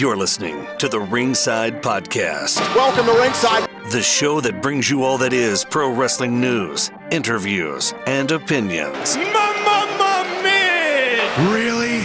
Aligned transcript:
You're 0.00 0.16
listening 0.16 0.66
to 0.78 0.88
the 0.88 0.98
Ringside 0.98 1.82
Podcast, 1.82 2.56
Welcome 2.74 3.04
to 3.04 3.20
Ringside. 3.20 3.68
the 3.90 4.00
show 4.00 4.40
that 4.40 4.62
brings 4.62 4.88
you 4.88 5.04
all 5.04 5.18
that 5.18 5.34
is 5.34 5.62
pro 5.62 5.92
wrestling 5.92 6.40
news, 6.40 6.90
interviews, 7.10 7.92
and 8.06 8.30
opinions. 8.32 9.18
Mamma 9.18 10.24
mia! 10.42 11.52
Really? 11.52 11.98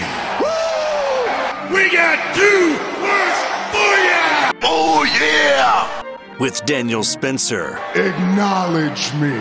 We 1.73 1.89
got 1.89 2.35
two 2.35 2.75
words 2.99 3.39
for 3.71 3.95
ya! 4.03 4.51
Oh, 4.63 5.05
yeah! 5.17 6.37
With 6.37 6.65
Daniel 6.65 7.01
Spencer, 7.05 7.79
Acknowledge 7.95 9.13
me. 9.13 9.39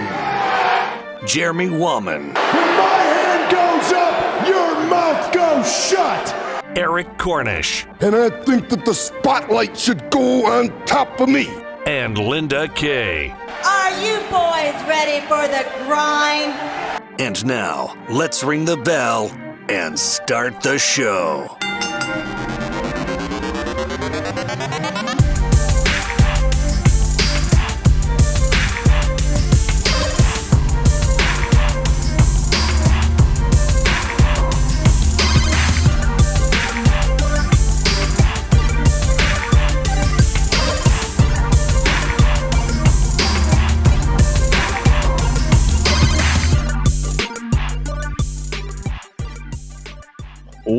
Jeremy 1.27 1.71
Wallman, 1.71 2.27
When 2.27 2.77
my 2.79 3.03
hand 3.03 3.51
goes 3.51 3.93
up, 3.93 4.47
your 4.47 4.89
mouth 4.89 5.33
goes 5.33 5.89
shut. 5.89 6.44
Eric 6.77 7.19
Cornish, 7.19 7.87
And 8.01 8.15
I 8.17 8.31
think 8.45 8.69
that 8.71 8.85
the 8.85 8.95
spotlight 8.95 9.77
should 9.79 10.11
go 10.11 10.47
on 10.47 10.69
top 10.87 11.21
of 11.21 11.29
me. 11.29 11.49
and 11.87 12.17
Linda 12.19 12.67
Kay. 12.69 13.31
Are 13.65 13.91
you 14.01 14.17
boys 14.31 14.75
ready 14.89 15.21
for 15.27 15.47
the 15.49 15.65
grind? 15.87 16.53
And 17.21 17.45
now, 17.47 17.95
let's 18.11 18.43
ring 18.43 18.65
the 18.65 18.77
bell 18.79 19.31
and 19.69 19.99
start 19.99 20.61
the 20.63 20.79
show. 20.79 21.54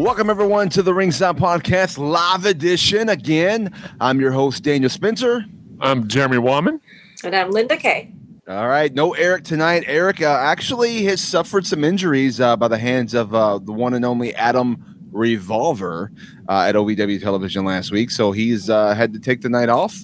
Welcome, 0.06 0.30
everyone, 0.30 0.70
to 0.70 0.84
the 0.84 0.94
Ringside 0.94 1.36
Podcast 1.36 1.98
live 1.98 2.46
edition. 2.46 3.10
Again, 3.10 3.74
I'm 4.00 4.22
your 4.22 4.32
host, 4.32 4.62
Daniel 4.62 4.92
Spencer. 4.92 5.44
I'm 5.80 6.08
Jeremy 6.08 6.38
Wallman. 6.38 6.80
And 7.24 7.36
I'm 7.36 7.50
Linda 7.50 7.76
Kay. 7.76 8.14
All 8.48 8.68
right, 8.68 8.94
no 8.94 9.16
Eric 9.16 9.46
tonight. 9.46 9.84
Eric 9.88 10.22
uh, 10.22 10.28
actually 10.28 11.04
has 11.06 11.22
suffered 11.22 11.66
some 11.66 11.84
injuries 11.84 12.40
uh, 12.40 12.56
by 12.56 12.68
the 12.68 12.78
hands 12.78 13.16
of 13.16 13.34
uh, 13.34 13.58
the 13.58 13.72
one 13.72 13.96
and 13.96 14.06
only 14.06 14.36
Adam 14.36 14.78
Revolver 15.12 16.12
uh, 16.48 16.66
at 16.68 16.76
OVW 16.76 17.20
television 17.20 17.66
last 17.66 17.92
week. 17.92 18.12
So 18.12 18.32
he's 18.32 18.70
uh, 18.70 18.94
had 18.94 19.12
to 19.14 19.20
take 19.20 19.42
the 19.42 19.50
night 19.50 19.70
off. 19.70 19.98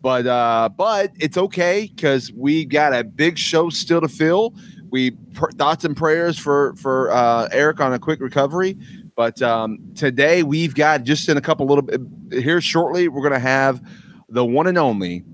But 0.00 0.26
uh, 0.26 0.68
but 0.76 1.12
it's 1.20 1.38
okay 1.38 1.92
because 1.94 2.32
we 2.32 2.64
got 2.64 2.92
a 2.92 3.04
big 3.04 3.38
show 3.38 3.70
still 3.70 4.00
to 4.00 4.08
fill. 4.08 4.52
We 4.90 5.12
pr- 5.12 5.52
thoughts 5.52 5.84
and 5.84 5.96
prayers 5.96 6.40
for 6.40 6.74
for 6.74 7.12
uh, 7.12 7.48
Eric 7.52 7.80
on 7.80 7.92
a 7.92 8.00
quick 8.00 8.20
recovery. 8.20 8.76
But 9.16 9.40
um, 9.42 9.78
today 9.94 10.42
we've 10.42 10.74
got 10.74 11.04
just 11.04 11.28
in 11.28 11.36
a 11.36 11.40
couple 11.40 11.66
little 11.66 11.82
bit 11.82 12.00
here 12.42 12.60
shortly. 12.60 13.08
We're 13.08 13.22
gonna 13.22 13.38
have 13.38 13.80
the 14.28 14.44
one 14.44 14.66
and 14.66 14.78
only 14.78 15.24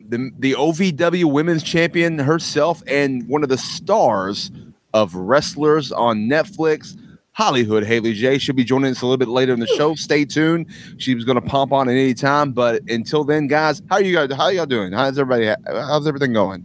the 0.00 0.30
the 0.38 0.52
OVW 0.52 1.24
Women's 1.24 1.62
Champion 1.62 2.18
herself 2.18 2.82
and 2.86 3.26
one 3.28 3.42
of 3.42 3.48
the 3.48 3.58
stars 3.58 4.50
of 4.94 5.14
wrestlers 5.14 5.92
on 5.92 6.28
Netflix. 6.28 6.96
Hollyhood 7.32 7.84
Haley 7.84 8.14
J 8.14 8.38
should 8.38 8.56
be 8.56 8.64
joining 8.64 8.90
us 8.90 9.02
a 9.02 9.04
little 9.04 9.18
bit 9.18 9.28
later 9.28 9.52
in 9.52 9.60
the 9.60 9.66
show. 9.66 9.94
Stay 9.94 10.24
tuned. 10.24 10.66
She 10.96 11.14
was 11.14 11.26
going 11.26 11.38
to 11.38 11.46
pop 11.46 11.70
on 11.70 11.86
at 11.86 11.92
any 11.92 12.14
time, 12.14 12.52
but 12.52 12.80
until 12.88 13.24
then, 13.24 13.46
guys, 13.46 13.82
how 13.90 13.96
are 13.96 14.02
you 14.02 14.14
guys? 14.14 14.34
How 14.34 14.44
are 14.44 14.52
y'all 14.54 14.64
doing? 14.64 14.92
How's 14.92 15.18
everybody? 15.18 15.54
How's 15.66 16.06
everything 16.06 16.32
going? 16.32 16.64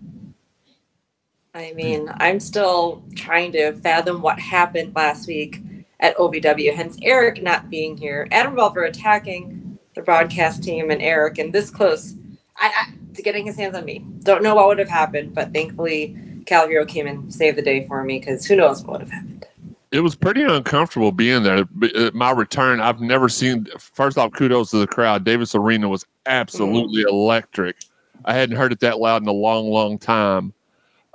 I 1.54 1.74
mean, 1.74 2.10
I'm 2.16 2.40
still 2.40 3.04
trying 3.18 3.52
to 3.52 3.74
fathom 3.74 4.22
what 4.22 4.40
happened 4.40 4.96
last 4.96 5.28
week 5.28 5.62
at 6.02 6.18
OVW, 6.18 6.74
hence 6.74 6.98
Eric 7.04 7.42
not 7.42 7.70
being 7.70 7.96
here. 7.96 8.28
Adam 8.32 8.54
Revolver 8.54 8.84
attacking 8.84 9.78
the 9.96 10.02
broadcast 10.02 10.64
team 10.64 10.90
and 10.90 11.02
Eric, 11.02 11.38
and 11.38 11.54
this 11.54 11.70
close 11.70 12.16
I, 12.58 12.68
I, 12.68 13.14
to 13.16 13.22
getting 13.22 13.46
his 13.46 13.56
hands 13.56 13.76
on 13.76 13.86
me. 13.86 14.06
Don't 14.24 14.44
know 14.44 14.56
what 14.56 14.68
would 14.68 14.80
have 14.80 14.90
happened, 14.90 15.34
but 15.34 15.54
thankfully 15.54 16.18
Kal 16.46 16.68
Herro 16.68 16.88
came 16.88 17.08
and 17.08 17.34
saved 17.34 17.58
the 17.58 17.62
day 17.62 17.86
for 17.88 18.04
me 18.04 18.20
because 18.20 18.46
who 18.46 18.56
knows 18.56 18.84
what 18.84 18.94
would 18.94 19.02
have 19.02 19.12
happened. 19.12 19.46
It 19.92 20.00
was 20.00 20.16
pretty 20.16 20.44
uncomfortable 20.44 21.12
being 21.12 21.44
there. 21.44 21.66
B- 21.66 21.92
uh, 21.94 22.12
My 22.14 22.32
return, 22.32 22.80
I've 22.80 23.02
never 23.02 23.28
seen. 23.28 23.68
First 23.78 24.18
off, 24.18 24.32
kudos 24.32 24.72
to 24.72 24.78
the 24.78 24.88
crowd. 24.88 25.26
Davis 25.26 25.54
Arena 25.54 25.90
was 25.90 26.06
absolutely 26.26 27.02
electric. 27.02 27.76
I 28.24 28.34
hadn't 28.34 28.56
heard 28.56 28.72
it 28.72 28.80
that 28.80 29.00
loud 29.00 29.22
in 29.22 29.28
a 29.28 29.34
long, 29.34 29.70
long 29.70 29.98
time. 29.98 30.54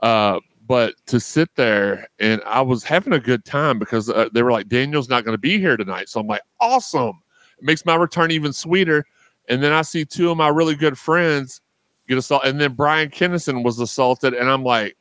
Uh, 0.03 0.41
but 0.67 0.95
to 1.07 1.21
sit 1.21 1.55
there 1.55 2.09
and 2.19 2.43
I 2.45 2.61
was 2.61 2.83
having 2.83 3.13
a 3.13 3.21
good 3.21 3.45
time 3.45 3.79
because 3.79 4.11
uh, 4.11 4.29
they 4.33 4.43
were 4.43 4.53
like, 4.53 4.69
Daniel's 4.69 5.09
not 5.09 5.25
going 5.25 5.35
to 5.35 5.41
be 5.41 5.59
here 5.59 5.77
tonight. 5.77 6.09
So 6.09 6.21
I'm 6.21 6.27
like, 6.27 6.43
awesome. 6.61 7.23
It 7.59 7.65
makes 7.65 7.85
my 7.85 7.95
return 7.95 8.31
even 8.31 8.53
sweeter. 8.53 9.05
And 9.49 9.63
then 9.63 9.73
I 9.73 9.83
see 9.83 10.05
two 10.05 10.31
of 10.31 10.37
my 10.37 10.49
really 10.49 10.75
good 10.75 10.99
friends 10.99 11.61
get 12.09 12.19
assaulted. 12.19 12.51
And 12.51 12.61
then 12.61 12.73
Brian 12.73 13.11
Kennison 13.11 13.65
was 13.65 13.79
assaulted. 13.79 14.35
And 14.35 14.51
I'm 14.51 14.65
like, 14.65 14.97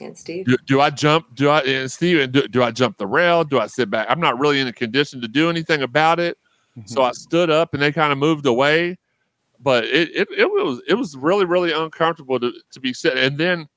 And 0.00 0.16
Steve, 0.16 0.46
do, 0.46 0.56
do 0.66 0.80
I 0.80 0.90
jump? 0.90 1.34
Do 1.34 1.50
I 1.50 1.60
and 1.60 1.92
Steven, 1.92 2.30
do, 2.30 2.48
do 2.48 2.62
I 2.62 2.70
jump 2.70 2.96
the 2.96 3.06
rail? 3.06 3.44
Do 3.44 3.60
I 3.60 3.66
sit 3.66 3.90
back? 3.90 4.06
I'm 4.08 4.20
not 4.20 4.38
really 4.38 4.58
in 4.58 4.66
a 4.66 4.72
condition 4.72 5.20
to 5.20 5.28
do 5.28 5.50
anything 5.50 5.82
about 5.82 6.18
it. 6.18 6.38
So 6.86 7.02
I 7.02 7.12
stood 7.12 7.50
up 7.50 7.74
and 7.74 7.82
they 7.82 7.92
kind 7.92 8.10
of 8.10 8.18
moved 8.18 8.46
away. 8.46 8.98
But 9.60 9.84
it, 9.84 10.10
it 10.14 10.28
it 10.36 10.50
was 10.50 10.82
it 10.88 10.94
was 10.94 11.16
really, 11.16 11.44
really 11.44 11.72
uncomfortable 11.72 12.40
to, 12.40 12.52
to 12.72 12.80
be 12.80 12.92
sitting. 12.92 13.22
And 13.22 13.38
then 13.38 13.68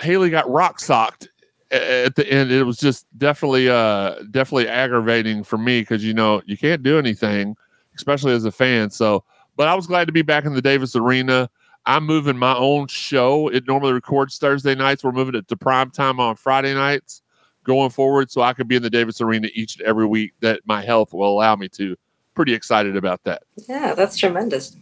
Haley 0.00 0.30
got 0.30 0.48
rock 0.50 0.80
socked 0.80 1.28
at 1.70 2.14
the 2.14 2.28
end. 2.30 2.50
It 2.50 2.64
was 2.64 2.78
just 2.78 3.06
definitely 3.18 3.68
uh 3.68 4.16
definitely 4.30 4.68
aggravating 4.68 5.44
for 5.44 5.58
me 5.58 5.80
because 5.80 6.04
you 6.04 6.14
know 6.14 6.42
you 6.46 6.56
can't 6.56 6.82
do 6.82 6.98
anything, 6.98 7.56
especially 7.96 8.32
as 8.32 8.44
a 8.44 8.52
fan. 8.52 8.90
So 8.90 9.24
but 9.56 9.68
I 9.68 9.74
was 9.74 9.86
glad 9.86 10.06
to 10.06 10.12
be 10.12 10.22
back 10.22 10.44
in 10.44 10.54
the 10.54 10.62
Davis 10.62 10.96
Arena. 10.96 11.48
I'm 11.86 12.04
moving 12.06 12.38
my 12.38 12.56
own 12.56 12.86
show. 12.86 13.48
It 13.48 13.66
normally 13.66 13.92
records 13.92 14.38
Thursday 14.38 14.74
nights. 14.74 15.04
We're 15.04 15.12
moving 15.12 15.34
it 15.34 15.48
to 15.48 15.56
prime 15.56 15.90
time 15.90 16.18
on 16.18 16.36
Friday 16.36 16.74
nights 16.74 17.22
going 17.62 17.90
forward 17.90 18.30
so 18.30 18.42
I 18.42 18.52
could 18.52 18.68
be 18.68 18.76
in 18.76 18.82
the 18.82 18.90
Davis 18.90 19.20
Arena 19.20 19.48
each 19.54 19.76
and 19.76 19.86
every 19.86 20.06
week 20.06 20.32
that 20.40 20.60
my 20.64 20.82
health 20.82 21.12
will 21.12 21.28
allow 21.28 21.56
me 21.56 21.68
to. 21.70 21.96
Pretty 22.34 22.52
excited 22.52 22.96
about 22.96 23.22
that. 23.24 23.42
yeah, 23.68 23.94
that's 23.94 24.16
tremendous. 24.16 24.76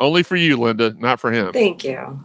Only 0.00 0.22
for 0.22 0.36
you, 0.36 0.56
Linda, 0.56 0.94
not 0.94 1.20
for 1.20 1.30
him. 1.30 1.52
Thank 1.52 1.84
you. 1.84 2.20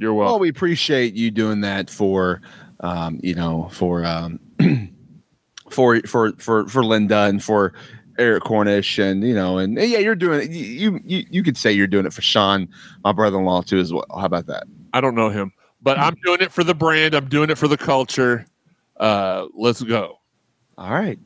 You're 0.00 0.14
Well, 0.14 0.28
welcome. 0.28 0.40
we 0.40 0.48
appreciate 0.48 1.14
you 1.14 1.30
doing 1.30 1.60
that 1.60 1.90
for, 1.90 2.40
um, 2.80 3.20
you 3.22 3.34
know, 3.34 3.68
for 3.70 4.04
um, 4.04 4.40
for 5.70 6.00
for 6.02 6.32
for 6.38 6.66
for 6.68 6.82
Linda 6.84 7.24
and 7.24 7.42
for 7.44 7.74
Eric 8.18 8.42
Cornish 8.44 8.98
and 8.98 9.22
you 9.22 9.34
know 9.34 9.58
and 9.58 9.74
yeah, 9.76 9.98
you're 9.98 10.14
doing 10.14 10.40
it. 10.42 10.50
You 10.50 11.00
you 11.04 11.24
you 11.30 11.42
could 11.42 11.56
say 11.56 11.70
you're 11.70 11.86
doing 11.86 12.06
it 12.06 12.12
for 12.12 12.22
Sean, 12.22 12.68
my 13.04 13.12
brother-in-law 13.12 13.62
too 13.62 13.78
as 13.78 13.92
well. 13.92 14.06
How 14.10 14.24
about 14.24 14.46
that? 14.46 14.64
I 14.94 15.00
don't 15.00 15.14
know 15.14 15.28
him, 15.28 15.52
but 15.82 15.98
I'm 15.98 16.14
doing 16.24 16.40
it 16.40 16.50
for 16.50 16.64
the 16.64 16.74
brand. 16.74 17.14
I'm 17.14 17.28
doing 17.28 17.50
it 17.50 17.58
for 17.58 17.68
the 17.68 17.76
culture. 17.78 18.46
Uh, 18.96 19.46
let's 19.54 19.82
go. 19.82 20.18
All 20.78 20.90
right. 20.92 21.18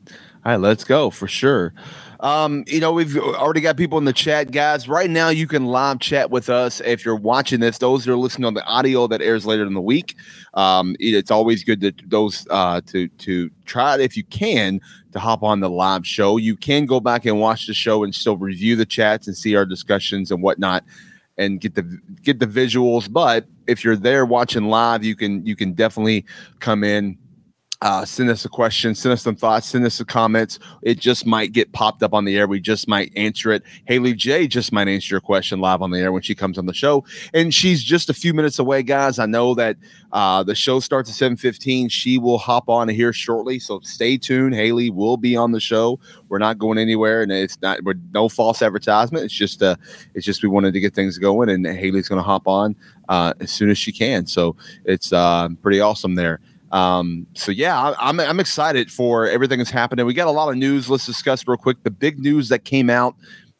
All 0.45 0.51
right, 0.51 0.59
let's 0.59 0.83
go 0.83 1.09
for 1.09 1.27
sure. 1.27 1.73
Um, 2.19 2.63
you 2.67 2.79
know, 2.79 2.91
we've 2.93 3.17
already 3.17 3.61
got 3.61 3.77
people 3.77 3.97
in 3.97 4.05
the 4.05 4.13
chat, 4.13 4.51
guys. 4.51 4.87
Right 4.87 5.09
now, 5.09 5.29
you 5.29 5.47
can 5.47 5.65
live 5.65 5.99
chat 5.99 6.31
with 6.31 6.49
us 6.49 6.81
if 6.81 7.05
you're 7.05 7.15
watching 7.15 7.59
this. 7.59 7.77
Those 7.77 8.05
that 8.05 8.11
are 8.11 8.17
listening 8.17 8.45
on 8.45 8.53
the 8.53 8.65
audio 8.65 9.07
that 9.07 9.21
airs 9.21 9.45
later 9.45 9.65
in 9.65 9.73
the 9.73 9.81
week, 9.81 10.15
um, 10.53 10.95
it's 10.99 11.31
always 11.31 11.63
good 11.63 11.81
to 11.81 11.93
those 12.05 12.47
uh, 12.49 12.81
to 12.87 13.07
to 13.07 13.49
try 13.65 13.95
it 13.95 14.01
if 14.01 14.15
you 14.15 14.23
can 14.23 14.79
to 15.11 15.19
hop 15.19 15.43
on 15.43 15.59
the 15.59 15.69
live 15.69 16.05
show. 16.05 16.37
You 16.37 16.55
can 16.55 16.85
go 16.85 16.99
back 16.99 17.25
and 17.25 17.39
watch 17.39 17.67
the 17.67 17.73
show 17.73 18.03
and 18.03 18.13
still 18.13 18.37
review 18.37 18.75
the 18.75 18.85
chats 18.85 19.27
and 19.27 19.35
see 19.35 19.55
our 19.55 19.65
discussions 19.65 20.31
and 20.31 20.41
whatnot 20.41 20.83
and 21.37 21.59
get 21.59 21.75
the 21.75 21.99
get 22.23 22.39
the 22.39 22.47
visuals. 22.47 23.11
But 23.11 23.45
if 23.67 23.83
you're 23.83 23.95
there 23.95 24.25
watching 24.25 24.69
live, 24.69 25.03
you 25.03 25.15
can 25.15 25.45
you 25.45 25.55
can 25.55 25.73
definitely 25.73 26.25
come 26.59 26.83
in 26.83 27.17
uh, 27.81 28.05
send 28.05 28.29
us 28.29 28.45
a 28.45 28.49
question, 28.49 28.95
send 28.95 29.13
us 29.13 29.21
some 29.21 29.35
thoughts, 29.35 29.67
send 29.67 29.85
us 29.85 29.95
some 29.95 30.05
comments. 30.05 30.59
It 30.81 30.99
just 30.99 31.25
might 31.25 31.51
get 31.51 31.73
popped 31.73 32.03
up 32.03 32.13
on 32.13 32.25
the 32.25 32.37
air. 32.37 32.47
We 32.47 32.59
just 32.59 32.87
might 32.87 33.11
answer 33.15 33.51
it. 33.51 33.63
Haley 33.85 34.13
J 34.13 34.47
just 34.47 34.71
might 34.71 34.87
answer 34.87 35.13
your 35.13 35.21
question 35.21 35.59
live 35.59 35.81
on 35.81 35.91
the 35.91 35.99
air 35.99 36.11
when 36.11 36.21
she 36.21 36.35
comes 36.35 36.57
on 36.57 36.65
the 36.65 36.73
show. 36.73 37.03
And 37.33 37.53
she's 37.53 37.83
just 37.83 38.09
a 38.09 38.13
few 38.13 38.33
minutes 38.33 38.59
away, 38.59 38.81
guys. 38.81 39.19
I 39.19 39.25
know 39.25 39.53
that 39.55 39.77
uh, 40.13 40.43
the 40.43 40.55
show 40.55 40.79
starts 40.79 41.09
at 41.09 41.31
7:15. 41.31 41.91
She 41.91 42.17
will 42.17 42.37
hop 42.37 42.69
on 42.69 42.87
here 42.87 43.11
shortly. 43.11 43.59
So 43.59 43.81
stay 43.81 44.17
tuned. 44.17 44.55
Haley 44.55 44.89
will 44.89 45.17
be 45.17 45.35
on 45.35 45.51
the 45.51 45.59
show. 45.59 45.99
We're 46.29 46.39
not 46.39 46.57
going 46.57 46.77
anywhere, 46.77 47.21
and 47.21 47.31
it's 47.31 47.61
not 47.61 47.83
we're 47.83 47.95
no 48.13 48.29
false 48.29 48.61
advertisement. 48.61 49.25
It's 49.25 49.33
just 49.33 49.61
uh 49.61 49.75
it's 50.13 50.25
just 50.25 50.41
we 50.41 50.49
wanted 50.49 50.73
to 50.73 50.79
get 50.79 50.93
things 50.93 51.17
going, 51.17 51.49
and 51.49 51.65
Haley's 51.65 52.07
gonna 52.07 52.23
hop 52.23 52.47
on 52.47 52.75
uh, 53.09 53.33
as 53.39 53.51
soon 53.51 53.69
as 53.69 53.77
she 53.77 53.91
can. 53.91 54.25
So 54.25 54.55
it's 54.85 55.11
uh, 55.11 55.49
pretty 55.61 55.81
awesome 55.81 56.15
there. 56.15 56.39
Um, 56.71 57.27
so 57.35 57.51
yeah, 57.51 57.79
I, 57.79 58.09
I'm 58.09 58.19
I'm 58.19 58.39
excited 58.39 58.91
for 58.91 59.27
everything 59.27 59.59
that's 59.59 59.69
happening. 59.69 60.05
We 60.05 60.13
got 60.13 60.27
a 60.27 60.31
lot 60.31 60.49
of 60.49 60.55
news. 60.55 60.89
Let's 60.89 61.05
discuss 61.05 61.47
real 61.47 61.57
quick. 61.57 61.83
The 61.83 61.91
big 61.91 62.19
news 62.19 62.49
that 62.49 62.65
came 62.65 62.89
out 62.89 63.15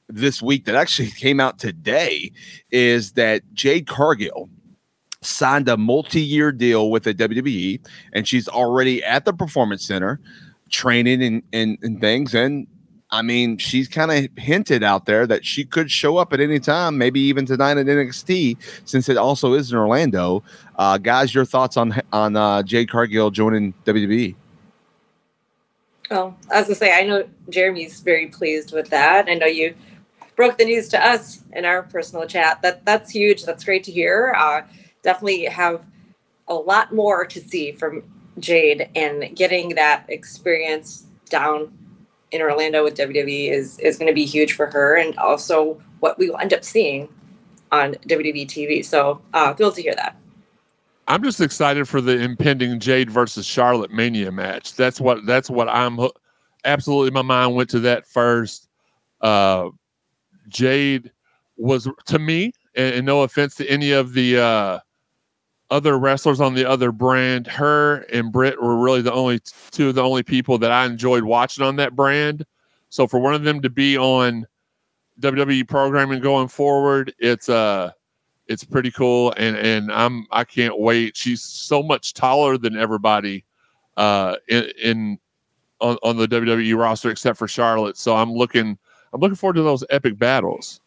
this 0.10 0.42
week, 0.42 0.66
that 0.66 0.75
actually 0.75 1.12
came 1.18 1.40
out 1.40 1.60
today, 1.60 2.31
is 2.72 3.13
that 3.13 3.42
Jade 3.54 3.88
Cargill 3.88 4.50
signed 5.22 5.68
a 5.68 5.78
multi-year 5.78 6.52
deal 6.52 6.92
with 6.92 7.04
the 7.04 7.13
WWE, 7.13 7.80
and 8.13 8.28
she's 8.28 8.48
already 8.48 9.04
at 9.04 9.25
the 9.25 9.34
Performance 9.34 9.86
Center 9.86 10.19
training 10.69 11.24
and 11.24 11.44
and, 11.54 11.78
and 11.81 12.02
things. 12.02 12.34
And 12.34 12.68
I 13.12 13.22
mean, 13.22 13.57
she's 13.57 13.88
kind 13.88 14.12
of 14.12 14.30
hinted 14.38 14.84
out 14.84 15.06
there 15.06 15.28
that 15.28 15.46
she 15.46 15.63
could 15.63 15.92
show 15.92 16.18
up 16.18 16.34
at 16.34 16.40
any 16.40 16.60
time, 16.60 16.98
maybe 16.98 17.19
even 17.22 17.46
tonight 17.46 17.78
at 17.78 17.86
NXT, 17.86 18.57
since 18.86 19.10
it 19.10 19.18
also 19.18 19.54
is 19.54 19.72
in 19.72 19.78
Orlando. 19.78 20.44
Uh, 20.78 20.98
guys, 20.98 21.34
your 21.34 21.46
thoughts 21.46 21.78
on 21.78 22.02
on 22.12 22.36
uh, 22.36 22.63
Jade 22.63 22.90
Cargill 22.90 23.31
joining 23.31 23.74
WWE? 23.86 24.36
Oh, 26.12 26.36
I 26.52 26.60
was 26.60 26.68
gonna 26.68 26.75
say, 26.75 26.94
I 26.94 27.04
know 27.04 27.28
Jeremy's 27.50 28.00
very 28.02 28.28
pleased 28.28 28.74
with 28.74 28.90
that. 28.90 29.28
I 29.30 29.36
know 29.36 29.46
you 29.46 29.75
broke 30.36 30.57
the 30.57 30.66
news 30.66 30.90
to 30.90 31.04
us 31.04 31.44
in 31.54 31.63
our 31.63 31.84
personal 31.84 32.28
chat. 32.28 32.62
That 32.63 32.86
that's 32.86 33.12
huge. 33.12 33.46
That's 33.46 33.63
great 33.63 33.84
to 33.86 33.92
hear. 33.92 34.36
Uh, 34.38 34.62
definitely 35.04 35.46
have 35.46 35.86
a 36.48 36.56
lot 36.56 36.94
more 36.94 37.25
to 37.25 37.40
see 37.40 37.72
from 37.72 38.04
Jade 38.40 38.90
and 38.96 39.36
getting 39.36 39.75
that 39.75 40.06
experience 40.10 41.06
down 41.30 41.72
in 42.35 42.41
Orlando 42.41 42.83
with 42.83 42.95
WWE 42.95 43.51
is 43.51 43.79
is 43.79 43.97
going 43.97 44.07
to 44.07 44.13
be 44.13 44.25
huge 44.25 44.53
for 44.53 44.67
her, 44.67 44.95
and 44.95 45.17
also 45.17 45.81
what 45.99 46.17
we 46.19 46.29
will 46.29 46.37
end 46.37 46.53
up 46.53 46.63
seeing 46.63 47.09
on 47.71 47.93
WWE 48.07 48.45
TV. 48.45 48.83
So, 48.85 49.21
uh, 49.33 49.53
thrilled 49.53 49.75
to 49.75 49.81
hear 49.81 49.95
that. 49.95 50.15
I'm 51.07 51.23
just 51.23 51.39
excited 51.39 51.87
for 51.87 52.01
the 52.01 52.19
impending 52.19 52.79
Jade 52.79 53.11
versus 53.11 53.45
Charlotte 53.45 53.91
Mania 53.91 54.31
match. 54.31 54.75
That's 54.75 54.99
what 54.99 55.25
that's 55.25 55.49
what 55.49 55.69
I'm 55.69 55.99
absolutely. 56.63 57.11
My 57.11 57.21
mind 57.21 57.55
went 57.55 57.69
to 57.71 57.79
that 57.81 58.07
first. 58.07 58.67
Uh, 59.21 59.69
Jade 60.47 61.11
was 61.57 61.87
to 62.05 62.19
me, 62.19 62.53
and, 62.75 62.95
and 62.95 63.05
no 63.05 63.21
offense 63.21 63.55
to 63.55 63.67
any 63.67 63.91
of 63.91 64.13
the 64.13 64.39
uh, 64.39 64.79
other 65.69 65.97
wrestlers 65.97 66.39
on 66.39 66.53
the 66.53 66.69
other 66.69 66.91
brand, 66.91 67.47
her 67.47 68.06
and 68.13 68.31
Britt 68.31 68.62
were 68.62 68.77
really 68.77 69.01
the 69.01 69.13
only 69.13 69.39
two 69.71 69.89
of 69.89 69.95
the 69.95 70.03
only 70.03 70.23
people 70.23 70.57
that 70.59 70.71
I 70.71 70.85
enjoyed 70.85 71.23
watching 71.23 71.63
on 71.63 71.75
that 71.77 71.95
brand. 71.95 72.45
So 72.89 73.07
for 73.07 73.19
one 73.19 73.33
of 73.33 73.44
them 73.44 73.62
to 73.62 73.69
be 73.69 73.97
on 73.97 74.45
WWE 75.19 75.67
programming 75.67 76.21
going 76.21 76.47
forward, 76.47 77.13
it's 77.19 77.50
uh 77.50 77.91
it's 78.47 78.63
pretty 78.63 78.91
cool 78.91 79.33
and 79.38 79.57
and 79.57 79.91
I'm 79.91 80.27
I 80.31 80.44
can't 80.44 80.79
wait. 80.79 81.17
She's 81.17 81.41
so 81.41 81.81
much 81.81 82.13
taller 82.13 82.57
than 82.57 82.77
everybody 82.77 83.44
uh 83.97 84.35
in, 84.47 84.71
in 84.81 85.19
on, 85.81 85.97
on 86.03 86.18
the 86.18 86.27
WWE 86.27 86.77
roster 86.77 87.09
except 87.09 87.39
for 87.39 87.47
Charlotte. 87.47 87.97
So 87.97 88.15
I'm 88.15 88.31
looking 88.31 88.77
I'm 89.13 89.19
looking 89.21 89.35
forward 89.35 89.56
to 89.56 89.63
those 89.63 89.83
epic 89.89 90.18
battles. 90.19 90.79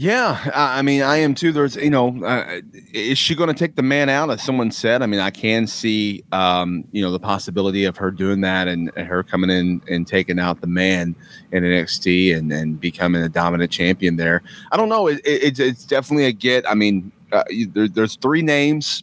Yeah, 0.00 0.52
I 0.54 0.82
mean, 0.82 1.02
I 1.02 1.16
am 1.16 1.34
too. 1.34 1.50
There's, 1.50 1.74
you 1.74 1.90
know, 1.90 2.24
uh, 2.24 2.60
is 2.92 3.18
she 3.18 3.34
going 3.34 3.48
to 3.48 3.54
take 3.54 3.74
the 3.74 3.82
man 3.82 4.08
out? 4.08 4.30
As 4.30 4.40
someone 4.40 4.70
said, 4.70 5.02
I 5.02 5.06
mean, 5.06 5.18
I 5.18 5.30
can 5.30 5.66
see, 5.66 6.22
um, 6.30 6.84
you 6.92 7.02
know, 7.02 7.10
the 7.10 7.18
possibility 7.18 7.84
of 7.84 7.96
her 7.96 8.12
doing 8.12 8.40
that 8.42 8.68
and, 8.68 8.92
and 8.94 9.08
her 9.08 9.24
coming 9.24 9.50
in 9.50 9.82
and 9.88 10.06
taking 10.06 10.38
out 10.38 10.60
the 10.60 10.68
man 10.68 11.16
in 11.50 11.64
NXT 11.64 12.36
and 12.36 12.52
and 12.52 12.78
becoming 12.80 13.22
a 13.22 13.28
dominant 13.28 13.72
champion 13.72 14.14
there. 14.14 14.44
I 14.70 14.76
don't 14.76 14.88
know. 14.88 15.08
It, 15.08 15.20
it, 15.24 15.58
it's 15.58 15.84
definitely 15.84 16.26
a 16.26 16.32
get. 16.32 16.70
I 16.70 16.74
mean, 16.74 17.10
uh, 17.32 17.42
there, 17.70 17.88
there's 17.88 18.14
three 18.14 18.42
names 18.42 19.02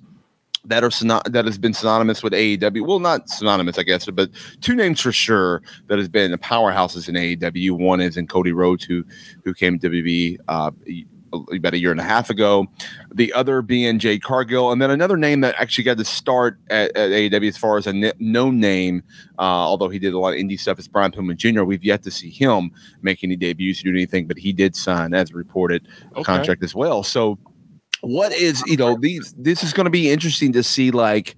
that 0.65 0.83
are 0.83 0.89
that 1.29 1.45
has 1.45 1.57
been 1.57 1.73
synonymous 1.73 2.23
with 2.23 2.33
AEW. 2.33 2.85
Well, 2.85 2.99
not 2.99 3.29
synonymous, 3.29 3.77
I 3.77 3.83
guess, 3.83 4.05
but 4.05 4.29
two 4.61 4.75
names 4.75 5.01
for 5.01 5.11
sure 5.11 5.61
that 5.87 5.97
has 5.97 6.07
been 6.07 6.31
powerhouses 6.33 7.07
in 7.09 7.15
AEW. 7.15 7.71
One 7.71 8.01
is 8.01 8.17
in 8.17 8.27
Cody 8.27 8.51
Rhodes, 8.51 8.83
who 8.83 9.03
who 9.43 9.53
came 9.53 9.79
to 9.79 9.89
WWE 9.89 10.39
uh, 10.47 10.71
about 11.51 11.73
a 11.73 11.77
year 11.77 11.91
and 11.91 11.99
a 11.99 12.03
half 12.03 12.29
ago. 12.29 12.67
The 13.13 13.31
other 13.33 13.61
being 13.61 13.99
Jade 13.99 14.23
Cargill, 14.23 14.71
and 14.71 14.81
then 14.81 14.91
another 14.91 15.17
name 15.17 15.41
that 15.41 15.55
actually 15.57 15.83
got 15.83 15.97
to 15.97 16.05
start 16.05 16.59
at, 16.69 16.95
at 16.95 17.11
AEW 17.11 17.47
as 17.47 17.57
far 17.57 17.77
as 17.77 17.87
a 17.87 18.13
known 18.19 18.59
name, 18.59 19.03
uh, 19.37 19.41
although 19.41 19.89
he 19.89 19.99
did 19.99 20.13
a 20.13 20.19
lot 20.19 20.33
of 20.33 20.39
indie 20.39 20.59
stuff, 20.59 20.79
is 20.79 20.87
Brian 20.87 21.11
Pillman 21.11 21.35
Jr. 21.35 21.63
We've 21.63 21.83
yet 21.83 22.03
to 22.03 22.11
see 22.11 22.29
him 22.29 22.71
make 23.01 23.23
any 23.23 23.35
debuts 23.35 23.81
or 23.81 23.85
do 23.85 23.89
anything, 23.91 24.27
but 24.27 24.37
he 24.37 24.53
did 24.53 24.75
sign, 24.75 25.13
as 25.13 25.33
reported, 25.33 25.87
a 26.13 26.19
okay. 26.19 26.23
contract 26.23 26.63
as 26.63 26.75
well. 26.75 27.03
So 27.03 27.37
what 28.05 28.31
is 28.33 28.63
you 28.67 28.77
know 28.77 28.95
these 28.95 29.33
this 29.37 29.63
is 29.63 29.73
going 29.73 29.85
to 29.85 29.89
be 29.91 30.11
interesting 30.11 30.53
to 30.53 30.63
see 30.63 30.91
like 30.91 31.35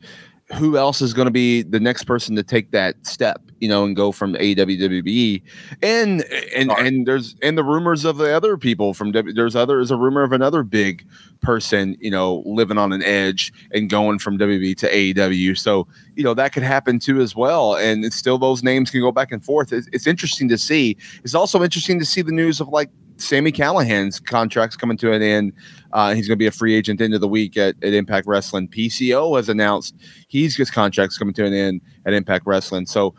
who 0.54 0.78
else 0.78 1.02
is 1.02 1.14
going 1.14 1.25
to 1.25 1.31
be 1.31 1.62
the 1.62 1.80
next 1.80 2.06
person 2.06 2.34
to 2.36 2.44
take 2.44 2.72
that 2.72 2.96
step, 3.06 3.42
you 3.60 3.68
know, 3.68 3.84
and 3.84 3.98
go 3.98 4.14
from 4.14 4.34
AWWB, 4.36 5.42
and 5.81 6.24
and 6.56 6.72
and 6.72 7.06
there's 7.06 7.36
and 7.42 7.58
the 7.58 7.66
rumors 7.66 8.06
of 8.06 8.18
the 8.18 8.34
other 8.34 8.56
people 8.56 8.94
from 8.94 9.12
w, 9.12 9.34
there's 9.34 9.58
other 9.58 9.75
there's 9.75 9.92
a 9.92 9.98
rumor 9.98 10.24
of 10.24 10.31
another 10.31 10.64
big 10.64 11.06
person, 11.42 11.98
you 12.00 12.10
know, 12.10 12.44
living 12.46 12.78
on 12.78 12.94
an 12.94 13.04
edge 13.04 13.52
and 13.74 13.90
going 13.90 14.19
from 14.19 14.38
WB 14.38 14.78
to 14.78 14.90
AEW. 14.90 15.58
So 15.58 15.86
you 16.16 16.24
know 16.24 16.34
that 16.34 16.54
could 16.54 16.64
happen 16.64 17.00
too 17.00 17.19
as 17.19 17.36
well, 17.36 17.75
and 17.75 18.12
still 18.14 18.38
those 18.38 18.64
names 18.64 18.90
can 18.90 19.02
go 19.02 19.12
back 19.12 19.34
and 19.34 19.44
forth. 19.44 19.74
It's, 19.74 19.90
it's 19.92 20.08
interesting 20.08 20.48
to 20.48 20.58
see. 20.58 20.96
It's 21.24 21.36
also 21.36 21.62
interesting 21.62 22.00
to 22.00 22.06
see 22.06 22.22
the 22.22 22.31
news 22.31 22.62
of 22.62 22.69
like 22.69 22.90
Sami 23.18 23.52
Callihan's 23.52 24.19
contract's 24.19 24.75
coming 24.75 24.98
to 24.98 25.12
an 25.12 25.22
end. 25.22 25.54
Uh, 25.94 26.14
he's 26.14 26.28
going 26.28 26.38
to 26.38 26.42
be 26.42 26.48
a 26.48 26.52
free 26.52 26.75
agent 26.75 27.02
into 27.02 27.19
the 27.19 27.28
week 27.28 27.58
at, 27.58 27.75
at 27.84 27.94
Impact 27.94 28.28
Wrestling. 28.28 28.68
PCO 28.68 29.36
has 29.38 29.50
announced 29.50 29.96
he's 30.28 30.56
his 30.56 30.69
contract's 30.72 31.18
coming 31.18 31.34
to 31.36 31.46
an 31.46 31.54
end 31.54 31.81
at 32.06 32.14
Impact 32.14 32.46
Wrestling. 32.46 32.86
So 32.86 33.16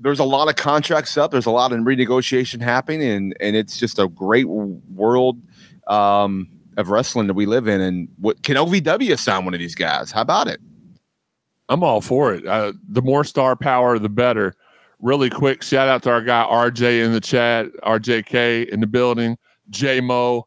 there's 0.00 0.18
a 0.18 0.24
lot 0.24 0.48
of 0.48 0.56
contracts 0.56 1.16
up. 1.16 1.30
There's 1.30 1.46
a 1.46 1.50
lot 1.50 1.72
of 1.72 1.78
renegotiation 1.80 2.60
happening, 2.60 3.02
and 3.02 3.36
and 3.40 3.56
it's 3.56 3.78
just 3.78 3.98
a 3.98 4.08
great 4.08 4.48
world 4.48 5.40
um, 5.86 6.48
of 6.76 6.90
wrestling 6.90 7.26
that 7.28 7.34
we 7.34 7.46
live 7.46 7.68
in. 7.68 7.80
And 7.80 8.08
what 8.18 8.42
can 8.42 8.56
OVW 8.56 9.18
sign 9.18 9.44
one 9.44 9.54
of 9.54 9.60
these 9.60 9.74
guys? 9.74 10.10
How 10.10 10.22
about 10.22 10.48
it? 10.48 10.60
I'm 11.68 11.82
all 11.82 12.00
for 12.00 12.34
it. 12.34 12.46
Uh, 12.46 12.72
the 12.88 13.02
more 13.02 13.24
star 13.24 13.56
power, 13.56 13.98
the 13.98 14.08
better 14.08 14.54
really 15.02 15.28
quick 15.28 15.62
shout 15.62 15.88
out 15.88 16.02
to 16.04 16.10
our 16.10 16.22
guy 16.22 16.46
RJ 16.48 17.04
in 17.04 17.12
the 17.12 17.20
chat, 17.20 17.66
RJK 17.82 18.68
in 18.68 18.80
the 18.80 18.86
building, 18.86 19.36
J 19.68 20.00
Mo, 20.00 20.46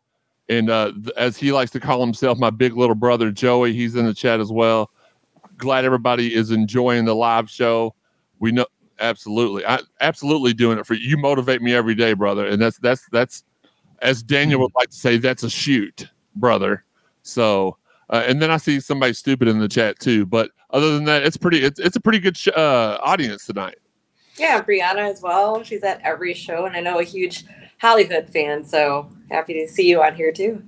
and 0.50 0.70
uh, 0.70 0.94
as 1.18 1.38
he 1.38 1.52
likes 1.52 1.72
to 1.72 1.80
call 1.80 2.00
himself, 2.02 2.40
my 2.40 2.50
big 2.50 2.76
little 2.76 2.96
brother 2.96 3.30
Joey. 3.30 3.74
He's 3.74 3.96
in 3.96 4.06
the 4.06 4.14
chat 4.14 4.40
as 4.40 4.52
well. 4.52 4.90
Glad 5.58 5.86
everybody 5.86 6.34
is 6.34 6.52
enjoying 6.52 7.06
the 7.06 7.16
live 7.16 7.50
show. 7.50 7.94
We 8.40 8.52
know 8.52 8.66
absolutely, 9.00 9.66
I 9.66 9.80
absolutely 10.02 10.54
doing 10.54 10.80
it 10.80 10.88
for 10.88 10.96
you. 10.96 11.10
You 11.10 11.18
motivate 11.18 11.62
me 11.62 11.76
every 11.76 11.96
day, 11.96 12.14
brother, 12.14 12.48
and 12.48 12.62
that's 12.62 12.80
that's 12.80 13.08
that's 13.12 13.44
as 14.02 14.24
Daniel 14.24 14.62
would 14.62 14.74
like 14.76 14.90
to 14.90 14.96
say, 14.96 15.18
that's 15.18 15.44
a 15.44 15.50
shoot, 15.50 16.08
brother. 16.36 16.84
So. 17.22 17.78
Uh, 18.12 18.22
and 18.28 18.40
then 18.40 18.52
I 18.52 18.58
see 18.58 18.80
somebody 18.80 19.14
stupid 19.14 19.48
in 19.48 19.58
the 19.58 19.68
chat 19.68 19.98
too. 19.98 20.28
But 20.28 20.52
other 20.70 20.94
than 20.94 21.06
that, 21.06 21.24
it's 21.24 21.38
pretty. 21.38 21.64
It's 21.64 21.80
it's 21.80 21.96
a 21.96 22.00
pretty 22.00 22.20
good 22.20 22.38
sh- 22.38 22.50
uh, 22.56 23.00
audience 23.02 23.48
tonight. 23.48 23.78
Yeah, 24.38 24.62
Brianna 24.62 25.10
as 25.10 25.22
well. 25.22 25.64
She's 25.64 25.84
at 25.84 26.02
every 26.04 26.34
show, 26.34 26.66
and 26.66 26.76
I 26.76 26.82
know 26.82 27.00
a 27.00 27.04
huge 27.04 27.46
Hollyhood 27.80 28.30
fan. 28.30 28.64
So 28.66 29.10
happy 29.30 29.54
to 29.54 29.68
see 29.68 29.88
you 29.90 30.02
on 30.02 30.16
here 30.16 30.32
too. 30.32 30.64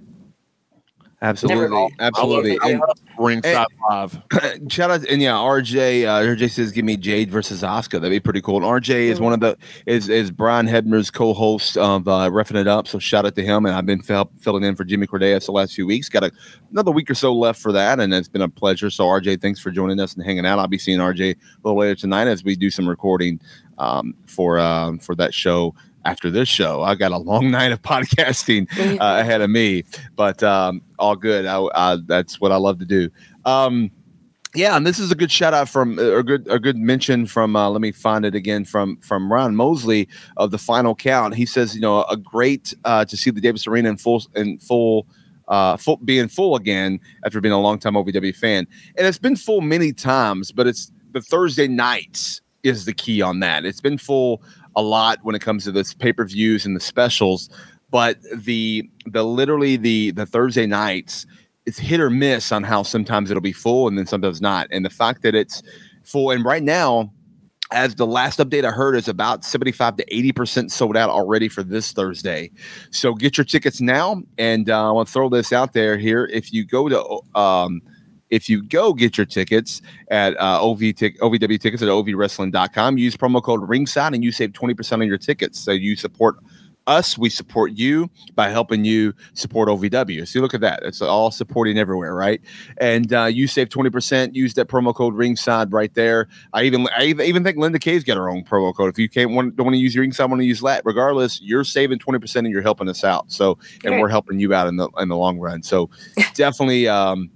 Absolutely, 1.19 1.95
absolutely. 2.00 2.59
And, 2.63 2.81
Ringside 3.17 3.65
Live. 3.89 4.21
Shout 4.69 4.91
out 4.91 5.03
and 5.07 5.19
yeah, 5.19 5.31
RJ. 5.31 6.05
Uh, 6.05 6.21
RJ 6.21 6.51
says, 6.51 6.71
"Give 6.71 6.86
me 6.86 6.95
Jade 6.95 7.31
versus 7.31 7.63
Oscar. 7.63 7.97
That'd 7.97 8.15
be 8.15 8.19
pretty 8.19 8.41
cool. 8.41 8.57
And 8.57 8.65
RJ 8.65 8.93
mm-hmm. 8.93 9.12
is 9.12 9.19
one 9.19 9.33
of 9.33 9.39
the 9.39 9.57
is 9.88 10.09
is 10.09 10.29
Brian 10.29 10.67
Hebner's 10.67 11.09
co-host 11.09 11.75
of 11.75 12.07
uh, 12.07 12.29
Roughing 12.31 12.57
It 12.57 12.67
Up. 12.67 12.88
So 12.88 13.00
shout 13.00 13.25
out 13.25 13.33
to 13.33 13.43
him. 13.43 13.65
And 13.65 13.74
I've 13.74 13.88
been 13.88 14.03
fill, 14.03 14.29
filling 14.39 14.63
in 14.63 14.75
for 14.75 14.83
Jimmy 14.83 15.07
Korderas 15.07 15.47
the 15.47 15.53
last 15.53 15.74
few 15.74 15.88
weeks. 15.88 16.07
Got 16.07 16.24
a, 16.24 16.31
another 16.69 16.91
week 16.91 17.09
or 17.09 17.15
so 17.15 17.33
left 17.33 17.59
for 17.59 17.71
that, 17.71 18.00
and 18.00 18.13
it's 18.13 18.27
been 18.27 18.43
a 18.43 18.50
pleasure. 18.50 18.91
So 18.91 19.05
RJ, 19.05 19.41
thanks 19.41 19.59
for 19.59 19.71
joining 19.71 20.00
us 20.00 20.13
and 20.13 20.24
hanging 20.24 20.45
out. 20.45 20.59
I'll 20.59 20.67
be 20.67 20.77
seeing 20.77 21.00
RJ 21.00 21.31
a 21.31 21.38
little 21.63 21.79
later 21.79 21.95
tonight 21.95 22.27
as 22.27 22.43
we 22.43 22.55
do 22.55 22.69
some 22.69 22.88
recording 22.88 23.39
um, 23.79 24.13
for 24.27 24.59
um, 24.59 25.00
for 25.00 25.15
that 25.15 25.33
show 25.33 25.74
after 26.06 26.30
this 26.30 26.48
show. 26.48 26.82
I 26.82 26.96
got 26.96 27.12
a 27.12 27.18
long 27.18 27.51
night 27.51 27.72
of 27.72 27.82
podcasting 27.82 28.68
uh, 29.00 29.22
ahead 29.22 29.42
of 29.42 29.50
me, 29.50 29.84
but 30.16 30.42
um, 30.44 30.82
all 31.00 31.16
good. 31.16 31.46
I, 31.46 31.62
I, 31.75 31.98
that's 32.06 32.39
what 32.39 32.51
I 32.51 32.58
love 32.58 32.80
to 32.80 32.86
do. 32.86 33.10
Um, 33.46 33.92
yeah, 34.56 34.75
and 34.75 34.88
this 34.88 34.98
is 34.98 35.12
a 35.12 35.16
good 35.16 35.32
shout 35.32 35.54
out 35.54 35.70
from 35.70 36.00
a 36.00 36.24
good 36.24 36.48
a 36.50 36.58
good 36.58 36.77
mention 36.77 37.27
from. 37.27 37.56
Uh, 37.56 37.70
let 37.70 37.82
me 37.82 37.92
find 37.92 38.25
it 38.25 38.34
again 38.34 38.66
from 38.66 38.98
from 38.98 39.32
Ron 39.32 39.56
Mosley 39.56 40.08
of 40.38 40.51
the 40.51 40.58
Final 40.58 40.96
Count. 40.96 41.36
He 41.36 41.46
says, 41.46 41.75
you 41.75 41.82
know, 41.82 42.04
a 42.06 42.18
great 42.18 42.74
uh, 42.86 43.06
to 43.06 43.18
see 43.18 43.30
the 43.30 43.42
Davis 43.42 43.68
Arena 43.68 43.89
in 43.89 43.98
full 43.98 44.24
in 44.36 44.58
full. 44.60 45.08
Uh, 45.50 45.77
full, 45.77 45.96
being 46.04 46.27
full 46.27 46.58
again 46.58 47.00
after 47.25 47.39
being 47.39 47.54
a 47.54 47.62
long 47.62 47.80
time 47.80 47.94
OVW 47.94 48.36
fan, 48.36 48.68
and 48.98 49.08
it's 49.08 49.18
been 49.18 49.38
full 49.38 49.62
many 49.62 49.94
times, 49.94 50.51
but 50.51 50.68
it's 50.68 50.92
the 51.13 51.22
Thursday 51.22 51.70
nights 51.70 52.42
is 52.63 52.84
the 52.84 52.94
key 52.94 53.22
on 53.22 53.39
that. 53.39 53.63
It's 53.63 53.80
been 53.80 53.98
full 53.98 54.42
a 54.77 54.81
lot 54.81 55.19
when 55.24 55.36
it 55.36 55.41
comes 55.41 55.65
to 55.65 55.72
this 55.74 55.93
pay 55.93 56.13
per 56.13 56.24
views 56.24 56.65
and 56.65 56.75
the 56.75 56.79
specials, 56.79 57.50
but 57.89 58.17
the 58.34 58.89
the 59.05 59.24
literally 59.24 59.75
the 59.75 60.12
the 60.12 60.25
Thursday 60.25 60.65
nights 60.65 61.25
it's 61.67 61.77
hit 61.77 62.00
or 62.00 62.10
miss 62.10 62.53
on 62.53 62.63
how 62.63 62.81
sometimes 62.81 63.29
it'll 63.29 63.41
be 63.41 63.51
full 63.51 63.89
and 63.89 63.98
then 63.98 64.07
sometimes 64.07 64.39
not. 64.39 64.67
And 64.72 64.86
the 64.86 64.89
fact 64.89 65.22
that 65.24 65.36
it's 65.36 65.62
full, 66.05 66.31
and 66.31 66.46
right 66.46 66.63
now, 66.63 67.12
as 67.72 67.96
the 67.96 68.07
last 68.07 68.39
update 68.39 68.63
I 68.63 68.72
heard 68.72 68.96
is 68.96 69.10
about 69.10 69.43
75 69.43 69.98
to 69.98 70.05
80% 70.05 70.72
sold 70.72 70.96
out 70.96 71.10
already 71.10 71.50
for 71.50 71.63
this 71.63 71.91
Thursday. 71.91 72.50
So 72.91 73.13
get 73.13 73.38
your 73.38 73.43
tickets 73.43 73.81
now. 73.81 74.24
And 74.38 74.69
uh, 74.69 74.88
I 74.88 74.91
want 74.93 75.10
to 75.10 75.13
throw 75.13 75.27
this 75.27 75.51
out 75.51 75.74
there 75.74 75.98
here. 75.98 76.29
If 76.31 76.53
you 76.53 76.65
go 76.65 76.88
to, 76.88 77.39
um, 77.39 77.81
if 78.29 78.50
you 78.50 78.63
go 78.63 78.93
get 78.93 79.17
your 79.17 79.25
tickets 79.25 79.81
at 80.10 80.38
uh, 80.39 80.62
OV 80.62 80.79
tic- 80.96 81.19
OVW 81.19 81.60
tickets 81.60 81.81
at 81.81 81.89
ovwrestling.com, 81.89 82.98
use 82.98 83.15
promo 83.15 83.41
code 83.41 83.67
ringside 83.67 84.13
and 84.13 84.24
you 84.24 84.31
save 84.31 84.51
20% 84.51 84.93
on 84.93 85.07
your 85.07 85.17
tickets. 85.17 85.60
So 85.60 85.72
you 85.72 85.96
support 85.96 86.36
us, 86.88 87.17
we 87.17 87.29
support 87.29 87.74
you 87.74 88.10
by 88.36 88.48
helping 88.48 88.86
you 88.86 89.13
support 89.34 89.67
OVW. 89.67 90.25
See, 90.25 90.39
look 90.39 90.53
at 90.53 90.62
that. 90.62 90.84
It's 90.84 91.01
all 91.01 91.31
supporting 91.31 91.77
everywhere, 91.77 92.15
right? 92.15 92.39
And 92.77 93.12
uh, 93.12 93.25
you 93.25 93.46
save 93.48 93.67
20%. 93.67 94.34
Use 94.36 94.53
that 94.53 94.69
promo 94.69 94.96
code 94.96 95.13
ringside 95.13 95.74
right 95.74 95.93
there. 95.96 96.29
I 96.53 96.63
even 96.63 96.88
I 96.96 97.07
even 97.07 97.43
think 97.43 97.57
Linda 97.57 97.77
Kay's 97.77 98.05
got 98.05 98.15
her 98.15 98.29
own 98.29 98.46
promo 98.46 98.74
code. 98.74 98.89
If 98.89 98.98
you 98.98 99.10
can't 99.10 99.31
want, 99.31 99.57
don't 99.57 99.65
want 99.65 99.74
to 99.75 99.79
use 99.79 99.93
your 99.96 100.01
ringside, 100.03 100.29
want 100.29 100.39
to 100.41 100.46
use 100.46 100.62
that. 100.62 100.81
Regardless, 100.86 101.41
you're 101.41 101.65
saving 101.65 102.00
20% 102.00 102.36
and 102.38 102.51
you're 102.51 102.62
helping 102.62 102.88
us 102.88 103.03
out. 103.03 103.31
So, 103.34 103.57
and 103.84 103.96
Right. 103.96 104.01
we're 104.01 104.07
helping 104.10 104.39
you 104.39 104.53
out 104.53 104.67
in 104.69 104.77
the 104.77 104.88
in 104.98 105.10
the 105.10 105.17
long 105.17 105.39
run. 105.39 105.63
So 105.63 105.89
definitely 106.36 106.88
um 106.88 107.29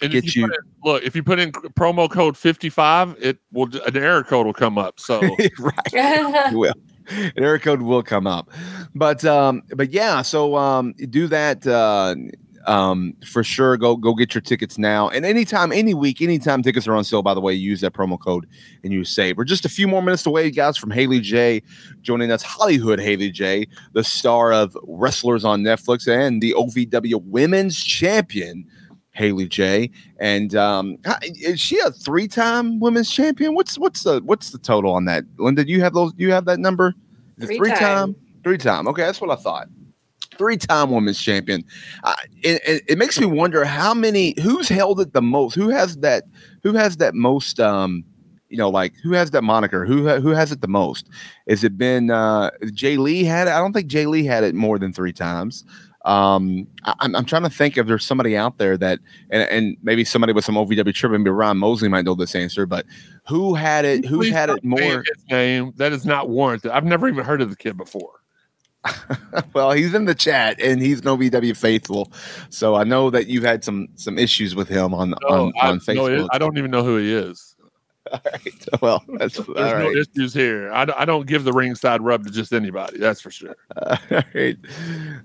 And 0.00 0.12
Get 0.12 0.24
if 0.24 0.36
you, 0.36 0.42
you- 0.42 0.48
put 0.48 0.56
in- 0.56 0.64
look, 0.84 1.02
if 1.02 1.16
you 1.16 1.22
put 1.22 1.38
in 1.38 1.52
promo 1.52 2.10
code 2.10 2.36
55, 2.36 3.16
it 3.20 3.38
will 3.52 3.68
an 3.86 3.96
error 3.96 4.24
code 4.24 4.46
will 4.46 4.52
come 4.54 4.78
up. 4.78 4.98
So 5.00 5.20
right. 5.58 6.52
Will. 6.52 6.74
An 7.08 7.32
error 7.44 7.58
code 7.58 7.82
will 7.82 8.02
come 8.02 8.26
up. 8.26 8.50
But 8.94 9.24
um, 9.24 9.62
but 9.76 9.90
yeah, 9.92 10.22
so 10.22 10.56
um 10.56 10.94
do 11.10 11.26
that 11.28 11.66
uh 11.66 12.14
um 12.66 13.12
for 13.26 13.44
sure. 13.44 13.76
Go 13.76 13.94
go 13.94 14.14
get 14.14 14.34
your 14.34 14.40
tickets 14.40 14.78
now. 14.78 15.10
And 15.10 15.26
anytime, 15.26 15.70
any 15.70 15.92
week, 15.92 16.22
anytime 16.22 16.62
tickets 16.62 16.88
are 16.88 16.94
on 16.94 17.04
sale, 17.04 17.22
by 17.22 17.34
the 17.34 17.40
way, 17.42 17.52
use 17.52 17.82
that 17.82 17.92
promo 17.92 18.18
code 18.18 18.46
and 18.82 18.90
you 18.92 19.04
save. 19.04 19.36
We're 19.36 19.44
just 19.44 19.66
a 19.66 19.68
few 19.68 19.86
more 19.86 20.00
minutes 20.00 20.24
away, 20.24 20.50
guys, 20.50 20.78
from 20.78 20.90
Haley 20.90 21.20
J 21.20 21.62
joining 22.00 22.30
us. 22.30 22.42
Hollyhood 22.42 23.00
Haley 23.00 23.30
J, 23.30 23.66
the 23.92 24.02
star 24.02 24.52
of 24.54 24.74
Wrestlers 24.84 25.44
on 25.44 25.60
Netflix 25.62 26.08
and 26.08 26.40
the 26.42 26.54
OVW 26.54 27.22
Women's 27.24 27.82
Champion. 27.84 28.66
Haley 29.14 29.48
J. 29.48 29.90
And 30.18 30.54
um, 30.54 30.98
is 31.22 31.60
she 31.60 31.78
a 31.78 31.90
three-time 31.90 32.80
women's 32.80 33.10
champion? 33.10 33.54
What's 33.54 33.78
what's 33.78 34.02
the 34.02 34.20
what's 34.24 34.50
the 34.50 34.58
total 34.58 34.92
on 34.92 35.06
that? 35.06 35.24
Linda, 35.38 35.64
do 35.64 35.72
you 35.72 35.80
have 35.80 35.94
those? 35.94 36.12
Do 36.12 36.22
you 36.22 36.32
have 36.32 36.44
that 36.44 36.58
number? 36.58 36.94
Three-time. 37.40 37.58
three-time? 37.58 38.16
Three-time. 38.44 38.88
Okay, 38.88 39.02
that's 39.02 39.20
what 39.20 39.30
I 39.30 39.36
thought. 39.36 39.68
Three-time 40.36 40.90
women's 40.90 41.20
champion. 41.20 41.64
Uh, 42.02 42.14
it, 42.42 42.60
it, 42.66 42.82
it 42.88 42.98
makes 42.98 43.18
me 43.18 43.26
wonder 43.26 43.64
how 43.64 43.94
many. 43.94 44.34
Who's 44.42 44.68
held 44.68 45.00
it 45.00 45.12
the 45.12 45.22
most? 45.22 45.54
Who 45.54 45.68
has 45.68 45.96
that? 45.98 46.24
Who 46.62 46.74
has 46.74 46.96
that 46.98 47.14
most? 47.14 47.60
Um, 47.60 48.04
you 48.48 48.58
know, 48.58 48.68
like 48.68 48.94
who 49.02 49.12
has 49.12 49.30
that 49.32 49.42
moniker? 49.42 49.84
Who 49.84 50.08
ha- 50.08 50.20
who 50.20 50.30
has 50.30 50.52
it 50.52 50.60
the 50.60 50.68
most? 50.68 51.08
Has 51.48 51.64
it 51.64 51.78
been 51.78 52.10
uh, 52.10 52.50
Jay 52.72 52.96
Lee 52.96 53.24
had 53.24 53.48
it? 53.48 53.52
I 53.52 53.58
don't 53.58 53.72
think 53.72 53.86
Jay 53.86 54.06
Lee 54.06 54.24
had 54.24 54.44
it 54.44 54.54
more 54.54 54.78
than 54.78 54.92
three 54.92 55.12
times. 55.12 55.64
Um, 56.04 56.66
I, 56.84 56.94
I'm, 57.00 57.16
I'm 57.16 57.24
trying 57.24 57.44
to 57.44 57.50
think 57.50 57.78
if 57.78 57.86
there's 57.86 58.04
somebody 58.04 58.36
out 58.36 58.58
there 58.58 58.76
that, 58.76 58.98
and, 59.30 59.48
and 59.50 59.76
maybe 59.82 60.04
somebody 60.04 60.32
with 60.32 60.44
some 60.44 60.54
OVW 60.54 60.94
trivia, 60.94 61.18
maybe 61.18 61.30
Ron 61.30 61.56
Mosley 61.58 61.88
might 61.88 62.04
know 62.04 62.14
this 62.14 62.34
answer, 62.34 62.66
but 62.66 62.84
who 63.26 63.54
had 63.54 63.84
it? 63.84 64.04
Who's 64.04 64.26
Please 64.26 64.32
had 64.32 64.50
it 64.50 64.62
more? 64.62 64.78
His 64.80 65.24
name 65.30 65.72
that 65.76 65.92
is 65.92 66.04
not 66.04 66.28
warranted. 66.28 66.72
I've 66.72 66.84
never 66.84 67.08
even 67.08 67.24
heard 67.24 67.40
of 67.40 67.50
the 67.50 67.56
kid 67.56 67.76
before. 67.76 68.20
well, 69.54 69.72
he's 69.72 69.94
in 69.94 70.04
the 70.04 70.14
chat 70.14 70.60
and 70.60 70.82
he's 70.82 71.00
an 71.00 71.06
OVW 71.06 71.56
faithful, 71.56 72.12
so 72.50 72.74
I 72.74 72.84
know 72.84 73.08
that 73.08 73.28
you've 73.28 73.42
had 73.44 73.64
some 73.64 73.88
some 73.94 74.18
issues 74.18 74.54
with 74.54 74.68
him 74.68 74.92
on 74.92 75.10
No, 75.10 75.16
on, 75.28 75.52
on 75.62 75.74
no, 75.76 75.80
Facebook. 75.80 76.24
it- 76.24 76.28
I 76.32 76.36
don't 76.38 76.58
even 76.58 76.70
know 76.70 76.84
who 76.84 76.98
he 76.98 77.12
is. 77.14 77.53
all 78.12 78.20
right. 78.24 78.64
Well, 78.82 79.04
that's 79.18 79.38
all 79.38 79.54
There's 79.54 79.72
no 79.72 79.88
right. 79.88 79.96
issues 79.96 80.34
here. 80.34 80.70
I, 80.72 80.84
don't- 80.84 80.98
I 80.98 81.04
don't 81.04 81.26
give 81.26 81.44
the 81.44 81.52
ringside 81.52 82.00
rub 82.02 82.24
to 82.24 82.30
just 82.30 82.52
anybody. 82.52 82.98
That's 82.98 83.20
for 83.20 83.30
sure. 83.30 83.56
all 83.82 83.96
right. 84.34 84.56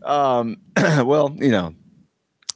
Um, 0.03 0.57
well, 1.05 1.35
you 1.37 1.49
know, 1.51 1.73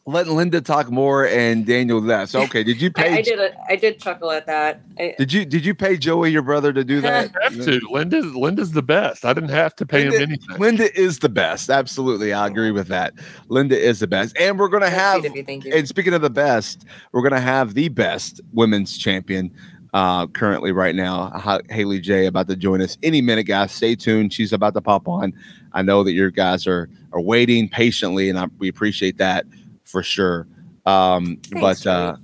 let 0.06 0.28
Linda 0.28 0.60
talk 0.60 0.92
more 0.92 1.28
and 1.28 1.66
Daniel 1.66 2.02
less. 2.02 2.36
Okay. 2.44 2.62
Did 2.62 2.82
you 2.82 2.92
pay? 2.92 3.14
I 3.14 3.22
did 3.22 3.40
a, 3.40 3.56
I 3.70 3.78
did 3.78 4.00
chuckle 4.02 4.32
at 4.32 4.46
that. 4.48 4.82
I, 5.00 5.16
Did 5.18 5.32
you 5.32 5.46
did 5.46 5.64
you 5.66 5.74
pay 5.74 5.96
Joey 5.96 6.30
your 6.30 6.42
brother 6.42 6.74
to 6.74 6.84
do 6.84 7.00
that? 7.02 7.32
I 7.40 7.44
have 7.46 7.64
to. 7.64 7.80
Linda's 7.90 8.36
Linda's 8.36 8.74
the 8.74 8.82
best. 8.82 9.24
I 9.24 9.32
didn't 9.34 9.50
have 9.52 9.74
to 9.78 9.86
pay 9.86 10.02
him 10.04 10.10
Linda- 10.10 10.24
anything. 10.24 10.58
Linda 10.60 11.00
is 11.00 11.20
the 11.20 11.30
best. 11.30 11.70
Absolutely, 11.70 12.34
I 12.34 12.48
agree 12.48 12.72
with 12.72 12.90
that. 12.90 13.14
Linda 13.48 13.80
is 13.80 14.02
the 14.02 14.08
best, 14.08 14.36
and 14.38 14.60
we're 14.60 14.68
gonna 14.68 14.90
have. 14.90 15.22
sweet 15.22 15.30
of 15.32 15.36
you, 15.38 15.44
thank 15.46 15.64
you. 15.64 15.72
And 15.74 15.88
speaking 15.88 16.14
of 16.14 16.22
the 16.22 16.30
best, 16.30 16.86
we're 17.14 17.24
gonna 17.24 17.40
have 17.40 17.74
the 17.74 17.88
best 17.88 18.42
women's 18.52 18.98
champion 18.98 19.52
uh, 19.94 20.28
currently 20.28 20.72
right 20.72 20.96
now, 20.96 21.30
Ha- 21.30 21.60
Haley 21.70 22.00
J, 22.00 22.26
about 22.26 22.48
to 22.48 22.56
join 22.56 22.82
us 22.82 22.98
any 23.04 23.22
minute, 23.22 23.44
guys. 23.44 23.72
Stay 23.72 23.96
tuned. 23.96 24.34
She's 24.34 24.52
about 24.54 24.74
to 24.74 24.82
pop 24.82 25.08
on. 25.08 25.34
I 25.74 25.82
know 25.82 26.04
that 26.04 26.14
your 26.14 26.32
guys 26.32 26.66
are 26.68 26.90
are 27.12 27.22
waiting 27.22 27.70
patiently, 27.70 28.30
and 28.30 28.40
I, 28.40 28.48
we 28.58 28.68
appreciate 28.70 29.18
that 29.18 29.46
for 29.84 30.02
sure. 30.02 30.48
Um, 30.86 31.38
Thanks, 31.52 31.84
but 31.84 31.88
uh, 31.88 32.18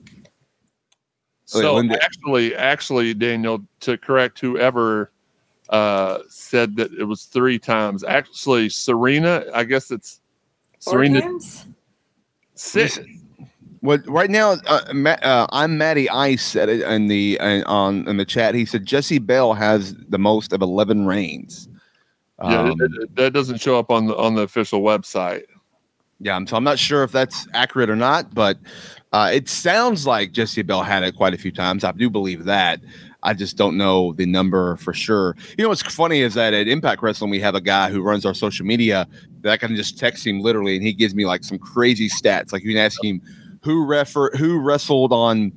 So 1.45 1.75
Linda- 1.75 2.03
actually, 2.03 2.55
actually, 2.55 3.13
Daniel, 3.13 3.63
to 3.81 3.97
correct 3.97 4.39
whoever 4.39 5.11
uh, 5.69 6.19
said 6.27 6.75
that 6.77 6.91
it 6.93 7.03
was 7.03 7.25
three 7.25 7.59
times. 7.59 8.03
Actually, 8.03 8.69
Serena, 8.69 9.45
I 9.53 9.63
guess 9.63 9.91
it's 9.91 10.21
Four 10.81 10.93
Serena 10.93 11.21
times? 11.21 11.67
six. 12.55 12.97
What 13.81 14.05
right 14.07 14.29
now? 14.29 14.57
Uh, 14.67 14.81
Ma- 14.93 15.11
uh, 15.21 15.47
I'm 15.51 15.77
Matty 15.77 16.09
Ice 16.09 16.43
said 16.45 16.67
it 16.69 16.81
in 16.81 17.07
the 17.07 17.39
uh, 17.39 17.63
on 17.65 18.07
in 18.09 18.17
the 18.17 18.25
chat. 18.25 18.53
He 18.55 18.65
said 18.65 18.85
Jessie 18.85 19.19
Belle 19.19 19.53
has 19.53 19.95
the 20.09 20.19
most 20.19 20.51
of 20.51 20.61
eleven 20.61 21.05
reigns. 21.05 21.69
Yeah, 22.43 22.61
Um, 22.61 22.75
it- 22.81 23.15
that 23.15 23.33
doesn't 23.33 23.61
show 23.61 23.79
up 23.79 23.89
on 23.89 24.07
the 24.07 24.17
on 24.17 24.35
the 24.35 24.41
official 24.41 24.81
website. 24.81 25.43
yeah. 26.19 26.39
So 26.45 26.57
I'm 26.57 26.63
not 26.63 26.77
sure 26.79 27.03
if 27.03 27.11
that's 27.13 27.47
accurate 27.53 27.89
or 27.89 27.95
not, 27.95 28.33
but 28.33 28.57
uh, 29.13 29.31
it 29.33 29.47
sounds 29.47 30.05
like 30.05 30.33
Jessie 30.33 30.61
Belle 30.61 30.83
had 30.83 31.03
it 31.03 31.15
quite 31.15 31.33
a 31.33 31.37
few 31.37 31.51
times. 31.51 31.83
I 31.85 31.91
do 31.93 32.09
believe 32.09 32.43
that. 32.45 32.81
I 33.23 33.33
just 33.33 33.57
don't 33.57 33.75
know 33.77 34.13
the 34.13 34.25
number 34.25 34.77
for 34.77 34.93
sure. 34.93 35.35
You 35.57 35.63
know 35.63 35.69
what's 35.69 35.81
funny 35.81 36.21
is 36.21 36.35
that 36.35 36.53
at 36.53 36.67
Impact 36.69 37.01
Wrestling 37.01 37.29
we 37.29 37.39
have 37.41 37.55
a 37.55 37.59
guy 37.61 37.89
who 37.91 38.01
runs 38.01 38.25
our 38.25 38.33
social 38.33 38.65
media 38.65 39.07
that 39.41 39.51
I 39.51 39.57
can 39.57 39.75
just 39.75 39.97
text 39.97 40.25
him 40.27 40.39
literally, 40.41 40.75
and 40.75 40.85
he 40.85 40.93
gives 40.93 41.15
me 41.15 41.25
like 41.25 41.43
some 41.43 41.57
crazy 41.59 42.07
stats. 42.09 42.51
Like 42.53 42.63
you 42.63 42.69
can 42.73 42.77
ask 42.77 43.01
him 43.03 43.21
who 43.61 43.85
refer 43.85 44.29
who 44.37 44.59
wrestled 44.59 45.11
on 45.13 45.51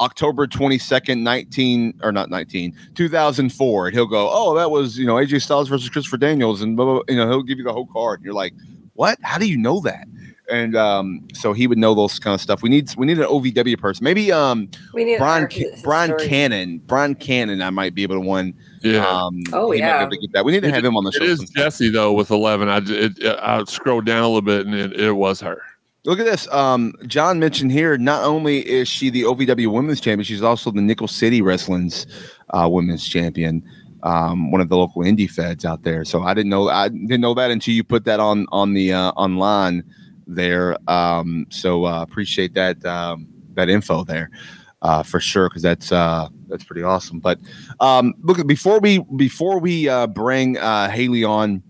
October 0.00 0.46
22nd, 0.46 1.20
19 1.20 2.00
or 2.02 2.12
not 2.12 2.28
19, 2.28 2.74
2004. 2.94 3.86
And 3.86 3.94
he'll 3.96 4.06
go, 4.06 4.28
Oh, 4.30 4.54
that 4.54 4.70
was, 4.70 4.98
you 4.98 5.06
know, 5.06 5.14
AJ 5.14 5.42
Styles 5.42 5.68
versus 5.68 5.88
Christopher 5.88 6.18
Daniels. 6.18 6.60
And, 6.62 6.76
blah, 6.76 6.84
blah, 6.84 6.94
blah. 6.96 7.02
you 7.08 7.16
know, 7.16 7.26
he'll 7.28 7.42
give 7.42 7.56
you 7.58 7.64
the 7.64 7.72
whole 7.72 7.86
card. 7.86 8.18
And 8.20 8.24
you're 8.26 8.34
like, 8.34 8.52
What? 8.94 9.18
How 9.22 9.38
do 9.38 9.48
you 9.48 9.56
know 9.56 9.80
that? 9.80 10.06
And 10.48 10.76
um, 10.76 11.26
so 11.34 11.52
he 11.52 11.66
would 11.66 11.78
know 11.78 11.92
those 11.94 12.20
kind 12.20 12.32
of 12.34 12.40
stuff. 12.40 12.62
We 12.62 12.68
need 12.68 12.94
we 12.96 13.04
need 13.04 13.18
an 13.18 13.24
OVW 13.26 13.78
person. 13.80 14.04
Maybe 14.04 14.30
um 14.30 14.68
We 14.94 15.04
need 15.04 15.18
Brian 15.18 15.48
Ca- 15.50 15.80
Brian 15.82 16.10
story. 16.10 16.28
Cannon. 16.28 16.78
Brian 16.86 17.16
Cannon, 17.16 17.60
I 17.62 17.70
might 17.70 17.94
be 17.96 18.04
able 18.04 18.14
to 18.14 18.20
one. 18.20 18.54
Yeah. 18.82 19.04
Um, 19.08 19.42
Oh, 19.52 19.72
he 19.72 19.80
might 19.80 19.86
be 19.86 19.88
yeah. 19.88 20.00
able 20.02 20.10
to 20.12 20.18
get 20.18 20.32
that. 20.34 20.44
We 20.44 20.52
need 20.52 20.60
to 20.60 20.68
It 20.68 20.74
have 20.74 20.84
him 20.84 20.96
on 20.96 21.02
the 21.02 21.10
show. 21.10 21.24
is 21.24 21.38
sometime. 21.38 21.54
Jesse 21.56 21.88
though 21.88 22.12
with 22.12 22.30
eleven. 22.30 22.68
I 22.68 22.78
j- 22.78 22.94
it, 22.96 23.18
it, 23.18 23.36
I 23.42 23.64
scrolled 23.64 24.04
down 24.04 24.22
a 24.22 24.26
little 24.28 24.40
bit 24.42 24.66
and 24.66 24.74
it, 24.76 24.92
it 25.00 25.12
was 25.12 25.40
her. 25.40 25.60
Look 26.06 26.20
at 26.20 26.24
this. 26.24 26.46
Um, 26.52 26.94
John 27.06 27.40
mentioned 27.40 27.72
here. 27.72 27.98
Not 27.98 28.22
only 28.22 28.66
is 28.66 28.88
she 28.88 29.10
the 29.10 29.22
OVW 29.22 29.72
Women's 29.72 30.00
Champion, 30.00 30.24
she's 30.24 30.42
also 30.42 30.70
the 30.70 30.80
Nickel 30.80 31.08
City 31.08 31.42
Wrestling's 31.42 32.06
uh, 32.50 32.68
Women's 32.70 33.06
Champion. 33.06 33.62
Um, 34.04 34.52
one 34.52 34.60
of 34.60 34.68
the 34.68 34.76
local 34.76 35.02
indie 35.02 35.28
feds 35.28 35.64
out 35.64 35.82
there. 35.82 36.04
So 36.04 36.22
I 36.22 36.32
didn't 36.32 36.50
know. 36.50 36.68
I 36.68 36.88
didn't 36.88 37.20
know 37.20 37.34
that 37.34 37.50
until 37.50 37.74
you 37.74 37.82
put 37.82 38.04
that 38.04 38.20
on 38.20 38.46
on 38.52 38.72
the 38.72 38.92
uh, 38.92 39.10
online 39.10 39.82
there. 40.28 40.76
Um, 40.88 41.46
so 41.50 41.86
uh, 41.86 42.02
appreciate 42.02 42.54
that 42.54 42.84
um, 42.84 43.26
that 43.54 43.68
info 43.68 44.04
there 44.04 44.30
uh, 44.82 45.02
for 45.02 45.18
sure 45.18 45.48
because 45.48 45.62
that's 45.62 45.90
uh, 45.90 46.28
that's 46.46 46.62
pretty 46.62 46.82
awesome. 46.82 47.18
But 47.18 47.40
um, 47.80 48.14
look, 48.20 48.46
before 48.46 48.78
we 48.78 49.00
before 49.16 49.58
we 49.58 49.88
uh, 49.88 50.06
bring 50.06 50.58
uh, 50.58 50.88
Haley 50.88 51.24
on, 51.24 51.64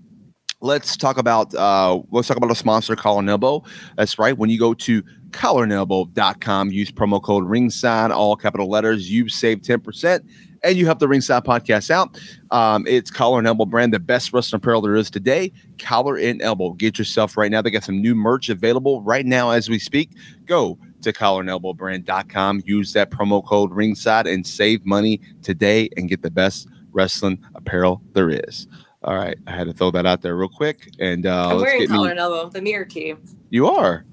let's 0.61 0.97
talk 0.97 1.19
about 1.19 1.55
uh, 1.55 2.01
let's 2.11 2.29
talk 2.29 2.37
about 2.37 2.51
a 2.51 2.55
sponsor, 2.55 2.97
Collar 2.97 3.21
and 3.21 3.31
Elbow. 3.31 3.63
That's 3.97 4.19
right. 4.19 4.37
When 4.37 4.51
you 4.51 4.59
go 4.59 4.75
to 4.75 5.03
collarandelbow.com, 5.31 6.71
use 6.71 6.91
promo 6.91 7.23
code 7.23 7.45
ringside, 7.45 8.11
all 8.11 8.37
capital 8.37 8.69
letters, 8.69 9.11
you 9.11 9.29
save 9.29 9.59
10% 9.59 10.27
and 10.63 10.77
you 10.77 10.87
help 10.87 10.99
the 10.99 11.09
ringside 11.09 11.45
podcast 11.45 11.91
out. 11.91 12.19
Um, 12.51 12.87
it's 12.87 13.11
Collar 13.11 13.39
and 13.39 13.47
Elbow 13.47 13.67
brand, 13.67 13.93
the 13.93 13.99
best 13.99 14.33
wrestling 14.33 14.59
apparel 14.59 14.81
there 14.81 14.97
is 14.97 15.11
today. 15.11 15.53
Collar 15.79 16.17
and 16.17 16.41
Elbow. 16.43 16.73
Get 16.73 16.99
yourself 16.99 17.37
right 17.37 17.51
now. 17.51 17.63
They 17.63 17.71
got 17.71 17.85
some 17.85 18.01
new 18.01 18.15
merch 18.15 18.49
available 18.49 19.03
right 19.03 19.27
now 19.27 19.51
as 19.51 19.69
we 19.69 19.79
speak. 19.79 20.11
Go 20.45 20.79
to 21.03 21.13
collarandelbowbrand.com, 21.13 22.63
use 22.65 22.93
that 22.95 23.11
promo 23.11 23.45
code 23.45 23.73
ringside 23.73 24.27
and 24.27 24.47
save 24.47 24.85
money 24.85 25.21
today 25.43 25.89
and 25.97 26.09
get 26.09 26.23
the 26.23 26.31
best 26.31 26.69
wrestling 26.93 27.39
apparel 27.55 28.03
there 28.15 28.31
is. 28.31 28.67
All 29.07 29.15
right, 29.15 29.39
I 29.47 29.53
had 29.53 29.69
to 29.69 29.73
throw 29.73 29.93
that 29.93 30.05
out 30.05 30.21
there 30.21 30.37
real 30.37 30.49
quick, 30.49 30.91
and 30.99 31.27
uh, 31.27 31.51
I'm 31.51 31.59
let's 31.59 31.63
wearing 31.63 31.81
get 31.83 31.91
collar 31.91 32.07
me. 32.07 32.11
and 32.11 32.19
elbow, 32.21 32.51
the 32.51 32.61
mirror 32.61 32.85
team. 32.85 33.25
You 33.51 33.69
are. 33.69 34.05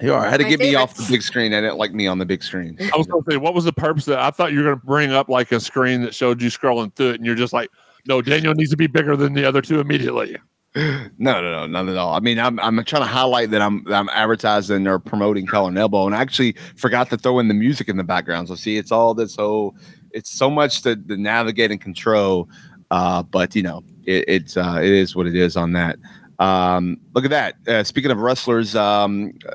You 0.00 0.14
are. 0.14 0.24
I 0.24 0.30
had 0.30 0.36
to 0.38 0.44
My 0.44 0.50
get 0.50 0.60
me 0.60 0.76
off 0.76 0.94
the 0.94 1.04
big 1.08 1.22
screen. 1.22 1.52
I 1.52 1.60
didn't 1.60 1.78
like 1.78 1.94
me 1.94 2.06
on 2.06 2.18
the 2.18 2.24
big 2.24 2.42
screen. 2.44 2.76
I 2.94 2.96
was 2.96 3.08
going 3.08 3.24
to 3.24 3.30
say, 3.32 3.36
what 3.38 3.54
was 3.54 3.64
the 3.64 3.72
purpose 3.72 4.06
of 4.06 4.12
that? 4.12 4.20
I 4.20 4.30
thought 4.30 4.52
you 4.52 4.58
were 4.58 4.64
going 4.64 4.78
to 4.80 4.86
bring 4.86 5.12
up 5.12 5.28
like 5.28 5.50
a 5.50 5.58
screen 5.58 6.02
that 6.02 6.14
showed 6.14 6.40
you 6.40 6.48
scrolling 6.48 6.94
through 6.94 7.10
it, 7.10 7.14
and 7.16 7.26
you're 7.26 7.34
just 7.34 7.52
like, 7.52 7.70
no, 8.06 8.22
Daniel 8.22 8.54
needs 8.54 8.70
to 8.70 8.76
be 8.76 8.86
bigger 8.86 9.16
than 9.16 9.34
the 9.34 9.44
other 9.44 9.60
two 9.60 9.80
immediately. 9.80 10.36
No, 10.76 11.40
no, 11.40 11.42
no, 11.42 11.66
none 11.66 11.88
at 11.88 11.96
all. 11.96 12.14
I 12.14 12.18
mean, 12.18 12.40
I'm 12.40 12.58
I'm 12.58 12.82
trying 12.84 13.02
to 13.02 13.08
highlight 13.08 13.52
that 13.52 13.62
I'm 13.62 13.84
I'm 13.92 14.08
advertising 14.08 14.88
or 14.88 14.98
promoting 14.98 15.46
Collar 15.46 15.68
and 15.68 15.78
Elbow, 15.78 16.04
and 16.04 16.16
I 16.16 16.20
actually 16.20 16.56
forgot 16.74 17.10
to 17.10 17.16
throw 17.16 17.38
in 17.38 17.46
the 17.46 17.54
music 17.54 17.88
in 17.88 17.96
the 17.96 18.02
background. 18.02 18.48
So 18.48 18.56
see, 18.56 18.76
it's 18.76 18.90
all 18.90 19.14
this 19.14 19.36
whole, 19.36 19.76
it's 20.10 20.30
so 20.30 20.50
much 20.50 20.82
to, 20.82 20.96
to 20.96 21.16
navigate 21.16 21.70
and 21.70 21.80
control. 21.80 22.48
Uh, 22.90 23.22
but 23.22 23.54
you 23.54 23.62
know, 23.62 23.84
it, 24.06 24.24
it's 24.28 24.56
uh, 24.56 24.78
it 24.80 24.90
is 24.90 25.14
what 25.14 25.26
it 25.26 25.36
is 25.36 25.56
on 25.56 25.72
that. 25.72 25.98
Um, 26.38 26.98
look 27.14 27.24
at 27.24 27.30
that. 27.30 27.56
Uh, 27.66 27.84
speaking 27.84 28.10
of 28.10 28.18
wrestlers, 28.18 28.74
um, 28.74 29.32
uh, 29.48 29.54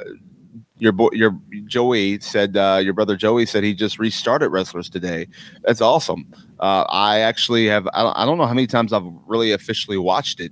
your 0.78 0.94
boy, 0.94 1.10
your 1.12 1.38
Joey 1.66 2.20
said 2.22 2.56
uh, 2.56 2.80
your 2.82 2.94
brother 2.94 3.16
Joey 3.16 3.46
said 3.46 3.64
he 3.64 3.74
just 3.74 4.00
restarted 4.00 4.52
wrestlers 4.52 4.90
today. 4.90 5.28
That's 5.64 5.82
awesome. 5.82 6.26
Uh, 6.60 6.86
I 6.90 7.20
actually 7.20 7.68
have. 7.68 7.88
I 7.94 8.04
don't, 8.04 8.18
I 8.18 8.26
don't 8.26 8.38
know 8.38 8.46
how 8.46 8.54
many 8.54 8.68
times 8.68 8.94
I've 8.94 9.04
really 9.28 9.52
officially 9.52 9.98
watched 9.98 10.40
it 10.40 10.52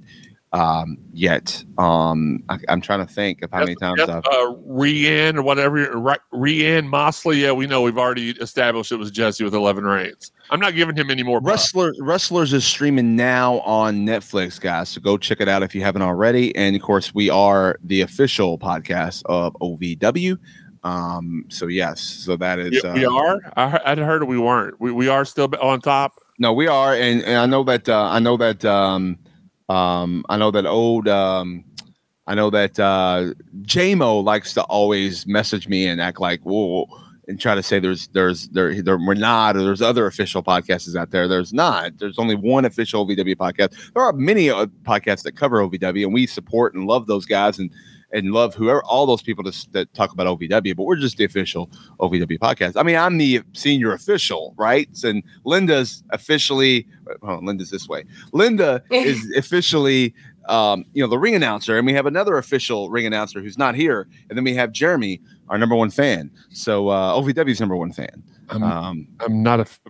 um, 0.57 0.97
yet. 1.13 1.63
Um, 1.77 2.43
I, 2.49 2.57
I'm 2.69 2.81
trying 2.81 3.05
to 3.05 3.13
think 3.13 3.43
of 3.43 3.51
how 3.51 3.59
many 3.59 3.75
times 3.75 3.97
That's, 3.97 4.09
I've. 4.09 4.25
uh, 4.25 4.55
Rianne 4.67 5.35
or 5.35 5.43
whatever, 5.43 5.75
Ri- 5.97 6.15
Rianne 6.33 6.87
Mosley. 6.87 7.43
Yeah, 7.43 7.51
we 7.51 7.67
know 7.67 7.81
we've 7.81 7.97
already 7.97 8.31
established 8.31 8.91
it 8.91 8.95
was 8.95 9.11
Jesse 9.11 9.43
with 9.43 9.53
11 9.53 9.83
reigns. 9.83 10.31
I'm 10.49 10.59
not 10.59 10.75
giving 10.75 10.95
him 10.95 11.11
any 11.11 11.23
more. 11.23 11.39
props. 11.39 11.73
Wrestler 11.73 11.93
Wrestlers 11.99 12.53
is 12.53 12.65
streaming 12.65 13.15
now 13.15 13.59
on 13.59 14.05
Netflix, 14.05 14.59
guys. 14.59 14.89
So 14.89 15.01
go 15.01 15.17
check 15.17 15.41
it 15.41 15.47
out 15.47 15.61
if 15.61 15.75
you 15.75 15.81
haven't 15.81 16.01
already. 16.01 16.55
And 16.55 16.75
of 16.75 16.81
course, 16.81 17.13
we 17.13 17.29
are 17.29 17.77
the 17.83 18.01
official 18.01 18.57
podcast 18.57 19.23
of 19.25 19.53
OVW. 19.61 20.37
Um, 20.83 21.45
so 21.49 21.67
yes, 21.67 22.01
so 22.01 22.37
that 22.37 22.59
is 22.59 22.81
We, 22.83 22.91
we 22.91 23.05
uh, 23.05 23.11
are. 23.11 23.39
I, 23.57 23.79
I'd 23.85 23.97
heard 23.97 24.23
we 24.23 24.39
weren't. 24.39 24.79
We, 24.79 24.91
we 24.91 25.07
are 25.09 25.25
still 25.25 25.49
on 25.61 25.81
top. 25.81 26.13
No, 26.39 26.53
we 26.53 26.67
are, 26.67 26.93
and, 26.93 27.23
and 27.23 27.37
I 27.37 27.45
know 27.47 27.63
that 27.63 27.89
uh, 27.89 28.09
I 28.09 28.19
know 28.19 28.37
that 28.37 28.63
um, 28.63 29.17
um, 29.69 30.25
I 30.29 30.37
know 30.37 30.51
that 30.51 30.65
old 30.65 31.07
um, 31.07 31.63
I 32.27 32.35
know 32.35 32.49
that 32.49 32.79
uh, 32.79 33.33
JMO 33.61 34.23
likes 34.23 34.53
to 34.55 34.63
always 34.63 35.25
message 35.27 35.67
me 35.67 35.87
and 35.87 36.01
act 36.01 36.19
like 36.19 36.41
whoa 36.41 36.87
and 37.27 37.39
try 37.39 37.55
to 37.55 37.63
say 37.63 37.79
there's 37.79 38.07
there's 38.09 38.47
there, 38.49 38.81
there 38.81 38.97
we're 38.97 39.13
not 39.13 39.55
or 39.55 39.63
there's 39.63 39.81
other 39.81 40.05
official 40.07 40.41
podcasts 40.41 40.95
out 40.95 41.11
there. 41.11 41.27
There's 41.27 41.53
not. 41.53 41.97
There's 41.97 42.19
only 42.19 42.35
one 42.35 42.65
official 42.65 43.05
OVW 43.05 43.35
podcast. 43.35 43.93
There 43.93 44.03
are 44.03 44.13
many 44.13 44.49
uh, 44.49 44.67
podcasts 44.83 45.23
that 45.23 45.35
cover 45.35 45.61
OVW, 45.61 46.03
and 46.03 46.13
we 46.13 46.25
support 46.25 46.73
and 46.73 46.85
love 46.85 47.07
those 47.07 47.25
guys 47.25 47.59
and 47.59 47.71
and 48.13 48.31
love 48.31 48.55
whoever 48.55 48.81
all 48.83 49.05
those 49.05 49.21
people 49.21 49.43
that, 49.43 49.65
that 49.71 49.93
talk 49.93 50.13
about 50.13 50.27
OVW. 50.27 50.75
But 50.75 50.83
we're 50.83 50.95
just 50.95 51.17
the 51.17 51.25
official 51.25 51.69
OVW 51.99 52.39
podcast. 52.39 52.73
I 52.75 52.83
mean, 52.83 52.95
I'm 52.95 53.17
the 53.17 53.41
senior 53.53 53.91
official, 53.93 54.53
right? 54.57 54.87
And 55.03 55.23
Linda's 55.43 56.03
officially. 56.11 56.87
Oh, 57.21 57.39
Linda's 57.41 57.69
this 57.71 57.87
way. 57.87 58.03
Linda 58.33 58.81
is 58.91 59.29
officially. 59.35 60.13
Um, 60.49 60.85
you 60.93 61.03
know 61.03 61.09
the 61.09 61.17
ring 61.19 61.35
announcer, 61.35 61.77
and 61.77 61.85
we 61.85 61.91
have 61.91 62.05
another 62.05 62.37
official 62.37 62.89
ring 62.89 63.05
announcer 63.05 63.41
who's 63.41 63.57
not 63.57 63.75
here, 63.75 64.07
and 64.29 64.37
then 64.37 64.45
we 64.45 64.53
have 64.53 64.71
Jeremy, 64.71 65.19
our 65.49 65.57
number 65.57 65.75
one 65.75 65.89
fan. 65.89 66.31
So 66.51 66.87
uh, 66.87 67.11
OVW's 67.19 67.59
number 67.59 67.75
one 67.75 67.91
fan. 67.91 68.23
I'm, 68.49 68.63
Um, 68.63 69.07
I'm 69.19 69.43
not 69.43 69.59
a. 69.59 69.63
f- 69.63 69.81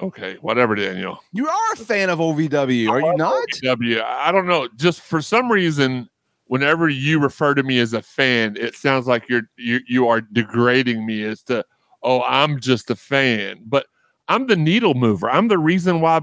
Okay, 0.00 0.36
whatever, 0.40 0.74
Daniel. 0.76 1.18
you 1.32 1.46
are 1.48 1.72
a 1.72 1.76
fan 1.76 2.08
of 2.08 2.20
OVW, 2.20 2.88
are 2.88 3.00
you 3.02 3.16
not? 3.16 3.44
W. 3.64 4.00
I 4.00 4.30
don't 4.32 4.46
know. 4.46 4.68
Just 4.76 5.00
for 5.02 5.20
some 5.20 5.50
reason, 5.52 6.08
whenever 6.48 6.88
you 6.88 7.20
refer 7.20 7.54
to 7.54 7.62
me 7.62 7.78
as 7.78 7.92
a 7.92 8.02
fan, 8.02 8.56
it 8.58 8.74
sounds 8.74 9.06
like 9.06 9.28
you're 9.28 9.48
you 9.56 9.80
you 9.86 10.08
are 10.08 10.20
degrading 10.20 11.06
me 11.06 11.22
as 11.22 11.42
to 11.44 11.64
oh 12.02 12.22
I'm 12.22 12.60
just 12.60 12.90
a 12.90 12.96
fan, 12.96 13.62
but 13.66 13.86
I'm 14.28 14.46
the 14.46 14.56
needle 14.56 14.94
mover. 14.94 15.30
I'm 15.30 15.48
the 15.48 15.58
reason 15.58 16.00
why 16.00 16.20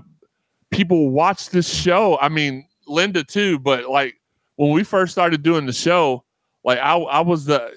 people 0.70 1.10
watch 1.10 1.50
this 1.50 1.74
show. 1.74 2.20
I 2.20 2.30
mean, 2.30 2.68
Linda 2.88 3.24
too, 3.24 3.58
but 3.60 3.90
like 3.90 4.16
when 4.58 4.72
we 4.72 4.84
first 4.84 5.12
started 5.12 5.42
doing 5.42 5.66
the 5.66 5.74
show, 5.74 6.24
like 6.64 6.80
I 6.80 6.98
I 6.98 7.22
was 7.22 7.46
the 7.46 7.72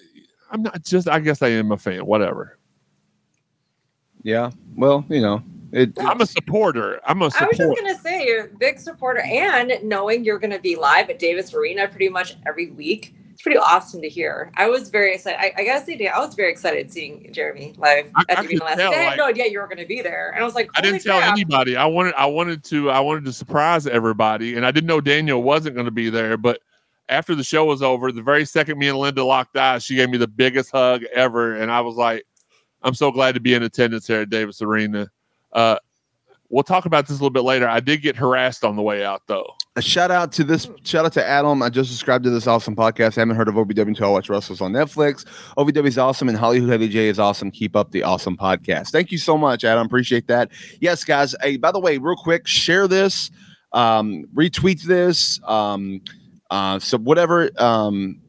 I'm 0.50 0.62
not 0.62 0.82
just 0.84 1.08
I 1.08 1.20
guess 1.20 1.42
I 1.42 1.48
am 1.48 1.72
a 1.72 1.76
fan. 1.78 2.04
Whatever. 2.06 2.58
Yeah. 4.22 4.50
Well, 4.76 5.04
you 5.08 5.20
know, 5.20 5.42
it, 5.72 5.92
I'm 5.98 6.20
a 6.20 6.26
supporter. 6.26 7.00
I'm 7.06 7.20
a 7.22 7.26
I 7.38 7.46
was 7.46 7.56
just 7.56 7.76
gonna 7.80 7.98
say 7.98 8.26
you're 8.26 8.46
a 8.46 8.48
big 8.48 8.78
supporter, 8.78 9.20
and 9.20 9.72
knowing 9.82 10.24
you're 10.24 10.38
gonna 10.38 10.58
be 10.58 10.76
live 10.76 11.10
at 11.10 11.18
Davis 11.18 11.52
Arena 11.54 11.88
pretty 11.88 12.08
much 12.08 12.36
every 12.46 12.70
week, 12.70 13.14
it's 13.32 13.42
pretty 13.42 13.58
awesome 13.58 14.00
to 14.02 14.08
hear. 14.08 14.50
I 14.56 14.68
was 14.68 14.88
very 14.90 15.14
excited. 15.14 15.38
I, 15.40 15.52
I 15.60 15.64
gotta 15.64 15.84
say, 15.84 16.06
I 16.08 16.18
was 16.18 16.34
very 16.34 16.50
excited 16.50 16.90
seeing 16.92 17.30
Jeremy 17.32 17.74
live 17.76 18.10
I- 18.16 18.24
at 18.30 18.38
I 18.38 18.42
the 18.42 18.48
could 18.48 18.60
last 18.60 18.76
week. 18.78 18.84
tell, 18.86 18.92
I 18.92 18.96
had 18.96 19.06
like- 19.10 19.18
no 19.18 19.26
idea 19.26 19.46
you 19.48 19.60
were 19.60 19.68
gonna 19.68 19.86
be 19.86 20.00
there, 20.02 20.30
and 20.34 20.42
I 20.42 20.44
was 20.44 20.54
like, 20.54 20.70
I 20.76 20.80
didn't 20.80 21.02
tell 21.02 21.18
crap." 21.18 21.32
anybody. 21.32 21.76
I 21.76 21.84
wanted 21.86 22.14
I 22.16 22.26
wanted 22.26 22.64
to 22.64 22.90
I 22.90 23.00
wanted 23.00 23.24
to 23.26 23.32
surprise 23.32 23.86
everybody, 23.86 24.56
and 24.56 24.64
I 24.66 24.70
didn't 24.70 24.88
know 24.88 25.00
Daniel 25.00 25.42
wasn't 25.42 25.74
going 25.74 25.84
to 25.86 25.90
be 25.92 26.08
there. 26.10 26.36
But 26.36 26.60
after 27.10 27.34
the 27.34 27.44
show 27.44 27.64
was 27.64 27.82
over, 27.82 28.10
the 28.12 28.22
very 28.22 28.44
second 28.44 28.78
me 28.78 28.88
and 28.88 28.98
Linda 28.98 29.22
locked 29.24 29.56
eyes, 29.56 29.84
she 29.84 29.94
gave 29.96 30.10
me 30.10 30.18
the 30.18 30.26
biggest 30.28 30.70
hug 30.70 31.04
ever, 31.14 31.56
and 31.56 31.70
I 31.70 31.80
was 31.80 31.94
like, 31.96 32.24
"I'm 32.82 32.94
so 32.94 33.10
glad 33.12 33.34
to 33.34 33.40
be 33.40 33.54
in 33.54 33.62
attendance 33.62 34.06
here 34.06 34.22
at 34.22 34.30
Davis 34.30 34.60
Arena." 34.62 35.08
Uh, 35.52 35.76
we'll 36.50 36.62
talk 36.62 36.86
about 36.86 37.06
this 37.06 37.18
a 37.18 37.20
little 37.20 37.30
bit 37.30 37.42
later. 37.44 37.68
I 37.68 37.80
did 37.80 38.02
get 38.02 38.16
harassed 38.16 38.64
on 38.64 38.76
the 38.76 38.82
way 38.82 39.04
out, 39.04 39.22
though. 39.26 39.46
a 39.76 39.82
shout 39.82 40.10
out 40.10 40.32
to 40.32 40.44
this 40.44 40.68
shout 40.84 41.04
out 41.04 41.12
to 41.14 41.26
Adam. 41.26 41.62
I 41.62 41.68
just 41.68 41.90
subscribed 41.90 42.24
to 42.24 42.30
this 42.30 42.46
awesome 42.46 42.74
podcast. 42.74 43.16
I 43.16 43.20
haven't 43.20 43.36
heard 43.36 43.48
of 43.48 43.54
OVW 43.54 43.88
until 43.88 44.08
I 44.08 44.10
watch 44.10 44.28
Wrestlers 44.28 44.60
on 44.60 44.72
Netflix. 44.72 45.24
OVW 45.56 45.86
is 45.86 45.98
awesome 45.98 46.28
and 46.28 46.36
Hollyhood 46.36 46.70
Heavy 46.70 46.88
J 46.88 47.08
is 47.08 47.18
awesome. 47.18 47.50
Keep 47.50 47.76
up 47.76 47.90
the 47.92 48.02
awesome 48.02 48.36
podcast. 48.36 48.90
Thank 48.90 49.12
you 49.12 49.18
so 49.18 49.38
much, 49.38 49.64
Adam. 49.64 49.86
Appreciate 49.86 50.26
that. 50.28 50.50
Yes, 50.80 51.04
guys. 51.04 51.34
Hey, 51.42 51.56
by 51.56 51.70
the 51.70 51.80
way, 51.80 51.98
real 51.98 52.16
quick, 52.16 52.46
share 52.46 52.88
this, 52.88 53.30
um, 53.72 54.24
retweet 54.34 54.82
this, 54.82 55.40
um, 55.44 56.00
uh, 56.50 56.78
so 56.78 56.98
whatever. 56.98 57.50
Um, 57.58 58.20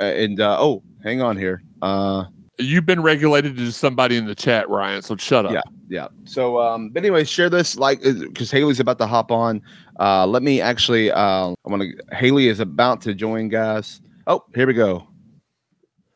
uh, 0.00 0.04
and 0.04 0.40
uh, 0.40 0.56
oh, 0.60 0.82
hang 1.04 1.22
on 1.22 1.36
here. 1.36 1.62
Uh, 1.82 2.24
You've 2.58 2.86
been 2.86 3.02
regulated 3.02 3.56
to 3.58 3.70
somebody 3.70 4.16
in 4.16 4.24
the 4.26 4.34
chat, 4.34 4.68
Ryan. 4.70 5.02
So 5.02 5.14
shut 5.16 5.44
up. 5.44 5.52
Yeah. 5.52 5.60
Yeah. 5.88 6.08
So, 6.24 6.60
um, 6.60 6.90
but 6.90 7.02
anyway, 7.02 7.24
share 7.24 7.48
this 7.48 7.76
like 7.76 8.02
because 8.02 8.50
Haley's 8.50 8.80
about 8.80 8.98
to 8.98 9.06
hop 9.06 9.30
on. 9.30 9.62
Uh, 10.00 10.26
let 10.26 10.42
me 10.42 10.60
actually. 10.60 11.10
Uh, 11.10 11.50
I 11.50 11.54
want 11.64 11.82
to. 11.82 12.16
Haley 12.16 12.48
is 12.48 12.60
about 12.60 13.00
to 13.02 13.14
join, 13.14 13.48
guys. 13.48 14.00
Oh, 14.26 14.44
here 14.54 14.66
we 14.66 14.74
go. 14.74 15.06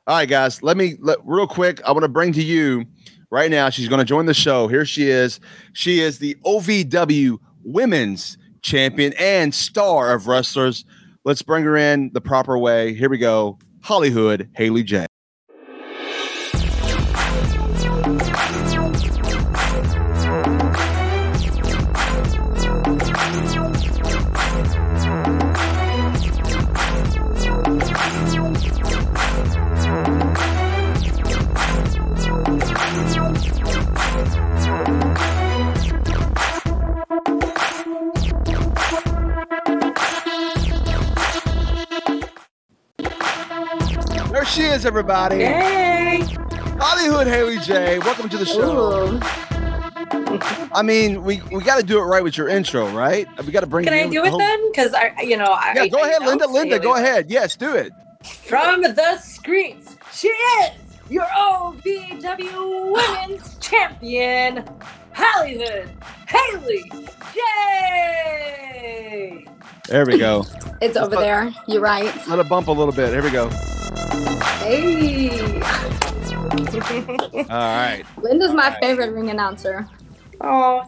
All 0.06 0.16
right, 0.16 0.28
guys. 0.28 0.62
Let 0.62 0.76
me 0.76 0.96
let, 1.00 1.18
real 1.24 1.46
quick. 1.46 1.80
I 1.84 1.92
want 1.92 2.02
to 2.02 2.08
bring 2.08 2.32
to 2.32 2.42
you 2.42 2.84
right 3.30 3.50
now. 3.50 3.70
She's 3.70 3.88
going 3.88 4.00
to 4.00 4.04
join 4.04 4.26
the 4.26 4.34
show. 4.34 4.66
Here 4.66 4.84
she 4.84 5.08
is. 5.08 5.38
She 5.72 6.00
is 6.00 6.18
the 6.18 6.34
OVW 6.44 7.38
Women's 7.64 8.36
Champion 8.62 9.12
and 9.18 9.54
star 9.54 10.12
of 10.12 10.26
wrestlers. 10.26 10.84
Let's 11.24 11.42
bring 11.42 11.64
her 11.64 11.76
in 11.76 12.10
the 12.12 12.20
proper 12.20 12.58
way. 12.58 12.94
Here 12.94 13.08
we 13.08 13.18
go. 13.18 13.58
Hollyhood 13.82 14.50
Haley 14.54 14.82
J. 14.82 15.06
There 44.40 44.48
she 44.48 44.62
is, 44.62 44.86
everybody. 44.86 45.36
Hey. 45.36 46.20
Hollyhood 46.80 47.26
Haley 47.26 47.58
J. 47.58 47.98
Welcome 47.98 48.30
to 48.30 48.38
the 48.38 48.46
show. 48.46 49.12
Ooh. 49.12 49.20
I 50.72 50.80
mean, 50.82 51.22
we, 51.24 51.42
we 51.52 51.62
got 51.62 51.78
to 51.78 51.84
do 51.84 51.98
it 51.98 52.04
right 52.04 52.24
with 52.24 52.38
your 52.38 52.48
intro, 52.48 52.88
right? 52.88 53.28
We 53.44 53.52
got 53.52 53.60
to 53.60 53.66
bring. 53.66 53.84
It 53.86 53.90
can 53.90 54.10
you 54.10 54.22
I 54.22 54.24
do 54.24 54.24
it 54.24 54.24
the 54.24 54.30
whole- 54.30 54.38
then? 54.38 54.70
Because 54.70 54.94
I, 54.94 55.14
you 55.20 55.36
know, 55.36 55.44
I 55.44 55.74
Yeah, 55.76 55.88
go 55.88 55.98
I 56.02 56.08
ahead, 56.08 56.22
know 56.22 56.28
Linda. 56.28 56.46
Linda, 56.46 56.76
Haley. 56.76 56.82
go 56.84 56.94
ahead. 56.96 57.30
Yes, 57.30 57.54
do 57.54 57.74
it. 57.74 57.92
From 58.24 58.80
the 58.80 59.18
screens, 59.18 59.98
she 60.10 60.28
is 60.28 60.72
your 61.10 61.24
OVW 61.26 62.92
Women's 62.94 63.56
Champion, 63.60 64.64
Hollyhood 65.12 65.90
Haley 66.26 66.90
J. 67.34 69.44
There 69.86 70.06
we 70.06 70.16
go. 70.16 70.46
It's 70.80 70.96
over 70.96 71.16
there. 71.16 71.52
You're 71.68 71.82
right. 71.82 72.10
Let 72.26 72.38
it 72.38 72.48
bump 72.48 72.68
a 72.68 72.72
little 72.72 72.94
bit. 72.94 73.10
Here 73.10 73.22
we 73.22 73.30
go. 73.30 73.50
Hey. 74.10 75.30
All 77.34 77.46
right. 77.48 78.02
Linda's 78.18 78.52
my 78.52 78.76
favorite 78.80 79.12
ring 79.12 79.30
announcer. 79.30 79.88
Oh, 80.40 80.82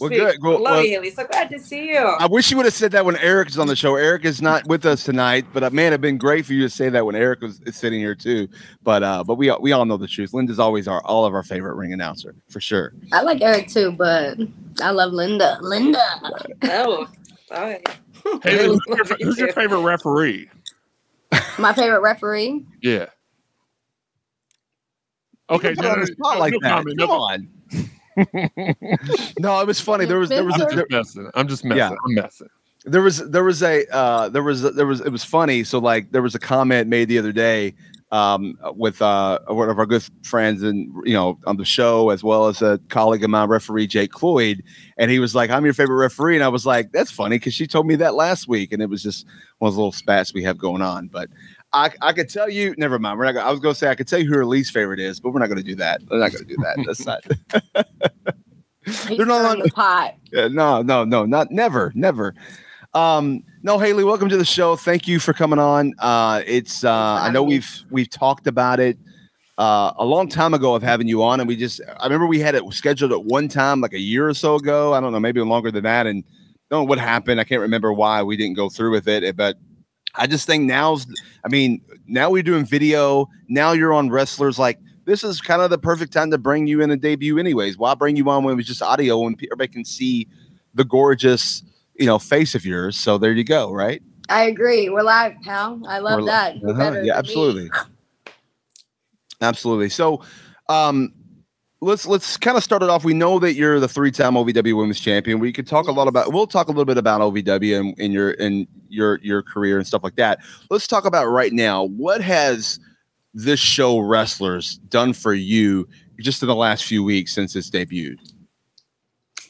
Well, 0.00 0.08
good. 0.10 0.36
Well, 0.42 0.52
Love 0.54 0.62
well- 0.62 0.82
you, 0.84 0.90
Haley. 0.92 1.10
So 1.10 1.26
glad 1.26 1.50
to 1.50 1.58
see 1.58 1.88
you. 1.90 1.98
I 1.98 2.26
wish 2.26 2.50
you 2.50 2.56
would 2.56 2.66
have 2.66 2.74
said 2.74 2.92
that 2.92 3.04
when 3.04 3.16
Eric 3.16 3.48
is 3.50 3.58
on 3.58 3.66
the 3.66 3.76
show. 3.76 3.96
Eric 3.96 4.24
is 4.24 4.40
not 4.40 4.66
with 4.66 4.86
us 4.86 5.04
tonight, 5.04 5.44
but 5.52 5.62
uh, 5.62 5.70
man, 5.70 5.88
it'd 5.88 6.00
been 6.00 6.16
great 6.18 6.46
for 6.46 6.52
you 6.54 6.62
to 6.62 6.70
say 6.70 6.88
that 6.88 7.04
when 7.04 7.14
Eric 7.14 7.40
was 7.42 7.60
is 7.66 7.76
sitting 7.76 8.00
here 8.00 8.14
too. 8.14 8.48
But 8.82 9.02
uh, 9.02 9.24
but 9.24 9.34
we 9.36 9.50
all- 9.50 9.60
we 9.60 9.72
all 9.72 9.84
know 9.84 9.96
the 9.96 10.08
truth. 10.08 10.32
Linda's 10.32 10.58
always 10.58 10.88
our 10.88 11.02
all 11.04 11.24
of 11.26 11.34
our 11.34 11.42
favorite 11.42 11.74
ring 11.74 11.92
announcer 11.92 12.34
for 12.48 12.60
sure. 12.60 12.94
I 13.12 13.22
like 13.22 13.40
Eric 13.42 13.68
too, 13.68 13.92
but 13.92 14.38
I 14.80 14.90
love 14.90 15.12
Linda. 15.12 15.58
Linda. 15.60 15.98
Oh, 16.64 17.06
oh. 17.50 17.74
Haley, 18.42 18.64
who's 18.68 18.80
your, 18.86 19.04
who's 19.20 19.38
your 19.38 19.52
favorite 19.52 19.80
referee? 19.80 20.48
My 21.58 21.72
favorite 21.72 22.00
referee. 22.00 22.64
Yeah. 22.82 23.06
Okay, 25.50 25.70
You 25.70 25.76
put 25.76 25.84
it 25.84 25.90
on 25.90 26.00
the 26.00 26.06
spot 26.06 26.38
that. 26.60 26.60
comment, 26.62 26.98
Come 26.98 27.08
no- 27.08 27.14
on. 27.20 27.48
no, 29.38 29.60
it 29.60 29.66
was 29.66 29.80
funny. 29.80 30.04
There 30.04 30.18
was 30.18 30.28
there 30.28 30.44
was 30.44 30.54
I'm 30.60 30.70
just 30.70 30.90
messing. 30.90 31.30
I'm 31.34 31.48
just 31.48 31.64
messing. 31.64 31.78
Yeah. 31.78 31.90
I'm 31.90 32.14
messing. 32.14 32.48
there 32.84 33.00
was 33.02 33.18
there 33.30 33.44
was 33.44 33.62
a 33.62 33.86
uh 33.94 34.28
there 34.28 34.42
was 34.42 34.62
there 34.62 34.86
was 34.86 35.00
it 35.00 35.10
was 35.10 35.24
funny 35.24 35.62
so 35.64 35.78
like 35.78 36.10
there 36.10 36.20
was 36.22 36.34
a 36.34 36.38
comment 36.38 36.88
made 36.88 37.08
the 37.08 37.18
other 37.18 37.32
day 37.32 37.74
um 38.12 38.56
with 38.76 39.02
uh 39.02 39.38
one 39.48 39.68
of 39.70 39.78
our 39.78 39.86
good 39.86 40.04
friends 40.22 40.62
and 40.62 40.92
you 41.04 41.14
know 41.14 41.38
on 41.46 41.56
the 41.56 41.64
show 41.64 42.10
as 42.10 42.22
well 42.22 42.46
as 42.46 42.60
a 42.62 42.78
colleague 42.90 43.24
of 43.24 43.30
mine 43.30 43.48
referee 43.48 43.86
jake 43.86 44.12
cloyd 44.12 44.62
and 44.98 45.10
he 45.10 45.18
was 45.18 45.34
like 45.34 45.48
i'm 45.50 45.64
your 45.64 45.72
favorite 45.74 45.96
referee 45.96 46.34
and 46.34 46.44
i 46.44 46.48
was 46.48 46.66
like 46.66 46.92
that's 46.92 47.10
funny 47.10 47.36
because 47.36 47.54
she 47.54 47.66
told 47.66 47.86
me 47.86 47.96
that 47.96 48.14
last 48.14 48.46
week 48.46 48.70
and 48.70 48.82
it 48.82 48.90
was 48.90 49.02
just 49.02 49.26
one 49.58 49.68
of 49.68 49.72
those 49.72 49.78
little 49.78 49.92
spats 49.92 50.34
we 50.34 50.42
have 50.42 50.58
going 50.58 50.82
on 50.82 51.08
but 51.08 51.28
I, 51.74 51.90
I 52.02 52.12
could 52.12 52.28
tell 52.28 52.50
you, 52.50 52.74
never 52.76 52.98
mind. 52.98 53.18
We're 53.18 53.24
not. 53.24 53.32
Gonna, 53.32 53.46
I 53.46 53.50
was 53.50 53.58
going 53.58 53.72
to 53.72 53.78
say 53.78 53.88
I 53.88 53.94
could 53.94 54.06
tell 54.06 54.18
you 54.18 54.28
who 54.28 54.36
her 54.36 54.44
least 54.44 54.74
favorite 54.74 55.00
is, 55.00 55.20
but 55.20 55.30
we're 55.32 55.38
not 55.40 55.46
going 55.46 55.56
to 55.56 55.64
do 55.64 55.74
that. 55.76 56.02
We're 56.10 56.18
not 56.18 56.30
going 56.30 56.46
to 56.46 56.54
do 56.54 56.62
that. 56.62 56.84
That's 56.86 57.06
not. 57.06 57.24
They're 59.08 59.24
no 59.24 59.38
stirring 59.38 59.42
longer- 59.42 59.62
the 59.64 59.70
pot. 59.70 60.14
Yeah, 60.30 60.48
no, 60.48 60.82
no, 60.82 61.04
no, 61.04 61.24
not 61.24 61.50
never, 61.50 61.90
never. 61.94 62.34
Um, 62.92 63.42
no, 63.62 63.78
Haley, 63.78 64.02
welcome 64.02 64.28
to 64.28 64.36
the 64.36 64.44
show. 64.44 64.74
Thank 64.74 65.06
you 65.06 65.20
for 65.20 65.32
coming 65.32 65.60
on. 65.60 65.94
Uh, 66.00 66.42
it's 66.46 66.82
uh, 66.82 66.92
I 66.92 67.30
know 67.30 67.44
we've 67.44 67.84
we've 67.90 68.10
talked 68.10 68.48
about 68.48 68.80
it 68.80 68.98
uh, 69.56 69.92
a 69.96 70.04
long 70.04 70.28
time 70.28 70.52
ago 70.52 70.74
of 70.74 70.82
having 70.82 71.06
you 71.06 71.22
on, 71.22 71.38
and 71.38 71.46
we 71.46 71.56
just 71.56 71.80
I 72.00 72.04
remember 72.04 72.26
we 72.26 72.40
had 72.40 72.56
it 72.56 72.64
scheduled 72.72 73.12
at 73.12 73.24
one 73.24 73.46
time 73.46 73.80
like 73.80 73.92
a 73.92 74.00
year 74.00 74.28
or 74.28 74.34
so 74.34 74.56
ago. 74.56 74.94
I 74.94 75.00
don't 75.00 75.12
know, 75.12 75.20
maybe 75.20 75.40
longer 75.42 75.70
than 75.70 75.84
that, 75.84 76.08
and 76.08 76.24
don't 76.70 76.82
know 76.82 76.88
what 76.88 76.98
happened. 76.98 77.40
I 77.40 77.44
can't 77.44 77.60
remember 77.60 77.92
why 77.92 78.22
we 78.24 78.36
didn't 78.36 78.56
go 78.56 78.68
through 78.68 78.90
with 78.90 79.06
it, 79.06 79.36
but 79.36 79.56
I 80.16 80.26
just 80.26 80.44
think 80.44 80.64
now's. 80.64 81.06
I 81.44 81.48
mean, 81.48 81.82
now 82.08 82.30
we're 82.30 82.42
doing 82.42 82.64
video. 82.64 83.28
Now 83.48 83.72
you're 83.72 83.92
on 83.92 84.10
wrestlers 84.10 84.58
like. 84.58 84.78
This 85.04 85.24
is 85.24 85.40
kind 85.40 85.60
of 85.60 85.70
the 85.70 85.78
perfect 85.78 86.12
time 86.12 86.30
to 86.30 86.38
bring 86.38 86.68
you 86.68 86.80
in 86.80 86.92
a 86.92 86.96
debut, 86.96 87.36
anyways. 87.36 87.76
Why 87.76 87.92
bring 87.96 88.14
you 88.14 88.30
on 88.30 88.44
when 88.44 88.52
it 88.52 88.56
was 88.56 88.66
just 88.66 88.82
audio 88.82 89.26
and 89.26 89.34
everybody 89.34 89.66
can 89.66 89.84
see 89.84 90.28
the 90.74 90.84
gorgeous, 90.84 91.64
you 91.98 92.06
know, 92.06 92.18
face 92.18 92.54
of 92.54 92.64
yours? 92.64 92.96
So 92.96 93.18
there 93.18 93.32
you 93.32 93.44
go, 93.44 93.72
right? 93.72 94.02
I 94.28 94.44
agree. 94.44 94.88
We're 94.88 95.02
live, 95.02 95.34
pal. 95.44 95.80
I 95.86 95.98
love 95.98 96.20
We're 96.20 96.26
that. 96.26 96.56
Who 96.58 96.70
Uh-huh, 96.70 96.82
Yeah, 96.94 97.00
me? 97.02 97.10
absolutely. 97.10 97.70
Absolutely. 99.40 99.88
So 99.88 100.22
um 100.68 101.12
let's 101.80 102.06
let's 102.06 102.36
kind 102.36 102.56
of 102.56 102.62
start 102.62 102.82
it 102.82 102.88
off. 102.88 103.04
We 103.04 103.14
know 103.14 103.38
that 103.40 103.54
you're 103.54 103.80
the 103.80 103.88
three-time 103.88 104.34
OVW 104.34 104.76
women's 104.76 105.00
champion. 105.00 105.38
We 105.40 105.52
could 105.52 105.66
talk 105.66 105.88
a 105.88 105.92
lot 105.92 106.08
about 106.08 106.32
we'll 106.32 106.46
talk 106.46 106.68
a 106.68 106.70
little 106.70 106.84
bit 106.84 106.98
about 106.98 107.20
OVW 107.20 107.78
and 107.78 107.98
in 107.98 108.12
your 108.12 108.30
in 108.32 108.66
your 108.88 109.18
your 109.22 109.42
career 109.42 109.76
and 109.78 109.86
stuff 109.86 110.02
like 110.04 110.16
that. 110.16 110.38
Let's 110.70 110.86
talk 110.86 111.04
about 111.04 111.26
right 111.26 111.52
now. 111.52 111.84
What 111.84 112.20
has 112.22 112.78
this 113.34 113.60
show 113.60 113.98
wrestlers 113.98 114.78
done 114.88 115.12
for 115.12 115.34
you 115.34 115.88
just 116.20 116.42
in 116.42 116.48
the 116.48 116.54
last 116.54 116.84
few 116.84 117.02
weeks 117.02 117.34
since 117.34 117.56
it's 117.56 117.68
debuted? 117.70 118.31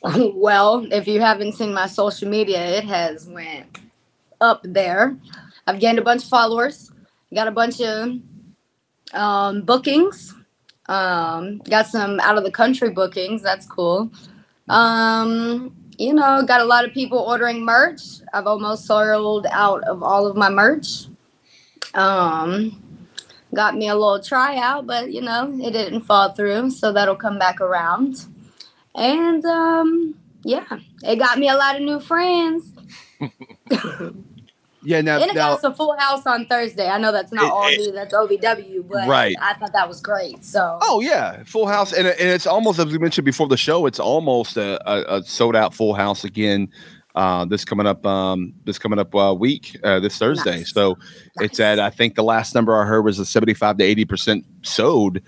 well, 0.35 0.87
if 0.91 1.07
you 1.07 1.21
haven't 1.21 1.53
seen 1.53 1.73
my 1.73 1.87
social 1.87 2.29
media, 2.29 2.79
it 2.79 2.85
has 2.85 3.29
went 3.29 3.79
up 4.41 4.61
there. 4.65 5.17
I've 5.67 5.79
gained 5.79 5.99
a 5.99 6.03
bunch 6.03 6.25
of 6.25 6.29
followers, 6.29 6.91
got 7.33 7.47
a 7.47 7.53
bunch 7.53 7.81
of 7.81 8.19
um, 9.15 9.63
bookings, 9.63 10.35
um, 10.87 11.59
got 11.59 11.87
some 11.87 12.19
out 12.19 12.37
of 12.37 12.43
the 12.43 12.51
country 12.51 12.91
bookings. 12.91 13.43
That's 13.43 13.65
cool. 13.65 14.11
Um, 14.69 15.77
you 15.99 16.13
know, 16.13 16.43
got 16.45 16.61
a 16.61 16.65
lot 16.65 16.85
of 16.85 16.93
people 16.93 17.19
ordering 17.19 17.65
merch. 17.65 18.01
I've 18.33 18.49
almost 18.49 18.87
sold 18.87 19.47
out 19.53 19.85
of 19.85 20.03
all 20.03 20.27
of 20.27 20.37
my 20.37 20.51
merch. 20.51 21.07
Um, 21.95 22.83
got 23.55 23.77
me 23.77 23.87
a 23.87 23.95
little 23.95 24.21
tryout, 24.21 24.85
but 24.85 25.13
you 25.13 25.21
know, 25.21 25.57
it 25.63 25.71
didn't 25.71 26.01
fall 26.01 26.33
through, 26.33 26.71
so 26.71 26.93
that'll 26.93 27.15
come 27.15 27.39
back 27.39 27.61
around. 27.61 28.32
And 28.95 29.45
um, 29.45 30.15
yeah, 30.45 30.65
it 31.03 31.17
got 31.17 31.39
me 31.39 31.49
a 31.49 31.55
lot 31.57 31.77
of 31.77 31.83
new 31.83 32.01
friends. 32.01 32.73
Yeah, 34.85 35.01
now, 35.01 35.15
and 35.21 35.31
it 35.31 35.35
now 35.37 35.51
got 35.51 35.59
us 35.59 35.63
a 35.65 35.73
full 35.73 35.97
house 35.97 36.27
on 36.27 36.45
Thursday. 36.47 36.89
I 36.89 36.99
know 36.99 37.13
that's 37.13 37.33
not 37.33 37.45
It- 37.45 37.53
all 37.53 37.69
it- 37.69 37.79
me, 37.79 37.91
that's 37.93 38.13
OVW, 38.13 38.89
but 38.89 39.07
Right. 39.09 39.37
I 39.41 39.55
thought 39.55 39.73
that 39.75 39.87
was 39.89 40.01
great. 40.01 40.45
So 40.45 40.77
Oh 40.83 41.01
yeah, 41.01 41.45
full 41.45 41.69
house, 41.69 41.93
and, 41.93 42.05
and 42.09 42.19
it's 42.29 42.49
almost 42.49 42.81
as 42.81 42.87
we 42.87 42.99
mentioned 42.99 43.25
before 43.25 43.47
the 43.47 43.57
show. 43.57 43.87
It's 43.87 44.01
almost 44.01 44.57
a, 44.57 44.81
a, 44.91 45.19
a 45.19 45.23
sold 45.23 45.55
out 45.55 45.73
full 45.73 45.95
house 45.95 46.25
again. 46.25 46.69
Uh, 47.15 47.45
this 47.45 47.65
coming 47.65 47.87
up, 47.87 48.05
um, 48.07 48.55
this 48.65 48.77
coming 48.79 48.99
up 48.99 49.15
uh, 49.15 49.33
week, 49.39 49.79
uh, 49.85 50.01
this 50.01 50.19
Thursday. 50.19 50.57
Nice. 50.59 50.73
So 50.73 50.99
it's 51.37 51.61
at 51.61 51.79
I 51.79 51.91
think 51.91 52.17
the 52.17 52.25
last 52.25 52.53
number 52.55 52.75
I 52.75 52.85
heard 52.85 53.03
was 53.03 53.21
a 53.21 53.25
seventy 53.25 53.55
five 53.55 53.77
to 53.77 53.85
eighty 53.85 54.05
percent 54.05 54.45
sold. 54.63 55.21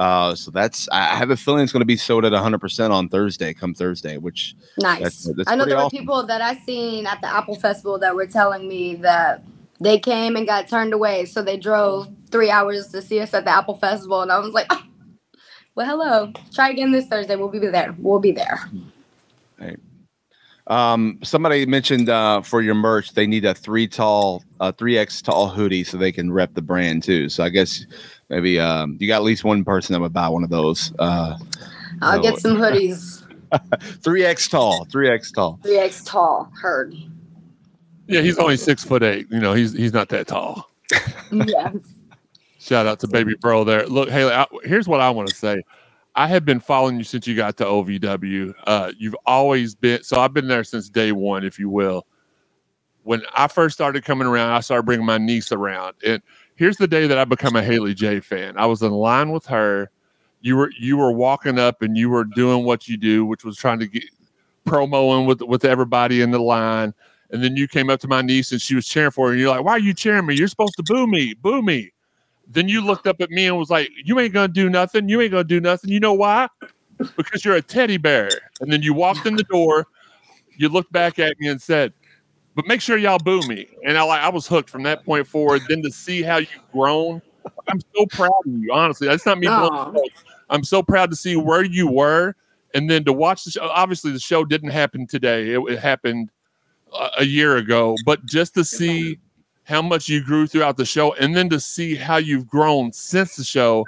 Uh, 0.00 0.34
so 0.34 0.50
that's 0.50 0.88
I 0.90 1.14
have 1.14 1.28
a 1.28 1.36
feeling 1.36 1.62
it's 1.62 1.72
going 1.72 1.82
to 1.82 1.84
be 1.86 1.94
sold 1.94 2.24
at 2.24 2.32
hundred 2.32 2.62
percent 2.62 2.90
on 2.90 3.10
Thursday, 3.10 3.52
come 3.52 3.74
Thursday, 3.74 4.16
which 4.16 4.54
nice. 4.78 4.98
That's- 4.98 5.30
that's 5.36 5.50
I 5.50 5.54
know 5.56 5.66
there 5.66 5.76
were 5.76 5.90
people 5.90 6.24
that 6.24 6.40
I 6.40 6.56
seen 6.60 7.06
at 7.06 7.20
the 7.20 7.26
Apple 7.26 7.54
Festival 7.54 7.98
that 7.98 8.16
were 8.16 8.26
telling 8.26 8.66
me 8.66 8.94
that 8.96 9.44
they 9.78 9.98
came 9.98 10.36
and 10.36 10.46
got 10.46 10.68
turned 10.68 10.94
away, 10.94 11.26
so 11.26 11.42
they 11.42 11.58
drove 11.58 12.08
three 12.30 12.50
hours 12.50 12.88
to 12.92 13.02
see 13.02 13.20
us 13.20 13.34
at 13.34 13.44
the 13.44 13.50
Apple 13.50 13.74
Festival, 13.76 14.22
and 14.22 14.32
I 14.32 14.38
was 14.38 14.54
like, 14.54 14.68
"Oh, 14.70 14.82
well, 15.74 15.86
hello. 15.86 16.32
Try 16.54 16.70
again 16.70 16.92
this 16.92 17.04
Thursday. 17.04 17.36
We'll 17.36 17.48
be 17.48 17.58
there. 17.58 17.94
We'll 17.98 18.20
be 18.20 18.32
there. 18.32 18.70
Um, 20.66 21.18
somebody 21.22 21.66
mentioned 21.66 22.08
uh, 22.08 22.42
for 22.42 22.62
your 22.62 22.76
merch 22.76 23.12
they 23.12 23.26
need 23.26 23.44
a 23.44 23.54
three 23.54 23.88
tall, 23.88 24.44
uh, 24.60 24.72
three 24.72 24.96
X 24.96 25.20
tall 25.20 25.48
hoodie 25.48 25.84
so 25.84 25.96
they 25.98 26.12
can 26.12 26.32
rep 26.32 26.54
the 26.54 26.62
brand 26.62 27.02
too. 27.02 27.28
So 27.28 27.42
I 27.42 27.48
guess 27.48 27.84
maybe 28.30 28.58
um, 28.58 28.96
you 28.98 29.06
got 29.08 29.16
at 29.16 29.22
least 29.24 29.44
one 29.44 29.64
person 29.64 29.92
that 29.92 30.00
would 30.00 30.12
buy 30.12 30.28
one 30.28 30.42
of 30.44 30.50
those. 30.50 30.92
Uh, 30.98 31.36
I'll 32.00 32.16
No. 32.16 32.22
get 32.22 32.38
some 32.40 32.56
hoodies. 32.56 33.18
three 34.02 34.24
X 34.24 34.48
tall, 34.48 34.86
three 34.86 35.10
X 35.10 35.32
tall. 35.32 35.58
3X 35.64 36.06
tall. 36.06 36.50
Heard. 36.60 36.94
Yeah, 38.06 38.22
he's 38.22 38.38
only 38.38 38.56
six 38.56 38.84
foot 38.84 39.02
eight. 39.02 39.26
You 39.30 39.40
know, 39.40 39.52
he's 39.52 39.72
he's 39.72 39.92
not 39.92 40.08
that 40.08 40.26
tall. 40.28 40.70
Yeah. 41.30 41.72
Shout 42.58 42.86
out 42.86 43.00
to 43.00 43.08
baby 43.08 43.34
bro 43.40 43.64
there. 43.64 43.86
Look, 43.86 44.08
Haley, 44.10 44.32
I, 44.32 44.46
here's 44.64 44.86
what 44.86 45.00
I 45.00 45.10
want 45.10 45.28
to 45.28 45.34
say. 45.34 45.62
I 46.14 46.26
have 46.26 46.44
been 46.44 46.60
following 46.60 46.98
you 46.98 47.04
since 47.04 47.26
you 47.26 47.34
got 47.34 47.56
to 47.58 47.64
OVW. 47.64 48.52
Uh, 48.66 48.92
you've 48.98 49.16
always 49.26 49.74
been 49.74 50.02
so 50.02 50.20
I've 50.20 50.34
been 50.34 50.48
there 50.48 50.64
since 50.64 50.88
day 50.88 51.12
one, 51.12 51.44
if 51.44 51.58
you 51.58 51.68
will. 51.68 52.06
When 53.02 53.22
I 53.34 53.48
first 53.48 53.74
started 53.74 54.04
coming 54.04 54.28
around, 54.28 54.52
I 54.52 54.60
started 54.60 54.84
bringing 54.84 55.06
my 55.06 55.18
niece 55.18 55.52
around. 55.52 55.94
And 56.06 56.20
here's 56.60 56.76
the 56.76 56.86
day 56.86 57.06
that 57.06 57.16
I 57.16 57.24
become 57.24 57.56
a 57.56 57.62
Haley 57.62 57.94
J 57.94 58.20
fan. 58.20 58.58
I 58.58 58.66
was 58.66 58.82
in 58.82 58.92
line 58.92 59.30
with 59.32 59.46
her. 59.46 59.90
You 60.42 60.56
were 60.56 60.70
you 60.78 60.98
were 60.98 61.10
walking 61.10 61.58
up 61.58 61.80
and 61.80 61.96
you 61.96 62.10
were 62.10 62.24
doing 62.24 62.64
what 62.64 62.86
you 62.86 62.98
do, 62.98 63.24
which 63.24 63.44
was 63.44 63.56
trying 63.56 63.78
to 63.80 63.86
get 63.86 64.04
promoing 64.66 65.26
with 65.26 65.40
with 65.40 65.64
everybody 65.64 66.20
in 66.20 66.30
the 66.30 66.38
line. 66.38 66.92
And 67.30 67.42
then 67.42 67.56
you 67.56 67.66
came 67.66 67.88
up 67.88 67.98
to 68.00 68.08
my 68.08 68.20
niece 68.20 68.52
and 68.52 68.60
she 68.60 68.74
was 68.74 68.86
cheering 68.86 69.10
for 69.10 69.28
her. 69.28 69.32
And 69.32 69.40
you're 69.40 69.50
like, 69.50 69.64
"Why 69.64 69.72
are 69.72 69.78
you 69.78 69.94
cheering 69.94 70.26
me? 70.26 70.36
You're 70.36 70.48
supposed 70.48 70.76
to 70.76 70.82
boo 70.82 71.06
me, 71.06 71.34
boo 71.34 71.62
me." 71.62 71.92
Then 72.46 72.68
you 72.68 72.84
looked 72.84 73.06
up 73.06 73.20
at 73.22 73.30
me 73.30 73.46
and 73.46 73.56
was 73.56 73.70
like, 73.70 73.88
"You 74.04 74.20
ain't 74.20 74.34
gonna 74.34 74.48
do 74.48 74.68
nothing. 74.68 75.08
You 75.08 75.20
ain't 75.22 75.32
gonna 75.32 75.44
do 75.44 75.60
nothing. 75.60 75.90
You 75.90 76.00
know 76.00 76.12
why? 76.12 76.48
Because 77.16 77.42
you're 77.42 77.56
a 77.56 77.62
teddy 77.62 77.96
bear." 77.96 78.28
And 78.60 78.70
then 78.70 78.82
you 78.82 78.92
walked 78.92 79.24
in 79.24 79.36
the 79.36 79.44
door. 79.44 79.86
You 80.58 80.68
looked 80.68 80.92
back 80.92 81.18
at 81.18 81.40
me 81.40 81.48
and 81.48 81.62
said, 81.62 81.94
"But 82.54 82.66
make 82.66 82.80
sure 82.80 82.96
y'all 82.96 83.18
boo 83.18 83.42
me." 83.46 83.68
And 83.84 83.96
I 83.96 84.02
like 84.02 84.22
I 84.22 84.28
was 84.28 84.46
hooked 84.46 84.70
from 84.70 84.82
that 84.84 85.04
point 85.04 85.26
forward. 85.26 85.62
Then 85.68 85.82
to 85.82 85.90
see 85.90 86.22
how 86.22 86.38
you've 86.38 86.72
grown, 86.72 87.22
I'm 87.68 87.80
so 87.96 88.06
proud 88.06 88.32
of 88.46 88.52
you. 88.52 88.72
Honestly, 88.72 89.08
that's 89.08 89.26
not 89.26 89.38
me. 89.38 89.46
smoke. 89.46 89.96
I'm 90.48 90.64
so 90.64 90.82
proud 90.82 91.10
to 91.10 91.16
see 91.16 91.36
where 91.36 91.62
you 91.62 91.88
were, 91.88 92.34
and 92.74 92.90
then 92.90 93.04
to 93.04 93.12
watch 93.12 93.44
the 93.44 93.52
show. 93.52 93.62
Obviously, 93.62 94.12
the 94.12 94.18
show 94.18 94.44
didn't 94.44 94.70
happen 94.70 95.06
today. 95.06 95.50
It, 95.50 95.60
it 95.68 95.78
happened 95.78 96.30
a, 96.92 97.08
a 97.18 97.24
year 97.24 97.56
ago, 97.56 97.96
but 98.04 98.24
just 98.26 98.54
to 98.54 98.64
see 98.64 99.18
how 99.64 99.80
much 99.80 100.08
you 100.08 100.22
grew 100.22 100.46
throughout 100.46 100.76
the 100.76 100.84
show, 100.84 101.14
and 101.14 101.36
then 101.36 101.48
to 101.50 101.60
see 101.60 101.94
how 101.94 102.16
you've 102.16 102.48
grown 102.48 102.92
since 102.92 103.36
the 103.36 103.44
show. 103.44 103.84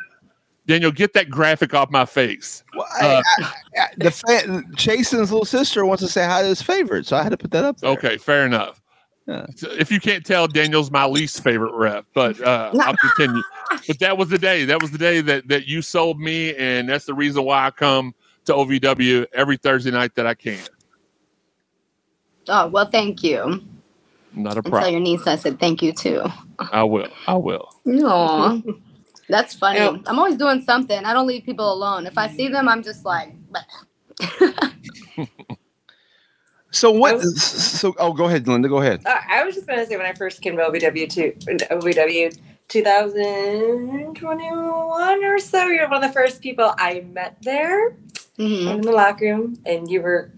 Daniel, 0.66 0.92
get 0.92 1.12
that 1.14 1.29
graphic 1.29 1.75
off 1.75 1.90
my 1.90 2.05
face. 2.05 2.62
Well, 2.77 2.87
Uh, 3.01 3.22
I, 3.38 3.42
I, 3.42 3.81
I, 3.81 3.87
the 3.96 4.11
fan, 4.11 4.64
Jason's 4.77 5.33
little 5.33 5.44
sister 5.44 5.85
wants 5.85 6.03
to 6.03 6.09
say 6.09 6.25
hi 6.25 6.42
to 6.42 6.48
his 6.48 6.62
favorite, 6.62 7.07
so 7.07 7.16
I 7.16 7.22
had 7.22 7.31
to 7.31 7.37
put 7.37 7.51
that 7.51 7.64
up. 7.64 7.79
There. 7.79 7.90
Okay, 7.90 8.16
fair 8.16 8.46
enough. 8.46 8.81
Yeah. 9.27 9.46
So 9.57 9.70
If 9.70 9.90
you 9.90 10.01
can't 10.01 10.25
tell, 10.25 10.46
Daniel's 10.46 10.90
my 10.90 11.05
least 11.05 11.42
favorite 11.42 11.75
rep, 11.75 12.07
but 12.14 12.40
uh, 12.40 12.72
I'll 12.81 12.96
continue. 12.96 13.42
But 13.87 13.98
that 14.01 14.18
was 14.18 14.29
the 14.29 14.38
day. 14.38 14.64
That 14.64 14.83
was 14.83 14.90
the 14.90 14.98
day 14.98 15.20
that 15.20 15.48
that 15.48 15.66
you 15.66 15.81
sold 15.81 16.20
me, 16.20 16.55
and 16.57 16.88
that's 16.88 17.05
the 17.05 17.14
reason 17.14 17.44
why 17.44 17.66
I 17.66 17.70
come 17.70 18.14
to 18.44 18.53
OVW 18.53 19.27
every 19.33 19.57
Thursday 19.57 19.92
night 19.92 20.14
that 20.16 20.27
I 20.27 20.35
can. 20.35 20.59
Oh 22.48 22.66
well, 22.66 22.87
thank 22.87 23.22
you. 23.22 23.62
Not 24.35 24.55
a 24.55 24.62
And 24.64 24.72
tell 24.72 24.88
your 24.90 25.01
niece 25.01 25.27
I 25.27 25.37
said 25.37 25.61
thank 25.61 25.83
you 25.83 25.92
too. 25.92 26.25
I 26.59 26.83
will. 26.83 27.09
I 27.27 27.35
will. 27.37 27.68
Aw, 27.87 28.61
that's 29.33 29.55
funny. 29.55 29.79
Yeah. 29.81 29.97
I'm 30.07 30.18
always 30.18 30.37
doing 30.37 30.62
something. 30.62 31.05
I 31.05 31.12
don't 31.12 31.27
leave 31.27 31.45
people 31.45 31.71
alone. 31.73 32.07
If 32.07 32.16
I 32.18 32.29
see 32.29 32.49
them, 32.49 32.68
I'm 32.68 32.83
just 32.83 33.05
like, 33.05 33.35
So 36.71 36.90
what? 36.90 37.16
Was- 37.16 37.42
So 37.42 37.95
oh, 37.99 38.12
go 38.12 38.25
ahead, 38.27 38.47
Linda. 38.49 38.68
Go 38.68 38.81
ahead. 38.81 39.03
Uh, 39.05 39.18
I 39.29 39.45
was 39.45 39.55
just 39.55 39.66
gonna 39.66 39.85
say 39.87 39.97
when 39.97 40.07
I 40.07 40.12
first 40.14 40.40
came 40.42 40.57
to 40.57 40.62
OVW 40.62 41.09
to 41.16 41.33
OVW 41.77 42.38
2021 42.68 45.25
or 45.25 45.38
so, 45.38 45.66
you're 45.66 45.88
one 45.88 46.03
of 46.03 46.09
the 46.09 46.12
first 46.14 46.40
people 46.40 46.73
I 46.79 47.01
met 47.12 47.37
there 47.42 47.97
Mhm. 48.38 48.75
in 48.75 48.81
the 48.81 48.92
locker 48.92 49.27
room, 49.27 49.59
and 49.66 49.90
you 49.90 50.01
were 50.01 50.33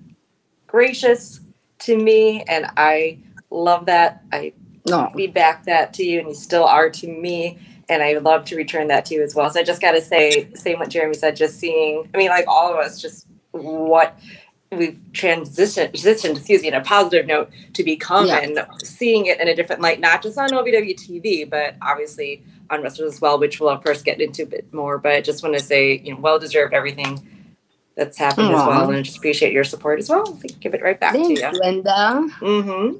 gracious 0.67 1.41
to 1.81 1.97
me, 1.97 2.43
and 2.49 2.67
I 2.77 3.19
love 3.51 3.87
that. 3.87 4.23
I 4.33 4.53
no, 4.89 5.11
feedback 5.17 5.65
that 5.65 5.93
to 5.95 6.05
you, 6.05 6.19
and 6.21 6.29
you 6.29 6.35
still 6.35 6.65
are 6.65 6.91
to 6.91 7.07
me. 7.09 7.59
And 7.89 8.03
I 8.03 8.15
would 8.15 8.25
love 8.25 8.45
to 8.47 8.57
return 8.57 8.89
that 8.89 9.05
to 9.07 9.15
you 9.15 9.23
as 9.23 9.35
well. 9.35 9.51
So 9.51 9.61
I 9.61 9.63
just 9.63 9.81
got 9.83 9.93
to 9.93 10.01
say, 10.01 10.49
same 10.55 10.79
what 10.79 10.89
Jeremy 10.89 11.15
said, 11.15 11.37
just 11.37 11.59
seeing, 11.59 12.09
I 12.15 12.19
mean, 12.19 12.31
like 12.31 12.47
all 12.49 12.73
of 12.73 12.79
us, 12.79 13.01
just 13.01 13.27
what 13.51 14.19
we've 14.73 14.99
transitioned, 15.13 15.93
transitioned, 15.93 16.37
excuse 16.37 16.63
me, 16.63 16.69
in 16.69 16.75
a 16.75 16.81
positive 16.81 17.27
note 17.27 17.51
to 17.75 17.85
become 17.85 18.27
Yeah. 18.27 18.39
and 18.39 18.59
seeing 18.83 19.27
it 19.27 19.39
in 19.41 19.49
a 19.49 19.55
different 19.55 19.83
light, 19.83 20.01
not 20.01 20.23
just 20.23 20.39
on 20.39 20.49
OVW 20.49 20.95
TV, 20.97 21.49
but 21.49 21.75
obviously 21.83 22.43
on 22.71 22.83
wrestlers 22.83 23.15
as 23.15 23.21
well, 23.21 23.39
which 23.39 23.61
we'll 23.61 23.69
of 23.69 23.85
course 23.85 24.03
get 24.03 24.21
into 24.21 24.43
a 24.45 24.47
bit 24.47 24.73
more. 24.73 24.97
But 24.99 25.13
I 25.13 25.21
just 25.21 25.43
want 25.43 25.57
to 25.57 25.63
say, 25.63 25.99
you 25.99 26.15
know, 26.15 26.21
well 26.21 26.39
deserved 26.39 26.73
everything 26.73 27.21
that's 27.97 28.17
happened 28.19 28.49
as 28.49 28.55
well. 28.55 28.89
And 28.89 28.97
I 28.97 29.03
just 29.03 29.19
appreciate 29.19 29.53
your 29.53 29.63
support 29.65 29.99
as 30.01 30.09
well. 30.09 30.25
Give 30.61 30.75
it 30.75 30.83
right 30.83 30.99
back 30.99 31.13
thanks, 31.13 31.41
to 31.41 31.47
you. 31.53 31.61
Linda. 31.61 32.27
Mm-hmm. 32.41 32.97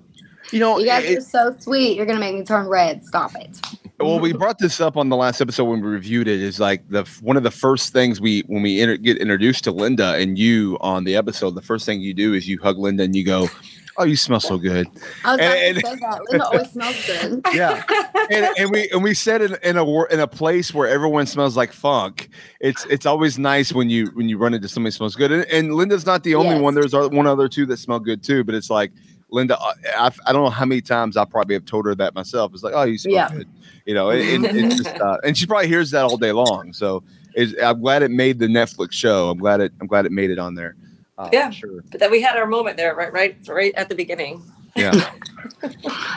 You 0.53 0.61
know, 0.61 0.79
You 0.79 0.87
guys 0.87 1.05
it- 1.07 1.19
are 1.19 1.21
so 1.23 1.57
sweet. 1.59 1.97
You're 1.97 2.07
gonna 2.07 2.21
make 2.21 2.35
me 2.37 2.45
turn 2.45 2.69
red. 2.69 3.03
Stop 3.05 3.35
it. 3.35 3.59
Well, 4.01 4.19
we 4.19 4.33
brought 4.33 4.59
this 4.59 4.81
up 4.81 4.97
on 4.97 5.09
the 5.09 5.17
last 5.17 5.41
episode 5.41 5.65
when 5.65 5.81
we 5.81 5.89
reviewed 5.89 6.29
it. 6.29 6.41
Is 6.41 6.59
like 6.61 6.89
the 6.89 7.05
one 7.23 7.37
of 7.37 7.43
the 7.43 7.51
first 7.51 7.93
things 7.93 8.21
we 8.21 8.41
when 8.49 8.63
we 8.63 8.81
inter- 8.81 8.97
get 8.97 9.19
introduced 9.19 9.65
to 9.65 9.71
Linda 9.73 10.15
and 10.15 10.39
you 10.39 10.77
on 10.81 11.05
the 11.05 11.17
episode. 11.17 11.55
The 11.55 11.63
first 11.63 11.87
thing 11.87 12.01
you 12.01 12.13
do 12.15 12.35
is 12.35 12.49
you 12.49 12.59
hug 12.61 12.79
Linda 12.79 13.05
and 13.05 13.15
you 13.15 13.25
go, 13.25 13.49
"Oh, 13.97 14.05
you 14.05 14.17
smell 14.17 14.41
so 14.41 14.59
good." 14.59 14.89
I 15.25 15.31
was 15.37 15.41
about 15.41 15.57
And- 15.57 15.77
to 15.77 15.87
say 15.87 15.95
that. 15.97 16.21
Linda 16.31 16.47
always 16.47 16.71
smells 16.71 17.07
good. 17.07 17.41
Yeah, 17.55 17.83
and, 18.31 18.49
and 18.59 18.71
we 18.71 18.89
and 18.91 19.03
we 19.03 19.15
said 19.15 19.41
in, 19.43 19.57
in 19.63 19.77
a 19.77 20.05
in 20.07 20.19
a 20.21 20.27
place 20.27 20.75
where 20.75 20.89
everyone 20.89 21.27
smells 21.27 21.57
like 21.57 21.73
funk. 21.73 22.31
It's 22.61 22.85
it's 22.87 23.07
always 23.07 23.39
nice 23.39 23.73
when 23.73 23.91
you 23.91 24.07
when 24.15 24.29
you 24.29 24.39
run 24.39 24.55
into 24.55 24.69
somebody 24.69 24.89
who 24.93 24.97
smells 24.97 25.15
good. 25.15 25.31
And, 25.31 25.45
and 25.47 25.75
Linda's 25.75 26.05
not 26.05 26.25
the 26.25 26.35
only 26.35 26.55
Yes. 26.57 26.63
one. 26.63 26.75
There's 26.75 26.93
one 26.95 27.27
other 27.29 27.49
two 27.49 27.65
that 27.67 27.77
smell 27.79 28.01
good 28.01 28.23
too. 28.25 28.43
But 28.45 28.55
it's 28.57 28.71
like 28.71 28.91
Linda. 29.31 29.59
uh, 29.61 29.73
I, 29.97 30.11
I 30.27 30.33
don't 30.33 30.43
know 30.45 30.51
how 30.51 30.65
many 30.65 30.81
times 30.81 31.17
I 31.17 31.25
probably 31.25 31.55
have 31.55 31.65
told 31.65 31.87
her 31.87 31.95
that 31.97 32.15
myself. 32.15 32.53
It's 32.55 32.63
like, 32.63 32.75
oh, 32.75 32.83
you 32.83 32.99
smell 32.99 33.15
Yeah. 33.15 33.29
good. 33.31 33.49
You 33.85 33.95
know, 33.95 34.11
it, 34.11 34.21
it, 34.45 34.71
just, 34.77 34.87
uh, 35.01 35.19
and 35.25 35.37
she 35.37 35.47
probably 35.47 35.69
hears 35.69 35.91
that 35.91 36.05
all 36.05 36.17
day 36.17 36.33
long. 36.33 36.73
So 36.73 37.03
it's, 37.35 37.53
I'm 37.63 37.81
glad 37.81 38.03
it 38.03 38.11
made 38.11 38.39
the 38.39 38.47
Netflix 38.47 38.93
show. 38.93 39.29
I'm 39.31 39.39
glad 39.39 39.61
it. 39.61 39.73
I'm 39.81 39.87
glad 39.87 40.07
it 40.07 40.13
made 40.13 40.31
it 40.31 40.39
on 40.39 40.55
there. 40.55 40.75
Uh, 41.19 41.29
Yeah. 41.33 41.51
sure. 41.51 41.83
But 41.91 42.01
then 42.01 42.11
we 42.11 42.21
had 42.23 42.37
our 42.37 42.47
moment 42.47 42.77
there, 42.77 42.95
right, 42.95 43.13
right, 43.13 43.37
right 43.49 43.75
at 43.77 43.89
the 43.89 43.95
beginning. 43.95 44.43
Yeah. 44.75 44.93
I 45.63 45.67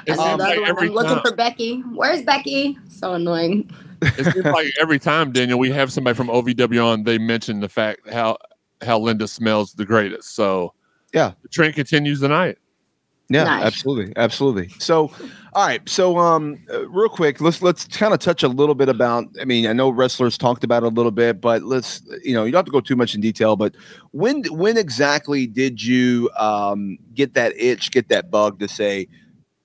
It 0.08 0.16
said 0.16 0.16
seems 0.16 0.18
the 0.18 0.24
other 0.32 0.44
like 0.44 0.60
one, 0.62 0.70
every 0.70 0.88
I'm 0.88 0.94
looking 0.94 1.10
time, 1.16 1.22
for 1.22 1.36
Becky. 1.36 1.80
Where's 1.94 2.22
Becky? 2.24 2.78
So 2.88 3.14
annoying. 3.14 3.70
it 4.02 4.32
seems 4.34 4.46
like 4.46 4.74
every 4.80 5.00
time, 5.00 5.32
Daniel, 5.32 5.60
we 5.60 5.70
have 5.72 5.92
somebody 5.92 6.16
from 6.16 6.28
OVW 6.30 6.84
on, 6.86 7.04
they 7.04 7.18
mention 7.18 7.60
the 7.60 7.70
fact 7.70 8.10
how 8.10 8.38
how 8.84 8.98
Linda 9.00 9.28
smells 9.28 9.74
the 9.74 9.86
greatest. 9.86 10.36
So 10.36 10.74
Yeah. 11.14 11.34
the 11.42 11.50
trend 11.50 11.74
continues 11.76 12.20
tonight. 12.22 12.58
Yeah, 13.30 13.44
Nice. 13.44 13.66
absolutely, 13.66 14.14
absolutely. 14.16 14.70
So, 14.80 15.12
all 15.52 15.68
right. 15.68 15.82
So, 15.90 16.18
um, 16.18 16.60
uh, 16.72 16.88
real 16.88 17.10
quick, 17.10 17.42
let's 17.42 17.62
let's 17.62 17.86
kind 17.86 18.14
of 18.14 18.20
touch 18.20 18.42
a 18.42 18.48
little 18.48 18.76
bit 18.76 18.88
about. 18.88 19.26
I 19.42 19.44
mean, 19.44 19.68
I 19.68 19.74
know 19.74 19.90
wrestlers 19.90 20.38
talked 20.38 20.64
about 20.64 20.84
it 20.84 20.86
a 20.86 20.90
little 20.90 21.12
bit, 21.12 21.42
but 21.42 21.64
let's 21.64 22.02
you 22.24 22.34
know 22.34 22.46
you 22.46 22.52
don't 22.52 22.60
have 22.60 22.66
to 22.66 22.72
go 22.72 22.80
too 22.80 22.96
much 22.96 23.16
in 23.16 23.20
detail. 23.20 23.58
But 23.58 23.76
when 24.12 24.44
when 24.46 24.78
exactly 24.78 25.46
did 25.46 25.84
you 25.84 26.30
um, 26.38 26.98
get 27.14 27.34
that 27.34 27.54
itch, 27.58 27.92
get 27.92 28.08
that 28.08 28.32
bug 28.32 28.60
to 28.60 28.68
say, 28.70 29.10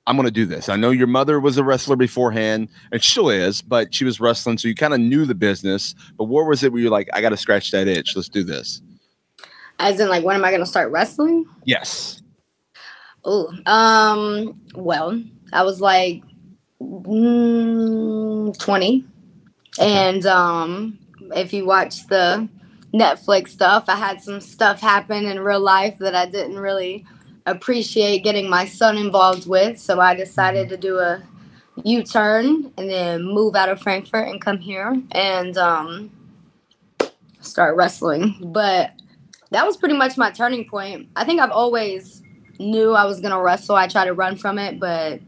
I'm 0.09 0.17
going 0.17 0.27
to 0.27 0.33
do 0.33 0.45
this? 0.47 0.69
I 0.69 0.75
know 0.75 0.91
your 0.91 1.07
mother 1.07 1.39
was 1.39 1.57
a 1.57 1.63
wrestler 1.63 1.95
beforehand, 1.95 2.69
and 2.91 3.01
she 3.01 3.13
still 3.13 3.31
is, 3.31 3.63
but 3.63 3.95
she 3.95 4.05
was 4.05 4.19
wrestling, 4.19 4.59
so 4.59 4.67
you 4.67 4.75
kind 4.75 4.95
of 4.95 4.99
knew 4.99 5.25
the 5.25 5.37
business. 5.37 5.95
But 6.19 6.25
what 6.25 6.47
was 6.47 6.65
it 6.65 6.73
where 6.73 6.81
you're 6.83 6.91
like, 6.91 7.09
I 7.13 7.21
got 7.21 7.29
to 7.29 7.37
scratch 7.37 7.71
that 7.71 7.87
itch? 7.87 8.17
Let's 8.17 8.29
do 8.29 8.43
this. 8.43 8.83
As 9.79 10.01
in, 10.01 10.09
like, 10.09 10.25
when 10.25 10.37
am 10.37 10.45
I 10.45 10.51
gonna 10.51 10.67
start 10.67 10.91
wrestling? 10.91 11.45
Yes. 11.65 12.22
Oh, 13.25 13.53
um, 13.67 14.61
well, 14.75 15.23
I 15.53 15.63
was 15.63 15.81
like 15.81 16.23
mm, 16.81 18.59
20. 18.59 19.05
And 19.81 20.27
um, 20.27 20.99
if 21.35 21.53
you 21.53 21.65
watch 21.65 22.07
the 22.09 22.49
Netflix 22.93 23.49
stuff, 23.49 23.85
I 23.89 23.97
had 23.97 24.21
some 24.21 24.41
stuff 24.41 24.81
happen 24.81 25.25
in 25.27 25.41
real 25.41 25.61
life 25.61 25.99
that 25.99 26.15
I 26.15 26.27
didn't 26.27 26.59
really 26.59 27.07
appreciate 27.47 28.23
getting 28.23 28.49
my 28.49 28.67
son 28.67 28.97
involved 28.97 29.49
with. 29.49 29.79
So 29.79 30.01
I 30.01 30.15
decided 30.15 30.69
to 30.69 30.77
do 30.77 30.99
a 30.99 31.23
U 31.85 32.03
turn 32.03 32.73
and 32.77 32.91
then 32.91 33.23
move 33.23 33.57
out 33.57 33.69
of 33.69 33.81
Frankfort 33.81 34.29
and 34.29 34.41
come 34.41 34.59
here 34.59 35.01
and 35.13 35.57
um, 35.57 36.11
start 37.41 37.77
wrestling. 37.77 38.37
But 38.53 38.93
that 39.51 39.67
was 39.67 39.77
pretty 39.77 39.97
much 39.97 40.19
my 40.19 40.31
turning 40.31 40.69
point. 40.69 41.09
I 41.17 41.25
think 41.25 41.41
I've 41.41 41.51
always 41.51 42.23
knew 42.59 42.93
I 42.93 43.05
was 43.05 43.21
gonna 43.21 43.41
wrestle. 43.41 43.77
I 43.77 43.89
tried 43.89 44.07
to 44.07 44.15
run 44.15 44.37
from 44.37 44.59
it, 44.59 44.79
but 44.79 45.21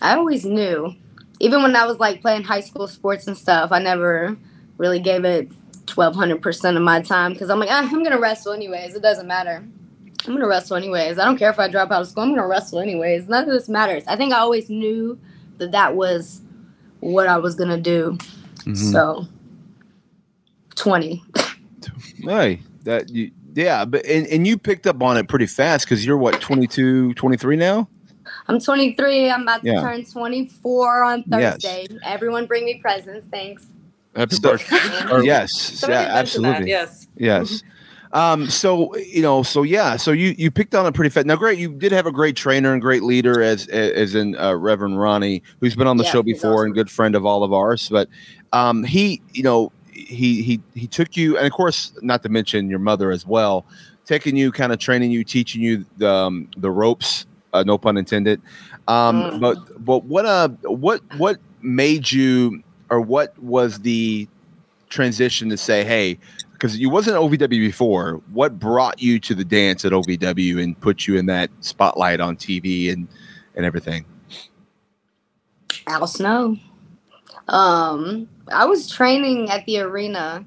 I 0.00 0.16
always 0.16 0.44
knew. 0.44 0.94
Even 1.40 1.62
when 1.62 1.74
I 1.74 1.86
was 1.86 1.98
like 1.98 2.20
playing 2.20 2.44
high 2.44 2.60
school 2.60 2.86
sports 2.86 3.26
and 3.26 3.36
stuff, 3.36 3.72
I 3.72 3.80
never 3.80 4.36
really 4.78 5.00
gave 5.00 5.24
it 5.24 5.50
twelve 5.86 6.14
hundred 6.14 6.40
percent 6.42 6.76
of 6.76 6.82
my 6.82 7.02
time 7.02 7.32
because 7.32 7.50
I'm 7.50 7.58
like, 7.58 7.70
ah, 7.70 7.88
I'm 7.90 8.02
gonna 8.02 8.20
wrestle 8.20 8.52
anyways. 8.52 8.94
It 8.94 9.02
doesn't 9.02 9.26
matter. 9.26 9.64
I'm 10.24 10.34
gonna 10.34 10.46
wrestle 10.46 10.76
anyways. 10.76 11.18
I 11.18 11.24
don't 11.24 11.36
care 11.36 11.50
if 11.50 11.58
I 11.58 11.68
drop 11.68 11.90
out 11.90 12.02
of 12.02 12.08
school. 12.08 12.22
I'm 12.22 12.30
gonna 12.30 12.46
wrestle 12.46 12.78
anyways. 12.78 13.28
None 13.28 13.44
of 13.44 13.50
this 13.50 13.68
matters. 13.68 14.04
I 14.06 14.14
think 14.16 14.32
I 14.32 14.38
always 14.38 14.70
knew 14.70 15.18
that 15.58 15.72
that 15.72 15.96
was 15.96 16.42
what 17.00 17.26
I 17.26 17.38
was 17.38 17.56
gonna 17.56 17.80
do. 17.80 18.16
So, 18.76 19.26
twenty. 20.76 21.24
Hey, 22.22 22.60
that 22.84 23.08
you, 23.10 23.32
yeah, 23.54 23.84
but 23.84 24.04
and, 24.06 24.26
and 24.26 24.46
you 24.46 24.58
picked 24.58 24.86
up 24.86 25.02
on 25.02 25.16
it 25.16 25.28
pretty 25.28 25.46
fast 25.46 25.86
because 25.86 26.04
you're 26.04 26.16
what 26.18 26.40
22, 26.40 27.14
23 27.14 27.56
now. 27.56 27.88
I'm 28.48 28.58
23. 28.60 29.30
I'm 29.30 29.42
about 29.42 29.62
to 29.62 29.68
Yeah. 29.70 29.80
turn 29.80 30.04
24 30.04 31.02
on 31.04 31.24
Yes. 31.28 31.52
Thursday. 31.54 31.86
Everyone 32.04 32.46
bring 32.46 32.64
me 32.64 32.78
presents. 32.82 33.26
Thanks. 33.30 33.66
Happy 34.16 34.36
So- 34.36 34.50
birthday. 34.52 35.22
Yes, 35.24 35.84
yeah, 35.88 36.00
absolutely, 36.10 36.68
yes. 36.68 37.06
yes. 37.16 37.62
Um, 38.12 38.50
so 38.50 38.94
you 38.96 39.22
know, 39.22 39.42
so 39.42 39.62
yeah, 39.62 39.96
so 39.96 40.12
you 40.12 40.34
you 40.36 40.50
picked 40.50 40.74
on 40.74 40.84
it 40.84 40.92
pretty 40.92 41.08
fast. 41.08 41.26
Now, 41.26 41.36
great, 41.36 41.58
you 41.58 41.72
did 41.72 41.92
have 41.92 42.04
a 42.06 42.12
great 42.12 42.36
trainer 42.36 42.72
and 42.74 42.82
great 42.82 43.02
leader 43.02 43.42
as 43.42 43.66
as 43.68 44.14
in 44.14 44.36
uh, 44.36 44.54
Reverend 44.54 45.00
Ronnie, 45.00 45.42
who's 45.60 45.74
been 45.74 45.86
on 45.86 45.96
the 45.96 46.04
Yeah, 46.04 46.10
show 46.10 46.22
before 46.22 46.52
awesome. 46.54 46.66
and 46.66 46.74
good 46.74 46.90
friend 46.90 47.14
of 47.14 47.24
all 47.24 47.42
of 47.42 47.54
ours. 47.54 47.88
But 47.90 48.08
um, 48.52 48.84
he, 48.84 49.22
you 49.32 49.42
know, 49.42 49.72
he 50.06 50.42
he 50.42 50.60
he 50.74 50.86
took 50.86 51.16
you, 51.16 51.36
and 51.36 51.46
of 51.46 51.52
course, 51.52 51.92
not 52.02 52.22
to 52.22 52.28
mention 52.28 52.68
your 52.68 52.78
mother 52.78 53.10
as 53.10 53.26
well, 53.26 53.64
taking 54.04 54.36
you, 54.36 54.52
kind 54.52 54.72
of 54.72 54.78
training 54.78 55.10
you, 55.10 55.24
teaching 55.24 55.62
you 55.62 55.84
the 55.98 56.10
um, 56.10 56.48
the 56.56 56.70
ropes. 56.70 57.26
Uh, 57.52 57.62
no 57.66 57.76
pun 57.76 57.96
intended. 57.98 58.40
Um, 58.88 59.22
Mm. 59.22 59.40
But 59.40 59.84
but 59.84 60.04
what 60.04 60.26
uh 60.26 60.48
what 60.62 61.02
what 61.18 61.38
made 61.60 62.10
you 62.10 62.62
or 62.90 63.00
what 63.00 63.38
was 63.38 63.80
the 63.80 64.28
transition 64.88 65.48
to 65.48 65.56
say, 65.56 65.84
hey, 65.84 66.18
because 66.52 66.78
you 66.78 66.90
wasn't 66.90 67.16
OVW 67.16 67.48
before, 67.48 68.20
what 68.32 68.58
brought 68.58 69.00
you 69.00 69.18
to 69.20 69.34
the 69.34 69.44
dance 69.44 69.84
at 69.84 69.92
OVW 69.92 70.62
and 70.62 70.78
put 70.80 71.06
you 71.06 71.16
in 71.16 71.26
that 71.26 71.50
spotlight 71.60 72.20
on 72.20 72.36
TV 72.36 72.92
and 72.92 73.08
and 73.56 73.64
everything? 73.64 74.04
Al 75.86 76.06
Snow. 76.06 76.56
Um, 77.48 78.28
I 78.52 78.64
was 78.66 78.88
training 78.90 79.50
at 79.50 79.66
the 79.66 79.80
arena. 79.80 80.44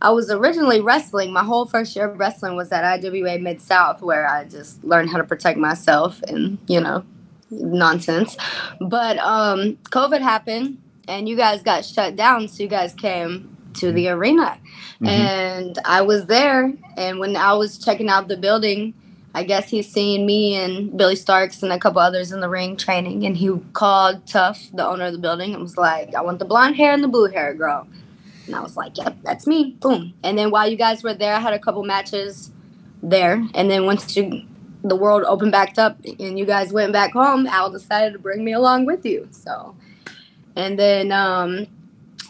I 0.00 0.10
was 0.10 0.30
originally 0.30 0.80
wrestling. 0.80 1.32
My 1.32 1.42
whole 1.44 1.66
first 1.66 1.94
year 1.96 2.08
of 2.10 2.18
wrestling 2.18 2.56
was 2.56 2.70
at 2.72 2.84
IWA 2.84 3.38
Mid 3.38 3.60
South, 3.60 4.00
where 4.02 4.28
I 4.28 4.44
just 4.44 4.82
learned 4.84 5.10
how 5.10 5.18
to 5.18 5.24
protect 5.24 5.58
myself 5.58 6.22
and 6.28 6.58
you 6.66 6.80
know 6.80 7.04
nonsense. 7.50 8.36
But 8.80 9.18
um, 9.18 9.76
COVID 9.90 10.20
happened, 10.20 10.78
and 11.08 11.28
you 11.28 11.36
guys 11.36 11.62
got 11.62 11.84
shut 11.84 12.16
down, 12.16 12.48
so 12.48 12.62
you 12.62 12.68
guys 12.68 12.94
came 12.94 13.56
to 13.74 13.92
the 13.92 14.08
arena, 14.08 14.58
Mhm. 15.00 15.08
and 15.08 15.78
I 15.84 16.02
was 16.02 16.26
there. 16.26 16.72
And 16.96 17.18
when 17.18 17.36
I 17.36 17.52
was 17.54 17.78
checking 17.78 18.08
out 18.08 18.28
the 18.28 18.36
building, 18.36 18.94
I 19.38 19.44
guess 19.44 19.68
he's 19.68 19.90
seen 19.90 20.26
me 20.26 20.56
and 20.56 20.96
Billy 20.96 21.16
Starks 21.16 21.62
and 21.62 21.72
a 21.72 21.78
couple 21.78 22.00
others 22.00 22.32
in 22.32 22.40
the 22.40 22.48
ring 22.48 22.76
training, 22.76 23.24
and 23.24 23.36
he 23.36 23.50
called 23.72 24.26
Tough, 24.26 24.68
the 24.72 24.86
owner 24.86 25.06
of 25.06 25.12
the 25.12 25.18
building, 25.18 25.54
and 25.54 25.62
was 25.62 25.76
like, 25.76 26.14
"I 26.14 26.22
want 26.22 26.38
the 26.40 26.44
blonde 26.44 26.76
hair 26.76 26.92
and 26.92 27.04
the 27.04 27.08
blue 27.08 27.28
hair 27.28 27.54
girl." 27.54 27.86
And 28.48 28.56
I 28.56 28.60
was 28.60 28.76
like, 28.76 28.96
yep, 28.96 29.16
that's 29.22 29.46
me. 29.46 29.76
Boom. 29.78 30.14
And 30.24 30.38
then 30.38 30.50
while 30.50 30.68
you 30.68 30.76
guys 30.76 31.02
were 31.02 31.14
there, 31.14 31.34
I 31.34 31.38
had 31.38 31.52
a 31.52 31.58
couple 31.58 31.84
matches 31.84 32.50
there. 33.02 33.46
And 33.54 33.70
then 33.70 33.84
once 33.84 34.16
you, 34.16 34.42
the 34.82 34.96
world 34.96 35.22
opened 35.24 35.52
back 35.52 35.78
up 35.78 35.98
and 36.18 36.38
you 36.38 36.46
guys 36.46 36.72
went 36.72 36.92
back 36.92 37.12
home, 37.12 37.46
Al 37.46 37.70
decided 37.70 38.14
to 38.14 38.18
bring 38.18 38.42
me 38.44 38.52
along 38.52 38.86
with 38.86 39.04
you. 39.04 39.28
So, 39.32 39.76
and 40.56 40.78
then 40.78 41.12
um, 41.12 41.66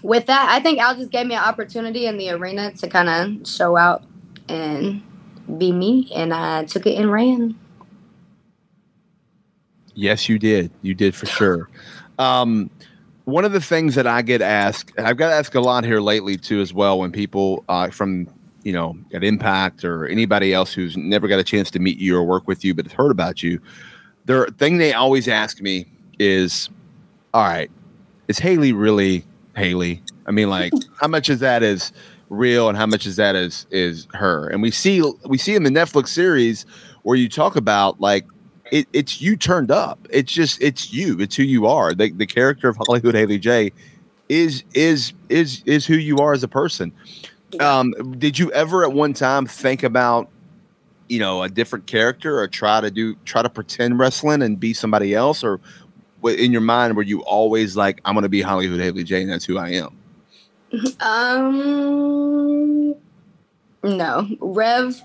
with 0.03 0.27
that, 0.27 0.49
I 0.51 0.61
think 0.61 0.81
Al 0.81 0.97
just 0.97 1.13
gave 1.13 1.27
me 1.27 1.37
an 1.37 1.45
opportunity 1.45 2.07
in 2.07 2.19
the 2.19 2.31
arena 2.31 2.73
to 2.73 2.89
kind 2.89 3.09
of 3.09 3.49
show 3.49 3.77
out 3.77 4.03
and 4.49 5.03
be 5.57 5.73
me. 5.73 6.11
And 6.15 6.35
I 6.35 6.65
took 6.65 6.87
it 6.87 6.99
and 6.99 7.11
ran. 7.11 7.59
Yes, 9.95 10.29
you 10.29 10.39
did. 10.39 10.71
You 10.83 10.95
did 10.95 11.15
for 11.15 11.27
sure. 11.27 11.69
Um, 12.19 12.71
one 13.25 13.45
of 13.45 13.53
the 13.53 13.61
things 13.61 13.95
that 13.95 14.07
I 14.07 14.23
get 14.23 14.41
asked, 14.41 14.93
and 14.97 15.07
I've 15.07 15.17
got 15.17 15.33
asked 15.33 15.55
a 15.55 15.61
lot 15.61 15.85
here 15.85 16.01
lately 16.01 16.37
too, 16.37 16.61
as 16.61 16.73
well, 16.73 16.99
when 16.99 17.13
people 17.13 17.65
uh, 17.69 17.91
from 17.91 18.29
you 18.63 18.73
know 18.73 18.97
at 19.13 19.23
Impact 19.25 19.85
or 19.85 20.07
anybody 20.07 20.55
else 20.55 20.73
who's 20.73 20.97
never 20.97 21.29
got 21.29 21.39
a 21.39 21.45
chance 21.45 21.71
to 21.73 21.79
meet 21.79 21.99
you 21.99 22.17
or 22.17 22.25
work 22.25 22.47
with 22.47 22.65
you, 22.65 22.75
but 22.75 22.87
has 22.87 22.93
heard 22.93 23.11
about 23.11 23.43
you, 23.43 23.61
the 24.25 24.47
thing 24.59 24.79
they 24.79 24.93
always 24.93 25.29
ask 25.29 25.61
me 25.61 25.87
is, 26.19 26.71
"All 27.35 27.43
right, 27.43 27.71
is 28.29 28.39
Haley 28.39 28.73
really 28.73 29.25
Haley? 29.57 30.03
I 30.27 30.31
mean, 30.31 30.49
like, 30.49 30.73
how 31.01 31.09
much 31.09 31.29
is 31.29 31.41
that 31.41 31.63
is 31.63 31.93
real, 32.29 32.69
and 32.69 32.77
how 32.77 32.87
much 32.87 33.07
is 33.07 33.17
that 33.17 33.37
is 33.37 33.67
is 33.71 34.07
her?" 34.15 34.49
And 34.49 34.63
we 34.63 34.71
see 34.71 35.03
we 35.27 35.39
see 35.39 35.55
in 35.55 35.63
the 35.63 35.71
Netflix 35.71 36.09
series 36.09 36.67
where 37.03 37.17
you 37.17 37.29
talk 37.29 37.57
about 37.57 38.01
like 38.01 38.25
it, 38.71 38.87
it's 38.93 39.21
you 39.21 39.37
turned 39.37 39.71
up. 39.71 40.07
It's 40.11 40.33
just 40.33 40.61
it's 40.63 40.93
you. 40.93 41.19
It's 41.21 41.37
who 41.37 41.43
you 41.43 41.67
are. 41.67 41.95
The, 41.95 42.11
the 42.11 42.27
character 42.27 42.69
of 42.69 42.77
Hollyhood 42.77 43.15
Haley 43.15 43.39
J 43.39 43.73
is 44.29 44.65
is 44.75 45.13
is 45.29 45.63
is 45.67 45.87
who 45.87 45.97
you 45.97 46.19
are 46.19 46.33
as 46.33 46.43
a 46.43 46.49
person. 46.49 46.93
Um, 47.61 47.93
did 48.19 48.39
you 48.39 48.53
ever 48.53 48.85
at 48.85 48.93
one 48.93 49.15
time 49.15 49.47
think 49.47 49.83
about 49.83 50.29
you 51.09 51.19
know 51.19 51.43
a 51.43 51.49
different 51.49 51.87
character 51.87 52.39
or 52.39 52.49
try 52.49 52.81
to 52.81 52.91
do 52.91 53.15
try 53.25 53.43
to 53.43 53.49
pretend 53.49 53.99
wrestling 53.99 54.43
and 54.43 54.61
be 54.61 54.75
somebody 54.75 55.15
else 55.15 55.43
or 55.43 55.61
in 56.25 56.53
your 56.53 56.61
mind 56.61 56.97
were 56.97 57.03
you 57.03 57.23
always 57.23 57.77
like 57.77 58.01
I'm 58.05 58.15
going 58.15 58.25
to 58.25 58.29
be 58.29 58.43
Hollyhood 58.43 58.81
Haley 58.81 59.05
J 59.05 59.23
and 59.23 59.31
that's 59.31 59.45
who 59.45 59.57
I 59.57 59.71
am? 59.71 59.98
Um, 61.01 62.95
no, 63.83 64.29
Rev 64.41 65.01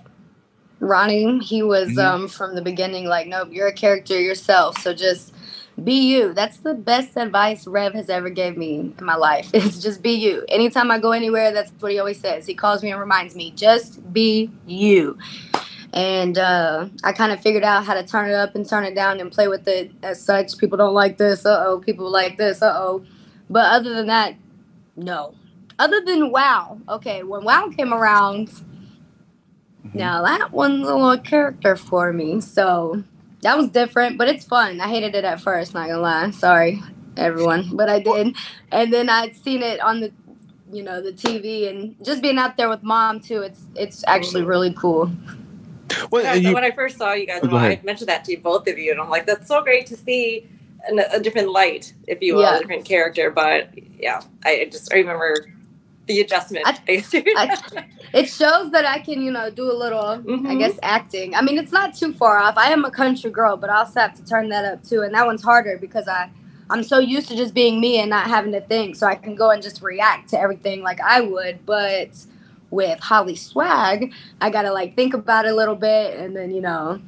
Ronnie, 0.79 1.39
he 1.39 1.63
was 1.63 1.89
mm-hmm. 1.89 1.99
um, 1.99 2.27
from 2.27 2.55
the 2.55 2.61
beginning 2.61 3.05
like, 3.05 3.27
nope, 3.27 3.49
you're 3.51 3.67
a 3.67 3.73
character 3.73 4.19
yourself. 4.19 4.77
So 4.79 4.93
just 4.93 5.33
be 5.81 5.93
you. 5.93 6.33
That's 6.33 6.57
the 6.57 6.73
best 6.73 7.17
advice 7.17 7.65
Rev 7.65 7.93
has 7.93 8.09
ever 8.09 8.29
gave 8.29 8.57
me 8.57 8.93
in 8.97 9.05
my 9.05 9.15
life. 9.15 9.49
Is 9.53 9.81
just 9.81 10.03
be 10.03 10.11
you. 10.11 10.45
Anytime 10.49 10.91
I 10.91 10.99
go 10.99 11.11
anywhere, 11.11 11.51
that's 11.51 11.71
what 11.79 11.91
he 11.91 11.99
always 11.99 12.19
says. 12.19 12.45
He 12.45 12.53
calls 12.53 12.83
me 12.83 12.91
and 12.91 12.99
reminds 12.99 13.35
me, 13.35 13.51
just 13.51 14.13
be 14.13 14.51
you. 14.67 15.17
And 15.93 16.37
uh, 16.37 16.89
I 17.03 17.13
kind 17.13 17.31
of 17.31 17.39
figured 17.41 17.63
out 17.63 17.85
how 17.85 17.93
to 17.93 18.03
turn 18.03 18.29
it 18.29 18.33
up 18.33 18.55
and 18.55 18.67
turn 18.67 18.83
it 18.83 18.95
down 18.95 19.19
and 19.19 19.31
play 19.31 19.47
with 19.47 19.67
it 19.67 19.91
as 20.01 20.21
such. 20.21 20.57
People 20.57 20.77
don't 20.77 20.93
like 20.93 21.17
this. 21.17 21.45
Uh 21.45 21.63
oh. 21.67 21.79
People 21.79 22.09
like 22.09 22.37
this. 22.37 22.61
Uh 22.61 22.73
oh. 22.75 23.05
But 23.49 23.71
other 23.71 23.93
than 23.93 24.07
that, 24.07 24.35
no. 24.95 25.35
Other 25.83 26.01
than 26.01 26.31
WoW. 26.31 26.79
Okay, 26.87 27.23
when 27.23 27.43
WoW 27.43 27.69
came 27.75 27.93
around, 27.93 28.49
Mm-hmm. 29.85 29.97
Now 29.97 30.21
that 30.23 30.51
one's 30.51 30.87
a 30.87 30.95
little 30.95 31.17
character 31.17 31.75
for 31.75 32.13
me, 32.13 32.39
so 32.39 33.03
that 33.41 33.57
was 33.57 33.67
different, 33.69 34.17
but 34.17 34.29
it's 34.29 34.45
fun. 34.45 34.79
I 34.79 34.87
hated 34.87 35.13
it 35.13 35.25
at 35.25 35.41
first, 35.41 35.73
not 35.73 35.87
gonna 35.87 36.01
lie. 36.01 36.31
Sorry, 36.31 36.81
everyone, 37.17 37.75
but 37.75 37.89
I 37.89 37.99
did. 37.99 38.35
And 38.71 38.93
then 38.93 39.09
I'd 39.09 39.35
seen 39.35 39.61
it 39.61 39.81
on 39.81 39.99
the, 39.99 40.13
you 40.71 40.83
know, 40.83 41.01
the 41.01 41.11
TV, 41.11 41.69
and 41.69 41.95
just 42.03 42.21
being 42.21 42.37
out 42.37 42.55
there 42.55 42.69
with 42.69 42.81
mom 42.81 43.19
too. 43.19 43.41
It's 43.41 43.65
it's 43.75 44.03
actually 44.07 44.43
really 44.43 44.73
cool. 44.73 45.11
Well, 46.09 46.37
you, 46.37 46.53
when 46.53 46.63
I 46.63 46.71
first 46.71 46.97
saw 46.97 47.13
you 47.13 47.27
guys, 47.27 47.41
oh, 47.43 47.55
I 47.55 47.79
mentioned 47.83 48.07
that 48.07 48.23
to 48.25 48.37
both 48.37 48.67
of 48.67 48.77
you, 48.77 48.91
and 48.91 49.01
I'm 49.01 49.09
like, 49.09 49.25
that's 49.25 49.47
so 49.49 49.61
great 49.61 49.85
to 49.87 49.97
see 49.97 50.47
a, 50.89 51.17
a 51.17 51.19
different 51.19 51.51
light, 51.51 51.93
if 52.07 52.21
you 52.21 52.35
will, 52.35 52.43
yeah. 52.43 52.55
a 52.55 52.59
different 52.59 52.85
character. 52.85 53.31
But 53.31 53.69
yeah, 53.99 54.21
I 54.45 54.69
just 54.71 54.93
I 54.93 54.97
remember 54.97 55.53
the 56.05 56.19
adjustment. 56.21 56.67
I, 56.67 56.77
I, 56.87 57.85
it 58.13 58.29
shows 58.29 58.71
that 58.71 58.85
I 58.85 58.99
can, 58.99 59.21
you 59.21 59.31
know, 59.31 59.49
do 59.49 59.71
a 59.71 59.73
little, 59.73 60.01
mm-hmm. 60.01 60.47
I 60.47 60.55
guess, 60.55 60.77
acting. 60.83 61.35
I 61.35 61.41
mean, 61.41 61.57
it's 61.57 61.71
not 61.71 61.95
too 61.95 62.13
far 62.13 62.37
off. 62.37 62.57
I 62.57 62.71
am 62.71 62.85
a 62.85 62.91
country 62.91 63.31
girl, 63.31 63.57
but 63.57 63.69
I 63.69 63.77
also 63.77 63.99
have 64.01 64.13
to 64.15 64.25
turn 64.25 64.49
that 64.49 64.65
up 64.65 64.83
too, 64.83 65.01
and 65.01 65.13
that 65.13 65.25
one's 65.25 65.43
harder 65.43 65.77
because 65.77 66.07
I, 66.07 66.29
I'm 66.69 66.83
so 66.83 66.99
used 66.99 67.27
to 67.29 67.35
just 67.35 67.53
being 67.53 67.79
me 67.79 67.99
and 67.99 68.09
not 68.09 68.27
having 68.27 68.51
to 68.53 68.61
think, 68.61 68.95
so 68.95 69.07
I 69.07 69.15
can 69.15 69.35
go 69.35 69.51
and 69.51 69.63
just 69.63 69.81
react 69.81 70.29
to 70.29 70.39
everything 70.39 70.81
like 70.81 70.99
I 71.01 71.21
would. 71.21 71.65
But 71.65 72.09
with 72.69 72.99
Holly 72.99 73.35
Swag, 73.35 74.13
I 74.41 74.49
gotta 74.49 74.73
like 74.73 74.95
think 74.95 75.13
about 75.13 75.45
it 75.45 75.51
a 75.51 75.55
little 75.55 75.75
bit, 75.75 76.19
and 76.19 76.35
then 76.35 76.51
you 76.51 76.61
know, 76.61 77.01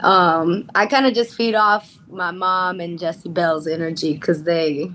um, 0.00 0.70
I 0.74 0.86
kind 0.86 1.06
of 1.06 1.14
just 1.14 1.34
feed 1.34 1.54
off 1.54 1.98
my 2.08 2.30
mom 2.30 2.80
and 2.80 2.98
Jessie 2.98 3.28
Belle's 3.28 3.66
energy 3.66 4.14
because 4.14 4.44
they 4.44 4.90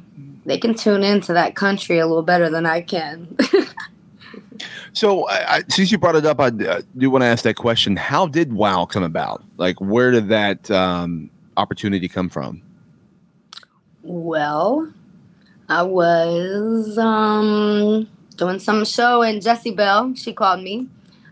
they 0.45 0.57
can 0.57 0.73
tune 0.73 1.03
into 1.03 1.33
that 1.33 1.55
country 1.55 1.99
a 1.99 2.05
little 2.05 2.23
better 2.23 2.49
than 2.49 2.65
I 2.65 2.81
can. 2.81 3.35
so, 4.93 5.27
I, 5.27 5.63
since 5.69 5.91
you 5.91 5.97
brought 5.97 6.15
it 6.15 6.25
up, 6.25 6.39
I 6.39 6.47
uh, 6.47 6.81
do 6.97 7.09
want 7.09 7.23
to 7.23 7.27
ask 7.27 7.43
that 7.43 7.55
question. 7.55 7.95
How 7.95 8.27
did 8.27 8.53
WoW 8.53 8.85
come 8.85 9.03
about? 9.03 9.43
Like, 9.57 9.81
where 9.81 10.11
did 10.11 10.29
that 10.29 10.69
um, 10.69 11.29
opportunity 11.57 12.07
come 12.07 12.29
from? 12.29 12.61
Well, 14.03 14.93
I 15.67 15.81
was 15.81 16.97
um, 16.97 18.07
doing 18.37 18.59
some 18.59 18.85
show, 18.85 19.23
and 19.23 19.41
Jessie 19.41 19.71
Belle, 19.71 20.13
she 20.15 20.31
called 20.31 20.61
me 20.61 20.87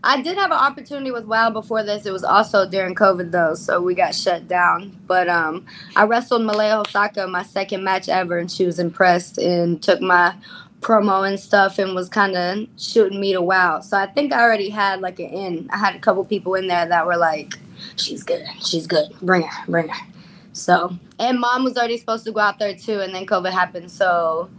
I 0.06 0.20
did 0.20 0.36
have 0.36 0.50
an 0.50 0.58
opportunity 0.58 1.10
with 1.10 1.24
WoW 1.24 1.48
before 1.48 1.82
this. 1.82 2.04
It 2.04 2.12
was 2.12 2.24
also 2.24 2.68
during 2.68 2.94
COVID 2.94 3.30
though, 3.30 3.54
so 3.54 3.80
we 3.80 3.94
got 3.94 4.14
shut 4.14 4.46
down. 4.46 5.00
But 5.06 5.28
um, 5.28 5.64
I 5.96 6.04
wrestled 6.04 6.42
Malaya 6.42 6.82
Hosaka 6.82 7.28
my 7.28 7.42
second 7.42 7.82
match 7.82 8.10
ever, 8.10 8.36
and 8.36 8.50
she 8.50 8.66
was 8.66 8.78
impressed 8.78 9.38
and 9.38 9.82
took 9.82 10.02
my 10.02 10.34
promo 10.80 11.26
and 11.26 11.40
stuff 11.40 11.78
and 11.78 11.94
was 11.94 12.10
kind 12.10 12.36
of 12.36 12.68
shooting 12.76 13.18
me 13.18 13.32
to 13.32 13.40
WoW. 13.40 13.80
So 13.80 13.96
I 13.96 14.04
think 14.04 14.34
I 14.34 14.42
already 14.42 14.68
had 14.68 15.00
like 15.00 15.18
an 15.20 15.30
in. 15.30 15.70
I 15.72 15.78
had 15.78 15.96
a 15.96 16.00
couple 16.00 16.22
people 16.26 16.54
in 16.54 16.66
there 16.66 16.86
that 16.86 17.06
were 17.06 17.16
like, 17.16 17.58
"She's 17.96 18.22
good, 18.22 18.44
she's 18.62 18.86
good, 18.86 19.08
bring 19.22 19.42
her, 19.42 19.64
bring 19.66 19.88
her." 19.88 20.06
So 20.52 20.98
and 21.18 21.40
mom 21.40 21.64
was 21.64 21.78
already 21.78 21.96
supposed 21.96 22.26
to 22.26 22.32
go 22.32 22.40
out 22.40 22.58
there 22.58 22.76
too, 22.76 23.00
and 23.00 23.14
then 23.14 23.24
COVID 23.24 23.52
happened. 23.52 23.90
So 23.90 24.50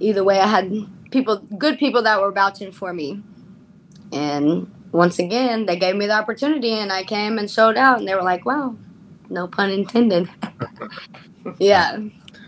either 0.00 0.24
way, 0.24 0.40
I 0.40 0.46
had 0.46 0.72
people, 1.10 1.36
good 1.58 1.78
people 1.78 2.02
that 2.04 2.22
were 2.22 2.32
vouching 2.32 2.72
for 2.72 2.94
me, 2.94 3.22
and 4.12 4.72
once 4.92 5.18
again, 5.18 5.66
they 5.66 5.76
gave 5.76 5.96
me 5.96 6.06
the 6.06 6.14
opportunity 6.14 6.72
and 6.72 6.92
I 6.92 7.04
came 7.04 7.38
and 7.38 7.50
showed 7.50 7.76
out 7.76 7.98
and 7.98 8.08
they 8.08 8.14
were 8.14 8.22
like, 8.22 8.44
wow, 8.44 8.74
no 9.28 9.46
pun 9.46 9.70
intended. 9.70 10.28
yeah. 11.58 11.98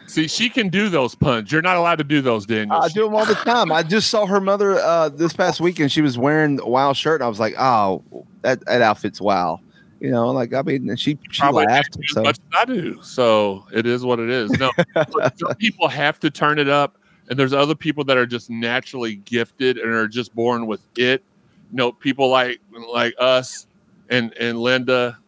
See, 0.06 0.26
she 0.26 0.48
can 0.48 0.68
do 0.68 0.88
those 0.88 1.14
puns. 1.14 1.52
You're 1.52 1.62
not 1.62 1.76
allowed 1.76 1.98
to 1.98 2.04
do 2.04 2.20
those, 2.20 2.44
Daniel. 2.44 2.76
I 2.76 2.88
do 2.88 3.04
them 3.04 3.14
all 3.14 3.24
the 3.24 3.34
time. 3.34 3.70
I 3.70 3.84
just 3.84 4.10
saw 4.10 4.26
her 4.26 4.40
mother 4.40 4.74
uh, 4.78 5.08
this 5.08 5.32
past 5.32 5.60
weekend. 5.60 5.92
She 5.92 6.00
was 6.00 6.18
wearing 6.18 6.58
a 6.60 6.68
wild 6.68 6.96
shirt. 6.96 7.20
And 7.20 7.26
I 7.26 7.28
was 7.28 7.38
like, 7.38 7.54
oh, 7.58 8.02
that, 8.42 8.64
that 8.66 8.82
outfit's 8.82 9.20
WoW. 9.20 9.60
You 10.00 10.10
know, 10.10 10.30
like 10.30 10.54
I 10.54 10.62
mean, 10.62 10.96
she 10.96 11.18
she 11.30 11.40
Probably 11.40 11.66
laughed. 11.66 11.96
So. 12.06 12.22
Much 12.22 12.38
I 12.54 12.64
do. 12.64 13.00
So 13.02 13.66
it 13.70 13.86
is 13.86 14.02
what 14.02 14.18
it 14.18 14.30
is. 14.30 14.50
No, 14.52 14.72
people 15.58 15.88
have 15.88 16.18
to 16.20 16.30
turn 16.30 16.58
it 16.58 16.70
up, 16.70 16.96
and 17.28 17.38
there's 17.38 17.52
other 17.52 17.74
people 17.74 18.02
that 18.04 18.16
are 18.16 18.24
just 18.24 18.48
naturally 18.48 19.16
gifted 19.16 19.76
and 19.76 19.92
are 19.92 20.08
just 20.08 20.34
born 20.34 20.66
with 20.66 20.80
it 20.96 21.22
you 21.70 21.76
know 21.76 21.92
people 21.92 22.28
like 22.28 22.60
like 22.88 23.14
us 23.18 23.66
and 24.08 24.32
and 24.34 24.58
Linda. 24.58 25.18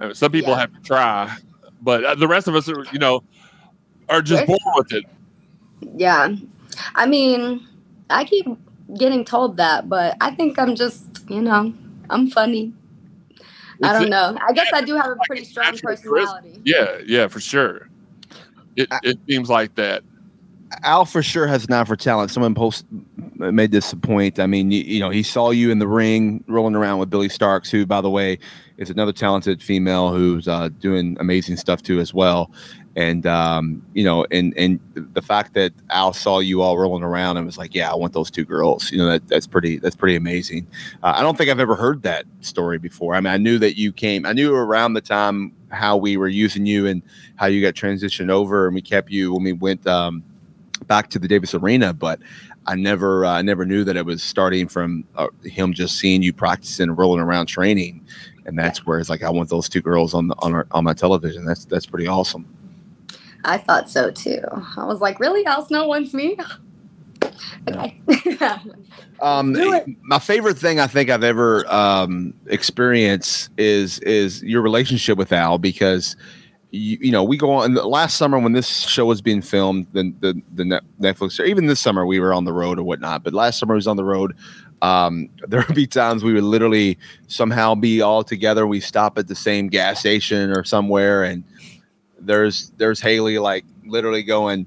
Uh, 0.00 0.12
some 0.12 0.32
people 0.32 0.50
yeah. 0.50 0.58
have 0.58 0.74
to 0.74 0.80
try, 0.80 1.36
but 1.82 2.04
uh, 2.04 2.14
the 2.16 2.26
rest 2.26 2.48
of 2.48 2.56
us, 2.56 2.68
are, 2.68 2.84
you 2.92 2.98
know, 2.98 3.22
are 4.08 4.20
just 4.20 4.44
born 4.46 4.58
with 4.74 4.92
it. 4.92 5.04
Yeah, 5.94 6.34
I 6.96 7.06
mean, 7.06 7.66
I 8.10 8.24
keep 8.24 8.46
getting 8.98 9.24
told 9.24 9.56
that, 9.58 9.88
but 9.88 10.16
I 10.20 10.34
think 10.34 10.58
I'm 10.58 10.74
just, 10.74 11.04
you 11.28 11.40
know, 11.40 11.72
I'm 12.10 12.28
funny. 12.30 12.72
I 13.82 13.92
don't 13.92 14.10
know. 14.10 14.36
I 14.46 14.52
guess 14.52 14.68
I 14.72 14.82
do 14.82 14.96
have 14.96 15.10
a 15.10 15.16
pretty 15.26 15.44
strong 15.44 15.76
personality. 15.78 16.60
Yeah, 16.64 16.98
yeah, 17.06 17.28
for 17.28 17.40
sure. 17.40 17.88
It 18.76 18.88
it 19.02 19.18
seems 19.28 19.48
like 19.48 19.74
that. 19.76 20.02
Al 20.82 21.04
for 21.04 21.22
sure 21.22 21.46
has 21.46 21.66
an 21.66 21.72
eye 21.72 21.84
for 21.84 21.96
talent. 21.96 22.30
Someone 22.30 22.54
post 22.54 22.84
made 23.36 23.70
this 23.70 23.92
a 23.92 23.96
point. 23.96 24.38
I 24.38 24.46
mean, 24.46 24.70
you, 24.70 24.82
you, 24.82 25.00
know, 25.00 25.10
he 25.10 25.22
saw 25.22 25.50
you 25.50 25.70
in 25.70 25.78
the 25.78 25.88
ring 25.88 26.44
rolling 26.46 26.74
around 26.74 26.98
with 26.98 27.10
Billie 27.10 27.28
Starkz, 27.28 27.70
who, 27.70 27.86
by 27.86 28.00
the 28.00 28.10
way, 28.10 28.38
is 28.76 28.90
another 28.90 29.12
talented 29.12 29.62
female 29.62 30.12
who's 30.12 30.48
uh, 30.48 30.68
doing 30.80 31.16
amazing 31.20 31.56
stuff 31.56 31.82
too 31.82 32.00
as 32.00 32.12
well. 32.12 32.50
And 32.96 33.26
um, 33.26 33.84
you 33.92 34.04
know, 34.04 34.24
and 34.30 34.56
and 34.56 34.78
the 34.94 35.22
fact 35.22 35.54
that 35.54 35.72
Al 35.90 36.12
saw 36.12 36.38
you 36.38 36.62
all 36.62 36.78
rolling 36.78 37.02
around 37.02 37.36
and 37.36 37.44
was 37.44 37.58
like, 37.58 37.74
"Yeah, 37.74 37.90
I 37.90 37.96
want 37.96 38.12
those 38.12 38.30
two 38.30 38.44
girls." 38.44 38.92
You 38.92 38.98
know, 38.98 39.06
that 39.06 39.26
that's 39.26 39.48
pretty 39.48 39.78
that's 39.78 39.96
pretty 39.96 40.14
amazing. 40.14 40.68
Uh, 41.02 41.14
I 41.16 41.22
don't 41.22 41.36
think 41.36 41.50
I've 41.50 41.58
ever 41.58 41.74
heard 41.74 42.02
that 42.02 42.24
story 42.40 42.78
before. 42.78 43.16
I 43.16 43.20
mean, 43.20 43.32
I 43.32 43.36
knew 43.36 43.58
that 43.58 43.76
you 43.76 43.92
came. 43.92 44.24
I 44.24 44.32
knew 44.32 44.54
around 44.54 44.92
the 44.92 45.00
time 45.00 45.52
how 45.72 45.96
we 45.96 46.16
were 46.16 46.28
using 46.28 46.66
you 46.66 46.86
and 46.86 47.02
how 47.34 47.46
you 47.46 47.60
got 47.60 47.74
transitioned 47.74 48.30
over, 48.30 48.66
and 48.66 48.76
we 48.76 48.82
kept 48.82 49.10
you 49.10 49.32
when 49.32 49.42
we 49.42 49.52
went. 49.52 49.84
Um, 49.88 50.22
back 50.86 51.08
to 51.10 51.18
the 51.18 51.28
Davis 51.28 51.54
Arena, 51.54 51.92
but 51.94 52.20
I 52.66 52.74
never 52.74 53.26
I 53.26 53.42
never 53.42 53.64
knew 53.64 53.84
that 53.84 53.96
it 53.96 54.06
was 54.06 54.22
starting 54.22 54.68
from 54.68 55.04
uh, 55.16 55.28
him 55.44 55.72
just 55.72 55.98
seeing 55.98 56.22
you 56.22 56.32
practicing 56.32 56.84
and 56.84 56.98
rolling 56.98 57.20
around 57.20 57.46
training, 57.46 58.04
and 58.46 58.58
that's 58.58 58.86
where 58.86 58.98
it's 58.98 59.10
like 59.10 59.22
I 59.22 59.30
want 59.30 59.50
those 59.50 59.68
two 59.68 59.80
girls 59.80 60.14
on 60.14 60.28
the 60.28 60.34
on 60.38 60.54
our, 60.54 60.66
on 60.70 60.84
my 60.84 60.94
television. 60.94 61.44
That's 61.44 61.64
that's 61.64 61.86
pretty 61.86 62.06
awesome. 62.06 62.46
I 63.44 63.58
thought 63.58 63.90
so 63.90 64.10
too. 64.10 64.40
I 64.76 64.84
was 64.84 65.00
like, 65.00 65.20
really? 65.20 65.44
Al 65.44 65.66
Snow 65.66 65.86
wants 65.86 66.14
me? 66.14 66.36
okay. 67.68 68.00
Um, 69.20 69.56
my 70.02 70.18
favorite 70.18 70.58
thing 70.58 70.80
I 70.80 70.86
think 70.86 71.08
I've 71.08 71.24
ever 71.24 71.64
um, 71.72 72.34
experienced 72.46 73.48
is 73.56 73.98
is 74.00 74.42
your 74.42 74.60
relationship 74.60 75.16
with 75.16 75.32
Al 75.32 75.56
because 75.56 76.16
you, 76.74 76.98
you 77.00 77.12
know 77.12 77.22
we 77.22 77.36
go 77.36 77.52
on 77.52 77.74
last 77.74 78.16
summer 78.16 78.38
when 78.38 78.52
this 78.52 78.80
show 78.88 79.06
was 79.06 79.22
being 79.22 79.40
filmed 79.40 79.86
the 79.92 80.12
the, 80.20 80.42
the 80.54 80.82
Netflix 81.00 81.38
or 81.38 81.44
even 81.44 81.66
this 81.66 81.80
summer 81.80 82.04
we 82.04 82.18
were 82.18 82.34
on 82.34 82.44
the 82.44 82.52
road 82.52 82.78
or 82.78 82.82
whatnot 82.82 83.22
but 83.22 83.32
last 83.32 83.58
summer 83.58 83.74
I 83.74 83.76
was 83.76 83.86
on 83.86 83.96
the 83.96 84.04
road. 84.04 84.34
Um, 84.82 85.30
there 85.48 85.64
would 85.66 85.76
be 85.76 85.86
times 85.86 86.24
we 86.24 86.32
would 86.32 86.42
literally 86.42 86.98
somehow 87.28 87.74
be 87.74 88.02
all 88.02 88.24
together. 88.24 88.66
We 88.66 88.80
stop 88.80 89.18
at 89.18 89.28
the 89.28 89.34
same 89.34 89.68
gas 89.68 90.00
station 90.00 90.50
or 90.50 90.64
somewhere 90.64 91.22
and 91.22 91.44
there's 92.18 92.70
there's 92.76 93.00
Haley 93.00 93.38
like 93.38 93.64
literally 93.86 94.22
going 94.22 94.66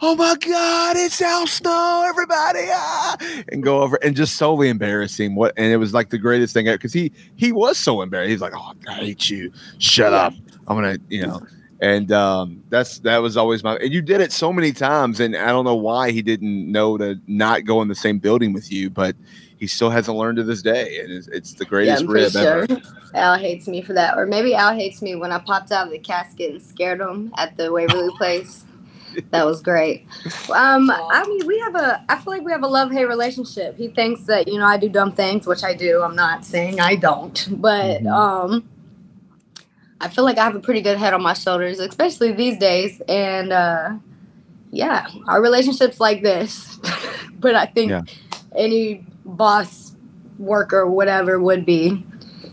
oh 0.00 0.14
my 0.14 0.34
god 0.40 0.96
it's 0.96 1.20
al 1.20 1.46
snow 1.46 2.04
everybody 2.08 2.66
ah! 2.70 3.16
and 3.50 3.62
go 3.62 3.82
over 3.82 3.96
and 4.02 4.16
just 4.16 4.36
solely 4.36 4.68
embarrassing. 4.68 5.36
What 5.36 5.52
and 5.56 5.72
it 5.72 5.76
was 5.76 5.94
like 5.94 6.10
the 6.10 6.18
greatest 6.18 6.52
thing 6.52 6.66
because 6.66 6.92
he 6.92 7.12
he 7.36 7.52
was 7.52 7.78
so 7.78 8.02
embarrassed. 8.02 8.30
He's 8.30 8.40
like 8.40 8.54
oh 8.56 8.72
i 8.88 8.94
hate 8.94 9.30
you. 9.30 9.52
Shut 9.78 10.12
up 10.12 10.34
i'm 10.68 10.76
gonna 10.76 10.98
you 11.08 11.26
know 11.26 11.40
and 11.80 12.12
um 12.12 12.62
that's 12.68 12.98
that 13.00 13.18
was 13.18 13.36
always 13.36 13.62
my 13.62 13.76
and 13.76 13.92
you 13.92 14.02
did 14.02 14.20
it 14.20 14.32
so 14.32 14.52
many 14.52 14.72
times 14.72 15.20
and 15.20 15.36
i 15.36 15.48
don't 15.48 15.64
know 15.64 15.74
why 15.74 16.10
he 16.10 16.22
didn't 16.22 16.70
know 16.70 16.96
to 16.96 17.18
not 17.26 17.64
go 17.64 17.82
in 17.82 17.88
the 17.88 17.94
same 17.94 18.18
building 18.18 18.52
with 18.52 18.70
you 18.70 18.88
but 18.90 19.16
he 19.56 19.66
still 19.66 19.90
hasn't 19.90 20.16
learned 20.16 20.36
to 20.36 20.44
this 20.44 20.62
day 20.62 21.00
and 21.00 21.12
it's, 21.12 21.28
it's 21.28 21.54
the 21.54 21.64
greatest 21.64 22.04
yeah, 22.04 22.12
rib 22.12 22.32
sure. 22.32 22.66
ever 22.70 22.80
Al 23.14 23.38
hates 23.38 23.66
me 23.66 23.80
for 23.80 23.94
that, 23.94 24.18
or 24.18 24.26
maybe 24.26 24.54
Al 24.54 24.74
hates 24.74 25.00
me 25.00 25.14
when 25.14 25.32
I 25.32 25.38
popped 25.38 25.72
out 25.72 25.86
of 25.86 25.92
the 25.92 25.98
casket 25.98 26.52
and 26.52 26.62
scared 26.62 27.00
him 27.00 27.32
at 27.38 27.56
the 27.56 27.72
Waverly 27.72 28.14
Place 28.18 28.66
that 29.30 29.44
was 29.44 29.62
great. 29.62 30.06
Um, 30.54 30.90
I 30.90 31.24
mean, 31.28 31.46
we 31.46 31.58
have 31.60 31.74
a. 31.74 32.04
I 32.08 32.16
feel 32.16 32.32
like 32.32 32.42
we 32.42 32.52
have 32.52 32.62
a 32.62 32.68
love 32.68 32.90
hate 32.92 33.06
relationship. 33.06 33.76
He 33.76 33.88
thinks 33.88 34.22
that 34.24 34.48
you 34.48 34.58
know 34.58 34.66
I 34.66 34.76
do 34.76 34.88
dumb 34.88 35.12
things, 35.12 35.46
which 35.46 35.64
I 35.64 35.74
do. 35.74 36.02
I'm 36.02 36.14
not 36.16 36.44
saying 36.44 36.80
I 36.80 36.96
don't, 36.96 37.48
but 37.60 38.02
Mm-hmm. 38.02 38.06
um, 38.08 38.68
I 40.00 40.08
feel 40.08 40.24
like 40.24 40.38
I 40.38 40.44
have 40.44 40.54
a 40.54 40.60
pretty 40.60 40.80
good 40.80 40.96
head 40.98 41.12
on 41.12 41.22
my 41.22 41.34
shoulders, 41.34 41.80
especially 41.80 42.32
these 42.32 42.58
days. 42.58 43.00
And 43.08 43.52
uh, 43.52 43.98
yeah, 44.70 45.08
our 45.26 45.42
relationship's 45.42 46.00
like 46.00 46.22
this. 46.22 46.78
but 47.40 47.54
I 47.54 47.66
think 47.66 47.90
Yeah. 47.90 48.02
any 48.54 49.04
boss, 49.24 49.92
worker, 50.38 50.86
whatever 50.86 51.38
would 51.40 51.66
be. 51.66 52.04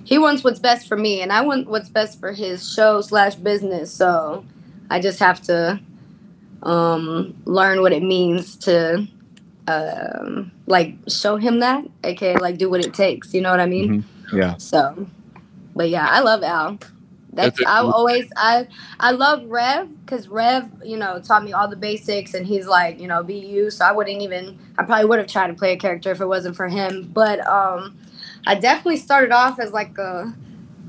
He 0.03 0.17
wants 0.17 0.43
what's 0.43 0.59
best 0.59 0.87
for 0.87 0.97
me, 0.97 1.21
and 1.21 1.31
I 1.31 1.41
want 1.41 1.67
what's 1.67 1.89
best 1.89 2.19
for 2.19 2.31
his 2.31 2.71
show 2.71 3.01
slash 3.01 3.35
business. 3.35 3.91
So 3.91 4.45
I 4.89 4.99
just 4.99 5.19
have 5.19 5.41
to 5.43 5.79
um, 6.63 7.35
learn 7.45 7.81
what 7.81 7.91
it 7.91 8.03
means 8.03 8.55
to 8.57 9.07
um, 9.67 10.51
like 10.67 10.95
show 11.07 11.37
him 11.37 11.59
that, 11.59 11.85
aka 12.03 12.35
like 12.35 12.57
do 12.57 12.69
what 12.69 12.81
it 12.81 12.93
takes. 12.93 13.33
You 13.33 13.41
know 13.41 13.51
what 13.51 13.59
I 13.59 13.65
mean? 13.65 14.05
yeah 14.33 14.55
So, 14.57 15.07
but 15.75 15.89
yeah, 15.89 16.07
I 16.07 16.21
love 16.21 16.43
Al. 16.43 16.79
That's 17.35 17.59
That's. 17.59 17.69
I 17.69 17.81
always 17.81 18.31
I 18.37 18.67
I 18.99 19.11
love 19.11 19.45
Rev 19.45 19.89
because 20.01 20.27
Rev 20.27 20.71
you 20.83 20.97
know 20.97 21.19
taught 21.19 21.43
me 21.43 21.53
all 21.53 21.67
the 21.67 21.75
basics 21.75 22.33
and 22.33 22.45
he's 22.47 22.65
like 22.65 22.99
you 22.99 23.07
know 23.07 23.23
be 23.23 23.35
you. 23.35 23.69
So 23.69 23.85
I 23.85 23.91
wouldn't 23.91 24.21
even 24.21 24.57
I 24.77 24.83
probably 24.83 25.05
would 25.05 25.19
have 25.19 25.27
tried 25.27 25.47
to 25.47 25.53
play 25.53 25.73
a 25.73 25.77
character 25.77 26.11
if 26.11 26.21
it 26.21 26.27
wasn't 26.27 26.55
for 26.55 26.67
him. 26.67 27.09
But 27.13 27.45
um, 27.45 27.97
I 28.47 28.55
definitely 28.55 28.97
started 28.97 29.31
off 29.31 29.59
as 29.59 29.71
like 29.71 29.97
a 29.97 30.33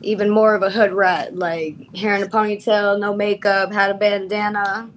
even 0.03 0.30
more 0.30 0.55
of 0.55 0.62
a 0.62 0.70
hood 0.70 0.92
rat, 0.92 1.36
like 1.36 1.94
hair 1.97 2.14
in 2.14 2.22
a 2.22 2.28
ponytail, 2.28 3.01
no 3.01 3.14
makeup, 3.14 3.72
had 3.72 3.90
a 3.90 3.94
bandana. 3.94 4.88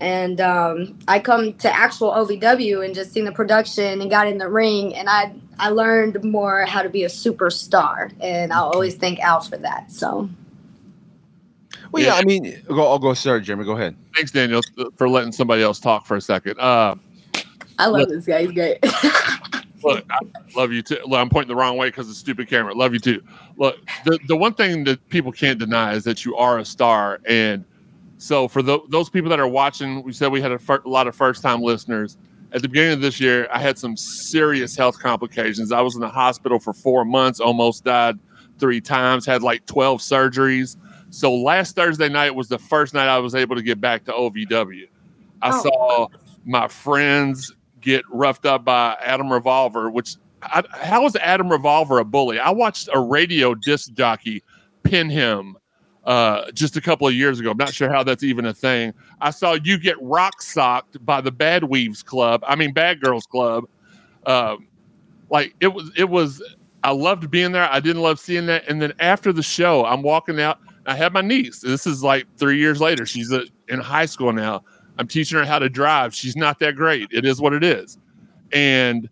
And 0.00 0.40
um, 0.40 0.98
I 1.06 1.20
come 1.20 1.52
to 1.58 1.74
actual 1.74 2.10
OVW 2.10 2.84
and 2.84 2.94
just 2.94 3.12
seen 3.12 3.26
the 3.26 3.32
production 3.32 4.00
and 4.00 4.10
got 4.10 4.26
in 4.26 4.38
the 4.38 4.48
ring, 4.48 4.94
and 4.94 5.08
I 5.10 5.34
I 5.58 5.68
learned 5.68 6.24
more 6.24 6.64
how 6.64 6.80
to 6.80 6.88
be 6.88 7.04
a 7.04 7.08
superstar, 7.08 8.10
and 8.18 8.50
I'll 8.50 8.70
always 8.70 8.94
thank 8.94 9.20
Al 9.20 9.42
for 9.42 9.58
that. 9.58 9.92
So 9.92 10.30
well 11.92 12.02
yeah, 12.02 12.08
Yeah. 12.10 12.14
i 12.16 12.24
mean 12.24 12.62
go 12.68 12.86
i'll 12.86 12.98
go 12.98 13.12
sorry 13.14 13.40
jeremy 13.40 13.64
go 13.64 13.72
ahead 13.76 13.96
Thanks, 14.14 14.32
Daniel, 14.32 14.60
for 14.96 15.08
letting 15.08 15.32
somebody 15.32 15.62
else 15.62 15.78
talk 15.80 16.04
for 16.04 16.16
a 16.16 16.20
second. 16.20 16.58
Uh, 16.58 16.94
I 17.78 17.86
love 17.86 18.00
Look. 18.00 18.08
this 18.10 18.26
guy; 18.26 18.42
he's 18.42 18.52
great. 18.52 18.78
look, 19.82 20.04
I 20.10 20.18
love 20.56 20.72
you 20.72 20.82
too. 20.82 20.98
Look, 21.06 21.18
I'm 21.18 21.30
pointing 21.30 21.48
the 21.48 21.54
wrong 21.56 21.76
way 21.78 21.88
because 21.88 22.06
of 22.06 22.10
the 22.10 22.14
stupid 22.16 22.48
camera. 22.48 22.74
Love 22.74 22.92
you 22.92 22.98
too. 22.98 23.22
Look, 23.56 23.76
the, 24.04 24.18
the 24.26 24.36
one 24.36 24.52
thing 24.54 24.84
that 24.84 25.08
people 25.08 25.32
can't 25.32 25.58
deny 25.58 25.94
is 25.94 26.04
that 26.04 26.24
you 26.24 26.36
are 26.36 26.58
a 26.58 26.64
star. 26.64 27.20
And 27.26 27.64
so, 28.18 28.48
for 28.48 28.60
tho- 28.62 28.84
those 28.90 29.08
people 29.08 29.30
that 29.30 29.40
are 29.40 29.48
watching, 29.48 30.02
we 30.02 30.12
said 30.12 30.30
we 30.32 30.40
had 30.42 30.52
a, 30.52 30.58
fir- 30.58 30.82
a 30.84 30.88
lot 30.88 31.06
of 31.06 31.14
first 31.16 31.40
time 31.40 31.62
listeners. 31.62 32.18
At 32.52 32.60
the 32.62 32.68
beginning 32.68 32.94
of 32.94 33.00
this 33.00 33.20
year, 33.20 33.48
I 33.52 33.60
had 33.60 33.78
some 33.78 33.96
serious 33.96 34.76
health 34.76 34.98
complications. 34.98 35.70
I 35.72 35.80
was 35.80 35.94
in 35.94 36.00
the 36.00 36.08
hospital 36.08 36.58
for 36.58 36.72
four 36.74 37.04
months, 37.06 37.38
almost 37.40 37.84
died 37.84 38.18
three 38.58 38.80
times, 38.80 39.24
had 39.24 39.42
like 39.42 39.64
12 39.66 40.00
surgeries. 40.00 40.76
So, 41.10 41.34
last 41.34 41.74
Thursday 41.74 42.08
night 42.08 42.34
was 42.34 42.48
the 42.48 42.58
first 42.58 42.94
night 42.94 43.08
I 43.08 43.18
was 43.18 43.34
able 43.34 43.56
to 43.56 43.62
get 43.62 43.80
back 43.80 44.04
to 44.04 44.12
OVW. 44.12 44.86
I 45.42 45.50
Oh. 45.50 45.62
saw 45.62 46.08
my 46.44 46.68
friends 46.68 47.52
get 47.80 48.02
roughed 48.10 48.46
up 48.46 48.64
by 48.64 48.96
Adam 49.04 49.32
Revolver, 49.32 49.90
which 49.90 50.16
I, 50.42 50.62
how 50.72 51.04
is 51.06 51.16
Adam 51.16 51.50
Revolver 51.50 51.98
a 51.98 52.04
bully? 52.04 52.38
I 52.38 52.50
watched 52.50 52.88
a 52.94 53.00
radio 53.00 53.54
disc 53.54 53.92
jockey 53.92 54.42
pin 54.84 55.10
him 55.10 55.56
uh, 56.04 56.50
just 56.52 56.76
a 56.76 56.80
couple 56.80 57.06
of 57.06 57.12
years 57.14 57.40
ago. 57.40 57.50
I'm 57.50 57.58
not 57.58 57.74
sure 57.74 57.90
how 57.90 58.02
that's 58.02 58.22
even 58.22 58.46
a 58.46 58.54
thing. 58.54 58.94
I 59.20 59.30
saw 59.30 59.54
you 59.54 59.78
get 59.78 59.96
rock 60.00 60.40
socked 60.40 61.04
by 61.04 61.20
the 61.20 61.30
Bad 61.30 61.64
Weaves 61.64 62.02
Club. 62.02 62.42
I 62.46 62.56
mean, 62.56 62.72
Bad 62.72 63.00
Girls 63.02 63.26
Club. 63.26 63.64
Um, 64.26 64.66
like 65.30 65.54
it 65.60 65.68
was, 65.68 65.90
it 65.96 66.08
was. 66.08 66.42
I 66.82 66.92
loved 66.92 67.30
being 67.30 67.52
there. 67.52 67.68
I 67.70 67.80
didn't 67.80 68.00
love 68.00 68.18
seeing 68.18 68.46
that. 68.46 68.66
And 68.66 68.80
then 68.80 68.94
after 69.00 69.32
the 69.34 69.42
show, 69.42 69.84
I'm 69.84 70.02
walking 70.02 70.40
out. 70.40 70.58
I 70.90 70.96
had 70.96 71.12
my 71.12 71.20
niece. 71.20 71.60
This 71.60 71.86
is 71.86 72.02
like 72.02 72.26
three 72.36 72.58
years 72.58 72.80
later. 72.80 73.06
She's 73.06 73.32
uh 73.32 73.44
in 73.68 73.78
high 73.78 74.06
school 74.06 74.32
now. 74.32 74.64
I'm 74.98 75.06
teaching 75.06 75.38
her 75.38 75.44
how 75.44 75.60
to 75.60 75.68
drive. 75.68 76.12
She's 76.12 76.36
not 76.36 76.58
that 76.58 76.74
great. 76.74 77.08
It 77.12 77.24
is 77.24 77.40
what 77.40 77.52
it 77.52 77.62
is. 77.62 77.96
And 78.52 79.08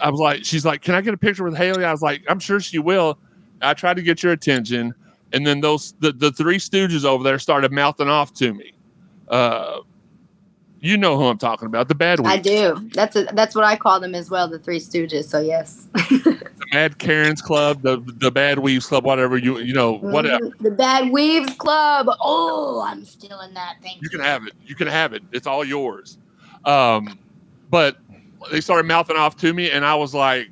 I 0.00 0.08
was 0.08 0.18
like, 0.18 0.44
she's 0.44 0.64
like, 0.64 0.80
can 0.80 0.94
I 0.94 1.02
get 1.02 1.12
a 1.12 1.18
picture 1.18 1.44
with 1.44 1.56
Haley? 1.56 1.84
I 1.84 1.92
was 1.92 2.00
like, 2.00 2.22
I'm 2.28 2.40
sure 2.40 2.58
she 2.58 2.78
will. 2.78 3.18
I 3.60 3.74
tried 3.74 3.94
to 3.94 4.02
get 4.02 4.22
your 4.22 4.32
attention. 4.32 4.94
And 5.32 5.46
then 5.46 5.60
those 5.60 5.94
the, 6.00 6.12
the 6.12 6.32
three 6.32 6.56
stooges 6.56 7.04
over 7.04 7.22
there 7.22 7.38
started 7.38 7.70
mouthing 7.70 8.08
off 8.08 8.32
to 8.34 8.54
me. 8.54 8.72
Uh, 9.28 9.80
you 10.80 10.96
know 10.96 11.16
who 11.16 11.24
I'm 11.24 11.38
talking 11.38 11.66
about, 11.66 11.88
the 11.88 11.94
bad 11.94 12.20
ones. 12.20 12.32
I 12.32 12.38
do. 12.38 12.88
That's 12.94 13.14
a, 13.16 13.24
that's 13.32 13.54
what 13.54 13.64
I 13.64 13.76
call 13.76 14.00
them 14.00 14.14
as 14.14 14.30
well, 14.30 14.48
the 14.48 14.58
Three 14.58 14.80
Stooges. 14.80 15.24
So 15.24 15.40
yes, 15.40 15.86
the 15.94 16.66
Mad 16.72 16.98
Karen's 16.98 17.42
Club, 17.42 17.82
the 17.82 18.02
the 18.18 18.30
Bad 18.30 18.58
Weaves 18.60 18.86
Club, 18.86 19.04
whatever 19.04 19.36
you 19.36 19.58
you 19.58 19.74
know, 19.74 19.98
whatever. 19.98 20.46
Mhm. 20.46 20.58
The 20.58 20.70
Bad 20.70 21.10
Weaves 21.10 21.54
Club. 21.54 22.08
Oh, 22.20 22.82
I'm 22.86 23.04
stealing 23.04 23.54
that. 23.54 23.76
thing. 23.82 23.96
You 24.00 24.08
can 24.08 24.20
have 24.20 24.46
it. 24.46 24.54
You 24.66 24.74
can 24.74 24.88
have 24.88 25.12
it. 25.12 25.22
It's 25.32 25.46
all 25.46 25.64
yours. 25.64 26.18
Um, 26.64 27.18
but 27.70 27.96
they 28.50 28.60
started 28.60 28.86
mouthing 28.86 29.16
off 29.16 29.36
to 29.38 29.52
me, 29.52 29.70
and 29.70 29.84
I 29.84 29.94
was 29.94 30.14
like, 30.14 30.50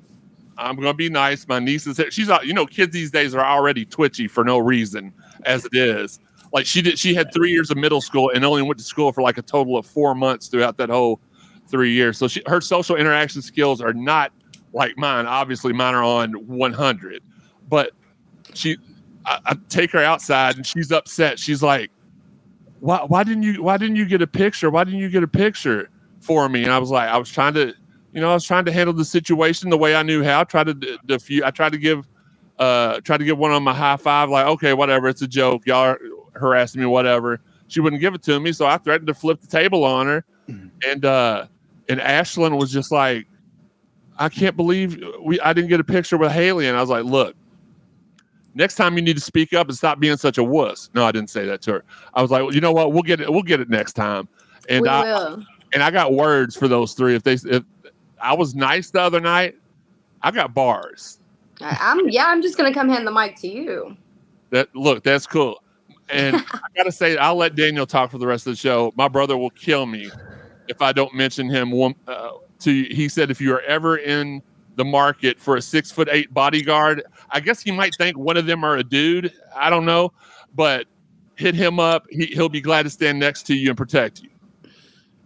I'm 0.58 0.76
gonna 0.76 0.92
be 0.94 1.08
nice. 1.08 1.48
My 1.48 1.58
niece 1.58 1.86
is 1.86 1.96
here. 1.96 2.10
She's 2.10 2.28
out. 2.28 2.46
You 2.46 2.52
know, 2.52 2.66
kids 2.66 2.92
these 2.92 3.10
days 3.10 3.34
are 3.34 3.44
already 3.44 3.84
twitchy 3.84 4.28
for 4.28 4.44
no 4.44 4.58
reason, 4.58 5.12
as 5.44 5.64
it 5.64 5.74
is. 5.74 6.20
Like 6.52 6.66
she 6.66 6.82
did. 6.82 6.98
She 6.98 7.14
had 7.14 7.32
three 7.32 7.50
years 7.50 7.70
of 7.70 7.76
middle 7.76 8.00
school 8.00 8.30
and 8.34 8.44
only 8.44 8.62
went 8.62 8.78
to 8.78 8.84
school 8.84 9.12
for 9.12 9.22
like 9.22 9.38
a 9.38 9.42
total 9.42 9.76
of 9.76 9.86
four 9.86 10.14
months 10.14 10.48
throughout 10.48 10.76
that 10.78 10.88
whole 10.88 11.20
three 11.68 11.92
years. 11.92 12.18
So 12.18 12.28
she, 12.28 12.42
her 12.46 12.60
social 12.60 12.96
interaction 12.96 13.42
skills 13.42 13.80
are 13.80 13.92
not 13.92 14.32
like 14.72 14.96
mine. 14.96 15.26
Obviously, 15.26 15.72
mine 15.72 15.94
are 15.94 16.02
on 16.02 16.32
100. 16.46 17.22
But 17.68 17.92
she, 18.54 18.78
I, 19.26 19.38
I 19.46 19.56
take 19.68 19.90
her 19.92 20.02
outside, 20.02 20.56
and 20.56 20.66
she's 20.66 20.90
upset. 20.90 21.38
She's 21.38 21.62
like, 21.62 21.90
why 22.80 22.98
why 23.06 23.24
didn't 23.24 23.42
you 23.42 23.62
why 23.62 23.76
didn't 23.76 23.96
you 23.96 24.06
get 24.06 24.22
a 24.22 24.26
picture? 24.26 24.70
Why 24.70 24.84
didn't 24.84 25.00
you 25.00 25.10
get 25.10 25.22
a 25.22 25.28
picture 25.28 25.90
for 26.20 26.48
me? 26.48 26.62
And 26.62 26.72
I 26.72 26.78
was 26.78 26.90
like, 26.90 27.08
I 27.08 27.18
was 27.18 27.30
trying 27.30 27.54
to, 27.54 27.74
you 28.12 28.20
know, 28.20 28.30
I 28.30 28.34
was 28.34 28.44
trying 28.44 28.64
to 28.66 28.72
handle 28.72 28.94
the 28.94 29.04
situation 29.04 29.70
the 29.70 29.78
way 29.78 29.94
I 29.96 30.02
knew 30.02 30.22
how. 30.22 30.44
Try 30.44 30.64
to 30.64 30.74
diffuse. 31.06 31.42
I 31.42 31.50
tried 31.50 31.72
to 31.72 31.78
give, 31.78 32.06
uh, 32.58 33.00
tried 33.00 33.18
to 33.18 33.24
give 33.24 33.36
one 33.36 33.50
on 33.50 33.62
my 33.62 33.74
high 33.74 33.96
five, 33.96 34.30
like, 34.30 34.46
okay, 34.46 34.74
whatever, 34.74 35.08
it's 35.08 35.22
a 35.22 35.28
joke. 35.28 35.66
Y'all 35.66 35.78
are 35.78 35.98
harassing 36.38 36.80
me, 36.80 36.86
whatever. 36.86 37.40
She 37.68 37.80
wouldn't 37.80 38.00
give 38.00 38.14
it 38.14 38.22
to 38.24 38.40
me, 38.40 38.52
so 38.52 38.66
I 38.66 38.78
threatened 38.78 39.08
to 39.08 39.14
flip 39.14 39.40
the 39.40 39.46
table 39.46 39.84
on 39.84 40.06
her, 40.06 40.24
and 40.86 41.04
uh, 41.04 41.46
and 41.88 42.00
Ashlyn 42.00 42.58
was 42.58 42.72
just 42.72 42.90
like, 42.90 43.26
I 44.18 44.28
can't 44.28 44.56
believe 44.56 45.02
we 45.20 45.40
I 45.40 45.52
didn't 45.52 45.68
get 45.68 45.80
a 45.80 45.84
picture 45.84 46.16
with 46.16 46.32
Haley, 46.32 46.66
and 46.68 46.76
I 46.76 46.80
was 46.80 46.90
like, 46.90 47.04
look. 47.04 47.34
Next 48.54 48.74
time 48.74 48.96
you 48.96 49.02
need 49.02 49.14
to 49.14 49.22
speak 49.22 49.52
up 49.52 49.68
and 49.68 49.76
stop 49.76 50.00
being 50.00 50.16
such 50.16 50.36
a 50.36 50.42
wuss. 50.42 50.90
No, 50.92 51.04
I 51.04 51.12
didn't 51.12 51.30
say 51.30 51.46
that 51.46 51.62
to 51.62 51.74
her. 51.74 51.84
I 52.14 52.22
was 52.22 52.32
like, 52.32 52.42
well, 52.42 52.52
you 52.52 52.60
know 52.60 52.72
what? 52.72 52.92
We'll 52.92 53.04
get 53.04 53.20
it. 53.20 53.30
We'll 53.30 53.42
get 53.42 53.60
it 53.60 53.68
next 53.68 53.92
time. 53.92 54.26
And 54.68 54.82
we 54.82 54.88
I 54.88 55.02
will. 55.02 55.44
and 55.72 55.82
I 55.82 55.92
got 55.92 56.14
words 56.14 56.56
for 56.56 56.66
those 56.66 56.94
three. 56.94 57.14
If 57.14 57.22
they 57.22 57.34
if 57.34 57.62
I 58.20 58.34
was 58.34 58.56
nice 58.56 58.90
the 58.90 59.00
other 59.00 59.20
night. 59.20 59.54
I 60.22 60.30
got 60.30 60.54
bars. 60.54 61.20
I, 61.60 61.76
I'm 61.80 62.08
yeah. 62.08 62.26
I'm 62.26 62.42
just 62.42 62.56
gonna 62.56 62.74
come 62.74 62.88
hand 62.88 63.06
the 63.06 63.12
mic 63.12 63.36
to 63.40 63.48
you. 63.48 63.96
That 64.50 64.74
look, 64.74 65.04
that's 65.04 65.26
cool. 65.26 65.62
And 66.10 66.36
I 66.52 66.60
gotta 66.76 66.92
say, 66.92 67.16
I'll 67.16 67.36
let 67.36 67.54
Daniel 67.54 67.86
talk 67.86 68.10
for 68.10 68.18
the 68.18 68.26
rest 68.26 68.46
of 68.46 68.52
the 68.52 68.56
show. 68.56 68.92
My 68.96 69.08
brother 69.08 69.36
will 69.36 69.50
kill 69.50 69.86
me 69.86 70.10
if 70.68 70.80
I 70.82 70.92
don't 70.92 71.14
mention 71.14 71.48
him. 71.48 71.70
One 71.70 71.94
uh, 72.06 72.30
to 72.60 72.84
he 72.84 73.08
said 73.08 73.30
if 73.30 73.40
you 73.40 73.52
are 73.54 73.62
ever 73.62 73.98
in 73.98 74.42
the 74.76 74.84
market 74.84 75.40
for 75.40 75.56
a 75.56 75.62
six 75.62 75.90
foot 75.90 76.08
eight 76.10 76.32
bodyguard, 76.32 77.02
I 77.30 77.40
guess 77.40 77.60
he 77.60 77.70
might 77.70 77.94
think 77.96 78.16
one 78.16 78.36
of 78.36 78.46
them 78.46 78.64
are 78.64 78.76
a 78.76 78.84
dude. 78.84 79.32
I 79.56 79.70
don't 79.70 79.84
know, 79.84 80.12
but 80.54 80.86
hit 81.36 81.54
him 81.54 81.80
up. 81.80 82.06
He, 82.10 82.26
he'll 82.26 82.48
be 82.48 82.60
glad 82.60 82.84
to 82.84 82.90
stand 82.90 83.18
next 83.18 83.44
to 83.44 83.54
you 83.54 83.70
and 83.70 83.76
protect 83.76 84.22
you. 84.22 84.30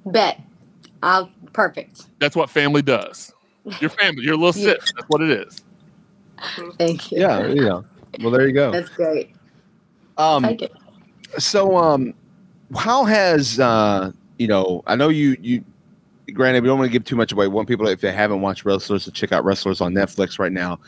Bet. 0.07 0.41
I'll 1.03 1.31
perfect. 1.53 2.07
That's 2.21 2.37
what 2.37 2.49
family 2.49 2.83
does. 2.83 3.33
Your 3.81 3.91
family, 3.91 4.25
your 4.25 4.37
little 4.37 4.61
Yeah. 4.63 4.75
sis. 4.75 4.93
That's 4.95 5.09
what 5.09 5.21
it 5.23 5.31
is. 5.31 5.63
Thank 6.79 7.13
you. 7.13 7.21
Yeah, 7.21 7.47
yeah. 7.47 7.81
Well, 8.21 8.31
there 8.31 8.47
you 8.47 8.53
go. 8.53 8.73
That's 8.73 8.89
great. 8.91 9.35
Um, 10.19 10.45
it. 10.45 10.73
so 11.39 11.77
um, 11.77 12.15
how 12.77 13.05
has 13.05 13.59
uh, 13.61 14.13
you 14.39 14.47
know? 14.47 14.83
I 14.87 14.97
know 14.97 15.09
you 15.09 15.37
you. 15.41 15.65
Granted, 16.35 16.63
we 16.63 16.69
don't 16.69 16.79
want 16.79 16.89
to 16.89 16.93
give 16.93 17.05
too 17.05 17.17
much 17.17 17.33
away. 17.33 17.47
We 17.47 17.55
want 17.55 17.69
people 17.69 17.87
if 17.89 18.01
they 18.01 18.13
haven't 18.13 18.41
watched 18.41 18.65
wrestlers 18.65 19.05
to 19.05 19.11
check 19.11 19.33
out 19.33 19.45
wrestlers 19.45 19.81
on 19.81 19.93
Netflix 19.93 20.39
right 20.39 20.53
now. 20.53 20.79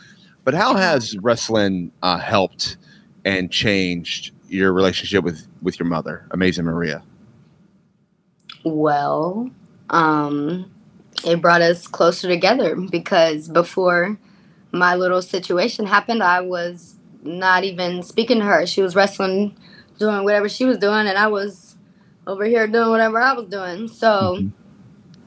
But 0.43 0.53
how 0.53 0.75
has 0.75 1.17
wrestling 1.17 1.91
uh, 2.03 2.17
helped 2.17 2.77
and 3.25 3.51
changed 3.51 4.31
your 4.47 4.73
relationship 4.73 5.23
with 5.23 5.47
with 5.61 5.79
your 5.79 5.87
mother, 5.87 6.27
Amazing 6.31 6.65
Maria? 6.65 7.03
Well, 8.63 9.49
um, 9.91 10.71
it 11.25 11.41
brought 11.41 11.61
us 11.61 11.87
closer 11.87 12.27
together 12.27 12.75
because 12.75 13.47
before 13.47 14.17
my 14.71 14.95
little 14.95 15.21
situation 15.21 15.85
happened, 15.85 16.23
I 16.23 16.41
was 16.41 16.94
not 17.25 17.63
even 17.63 18.03
speaking 18.03 18.39
to 18.39 18.45
her. 18.45 18.65
She 18.65 18.81
was 18.81 18.95
wrestling, 18.95 19.57
doing 19.97 20.23
whatever 20.23 20.49
she 20.49 20.65
was 20.65 20.77
doing, 20.77 21.07
and 21.07 21.17
I 21.17 21.27
was 21.27 21.75
over 22.27 22.45
here 22.45 22.67
doing 22.67 22.89
whatever 22.89 23.19
I 23.19 23.33
was 23.33 23.47
doing. 23.47 23.87
So, 23.87 24.37
mm-hmm. 24.37 24.47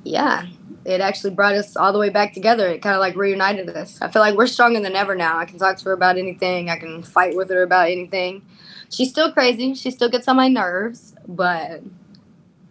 yeah, 0.05 0.47
it 0.85 1.01
actually 1.01 1.31
brought 1.31 1.55
us 1.55 1.77
all 1.77 1.93
the 1.93 1.99
way 1.99 2.11
back 2.11 2.33
together. 2.33 2.69
It 2.69 2.83
kind 2.83 2.95
of 2.95 3.01
like 3.01 3.17
reunited 3.17 3.69
us. 3.71 4.01
I 4.01 4.11
feel 4.11 4.23
like 4.23 4.37
we're 4.37 4.47
stronger 4.47 4.81
than 4.81 4.97
ever 4.97 5.15
now. 5.15 5.39
I 5.39 5.45
can 5.45 5.59
talk 5.59 5.77
to 5.79 5.85
her 5.87 5.93
about 5.93 6.19
anything, 6.19 6.71
I 6.71 6.77
can 6.77 7.03
fight 7.03 7.37
with 7.37 7.51
her 7.51 7.63
about 7.63 7.91
anything. 7.91 8.43
She's 8.91 9.11
still 9.11 9.33
crazy, 9.33 9.75
she 9.75 9.91
still 9.91 10.09
gets 10.09 10.29
on 10.29 10.37
my 10.37 10.49
nerves, 10.49 11.15
but 11.27 11.83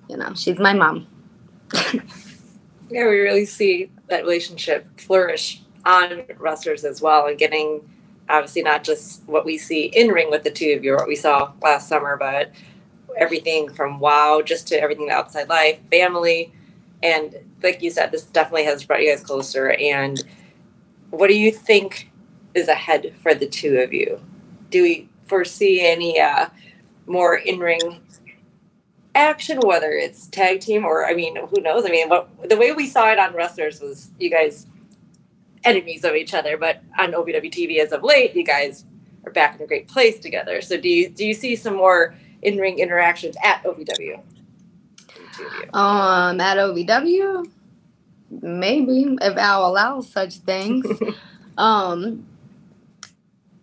you 0.09 0.17
know, 0.17 0.33
she's 0.33 0.57
my 0.57 0.73
mom. 0.73 1.07
Yeah, 2.89 3.03
we 3.09 3.19
really 3.19 3.45
see 3.45 3.91
that 4.07 4.23
relationship 4.23 4.99
flourish 4.99 5.61
on 5.85 6.23
wrestlers 6.37 6.85
as 6.85 7.01
well, 7.01 7.27
and 7.27 7.37
getting 7.37 7.81
obviously 8.29 8.63
not 8.63 8.83
just 8.83 9.23
what 9.25 9.45
we 9.45 9.57
see 9.57 9.85
in 9.85 10.09
ring 10.09 10.29
with 10.29 10.43
the 10.43 10.51
two 10.51 10.73
of 10.75 10.83
you, 10.83 10.95
what 10.95 11.07
we 11.07 11.15
saw 11.15 11.51
last 11.61 11.87
summer, 11.87 12.17
but 12.17 12.51
everything 13.17 13.73
from 13.73 13.99
WoW 13.99 14.41
just 14.43 14.67
to 14.67 14.79
everything 14.79 15.09
outside 15.09 15.49
life, 15.49 15.79
family, 15.89 16.53
and 17.03 17.35
like 17.61 17.81
you 17.81 17.91
said, 17.91 18.11
this 18.11 18.23
definitely 18.23 18.65
has 18.65 18.83
brought 18.83 19.01
you 19.01 19.11
guys 19.11 19.23
closer. 19.23 19.71
And 19.71 20.23
what 21.09 21.27
do 21.27 21.37
you 21.37 21.51
think 21.51 22.11
is 22.53 22.67
ahead 22.67 23.13
for 23.21 23.33
the 23.33 23.47
two 23.47 23.77
of 23.79 23.93
you? 23.93 24.19
Do 24.69 24.83
we 24.83 25.09
foresee 25.27 25.81
any 25.85 26.19
uh, 26.19 26.47
more 27.05 27.35
in 27.35 27.59
ring 27.59 28.01
action, 29.15 29.59
whether 29.63 29.91
it's 29.91 30.27
tag 30.27 30.59
team 30.59 30.85
or 30.85 31.05
I 31.05 31.13
mean, 31.13 31.35
who 31.35 31.61
knows? 31.61 31.85
I 31.85 31.89
mean, 31.89 32.09
what 32.09 32.29
the 32.49 32.57
way 32.57 32.71
we 32.71 32.87
saw 32.87 33.11
it 33.11 33.19
on 33.19 33.33
wrestlers 33.33 33.81
was 33.81 34.11
you 34.19 34.29
guys 34.29 34.67
enemies 35.67 36.03
of 36.03 36.15
each 36.15 36.33
other, 36.33 36.57
but 36.57 36.81
on 36.97 37.11
OVW 37.11 37.51
TV 37.51 37.79
as 37.79 37.91
of 37.91 38.03
late, 38.03 38.35
you 38.35 38.43
guys 38.43 38.85
are 39.25 39.31
back 39.31 39.55
in 39.55 39.61
a 39.61 39.67
great 39.67 39.87
place 39.87 40.19
together. 40.19 40.61
So 40.61 40.79
do 40.79 40.87
you 40.89 41.09
do 41.09 41.25
you 41.25 41.33
see 41.33 41.55
some 41.55 41.75
more 41.75 42.15
in 42.41 42.57
ring 42.57 42.79
interactions 42.79 43.35
at 43.43 43.63
OVW? 43.63 44.21
Um, 45.73 46.39
at 46.39 46.57
OVW, 46.57 47.51
maybe 48.41 49.17
if 49.21 49.37
Al 49.37 49.69
allows 49.69 50.09
such 50.09 50.37
things. 50.37 50.85
um, 51.57 52.25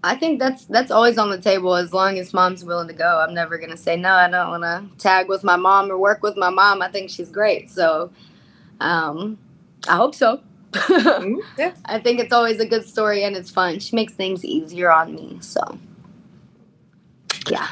I 0.04 0.14
think 0.16 0.38
that's 0.38 0.66
that's 0.66 0.90
always 0.90 1.16
on 1.16 1.30
the 1.30 1.40
table 1.40 1.74
as 1.74 1.94
long 1.94 2.18
as 2.18 2.34
mom's 2.34 2.62
willing 2.62 2.88
to 2.88 2.94
go. 2.94 3.24
I'm 3.26 3.32
never 3.32 3.56
gonna 3.56 3.76
say 3.76 3.96
no. 3.96 4.12
I 4.12 4.28
don't 4.28 4.50
want 4.50 4.62
to 4.62 4.98
tag 5.02 5.28
with 5.28 5.42
my 5.42 5.56
mom 5.56 5.90
or 5.90 5.96
work 5.96 6.22
with 6.22 6.36
my 6.36 6.50
mom. 6.50 6.82
I 6.82 6.90
think 6.90 7.08
she's 7.08 7.30
great. 7.30 7.70
So, 7.70 8.12
um, 8.80 9.38
I 9.88 9.96
hope 9.96 10.14
so. 10.14 10.42
yeah. 11.58 11.74
I 11.86 11.98
think 11.98 12.20
it's 12.20 12.32
always 12.32 12.60
a 12.60 12.66
good 12.66 12.86
story 12.86 13.24
and 13.24 13.36
it's 13.36 13.50
fun. 13.50 13.78
She 13.78 13.94
makes 13.94 14.12
things 14.12 14.44
easier 14.44 14.90
on 14.90 15.14
me. 15.14 15.38
So, 15.40 15.78
yeah. 17.48 17.68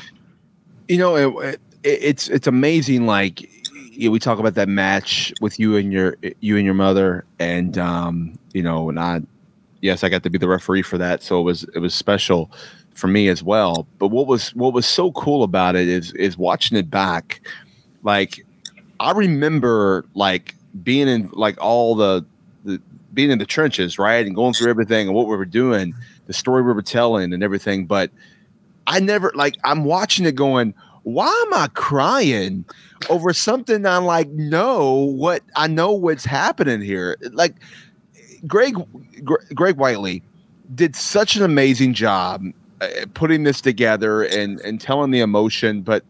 You 0.89 0.99
know, 0.99 1.17
it, 1.17 1.45
it, 1.45 1.61
it's 1.83 2.29
it's 2.29 2.47
amazing. 2.47 3.07
Like 3.07 3.41
you 3.75 4.09
know, 4.09 4.13
we 4.13 4.19
talk 4.19 4.39
about 4.39 4.55
that 4.55 4.69
match 4.69 5.33
with 5.41 5.59
you 5.59 5.77
and 5.77 5.93
your 5.93 6.17
you 6.41 6.57
and 6.57 6.65
your 6.65 6.75
mother, 6.75 7.25
and 7.39 7.79
um, 7.79 8.39
you 8.53 8.63
know, 8.63 8.89
and 8.89 8.99
I, 8.99 9.21
yes, 9.81 10.03
I 10.05 10.09
got 10.09 10.23
to 10.25 10.31
be 10.31 10.39
the 10.39 10.49
referee 10.49 10.83
for 10.83 10.99
that, 10.99 11.23
so 11.23 11.41
it 11.41 11.45
was 11.45 11.65
it 11.75 11.79
was 11.79 11.95
special 11.95 12.51
for 12.95 13.07
me 13.07 13.29
as 13.29 13.43
well. 13.43 13.87
But 13.99 14.09
what 14.09 14.27
was 14.27 14.55
what 14.55 14.73
was 14.73 14.87
so 14.87 15.13
cool 15.13 15.43
about 15.43 15.77
it 15.77 15.89
is 15.89 16.13
is 16.15 16.37
watching 16.37 16.77
it 16.77 16.91
back. 16.91 17.41
Like 18.03 18.45
I 19.01 19.13
remember 19.13 20.05
like 20.15 20.55
being 20.83 21.09
in 21.09 21.31
like 21.33 21.61
all 21.61 21.95
the 21.95 22.25
the 22.25 22.32
being 23.15 23.31
in 23.31 23.39
the 23.39 23.47
trenches, 23.47 23.99
right, 23.99 24.27
and 24.27 24.35
going 24.35 24.55
through 24.55 24.71
everything 24.71 25.09
and 25.09 25.17
what 25.17 25.27
we 25.27 25.37
were 25.37 25.45
doing, 25.45 25.95
the 26.27 26.33
story 26.33 26.63
we 26.63 26.73
were 26.73 26.83
telling, 26.83 27.33
and 27.33 27.43
everything, 27.43 27.87
but. 27.87 28.11
I 28.89 28.99
never 28.99 29.31
like 29.37 29.55
I'm 29.63 29.85
watching 29.85 30.27
it 30.27 30.35
going, 30.35 30.75
why 31.05 31.29
am 31.47 31.55
I 31.55 31.69
crying 31.75 32.65
over 33.11 33.33
something 33.33 33.85
I'm 33.85 34.05
like 34.05 34.29
know 34.31 34.95
what 34.95 35.43
I 35.57 35.67
know 35.67 35.93
what's 35.93 36.25
happening 36.25 36.81
here? 36.81 37.17
Like 37.33 37.57
Greg 38.47 38.75
Gre- 39.25 39.55
Greg 39.55 39.77
Whiteley 39.77 40.23
did 40.75 40.97
such 40.97 41.37
an 41.37 41.43
amazing 41.43 41.95
job 41.95 42.45
uh, 42.81 42.89
putting 43.15 43.43
this 43.43 43.61
together 43.61 44.23
and 44.23 44.61
and 44.61 44.81
telling 44.81 45.11
the 45.11 45.21
emotion, 45.21 45.83
but 45.83 46.05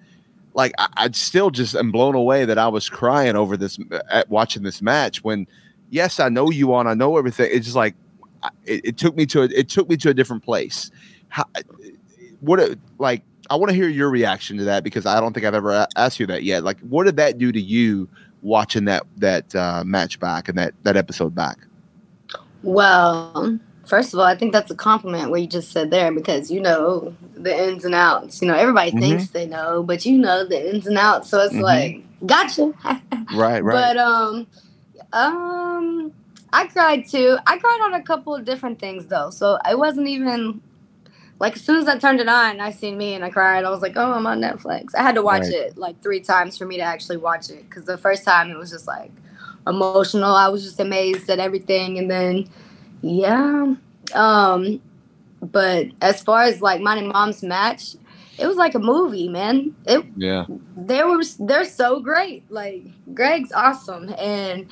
like 0.54 0.72
I, 0.78 0.88
I 0.96 1.10
still 1.12 1.50
just 1.50 1.74
am 1.74 1.90
blown 1.90 2.14
away 2.14 2.44
that 2.44 2.58
I 2.58 2.68
was 2.68 2.88
crying 2.88 3.36
over 3.36 3.56
this 3.56 3.78
at 4.10 4.28
watching 4.28 4.62
this 4.62 4.82
match 4.82 5.24
when 5.24 5.46
yes 5.92 6.18
I 6.18 6.28
know 6.28 6.50
you 6.50 6.74
on 6.74 6.86
I 6.88 6.94
know 6.94 7.16
everything 7.16 7.48
it's 7.52 7.66
just 7.66 7.76
like 7.76 7.94
it, 8.66 8.80
it 8.84 8.96
took 8.98 9.14
me 9.16 9.24
to 9.26 9.42
a, 9.42 9.44
it 9.44 9.68
took 9.68 9.88
me 9.88 9.96
to 9.98 10.08
a 10.10 10.14
different 10.14 10.42
place. 10.42 10.90
How, 11.28 11.44
what 12.40 12.58
it- 12.58 12.78
like 12.98 13.22
I 13.50 13.54
want 13.56 13.70
to 13.70 13.74
hear 13.76 13.88
your 13.88 14.10
reaction 14.10 14.56
to 14.58 14.64
that 14.64 14.82
because 14.82 15.06
I 15.06 15.20
don't 15.20 15.32
think 15.32 15.46
I've 15.46 15.54
ever 15.54 15.70
a- 15.72 15.86
asked 15.96 16.18
you 16.18 16.26
that 16.26 16.42
yet. 16.42 16.64
Like, 16.64 16.78
what 16.80 17.04
did 17.04 17.16
that 17.16 17.38
do 17.38 17.52
to 17.52 17.60
you 17.60 18.08
watching 18.42 18.84
that 18.86 19.04
that 19.18 19.54
uh, 19.54 19.84
match 19.86 20.18
back 20.18 20.48
and 20.48 20.58
that 20.58 20.74
that 20.82 20.96
episode 20.96 21.34
back? 21.34 21.58
Well, 22.62 23.58
first 23.84 24.12
of 24.14 24.20
all, 24.20 24.24
I 24.26 24.36
think 24.36 24.52
that's 24.52 24.70
a 24.70 24.74
compliment 24.76 25.30
what 25.30 25.40
you 25.40 25.46
just 25.46 25.70
said 25.72 25.90
there 25.90 26.12
because 26.12 26.50
you 26.50 26.60
know 26.60 27.14
the 27.34 27.54
ins 27.68 27.84
and 27.84 27.94
outs. 27.94 28.40
You 28.40 28.48
know, 28.48 28.54
everybody 28.54 28.92
Mhm. 28.92 29.00
thinks 29.00 29.28
they 29.28 29.46
know, 29.46 29.82
but 29.82 30.04
you 30.06 30.16
know 30.18 30.44
the 30.46 30.74
ins 30.74 30.86
and 30.86 30.96
outs. 30.98 31.28
So 31.28 31.40
it's 31.40 31.54
Mhm. 31.54 31.62
like, 31.62 32.04
gotcha. 32.26 32.72
Right, 33.34 33.62
right. 33.64 33.94
But 33.94 33.96
um, 33.98 34.46
um, 35.12 36.12
I 36.52 36.66
cried 36.66 37.06
too. 37.08 37.36
I 37.46 37.58
cried 37.58 37.80
on 37.84 37.94
a 37.94 38.02
couple 38.02 38.34
of 38.34 38.44
different 38.44 38.78
things 38.78 39.06
though, 39.06 39.30
so 39.30 39.58
it 39.68 39.78
wasn't 39.78 40.08
even 40.08 40.60
like 41.38 41.56
as 41.56 41.62
soon 41.62 41.76
as 41.76 41.88
I 41.88 41.98
turned 41.98 42.20
it 42.20 42.28
on, 42.28 42.60
I 42.60 42.70
seen 42.70 42.96
me 42.96 43.14
and 43.14 43.24
I 43.24 43.30
cried. 43.30 43.64
I 43.64 43.70
was 43.70 43.82
like, 43.82 43.96
oh, 43.96 44.12
I'm 44.12 44.26
on 44.26 44.40
Netflix. 44.40 44.94
I 44.94 45.02
had 45.02 45.14
to 45.16 45.22
watch 45.22 45.42
Right. 45.42 45.52
it 45.54 45.78
like 45.78 46.00
three 46.02 46.20
times 46.20 46.56
for 46.56 46.66
me 46.66 46.76
to 46.76 46.82
actually 46.82 47.16
watch 47.16 47.50
it 47.50 47.68
because 47.68 47.84
the 47.84 47.98
first 47.98 48.24
time 48.24 48.50
it 48.50 48.56
was 48.58 48.70
just 48.70 48.86
like 48.86 49.10
emotional. 49.66 50.34
I 50.34 50.48
was 50.48 50.62
just 50.62 50.78
amazed 50.80 51.28
at 51.30 51.38
everything, 51.38 51.98
and 51.98 52.10
then 52.10 52.48
yeah, 53.00 53.74
um, 54.14 54.80
but 55.40 55.86
as 56.00 56.22
far 56.22 56.42
as 56.42 56.62
like 56.62 56.80
mine 56.80 56.98
and 56.98 57.08
mom's 57.08 57.42
match, 57.42 57.96
it 58.38 58.46
was 58.46 58.56
like 58.56 58.74
a 58.74 58.78
movie, 58.78 59.28
man. 59.28 59.74
It 59.86 60.04
yeah, 60.16 60.46
they 60.76 61.02
were 61.02 61.22
they're 61.40 61.64
so 61.64 61.98
great. 62.00 62.48
Like 62.50 62.84
Greg's 63.14 63.52
awesome 63.52 64.14
and 64.18 64.66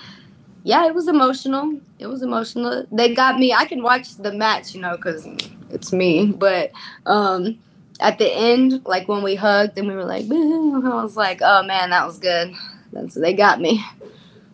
yeah, 0.65 0.87
it 0.87 0.95
was 0.95 1.09
emotional. 1.09 1.81
It 1.99 2.07
was 2.07 2.23
emotional. 2.23 2.87
They 2.93 3.15
got 3.15 3.39
me. 3.39 3.53
I 3.53 3.65
can 3.65 3.83
watch 3.83 4.17
the 4.17 4.33
match, 4.33 4.75
you 4.75 4.81
know, 4.81 4.97
cuz 4.97 5.27
it's 5.71 5.93
me, 5.93 6.27
but 6.27 6.73
um 7.07 7.59
at 8.01 8.19
the 8.19 8.31
end 8.33 8.81
like 8.87 9.09
when 9.09 9.23
we 9.23 9.35
hugged 9.35 9.79
and 9.79 9.87
we 9.89 9.95
were 9.95 10.05
like 10.05 10.29
"Boo," 10.29 10.83
I 10.85 11.03
was 11.03 11.17
like, 11.17 11.41
"Oh 11.43 11.63
man, 11.63 11.91
that 11.91 12.07
was 12.07 12.19
good." 12.19 12.55
That's 12.93 13.15
they 13.15 13.35
got 13.35 13.61
me. 13.61 13.85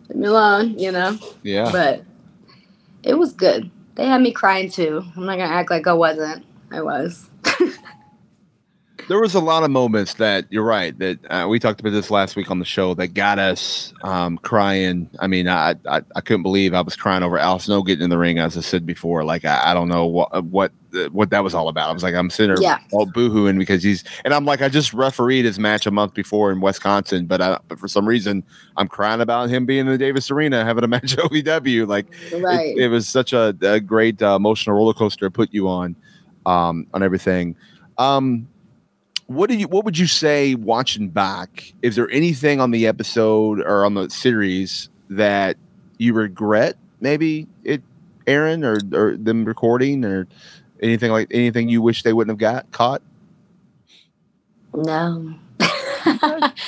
Leave 0.09 0.17
me 0.17 0.27
alone, 0.27 0.77
you 0.77 0.91
know. 0.91 1.17
yeah. 1.43 1.71
But 1.71 2.03
it 3.03 3.15
was 3.15 3.33
good. 3.33 3.71
They 3.95 4.05
had 4.05 4.21
me 4.21 4.31
crying 4.31 4.69
too. 4.69 5.03
I'm 5.15 5.25
not 5.25 5.37
going 5.37 5.49
to 5.49 5.55
act 5.55 5.71
like 5.71 5.87
I 5.87 5.93
wasn't. 5.93 6.45
I 6.71 6.81
was. 6.81 7.29
there 9.07 9.19
was 9.21 9.35
a 9.35 9.39
lot 9.39 9.63
of 9.63 9.71
moments 9.71 10.15
that 10.15 10.45
you're 10.49 10.63
right 10.65 10.97
that 10.99 11.19
uh, 11.31 11.47
we 11.49 11.59
talked 11.59 11.79
about 11.79 11.91
this 11.91 12.11
last 12.11 12.35
week 12.35 12.51
on 12.51 12.59
the 12.59 12.65
show 12.65 12.93
that 12.95 13.09
got 13.09 13.39
us 13.39 13.93
um, 14.03 14.37
crying. 14.39 15.09
I 15.19 15.27
mean, 15.27 15.47
I, 15.47 15.75
I 15.89 16.01
I 16.15 16.21
couldn't 16.21 16.43
believe 16.43 16.73
I 16.73 16.81
was 16.81 16.95
crying 16.95 17.23
over 17.23 17.37
Al 17.37 17.59
Snow 17.59 17.83
getting 17.83 18.03
in 18.03 18.09
the 18.09 18.17
ring, 18.17 18.37
as 18.39 18.57
I 18.57 18.61
said 18.61 18.85
before. 18.85 19.23
Like 19.23 19.45
I, 19.45 19.71
I 19.71 19.73
don't 19.73 19.87
know 19.87 20.05
what 20.05 20.43
what 20.45 20.71
what 21.11 21.29
that 21.29 21.43
was 21.43 21.53
all 21.53 21.67
about. 21.69 21.89
I 21.89 21.93
was 21.93 22.03
like, 22.03 22.15
I'm 22.15 22.29
sitting 22.29 22.55
there 22.55 22.61
Yeah. 22.63 22.79
all 22.91 23.05
boohooing 23.05 23.57
because 23.57 23.83
he's 23.83 24.03
and 24.25 24.33
I'm 24.33 24.45
like, 24.45 24.61
I 24.61 24.69
just 24.69 24.93
refereed 24.93 25.45
his 25.45 25.59
match 25.59 25.85
a 25.85 25.91
month 25.91 26.13
before 26.13 26.51
in 26.51 26.59
Wisconsin, 26.59 27.27
but 27.27 27.39
I, 27.41 27.59
but 27.67 27.77
for 27.79 27.87
some 27.87 28.07
reason 28.07 28.43
I'm 28.77 28.87
crying 28.87 29.21
about 29.21 29.49
him 29.49 29.65
being 29.65 29.81
in 29.81 29.87
the 29.87 29.97
Davis 29.97 30.31
Arena 30.31 30.65
having 30.65 30.83
a 30.83 30.87
match 30.87 31.13
at 31.17 31.19
OVW. 31.19 31.87
Like 31.87 32.07
it- 32.31 32.77
it, 32.77 32.87
was 32.89 33.07
such 33.07 33.31
a, 33.33 33.55
a 33.61 33.79
great 33.79 34.21
uh, 34.21 34.35
emotional 34.35 34.75
roller 34.75 34.93
coaster 34.93 35.25
to 35.27 35.31
put 35.31 35.53
you 35.53 35.67
on 35.69 35.95
um, 36.45 36.87
on 36.93 37.03
everything. 37.03 37.55
Um, 37.97 38.47
what 39.27 39.49
do 39.49 39.55
you 39.55 39.67
what 39.67 39.85
would 39.85 39.97
you 39.97 40.07
say 40.07 40.55
watching 40.55 41.09
back? 41.09 41.73
Is 41.81 41.95
there 41.95 42.09
anything 42.09 42.59
on 42.59 42.71
the 42.71 42.87
episode 42.87 43.59
or 43.61 43.85
on 43.85 43.93
the 43.93 44.09
series 44.09 44.89
that 45.09 45.55
you 45.97 46.13
regret 46.13 46.75
maybe 46.99 47.47
it 47.63 47.81
Aaron 48.25 48.63
or 48.63 48.79
or 48.93 49.15
them 49.17 49.45
recording 49.45 50.03
or 50.03 50.27
anything 50.81 51.11
like 51.11 51.27
anything 51.31 51.69
you 51.69 51.81
wish 51.81 52.03
they 52.03 52.13
wouldn't 52.13 52.31
have 52.31 52.39
got 52.39 52.71
caught? 52.71 53.01
no. 54.73 55.35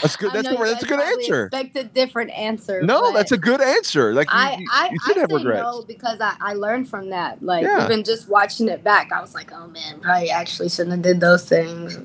That's 0.01 0.17
good. 0.17 0.33
That's 0.33 0.49
a, 0.49 0.55
that's 0.55 0.83
a 0.83 0.85
good 0.85 0.99
answer. 0.99 1.45
Expect 1.45 1.77
a 1.77 1.83
different 1.85 2.31
answer. 2.31 2.81
No, 2.81 3.13
that's 3.13 3.31
a 3.31 3.37
good 3.37 3.61
answer. 3.61 4.13
Like 4.13 4.27
I, 4.29 4.57
you, 4.57 4.67
I, 4.71 4.89
you 4.91 4.99
should 5.05 5.17
I 5.17 5.21
have 5.21 5.31
regrets. 5.31 5.61
no 5.61 5.83
because 5.83 6.19
I, 6.19 6.35
I 6.41 6.53
learned 6.53 6.89
from 6.89 7.09
that. 7.11 7.41
Like 7.41 7.63
Yeah. 7.63 7.85
even 7.85 8.03
just 8.03 8.27
watching 8.27 8.67
it 8.67 8.83
back, 8.83 9.11
I 9.13 9.21
was 9.21 9.33
like, 9.33 9.53
oh 9.53 9.67
man, 9.67 10.01
probably 10.01 10.29
actually 10.29 10.67
shouldn't 10.69 10.91
have 10.91 11.01
did 11.01 11.21
those 11.21 11.47
things. 11.47 11.97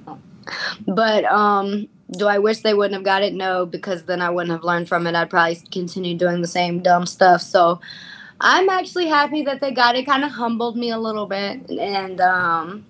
But 0.86 1.24
um, 1.24 1.88
do 2.10 2.26
I 2.26 2.38
wish 2.38 2.60
they 2.60 2.74
wouldn't 2.74 2.94
have 2.94 3.04
got 3.04 3.22
it? 3.22 3.34
No, 3.34 3.66
because 3.66 4.04
then 4.04 4.20
I 4.20 4.30
wouldn't 4.30 4.52
have 4.52 4.64
learned 4.64 4.88
from 4.88 5.06
it. 5.06 5.14
I'd 5.14 5.30
probably 5.30 5.56
continue 5.70 6.16
doing 6.16 6.42
the 6.42 6.48
same 6.48 6.80
dumb 6.80 7.06
stuff. 7.06 7.40
So 7.42 7.80
I'm 8.40 8.68
actually 8.68 9.06
happy 9.08 9.42
that 9.42 9.60
they 9.60 9.70
got 9.70 9.96
it. 9.96 10.06
Kind 10.06 10.24
of 10.24 10.32
humbled 10.32 10.76
me 10.76 10.90
a 10.90 10.98
little 10.98 11.26
bit, 11.26 11.70
and 11.70 12.20
um, 12.20 12.84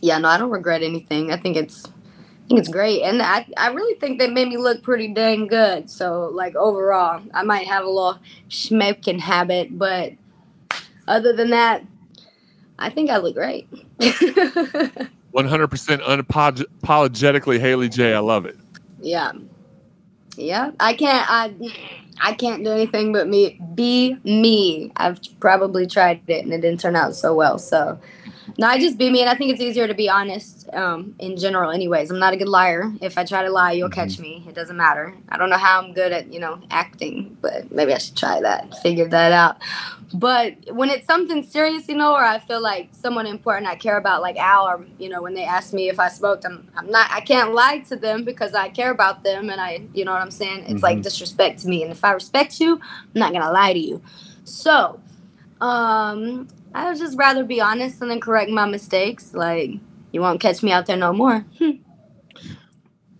yeah, 0.00 0.18
no, 0.18 0.28
I 0.28 0.38
don't 0.38 0.50
regret 0.50 0.82
anything. 0.82 1.32
I 1.32 1.36
think 1.36 1.56
it's. 1.56 1.86
I 1.86 2.54
think 2.54 2.58
it's 2.58 2.68
great, 2.68 3.02
and 3.02 3.22
I, 3.22 3.46
I 3.56 3.68
really 3.68 3.98
think 3.98 4.18
they 4.18 4.28
made 4.28 4.48
me 4.48 4.58
look 4.58 4.82
pretty 4.82 5.08
dang 5.08 5.46
good. 5.46 5.88
So, 5.88 6.28
like 6.34 6.54
overall, 6.56 7.22
I 7.32 7.44
might 7.44 7.66
have 7.68 7.84
a 7.84 7.88
little 7.88 8.18
smoking 8.48 9.20
habit, 9.20 9.78
but 9.78 10.12
other 11.06 11.32
than 11.32 11.50
that, 11.50 11.84
I 12.78 12.90
think 12.90 13.10
I 13.10 13.18
look 13.18 13.36
great. 13.36 13.68
100% 15.34 16.02
unapologetically 16.02 17.58
Haley 17.58 17.88
J. 17.88 18.14
I 18.14 18.18
love 18.18 18.46
it. 18.46 18.56
yeah, 19.00 19.32
yeah. 20.36 20.70
I 20.80 20.94
can't. 20.94 21.26
I 21.28 21.54
I 22.20 22.34
can't 22.34 22.64
do 22.64 22.70
anything 22.70 23.12
but 23.12 23.28
me. 23.28 23.58
Be 23.74 24.16
me. 24.24 24.92
I've 24.96 25.20
probably 25.40 25.86
tried 25.86 26.22
it, 26.28 26.44
and 26.44 26.52
it 26.52 26.60
didn't 26.60 26.80
turn 26.80 26.96
out 26.96 27.14
so 27.16 27.34
well. 27.34 27.58
So, 27.58 27.98
no, 28.58 28.66
I 28.66 28.78
just 28.78 28.98
be 28.98 29.10
me, 29.10 29.20
and 29.20 29.30
I 29.30 29.34
think 29.34 29.50
it's 29.52 29.60
easier 29.60 29.86
to 29.88 29.94
be 29.94 30.08
honest. 30.08 30.68
Um, 30.72 31.14
in 31.18 31.36
general, 31.36 31.70
anyways, 31.70 32.10
I'm 32.10 32.18
not 32.18 32.32
a 32.34 32.36
good 32.36 32.48
liar. 32.48 32.92
If 33.00 33.16
I 33.18 33.24
try 33.24 33.42
to 33.42 33.50
lie, 33.50 33.72
you'll 33.72 33.88
catch 33.88 34.18
me. 34.18 34.44
It 34.48 34.54
doesn't 34.54 34.76
matter. 34.76 35.14
I 35.28 35.38
don't 35.38 35.50
know 35.50 35.56
how 35.56 35.80
I'm 35.80 35.92
good 35.92 36.12
at 36.12 36.32
you 36.32 36.40
know 36.40 36.60
acting, 36.70 37.36
but 37.40 37.70
maybe 37.72 37.92
I 37.94 37.98
should 37.98 38.16
try 38.16 38.40
that. 38.40 38.76
Figure 38.82 39.08
that 39.08 39.32
out. 39.32 39.56
But 40.14 40.56
when 40.70 40.90
it's 40.90 41.06
something 41.06 41.42
serious, 41.42 41.88
you 41.88 41.96
know, 41.96 42.12
or 42.12 42.22
I 42.22 42.38
feel 42.38 42.60
like 42.60 42.90
someone 42.92 43.26
important 43.26 43.66
I 43.70 43.76
care 43.76 43.96
about, 43.96 44.20
like 44.20 44.36
Al, 44.36 44.66
or 44.68 44.86
you 44.98 45.08
know, 45.08 45.22
when 45.22 45.34
they 45.34 45.44
ask 45.44 45.72
me 45.72 45.88
if 45.88 45.98
I 45.98 46.08
smoked, 46.08 46.44
I'm, 46.44 46.68
I'm 46.76 46.90
not, 46.90 47.10
I 47.10 47.20
can't 47.22 47.54
lie 47.54 47.78
to 47.88 47.96
them 47.96 48.24
because 48.24 48.52
I 48.54 48.68
care 48.68 48.90
about 48.90 49.24
them, 49.24 49.48
and 49.48 49.60
I, 49.60 49.82
you 49.94 50.04
know 50.04 50.12
what 50.12 50.20
I'm 50.20 50.30
saying? 50.30 50.64
It's 50.68 50.82
like 50.82 50.98
Mhm. 50.98 51.02
disrespect 51.02 51.60
to 51.60 51.68
me, 51.68 51.82
and 51.82 51.90
if 51.92 52.04
I 52.04 52.12
respect 52.12 52.60
you, 52.60 52.74
I'm 52.74 53.18
not 53.22 53.32
gonna 53.32 53.50
lie 53.52 53.72
to 53.72 53.78
you. 53.78 54.02
So, 54.44 55.00
um, 55.60 56.48
I 56.74 56.88
would 56.88 56.98
just 56.98 57.18
rather 57.18 57.44
be 57.44 57.60
honest 57.60 58.00
and 58.00 58.10
then 58.10 58.20
correct 58.20 58.50
my 58.50 58.66
mistakes. 58.66 59.34
Like, 59.34 59.72
you 60.12 60.20
won't 60.20 60.40
catch 60.40 60.62
me 60.62 60.72
out 60.72 60.86
there 60.86 60.96
no 60.96 61.12
more. 61.12 61.44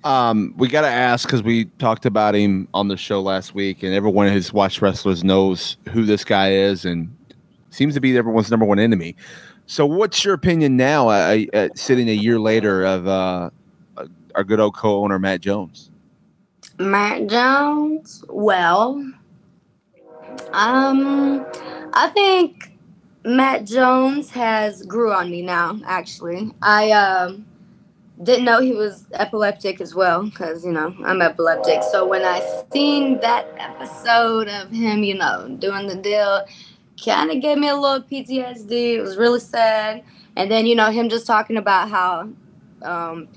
Um, 0.05 0.53
we 0.57 0.69
got 0.69 0.81
to 0.81 0.89
ask 0.89 1.29
because 1.29 1.43
we 1.43 1.67
talked 1.79 2.07
about 2.07 2.35
him 2.35 2.67
on 2.75 2.89
the 2.89 2.97
show 2.97 3.21
last 3.21 3.55
week, 3.55 3.83
and 3.83 3.95
everyone 3.95 4.29
who's 4.29 4.53
watched 4.53 4.83
wrestlers 4.83 5.23
knows 5.23 5.77
who 5.91 6.05
this 6.05 6.25
guy 6.25 6.53
is, 6.53 6.85
and 6.85 7.15
seems 7.71 7.95
to 7.95 8.01
be 8.01 8.17
everyone's 8.17 8.51
number 8.51 8.67
one 8.67 8.81
enemy. 8.81 9.15
So, 9.67 9.87
what's 9.87 10.25
your 10.25 10.35
opinion 10.35 10.77
now, 10.77 11.09
uh, 11.09 11.39
uh, 11.55 11.69
sitting 11.77 12.09
a 12.09 12.15
year 12.15 12.41
later, 12.41 12.85
of 12.85 13.07
uh, 13.07 13.51
uh, 13.97 14.07
our 14.35 14.43
good 14.43 14.59
old 14.59 14.75
co-owner 14.75 15.21
Matt 15.21 15.41
Jones? 15.41 15.91
Matt 16.81 17.29
Jones. 17.29 18.25
Well, 18.29 18.95
um, 20.53 21.47
I 21.93 22.09
think 22.09 22.72
Matt 23.25 23.65
Jones 23.65 24.31
has 24.31 24.83
grew 24.83 25.13
on 25.13 25.31
me 25.31 25.43
now. 25.43 25.81
Actually, 25.87 26.53
I 26.61 26.91
um 26.91 27.47
didn't 28.23 28.45
know 28.45 28.61
he 28.61 28.73
was 28.73 29.07
epileptic 29.15 29.81
as 29.81 29.95
well 29.95 30.25
because 30.25 30.65
you 30.65 30.73
know 30.73 30.95
I'm 31.05 31.23
epileptic. 31.23 31.83
So 31.83 32.07
when 32.07 32.23
I 32.23 32.41
seen 32.73 33.21
that 33.21 33.47
episode 33.59 34.49
of 34.49 34.71
him, 34.71 35.03
you 35.03 35.15
know, 35.15 35.57
doing 35.59 35.87
the 35.87 35.97
deal, 35.97 36.45
kind 37.05 37.31
of 37.31 37.41
gave 37.41 37.59
me 37.59 37.69
a 37.69 37.77
little 37.77 38.03
PTSD. 38.03 38.95
It 38.97 39.01
was 39.01 39.17
really 39.17 39.41
sad. 39.41 40.03
And 40.37 40.51
then 40.51 40.67
you 40.67 40.75
know 40.75 40.91
him 40.91 41.09
just 41.09 41.27
talking 41.27 41.57
about 41.57 41.91
how 41.91 42.29
um, 42.83 43.29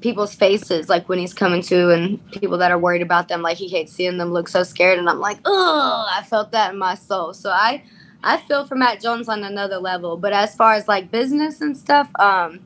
people's 0.00 0.34
faces, 0.34 0.88
like 0.88 1.08
when 1.08 1.18
he's 1.18 1.34
coming 1.34 1.62
to, 1.62 1.90
and 1.90 2.30
people 2.32 2.58
that 2.58 2.70
are 2.70 2.78
worried 2.78 3.02
about 3.02 3.28
them, 3.28 3.42
like 3.42 3.56
he 3.56 3.68
hates 3.68 3.92
seeing 3.92 4.18
them 4.18 4.32
look 4.32 4.48
so 4.48 4.62
scared. 4.62 4.98
And 4.98 5.08
I'm 5.08 5.20
like, 5.20 5.38
oh, 5.44 6.06
I 6.10 6.22
felt 6.24 6.52
that 6.52 6.72
in 6.72 6.78
my 6.78 6.94
soul. 6.94 7.32
So 7.32 7.50
I, 7.50 7.82
I 8.22 8.36
feel 8.36 8.66
for 8.66 8.74
Matt 8.74 9.00
Jones 9.00 9.28
on 9.28 9.44
another 9.44 9.78
level. 9.78 10.16
But 10.16 10.32
as 10.32 10.54
far 10.54 10.74
as 10.74 10.88
like 10.88 11.10
business 11.10 11.60
and 11.60 11.76
stuff, 11.76 12.10
um, 12.18 12.60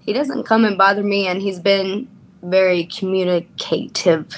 he 0.00 0.12
doesn't 0.12 0.44
come 0.44 0.64
and 0.64 0.78
bother 0.78 1.02
me, 1.02 1.26
and 1.26 1.42
he's 1.42 1.60
been 1.60 2.08
very 2.42 2.84
communicative 2.84 4.32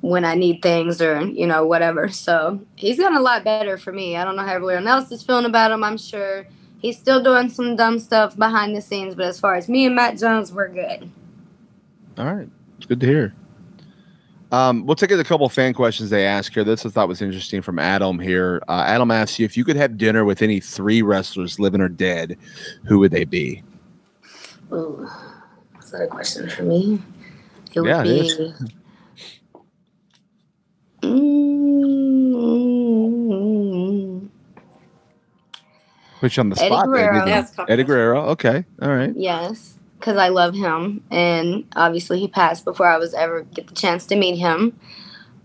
when 0.00 0.24
I 0.24 0.34
need 0.34 0.62
things 0.62 1.00
or 1.00 1.22
you 1.22 1.46
know 1.46 1.64
whatever. 1.64 2.08
So 2.08 2.60
he's 2.76 2.98
gotten 2.98 3.16
a 3.16 3.20
lot 3.20 3.44
better 3.44 3.78
for 3.78 3.92
me. 3.92 4.16
I 4.16 4.24
don't 4.24 4.36
know 4.36 4.42
how 4.42 4.54
everyone 4.54 4.86
else 4.86 5.10
is 5.10 5.22
feeling 5.22 5.46
about 5.46 5.70
him. 5.70 5.84
I'm 5.84 5.98
sure 5.98 6.46
he's 6.78 6.98
still 6.98 7.22
doing 7.22 7.48
some 7.48 7.76
dumb 7.76 7.98
stuff 7.98 8.36
behind 8.36 8.76
the 8.76 8.82
scenes, 8.82 9.14
but 9.14 9.26
as 9.26 9.40
far 9.40 9.54
as 9.54 9.68
me 9.68 9.86
and 9.86 9.94
Matt 9.94 10.18
Jones, 10.18 10.52
we're 10.52 10.68
good. 10.68 11.10
All 12.18 12.34
right, 12.34 12.48
it's 12.76 12.86
good 12.86 13.00
to 13.00 13.06
hear. 13.06 13.34
Um, 14.52 14.84
we'll 14.86 14.96
take 14.96 15.10
a 15.10 15.24
couple 15.24 15.48
fan 15.48 15.72
questions 15.72 16.10
they 16.10 16.26
ask 16.26 16.52
here. 16.52 16.62
This 16.62 16.84
I 16.84 16.90
thought 16.90 17.08
was 17.08 17.22
interesting 17.22 17.62
from 17.62 17.78
Adam 17.78 18.18
here. 18.18 18.62
Uh, 18.68 18.84
Adam 18.86 19.10
asks 19.10 19.38
you 19.38 19.46
if 19.46 19.56
you 19.56 19.64
could 19.64 19.76
have 19.76 19.96
dinner 19.96 20.24
with 20.26 20.42
any 20.42 20.60
three 20.60 21.00
wrestlers, 21.02 21.58
living 21.58 21.80
or 21.80 21.88
dead, 21.88 22.36
who 22.86 22.98
would 22.98 23.10
they 23.12 23.24
be? 23.24 23.62
Ooh, 24.72 25.08
is 25.82 25.90
that 25.90 26.02
a 26.02 26.06
question 26.06 26.48
for 26.50 26.64
me? 26.64 27.00
It 27.74 27.80
would 27.80 27.88
Yeah, 27.88 28.00
it 28.02 28.04
be. 28.04 28.20
is. 28.20 28.38
Mm, 32.92 34.28
Put 36.20 36.36
you 36.36 36.40
on 36.42 36.50
the 36.50 36.56
Eddie 36.60 36.66
spot. 36.66 36.86
Guerrero. 36.86 37.12
didn't 37.14 37.26
you? 37.28 37.32
That's 37.34 37.50
tough. 37.56 37.66
Eddie 37.68 37.84
Guerrero. 37.84 38.20
Okay. 38.28 38.64
All 38.80 38.94
right. 38.94 39.12
yes, 39.16 39.74
because 40.02 40.16
I 40.16 40.28
love 40.28 40.54
him, 40.54 41.04
and 41.12 41.64
obviously 41.76 42.18
he 42.18 42.26
passed 42.26 42.64
before 42.64 42.88
I 42.88 42.98
was 42.98 43.14
ever 43.14 43.42
get 43.42 43.68
the 43.68 43.74
chance 43.74 44.04
to 44.06 44.16
meet 44.16 44.36
him. 44.36 44.78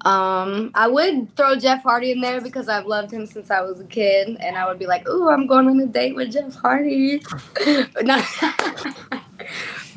Um, 0.01 0.71
I 0.73 0.87
would 0.87 1.35
throw 1.35 1.55
Jeff 1.55 1.83
Hardy 1.83 2.11
in 2.11 2.21
there 2.21 2.41
because 2.41 2.67
I've 2.67 2.87
loved 2.87 3.11
him 3.11 3.27
since 3.27 3.51
I 3.51 3.61
was 3.61 3.79
a 3.79 3.85
kid, 3.85 4.35
and 4.39 4.57
I 4.57 4.67
would 4.67 4.79
be 4.79 4.87
like, 4.87 5.07
"Ooh, 5.07 5.29
I'm 5.29 5.45
going 5.45 5.67
on 5.67 5.79
a 5.79 5.85
date 5.85 6.15
with 6.15 6.33
Jeff 6.33 6.55
Hardy." 6.55 7.21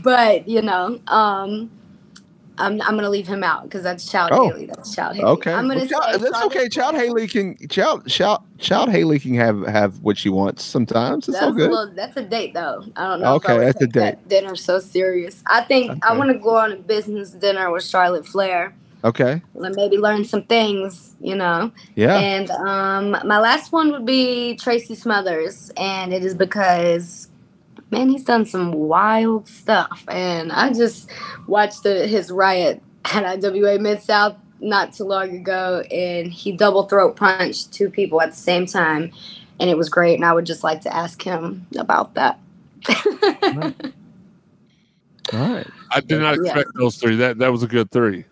But 0.02 0.48
you 0.48 0.62
know, 0.62 1.00
um, 1.08 1.70
I'm 2.61 2.80
I'm 2.82 2.94
gonna 2.96 3.11
leave 3.11 3.26
him 3.26 3.42
out 3.42 3.64
because 3.64 3.82
that's 3.82 4.11
Child 4.11 4.30
Oh. 4.32 4.48
Haley. 4.50 4.66
That's 4.66 4.94
Child 4.94 5.16
Haley. 5.16 5.26
Okay. 5.28 5.52
I'm 5.52 5.66
gonna 5.68 5.80
Well, 5.80 5.88
Child- 5.88 6.04
say 6.22 6.30
that's 6.30 6.44
okay. 6.46 6.68
Child 6.68 6.94
Haley 6.96 7.26
can 7.26 7.56
Child 7.68 8.06
Child 8.08 8.42
Child 8.58 8.90
Haley 8.90 9.18
can 9.18 9.34
have 9.34 9.66
have 9.66 10.00
what 10.02 10.18
she 10.18 10.28
wants 10.28 10.62
sometimes. 10.64 11.28
It's 11.28 11.36
That's 11.38 11.46
all 11.46 11.52
a 11.52 11.56
good. 11.56 11.70
little, 11.70 11.92
that's 11.94 12.16
a 12.16 12.22
date 12.22 12.54
though. 12.54 12.84
I 12.96 13.08
don't 13.08 13.20
know. 13.20 13.34
Okay, 13.36 13.58
that's 13.58 13.80
a 13.82 13.86
date. 13.86 14.00
that 14.00 14.28
Dinner 14.28 14.54
so 14.56 14.78
serious. 14.78 15.42
I 15.46 15.62
think 15.62 16.04
I 16.04 16.16
want 16.16 16.30
to 16.30 16.38
go 16.38 16.56
on 16.56 16.72
a 16.72 16.76
business 16.76 17.30
dinner 17.30 17.70
with 17.70 17.84
Charlotte 17.84 18.26
Flair 18.26 18.74
Okay. 19.02 19.40
and 19.54 19.74
maybe 19.76 19.96
learn 19.96 20.26
some 20.26 20.42
things, 20.42 21.14
you 21.22 21.34
know. 21.34 21.72
Yeah. 21.94 22.18
And 22.18 22.50
um, 22.50 23.12
my 23.26 23.38
last 23.38 23.72
one 23.72 23.90
would 23.92 24.04
be 24.04 24.56
Tracy 24.56 24.94
Smothers, 24.94 25.72
and 25.78 26.12
it 26.12 26.22
is 26.22 26.34
because, 26.34 27.28
man, 27.91 28.09
he's 28.09 28.24
done 28.24 28.47
some 28.47 28.72
wild 28.72 29.49
stuff, 29.49 30.05
and 30.09 30.53
I 30.53 30.72
just 30.72 31.11
watched 31.47 31.82
the, 31.82 32.07
his 32.07 32.30
riot 32.30 32.82
at 33.07 33.45
IWA 33.45 33.78
Mid 33.78 34.03
South 34.03 34.36
not 34.61 34.93
too 34.93 35.05
long 35.05 35.30
ago, 35.36 35.82
and 35.91 36.32
he 36.32 36.53
double 36.53 36.84
throat 36.84 37.16
punched 37.16 37.72
two 37.72 37.91
people 37.91 38.20
at 38.20 38.30
the 38.30 38.36
same 38.36 38.66
time, 38.66 39.11
and 39.59 39.70
it 39.70 39.76
was 39.76 39.88
great. 39.88 40.14
And 40.14 40.24
I 40.24 40.32
would 40.32 40.47
just 40.47 40.62
like 40.64 40.82
to 40.82 40.95
ask 40.95 41.22
him 41.22 41.66
about 41.78 42.14
that. 42.14 42.38
right. 45.32 45.66
I 45.93 46.01
did 46.01 46.20
not 46.20 46.38
Yeah. 46.43 46.53
expect 46.53 46.70
those 46.74 46.97
three. 46.97 47.16
That 47.16 47.38
that 47.38 47.51
was 47.53 47.62
a 47.62 47.68
good 47.68 47.91
three. 47.91 48.24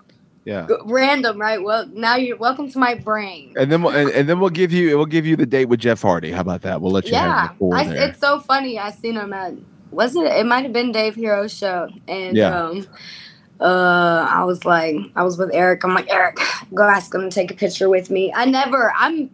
Yeah. 0.48 0.66
Random, 0.86 1.38
right? 1.38 1.62
Well, 1.62 1.86
now 1.92 2.16
you're 2.16 2.38
welcome 2.38 2.70
to 2.70 2.78
my 2.78 2.94
brain. 2.94 3.52
And 3.58 3.70
then 3.70 3.82
we'll 3.82 3.94
and, 3.94 4.08
and 4.08 4.26
then 4.26 4.40
we'll 4.40 4.48
give 4.48 4.72
you 4.72 4.96
we'll 4.96 5.04
give 5.04 5.26
you 5.26 5.36
the 5.36 5.44
date 5.44 5.66
with 5.66 5.78
Jeff 5.78 6.00
Hardy. 6.00 6.32
How 6.32 6.40
about 6.40 6.62
that? 6.62 6.80
We'll 6.80 6.90
let 6.90 7.04
you 7.04 7.10
Yeah, 7.12 7.50
I, 7.70 7.84
it's 7.84 8.18
so 8.18 8.40
funny. 8.40 8.78
I 8.78 8.90
seen 8.90 9.16
him 9.16 9.34
at 9.34 9.52
was 9.90 10.16
it? 10.16 10.24
It 10.24 10.46
might 10.46 10.64
have 10.64 10.72
been 10.72 10.90
Dave 10.90 11.16
Hero's 11.16 11.52
show, 11.52 11.90
and 12.08 12.34
Yeah. 12.34 12.58
um, 12.60 12.88
uh, 13.60 14.26
I 14.30 14.44
was 14.44 14.64
like, 14.64 14.96
I 15.16 15.22
was 15.22 15.36
with 15.36 15.50
Eric. 15.52 15.84
I'm 15.84 15.92
like, 15.92 16.10
Eric, 16.10 16.38
go 16.74 16.84
ask 16.84 17.14
him 17.14 17.28
to 17.28 17.30
take 17.30 17.50
a 17.50 17.54
picture 17.54 17.90
with 17.90 18.10
me. 18.10 18.32
I 18.34 18.46
never. 18.46 18.90
I'm. 18.96 19.30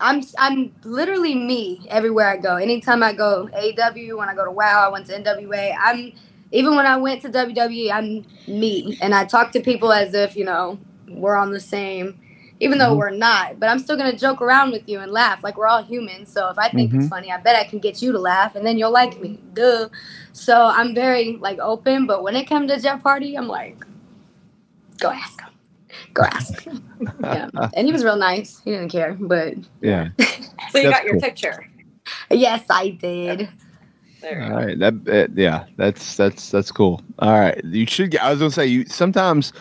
I'm 0.00 0.22
I'm 0.38 0.72
literally 0.84 1.34
me 1.36 1.86
everywhere 1.88 2.28
I 2.28 2.36
go. 2.36 2.56
Anytime 2.56 3.02
I 3.04 3.12
go 3.12 3.48
AEW, 3.52 4.16
when 4.16 4.28
I 4.28 4.34
go 4.34 4.44
to 4.44 4.50
WoW, 4.50 4.86
I 4.86 4.88
went 4.88 5.06
to 5.06 5.12
NWA. 5.20 5.74
I'm 5.80 6.12
even 6.52 6.76
when 6.76 6.86
I 6.86 6.96
went 6.96 7.22
to 7.22 7.28
WWE, 7.28 7.90
I'm 7.92 8.24
me, 8.46 8.96
and 9.00 9.14
I 9.14 9.24
talk 9.24 9.52
to 9.52 9.60
people 9.60 9.92
as 9.92 10.14
if 10.14 10.36
you 10.36 10.44
know 10.44 10.78
we're 11.08 11.36
on 11.36 11.50
the 11.52 11.60
same, 11.60 12.18
even 12.60 12.78
though 12.78 12.94
Mhm. 12.94 12.98
we're 12.98 13.10
not. 13.10 13.58
But 13.60 13.68
I'm 13.68 13.78
still 13.78 13.96
gonna 13.96 14.16
joke 14.16 14.40
around 14.42 14.72
with 14.72 14.88
you 14.88 15.00
and 15.00 15.10
laugh 15.12 15.42
like 15.42 15.56
we're 15.56 15.66
all 15.66 15.82
humans. 15.82 16.30
So 16.32 16.48
if 16.48 16.58
I 16.58 16.68
think 16.68 16.92
it's 16.94 17.06
Mhm. 17.06 17.08
funny, 17.10 17.30
I 17.32 17.38
bet 17.38 17.56
I 17.56 17.64
can 17.64 17.78
get 17.78 18.00
you 18.02 18.12
to 18.12 18.18
laugh, 18.18 18.54
and 18.56 18.66
then 18.66 18.78
you'll 18.78 18.92
like 18.92 19.20
me. 19.20 19.38
Duh. 19.54 19.88
So 20.32 20.54
I'm 20.66 20.94
very 20.94 21.36
like 21.40 21.58
open, 21.60 22.06
but 22.06 22.22
when 22.22 22.36
it 22.36 22.46
comes 22.48 22.70
to 22.72 22.80
Jeff 22.80 23.02
Hardy, 23.02 23.36
I'm 23.36 23.48
like, 23.48 23.84
go 24.98 25.10
ask 25.10 25.40
him. 25.40 25.50
Go 26.14 26.22
ask 26.22 26.62
him. 26.62 26.82
yeah. 27.22 27.48
And 27.74 27.86
he 27.86 27.92
was 27.92 28.04
real 28.04 28.16
nice. 28.16 28.60
He 28.64 28.70
didn't 28.72 28.90
care, 28.90 29.16
but 29.18 29.54
yeah. 29.80 30.08
So 30.70 30.78
you 30.78 30.84
That's 30.84 30.98
got 30.98 31.04
your 31.04 31.14
cool. 31.14 31.22
picture. 31.22 31.66
yes, 32.30 32.64
I 32.68 32.90
did. 32.90 33.48
There. 34.20 34.42
All 34.42 34.50
right, 34.50 34.78
that 34.78 34.94
uh, 35.08 35.32
yeah, 35.34 35.66
that's 35.76 36.16
that's 36.16 36.50
that's 36.50 36.72
cool. 36.72 37.02
All 37.20 37.38
right, 37.38 37.62
you 37.64 37.86
should 37.86 38.10
get. 38.10 38.22
I 38.22 38.30
was 38.30 38.40
gonna 38.40 38.50
say 38.50 38.66
you 38.66 38.84
sometimes, 38.86 39.52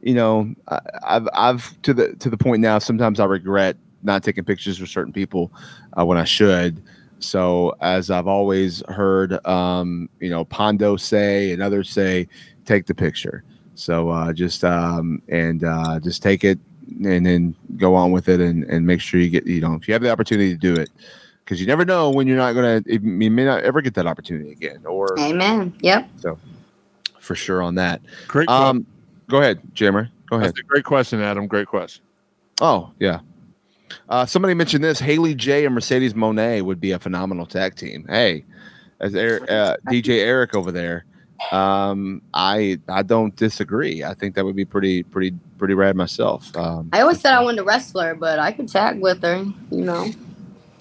you 0.00 0.14
know, 0.14 0.54
I, 0.68 0.80
I've 1.04 1.28
I've 1.32 1.82
to 1.82 1.92
the 1.92 2.14
to 2.16 2.30
the 2.30 2.36
point 2.36 2.62
now. 2.62 2.78
Sometimes 2.78 3.20
I 3.20 3.24
regret 3.24 3.76
not 4.02 4.22
taking 4.22 4.44
pictures 4.44 4.80
with 4.80 4.90
certain 4.90 5.12
people 5.12 5.52
uh, 5.98 6.04
when 6.04 6.18
I 6.18 6.24
should. 6.24 6.82
So 7.18 7.74
as 7.80 8.10
I've 8.10 8.28
always 8.28 8.82
heard, 8.88 9.44
um, 9.46 10.08
you 10.20 10.30
know, 10.30 10.44
Pondo 10.44 10.96
say 10.96 11.50
and 11.50 11.62
others 11.62 11.90
say, 11.90 12.28
take 12.64 12.86
the 12.86 12.94
picture. 12.94 13.42
So 13.74 14.10
uh, 14.10 14.32
just 14.32 14.64
um, 14.64 15.22
and 15.28 15.64
uh, 15.64 15.98
just 16.00 16.22
take 16.22 16.44
it 16.44 16.58
and 17.04 17.26
then 17.26 17.54
go 17.76 17.94
on 17.94 18.12
with 18.12 18.28
it 18.28 18.40
and, 18.40 18.64
and 18.64 18.86
make 18.86 19.00
sure 19.00 19.20
you 19.20 19.28
get 19.28 19.46
you 19.46 19.60
know 19.60 19.74
if 19.74 19.88
you 19.88 19.94
have 19.94 20.02
the 20.02 20.10
opportunity 20.10 20.52
to 20.52 20.58
do 20.58 20.74
it 20.74 20.88
because 21.46 21.60
you 21.60 21.66
never 21.66 21.84
know 21.84 22.10
when 22.10 22.26
you're 22.26 22.36
not 22.36 22.54
gonna 22.54 22.82
you 22.86 22.98
may 23.00 23.44
not 23.44 23.62
ever 23.62 23.80
get 23.80 23.94
that 23.94 24.06
opportunity 24.06 24.50
again 24.50 24.84
or 24.84 25.16
Amen. 25.18 25.72
Yep. 25.80 26.08
So 26.16 26.38
for 27.20 27.36
sure 27.36 27.62
on 27.62 27.76
that. 27.76 28.02
Great. 28.26 28.48
Um, 28.48 28.84
go 29.28 29.38
ahead, 29.38 29.60
Jammer. 29.72 30.10
Go 30.28 30.36
ahead. 30.36 30.48
That's 30.48 30.60
a 30.60 30.64
great 30.64 30.84
question, 30.84 31.20
Adam. 31.20 31.46
Great 31.46 31.68
question. 31.68 32.02
Oh 32.60 32.90
yeah. 32.98 33.20
Uh, 34.08 34.26
somebody 34.26 34.54
mentioned 34.54 34.82
this. 34.82 34.98
Haley 34.98 35.36
J 35.36 35.64
and 35.64 35.74
Mercedes 35.74 36.14
Moné 36.14 36.62
would 36.62 36.80
be 36.80 36.90
a 36.90 36.98
phenomenal 36.98 37.46
tag 37.46 37.76
team. 37.76 38.04
Hey, 38.08 38.44
as 38.98 39.14
Eric, 39.14 39.48
uh, 39.48 39.76
DJ 39.86 40.18
Eric 40.18 40.56
over 40.56 40.72
there, 40.72 41.04
um, 41.52 42.22
I 42.34 42.80
I 42.88 43.04
don't 43.04 43.36
disagree. 43.36 44.02
I 44.02 44.14
think 44.14 44.34
that 44.34 44.44
would 44.44 44.56
be 44.56 44.64
pretty 44.64 45.04
pretty 45.04 45.32
pretty 45.58 45.74
rad 45.74 45.94
myself. 45.94 46.54
Um, 46.56 46.90
I 46.92 47.02
always 47.02 47.20
said 47.20 47.34
I 47.34 47.42
wanted 47.42 47.60
a 47.60 47.64
wrestler, 47.64 48.16
but 48.16 48.40
I 48.40 48.50
could 48.50 48.68
tag 48.68 49.00
with 49.00 49.22
her. 49.22 49.44
You 49.70 49.84
know. 49.84 50.10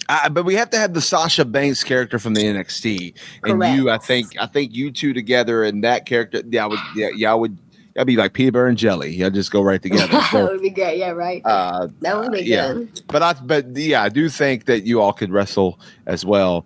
But 0.08 0.46
we 0.46 0.56
have 0.56 0.70
to 0.72 0.78
have 0.78 0.94
the 0.94 1.02
Sasha 1.02 1.46
Banks 1.46 1.84
character 1.84 2.20
from 2.20 2.36
the 2.36 2.44
NXT, 2.44 3.14
and 3.44 3.78
you. 3.78 3.90
I 3.90 3.98
think 3.98 4.36
I 4.40 4.46
think 4.46 4.74
you 4.74 4.92
two 4.92 5.14
together 5.14 5.64
and 5.64 5.84
that 5.84 6.06
character. 6.06 6.42
Yeah, 6.48 6.66
I 6.66 6.68
would. 6.68 6.80
Yeah, 6.96 7.10
yeah, 7.16 7.32
I 7.32 7.36
would. 7.36 7.58
That'd 7.96 8.08
be 8.08 8.18
like 8.18 8.34
peanut 8.34 8.54
butter 8.54 8.68
and 8.68 8.78
jelly. 8.78 9.16
Y'all 9.16 9.30
just 9.30 9.52
go 9.52 9.62
right 9.62 9.82
together. 9.82 10.08
that 10.32 10.34
would 10.34 10.62
be 10.62 10.70
great. 10.70 10.98
Yeah, 10.98 11.12
right. 11.12 11.42
uh, 11.46 11.88
that 12.02 12.20
would 12.20 12.32
be 12.34 12.44
yeah. 12.44 12.74
good. 12.74 13.02
but 13.08 13.24
I 13.24 13.34
but 13.34 13.76
yeah, 13.76 14.04
I 14.04 14.10
do 14.10 14.30
think 14.30 14.66
that 14.66 14.84
you 14.84 15.02
all 15.02 15.14
could 15.14 15.32
wrestle 15.32 15.80
as 16.06 16.26
well. 16.26 16.66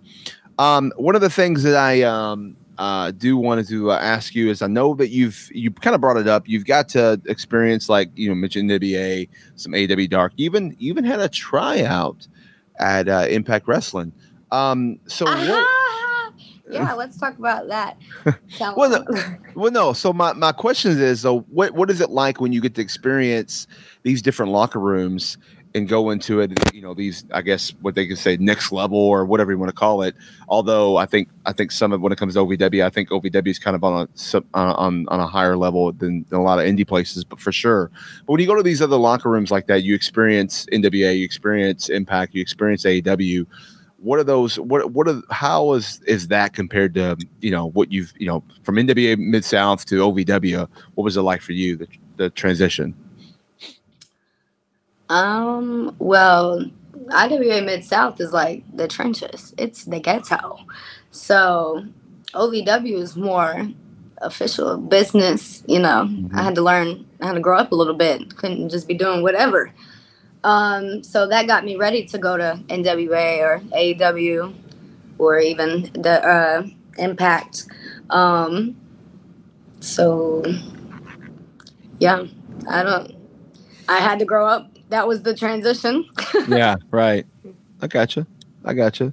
Um, 0.58 0.92
one 0.96 1.14
of 1.14 1.20
the 1.20 1.30
things 1.30 1.62
that 1.62 1.76
I 1.76 2.02
um 2.02 2.56
uh 2.76 3.10
do 3.12 3.36
wanted 3.36 3.68
to 3.68 3.92
uh, 3.92 3.98
ask 3.98 4.34
you 4.34 4.50
is 4.50 4.60
I 4.60 4.66
know 4.66 4.94
that 4.94 5.08
you've 5.08 5.50
you 5.54 5.70
kind 5.70 5.94
of 5.94 6.00
brought 6.00 6.18
it 6.18 6.28
up. 6.28 6.46
You've 6.46 6.66
got 6.66 6.88
to 6.90 7.20
experience 7.26 7.88
like 7.88 8.10
you 8.16 8.28
know 8.28 8.34
mentioned 8.34 8.68
NWA, 8.68 9.28
some 9.54 9.72
AEW 9.72 10.10
Dark, 10.10 10.32
even 10.36 10.76
even 10.78 11.04
had 11.04 11.20
a 11.20 11.28
tryout 11.28 12.26
at 12.80 13.08
uh, 13.08 13.26
Impact 13.28 13.68
Wrestling. 13.68 14.12
Um, 14.50 14.98
so 15.06 15.26
what, 15.26 15.36
Ah, 15.38 16.32
yeah, 16.70 16.92
let's 16.94 17.18
talk 17.18 17.38
about 17.38 17.68
that. 17.68 17.96
Well, 18.76 18.90
them. 18.90 19.38
well, 19.54 19.70
no. 19.70 19.92
So 19.92 20.12
my, 20.12 20.32
my 20.32 20.52
question 20.52 20.98
is, 21.00 21.20
so 21.20 21.40
what 21.50 21.72
what 21.74 21.90
is 21.90 22.00
it 22.00 22.10
like 22.10 22.40
when 22.40 22.52
you 22.52 22.60
get 22.60 22.74
to 22.74 22.80
experience 22.82 23.66
these 24.02 24.20
different 24.20 24.52
locker 24.52 24.78
rooms 24.78 25.38
and 25.74 25.88
go 25.88 26.10
into 26.10 26.40
it? 26.40 26.52
You 26.74 26.82
know, 26.82 26.94
these 26.94 27.24
I 27.32 27.42
guess 27.42 27.70
what 27.80 27.94
they 27.94 28.06
could 28.06 28.18
say 28.18 28.36
next 28.36 28.72
level 28.72 28.98
or 28.98 29.24
whatever 29.24 29.52
you 29.52 29.58
want 29.58 29.70
to 29.70 29.74
call 29.74 30.02
it. 30.02 30.14
Although 30.48 30.96
I 30.96 31.06
think 31.06 31.28
I 31.46 31.52
think 31.52 31.72
some 31.72 31.92
of 31.92 32.00
when 32.00 32.12
it 32.12 32.18
comes 32.18 32.34
to 32.34 32.40
OVW, 32.40 32.84
I 32.84 32.90
think 32.90 33.10
OVW 33.10 33.48
is 33.48 33.58
kind 33.58 33.76
of 33.76 33.84
on 33.84 34.02
a 34.02 34.36
on 34.54 34.74
on, 34.74 35.08
on 35.08 35.20
a 35.20 35.26
higher 35.26 35.56
level 35.56 35.92
than, 35.92 36.24
than 36.28 36.38
a 36.38 36.42
lot 36.42 36.58
of 36.58 36.64
indie 36.66 36.86
places, 36.86 37.24
but 37.24 37.40
for 37.40 37.52
sure. 37.52 37.90
But 38.26 38.32
when 38.32 38.40
you 38.40 38.46
go 38.46 38.54
to 38.54 38.62
these 38.62 38.82
other 38.82 38.96
locker 38.96 39.30
rooms 39.30 39.50
like 39.50 39.66
that, 39.66 39.82
you 39.82 39.94
experience 39.94 40.66
NWA, 40.72 41.18
you 41.18 41.24
experience 41.24 41.88
Impact, 41.88 42.34
you 42.34 42.40
experience 42.40 42.84
AEW 42.84 43.46
what 44.00 44.18
are 44.18 44.24
those 44.24 44.58
what 44.58 44.92
what 44.92 45.06
are 45.08 45.20
how 45.30 45.72
is 45.74 46.00
is 46.06 46.28
that 46.28 46.54
compared 46.54 46.94
to 46.94 47.16
you 47.40 47.50
know 47.50 47.66
what 47.66 47.92
you've 47.92 48.12
you 48.18 48.26
know 48.26 48.42
from 48.62 48.78
IWA 48.78 49.16
Mid 49.18 49.44
South 49.44 49.84
to 49.86 49.96
OVW 49.96 50.66
what 50.94 51.04
was 51.04 51.16
it 51.16 51.22
like 51.22 51.42
for 51.42 51.52
you 51.52 51.76
the, 51.76 51.86
the 52.16 52.30
transition 52.30 52.94
Um, 55.10 55.94
well, 55.98 56.64
IWA 57.12 57.62
Mid 57.62 57.84
South 57.84 58.20
is 58.20 58.32
like 58.32 58.64
the 58.74 58.86
trenches. 58.86 59.52
It's 59.58 59.84
the 59.84 59.98
ghetto. 59.98 60.58
So 61.10 61.84
OVW 62.32 62.94
is 62.94 63.16
more 63.16 63.68
official 64.18 64.78
business, 64.78 65.64
you 65.66 65.80
know. 65.80 66.08
I 66.32 66.42
had 66.44 66.54
to 66.54 66.62
learn 66.62 67.06
I 67.20 67.26
had 67.26 67.34
to 67.34 67.40
grow 67.40 67.58
up 67.58 67.72
a 67.72 67.74
little 67.74 67.94
bit. 67.94 68.36
Couldn't 68.36 68.68
just 68.68 68.86
be 68.86 68.94
doing 68.94 69.22
whatever. 69.22 69.72
Um, 70.44 71.02
so 71.02 71.26
that 71.26 71.46
got 71.48 71.64
me 71.64 71.76
ready 71.76 72.04
to 72.06 72.18
go 72.18 72.36
to 72.36 72.60
NWA 72.68 73.40
or 73.40 73.60
AEW 73.76 74.54
or 75.18 75.38
even 75.40 75.90
the 75.92 76.24
uh 76.24 76.66
Impact. 76.98 77.66
Um 78.10 78.76
so 79.80 80.44
yeah, 81.98 82.24
I 82.68 82.82
don't 82.84 83.14
I 83.88 83.98
had 83.98 84.20
to 84.20 84.24
grow 84.24 84.46
up. 84.46 84.70
That 84.90 85.08
was 85.08 85.22
the 85.22 85.34
transition. 85.34 86.04
yeah 86.48 86.76
right 86.90 87.26
I 87.80 87.86
gotcha 87.86 88.26
I 88.64 88.74
gotcha 88.74 89.12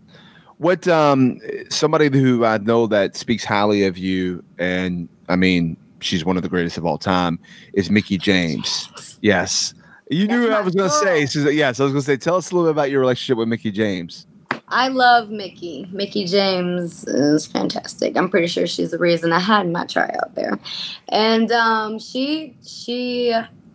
what 0.57 0.87
um 0.87 1.39
somebody 1.69 2.09
who 2.19 2.45
I 2.45 2.57
know 2.57 2.87
that 2.87 3.15
speaks 3.15 3.45
highly 3.45 3.85
of 3.85 3.97
you 3.97 4.43
and 4.57 5.07
I 5.29 5.35
mean 5.35 5.77
she's 5.99 6.25
one 6.25 6.37
of 6.37 6.43
the 6.43 6.49
greatest 6.49 6.77
of 6.77 6.85
all 6.85 6.97
time 6.97 7.39
is 7.73 7.89
Mickie 7.89 8.17
James 8.17 9.17
yes 9.21 9.73
you 10.09 10.27
knew 10.27 10.43
what 10.43 10.53
I 10.53 10.61
was 10.61 10.73
gonna 10.75 10.89
say 10.89 11.19
girl. 11.19 11.27
she's 11.27 11.45
like, 11.45 11.55
yes 11.55 11.79
I 11.79 11.83
was 11.83 11.93
gonna 11.93 12.01
say 12.01 12.17
tell 12.17 12.35
us 12.35 12.51
a 12.51 12.55
little 12.55 12.67
bit 12.67 12.71
about 12.71 12.91
your 12.91 12.99
relationship 12.99 13.37
with 13.37 13.47
Mickie 13.47 13.71
James 13.71 14.25
I 14.69 14.89
love 14.89 15.29
Mickie. 15.29 15.87
Mickie 15.93 16.25
James 16.25 17.05
is 17.07 17.47
fantastic. 17.47 18.17
I'm 18.17 18.29
pretty 18.29 18.47
sure 18.47 18.67
she's 18.67 18.91
the 18.91 18.97
reason 18.97 19.31
I 19.31 19.39
had 19.39 19.69
my 19.71 19.85
tryout 19.85 20.35
there. 20.35 20.59
And 21.07 21.49
um, 21.53 21.99
she 21.99 22.53
she 22.65 23.33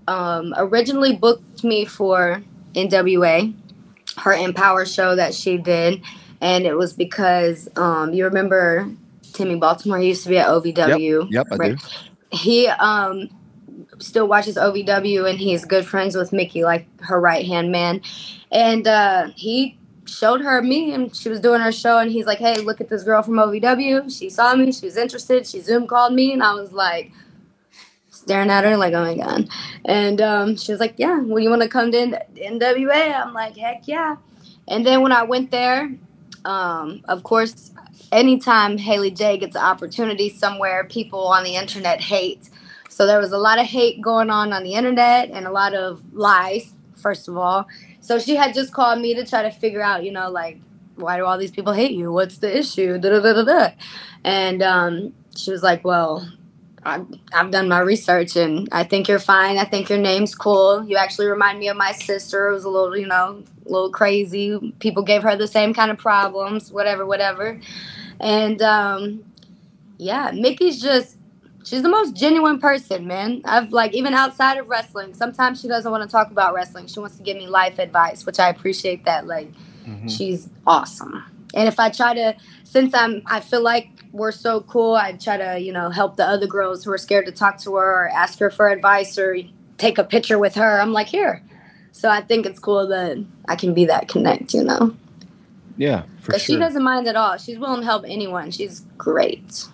um, 0.08 0.54
originally 0.56 1.14
booked 1.14 1.64
me 1.64 1.84
for 1.84 2.42
NWA, 2.74 3.54
her 4.18 4.32
Empower 4.32 4.84
show 4.84 5.14
that 5.16 5.34
she 5.34 5.58
did, 5.58 6.02
and 6.40 6.64
it 6.64 6.76
was 6.76 6.92
because 6.92 7.68
um, 7.76 8.12
you 8.12 8.24
remember 8.24 8.90
Timmy 9.32 9.56
Baltimore 9.56 9.98
he 9.98 10.08
used 10.08 10.24
to 10.24 10.28
be 10.28 10.38
at 10.38 10.48
OVW. 10.48 11.30
yep 11.30 11.46
I 11.50 11.56
do 11.56 11.60
right? 11.60 12.02
he 12.32 12.66
um 12.66 13.28
still 13.98 14.26
watches 14.26 14.56
OVW 14.56 15.28
and 15.28 15.38
he's 15.38 15.64
good 15.64 15.86
friends 15.86 16.16
with 16.16 16.32
Mickie, 16.32 16.64
like 16.64 16.86
her 17.02 17.20
right 17.20 17.46
hand 17.46 17.70
man. 17.70 18.00
And 18.50 18.86
uh, 18.86 19.28
he 19.36 19.78
showed 20.06 20.40
her 20.40 20.60
me 20.62 20.92
and 20.92 21.14
she 21.14 21.28
was 21.28 21.40
doing 21.40 21.60
her 21.60 21.72
show 21.72 21.98
and 21.98 22.10
he's 22.10 22.26
like, 22.26 22.38
Hey, 22.38 22.56
look 22.56 22.80
at 22.80 22.88
this 22.88 23.04
girl 23.04 23.22
from 23.22 23.34
OVW. 23.34 24.16
She 24.16 24.28
saw 24.28 24.54
me, 24.54 24.72
she 24.72 24.86
was 24.86 24.96
interested, 24.96 25.46
she 25.46 25.60
Zoom 25.60 25.86
called 25.86 26.14
me 26.14 26.32
and 26.32 26.42
I 26.42 26.54
was 26.54 26.72
like 26.72 27.12
staring 28.22 28.50
at 28.50 28.64
her 28.64 28.76
like, 28.76 28.94
oh 28.94 29.02
my 29.02 29.16
god. 29.16 29.48
And 29.84 30.20
um, 30.20 30.56
she 30.56 30.72
was 30.72 30.80
like, 30.80 30.94
Yeah, 30.96 31.20
well 31.20 31.40
you 31.40 31.50
wanna 31.50 31.68
come 31.68 31.90
to 31.92 31.98
N- 31.98 32.18
NWA? 32.36 33.20
I'm 33.20 33.34
like, 33.34 33.56
heck 33.56 33.86
yeah. 33.86 34.16
And 34.68 34.86
then 34.86 35.02
when 35.02 35.12
I 35.12 35.24
went 35.24 35.50
there, 35.50 35.92
um, 36.44 37.02
of 37.08 37.22
course, 37.24 37.72
anytime 38.12 38.78
Haley 38.78 39.10
J 39.10 39.38
gets 39.38 39.56
an 39.56 39.62
opportunity 39.62 40.28
somewhere, 40.28 40.84
people 40.84 41.26
on 41.26 41.44
the 41.44 41.56
internet 41.56 42.00
hate. 42.00 42.48
So 42.88 43.06
there 43.06 43.18
was 43.18 43.32
a 43.32 43.38
lot 43.38 43.58
of 43.58 43.66
hate 43.66 44.00
going 44.00 44.30
on 44.30 44.52
on 44.52 44.62
the 44.62 44.74
internet 44.74 45.30
and 45.30 45.46
a 45.46 45.50
lot 45.50 45.74
of 45.74 46.02
lies, 46.14 46.72
first 46.94 47.26
of 47.26 47.36
all. 47.36 47.66
So 48.00 48.18
she 48.18 48.36
had 48.36 48.54
just 48.54 48.72
called 48.72 49.00
me 49.00 49.14
to 49.14 49.24
try 49.26 49.42
to 49.42 49.50
figure 49.50 49.82
out, 49.82 50.04
you 50.04 50.12
know, 50.12 50.30
like, 50.30 50.60
why 50.96 51.16
do 51.16 51.24
all 51.24 51.38
these 51.38 51.50
people 51.50 51.72
hate 51.72 51.92
you? 51.92 52.12
What's 52.12 52.38
the 52.38 52.56
issue? 52.56 52.98
Da, 52.98 53.10
da, 53.10 53.20
da, 53.20 53.32
da, 53.32 53.44
da. 53.44 53.70
And 54.24 54.62
um, 54.62 55.14
she 55.34 55.50
was 55.50 55.62
like, 55.62 55.84
well, 55.84 56.28
I've, 56.84 57.06
I've 57.32 57.50
done 57.50 57.68
my 57.68 57.78
research 57.80 58.36
and 58.36 58.68
I 58.72 58.84
think 58.84 59.08
you're 59.08 59.18
fine. 59.18 59.58
I 59.58 59.64
think 59.64 59.88
your 59.88 59.98
name's 59.98 60.34
cool. 60.34 60.84
You 60.84 60.96
actually 60.96 61.26
remind 61.28 61.58
me 61.58 61.68
of 61.68 61.76
my 61.76 61.92
sister. 61.92 62.48
It 62.48 62.54
was 62.54 62.64
a 62.64 62.68
little, 62.68 62.96
you 62.96 63.06
know, 63.06 63.42
a 63.66 63.68
little 63.70 63.90
crazy. 63.90 64.74
People 64.80 65.02
gave 65.02 65.22
her 65.22 65.36
the 65.36 65.46
same 65.46 65.74
kind 65.74 65.90
of 65.90 65.98
problems, 65.98 66.72
whatever, 66.72 67.06
whatever. 67.06 67.60
And 68.20 68.60
um, 68.62 69.24
yeah, 69.98 70.32
Mickie's 70.34 70.80
just, 70.82 71.16
she's 71.64 71.82
the 71.82 71.88
most 71.88 72.16
genuine 72.16 72.58
person, 72.58 73.06
man. 73.06 73.42
I've 73.44 73.72
like, 73.72 73.94
even 73.94 74.14
outside 74.14 74.58
of 74.58 74.68
wrestling, 74.68 75.14
sometimes 75.14 75.60
she 75.60 75.68
doesn't 75.68 75.90
want 75.90 76.02
to 76.02 76.08
talk 76.10 76.30
about 76.30 76.54
wrestling. 76.54 76.88
She 76.88 76.98
wants 76.98 77.16
to 77.18 77.22
give 77.22 77.36
me 77.36 77.46
life 77.46 77.78
advice, 77.78 78.26
which 78.26 78.40
I 78.40 78.48
appreciate 78.48 79.04
that. 79.04 79.26
Like, 79.26 79.52
Mhm. 79.86 80.10
she's 80.16 80.48
awesome. 80.66 81.24
And 81.54 81.68
if 81.68 81.78
I 81.78 81.90
try 81.90 82.14
to, 82.14 82.36
since 82.64 82.94
I'm, 82.94 83.22
I 83.26 83.40
feel 83.40 83.62
like 83.62 83.88
we're 84.12 84.32
so 84.32 84.60
cool, 84.62 84.94
I 84.94 85.12
try 85.12 85.36
to, 85.36 85.58
you 85.58 85.72
know, 85.72 85.90
help 85.90 86.16
the 86.16 86.26
other 86.26 86.46
girls 86.46 86.84
who 86.84 86.92
are 86.92 86.98
scared 86.98 87.26
to 87.26 87.32
talk 87.32 87.58
to 87.58 87.74
her 87.76 88.04
or 88.04 88.08
ask 88.08 88.38
her 88.38 88.50
for 88.50 88.68
advice 88.68 89.18
or 89.18 89.36
take 89.78 89.98
a 89.98 90.04
picture 90.04 90.38
with 90.38 90.54
her. 90.54 90.80
I'm 90.80 90.92
like, 90.92 91.08
here. 91.08 91.42
So 91.92 92.08
I 92.08 92.22
think 92.22 92.46
it's 92.46 92.58
cool 92.58 92.86
that 92.88 93.24
I 93.48 93.56
can 93.56 93.74
be 93.74 93.84
that 93.84 94.08
connect, 94.08 94.54
you 94.54 94.64
know, 94.64 94.96
Yeah, 95.76 96.04
for 96.20 96.28
because 96.32 96.42
she 96.42 96.56
doesn't 96.56 96.82
mind 96.82 97.06
at 97.06 97.16
all. 97.16 97.36
She's 97.36 97.58
willing 97.58 97.80
to 97.80 97.86
help 97.86 98.04
anyone. 98.06 98.50
She's 98.50 98.80
great. 98.96 99.66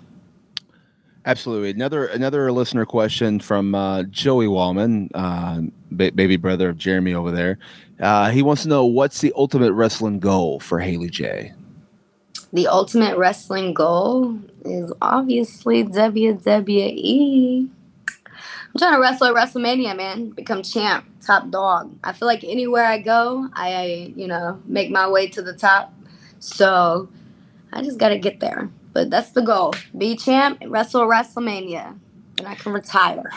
Absolutely. 1.25 1.71
Another 1.71 2.07
another 2.07 2.51
listener 2.51 2.87
question 2.87 3.39
from 3.39 3.75
uh, 3.75 4.05
Joey 4.05 4.47
Wallman, 4.47 5.11
uh, 5.15 5.61
ba- 5.91 6.13
baby 6.13 6.37
brother 6.37 6.71
of 6.71 6.79
Jeremy 6.79 7.15
over 7.15 7.31
there. 7.31 7.59
Uh, 8.01 8.31
he 8.31 8.43
wants 8.43 8.63
to 8.63 8.69
know 8.69 8.87
what's 8.87 9.21
the 9.21 9.33
ultimate 9.37 9.73
wrestling 9.73 10.21
goal 10.21 10.59
for 10.59 10.81
Haley 10.81 11.11
J. 11.11 11.53
The 12.53 12.67
ultimate 12.67 13.19
wrestling 13.19 13.75
goal 13.75 14.39
is 14.65 14.93
obviously 15.03 15.85
WWE. 15.85 17.69
I'm 18.69 18.79
trying 18.79 18.95
to 18.95 19.01
wrestle 19.01 19.27
at 19.27 19.35
WrestleMania, 19.35 19.97
man. 19.97 20.31
Become 20.31 20.63
champ, 20.63 21.05
top 21.21 21.51
dog. 21.51 21.95
I 22.03 22.13
feel 22.13 22.27
like 22.27 22.45
anywhere 22.45 22.85
I 22.85 22.99
go, 22.99 23.49
I, 23.53 24.13
you 24.17 24.27
know, 24.27 24.63
make 24.67 24.91
my 24.91 25.09
way 25.09 25.29
to 25.29 25.43
the 25.43 25.53
top. 25.53 25.93
So 26.39 27.09
I 27.73 27.83
just 27.83 27.99
got 27.99 28.11
to 28.11 28.19
get 28.19 28.41
there. 28.41 28.71
But 28.93 29.11
that's 29.11 29.31
the 29.33 29.43
goal. 29.43 29.75
Be 29.97 30.17
champ, 30.17 30.63
wrestle 30.67 31.03
WrestleMania, 31.03 31.99
and 32.39 32.47
I 32.47 32.55
can 32.55 32.73
retire. 32.73 33.31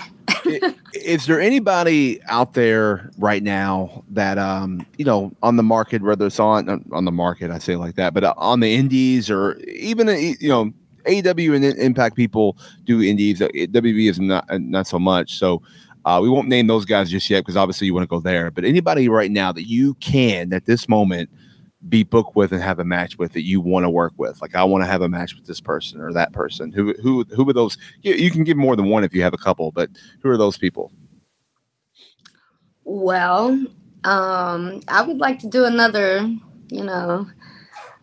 Is 0.94 1.26
there 1.26 1.40
anybody 1.40 2.22
out 2.28 2.54
there 2.54 3.12
right 3.18 3.44
now 3.44 4.04
that 4.10 4.38
um 4.38 4.86
you 4.98 5.06
know 5.06 5.32
on 5.44 5.56
the 5.56 5.64
market, 5.64 6.02
whether 6.02 6.26
it's 6.28 6.40
on 6.40 6.84
on 6.92 7.06
the 7.06 7.12
market, 7.12 7.52
I 7.52 7.60
say 7.60 7.76
like 7.76 7.96
that, 7.96 8.14
but 8.14 8.24
uh, 8.24 8.34
on 8.38 8.60
the 8.60 8.74
indies 8.74 9.30
or 9.30 9.58
even 9.60 10.10
uh, 10.10 10.14
you 10.14 10.50
know 10.50 10.72
AEW 11.06 11.56
and 11.56 11.66
Impact 11.66 12.16
people 12.16 12.58
do 12.86 13.02
indies. 13.02 13.42
uh, 13.42 13.48
WB 13.48 14.10
is 14.10 14.20
not 14.20 14.46
not 14.62 14.88
so 14.88 15.00
much. 15.00 15.38
So 15.38 15.62
uh, 16.06 16.20
we 16.22 16.30
won't 16.30 16.48
name 16.48 16.68
those 16.68 16.86
guys 16.86 17.10
just 17.10 17.30
yet 17.30 17.42
because 17.42 17.58
obviously 17.58 17.88
you 17.88 17.94
want 17.94 18.04
to 18.04 18.08
go 18.08 18.20
there. 18.20 18.52
But 18.52 18.66
anybody 18.66 19.08
right 19.10 19.32
now 19.32 19.52
that 19.52 19.68
you 19.68 19.96
can 19.96 20.54
at 20.54 20.66
this 20.66 20.90
moment 20.90 21.30
be 21.90 22.04
booked 22.04 22.36
with 22.36 22.52
and 22.52 22.62
have 22.62 22.80
a 22.80 22.86
match 22.86 23.18
with 23.18 23.34
that 23.34 23.44
you 23.44 23.60
want 23.60 23.84
to 23.84 23.90
work 23.90 24.14
with. 24.18 24.42
Like 24.42 24.56
I 24.56 24.64
want 24.64 24.84
to 24.84 24.88
have 24.88 25.02
a 25.02 25.10
match 25.10 25.36
with 25.36 25.46
this 25.46 25.60
person 25.60 26.00
or 26.00 26.14
that 26.14 26.32
person. 26.32 26.72
Who 26.72 26.94
who 27.02 27.26
who 27.36 27.50
are 27.50 27.54
those? 27.54 27.78
You, 28.02 28.14
you 28.14 28.32
can 28.32 28.44
give 28.44 28.58
more 28.58 28.76
than 28.76 28.88
one 28.88 29.04
if 29.04 29.14
you 29.14 29.22
have 29.24 29.34
a 29.34 29.38
couple, 29.38 29.72
but 29.72 29.90
who 30.22 30.30
are 30.30 30.38
those 30.38 30.58
people? 30.58 30.92
Well, 32.84 33.66
um, 34.04 34.82
I 34.88 35.02
would 35.02 35.18
like 35.18 35.40
to 35.40 35.48
do 35.48 35.66
another, 35.66 36.28
you 36.70 36.84
know, 36.84 37.28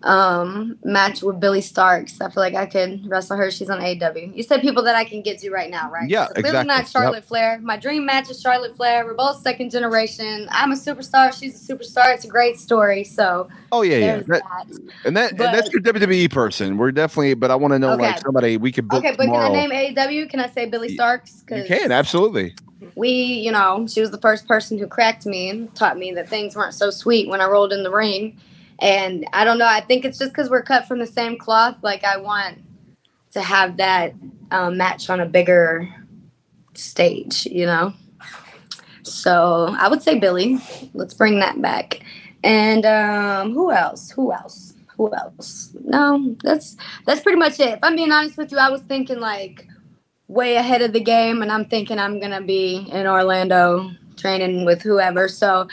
um, 0.04 0.78
match 0.84 1.22
with 1.22 1.40
Billie 1.40 1.60
Starkz. 1.60 2.20
I 2.20 2.30
feel 2.30 2.42
like 2.42 2.54
I 2.54 2.66
could 2.66 3.08
wrestle 3.08 3.36
her. 3.36 3.50
She's 3.50 3.68
on 3.68 3.80
AEW. 3.80 4.36
You 4.36 4.42
said 4.42 4.60
people 4.60 4.82
that 4.84 4.94
I 4.94 5.04
can 5.04 5.22
get 5.22 5.38
to 5.40 5.50
right 5.50 5.70
now, 5.70 5.90
right? 5.90 6.08
Yeah, 6.08 6.26
so 6.26 6.34
clearly 6.34 6.48
exactly. 6.50 6.68
not 6.68 6.88
Charlotte 6.88 7.24
Flair. 7.24 7.58
My 7.62 7.76
dream 7.76 8.06
match 8.06 8.30
is 8.30 8.40
Charlotte 8.40 8.76
Flair. 8.76 9.04
We're 9.04 9.14
both 9.14 9.40
second 9.42 9.70
generation. 9.70 10.48
I'm 10.50 10.70
a 10.70 10.76
superstar. 10.76 11.32
She's 11.36 11.68
a 11.68 11.74
superstar. 11.74 12.14
It's 12.14 12.24
a 12.24 12.28
great 12.28 12.58
story. 12.58 13.02
So 13.02 13.48
Oh 13.72 13.82
yeah, 13.82 13.96
yeah. 13.98 14.16
That, 14.18 14.28
that. 14.28 14.66
and 15.04 15.16
that 15.16 15.36
But- 15.36 15.46
and 15.46 15.54
that's 15.54 15.72
your 15.72 15.82
WWE 15.82 16.30
person. 16.30 16.76
We're 16.78 16.92
definitely, 16.92 17.34
but 17.34 17.50
I 17.50 17.56
want 17.56 17.72
to 17.72 17.78
know 17.78 17.96
like 17.96 18.18
somebody 18.20 18.56
we 18.56 18.70
could 18.70 18.88
book 18.88 19.04
Okay, 19.04 19.14
but 19.16 19.24
tomorrow. 19.24 19.48
can 19.48 19.56
I 19.56 19.66
name 19.66 19.94
AEW? 19.96 20.30
Can 20.30 20.40
I 20.40 20.48
say 20.48 20.66
Billie 20.66 20.96
Starkz? 20.96 21.42
you 21.50 21.64
can 21.64 21.90
absolutely. 21.90 22.54
we, 22.94 23.10
you 23.10 23.50
know, 23.50 23.86
she 23.88 24.00
was 24.00 24.10
the 24.12 24.18
first 24.20 24.46
person 24.46 24.78
who 24.78 24.86
cracked 24.86 25.26
me 25.26 25.50
and 25.50 25.74
taught 25.74 25.98
me 25.98 26.12
that 26.12 26.28
things 26.28 26.54
weren't 26.54 26.74
so 26.74 26.90
sweet 26.90 27.28
when 27.28 27.40
I 27.40 27.46
rolled 27.46 27.72
in 27.72 27.82
the 27.82 27.90
ring. 27.90 28.38
And 28.80 29.26
I 29.32 29.44
don't 29.44 29.58
know, 29.58 29.66
I 29.66 29.80
think 29.80 30.04
it's 30.04 30.18
just 30.18 30.32
because 30.32 30.50
we're 30.50 30.62
cut 30.62 30.86
from 30.86 30.98
the 30.98 31.06
same 31.06 31.36
cloth. 31.36 31.78
Like, 31.82 32.04
I 32.04 32.16
want 32.16 32.58
to 33.32 33.42
have 33.42 33.76
that 33.78 34.14
um, 34.50 34.76
match 34.76 35.10
on 35.10 35.20
a 35.20 35.26
bigger 35.26 35.88
stage, 36.74 37.46
you 37.46 37.66
know? 37.66 37.92
So 39.02 39.74
I 39.78 39.88
would 39.88 40.02
say 40.02 40.18
Billie. 40.18 40.58
Let's 40.94 41.14
bring 41.14 41.40
that 41.40 41.60
back. 41.60 42.00
And 42.44 42.86
um, 42.86 43.52
who 43.52 43.72
else? 43.72 44.10
Who 44.10 44.32
else? 44.32 44.74
Who 44.96 45.12
else? 45.14 45.74
No, 45.84 46.36
that's 46.42 46.76
that's 47.06 47.20
pretty 47.20 47.38
much 47.38 47.60
it. 47.60 47.74
If 47.74 47.78
I'm 47.82 47.96
being 47.96 48.12
honest 48.12 48.36
with 48.36 48.52
you, 48.52 48.58
I 48.58 48.70
was 48.70 48.82
thinking 48.82 49.20
like 49.20 49.66
way 50.28 50.56
ahead 50.56 50.82
of 50.82 50.92
the 50.92 51.00
game 51.00 51.42
and 51.42 51.50
I'm 51.50 51.64
thinking 51.64 51.98
I'm 51.98 52.20
to 52.20 52.42
be 52.42 52.86
in 52.92 53.06
Orlando 53.06 53.90
training 54.16 54.64
with 54.64 54.82
whoever. 54.82 55.28
So 55.28 55.68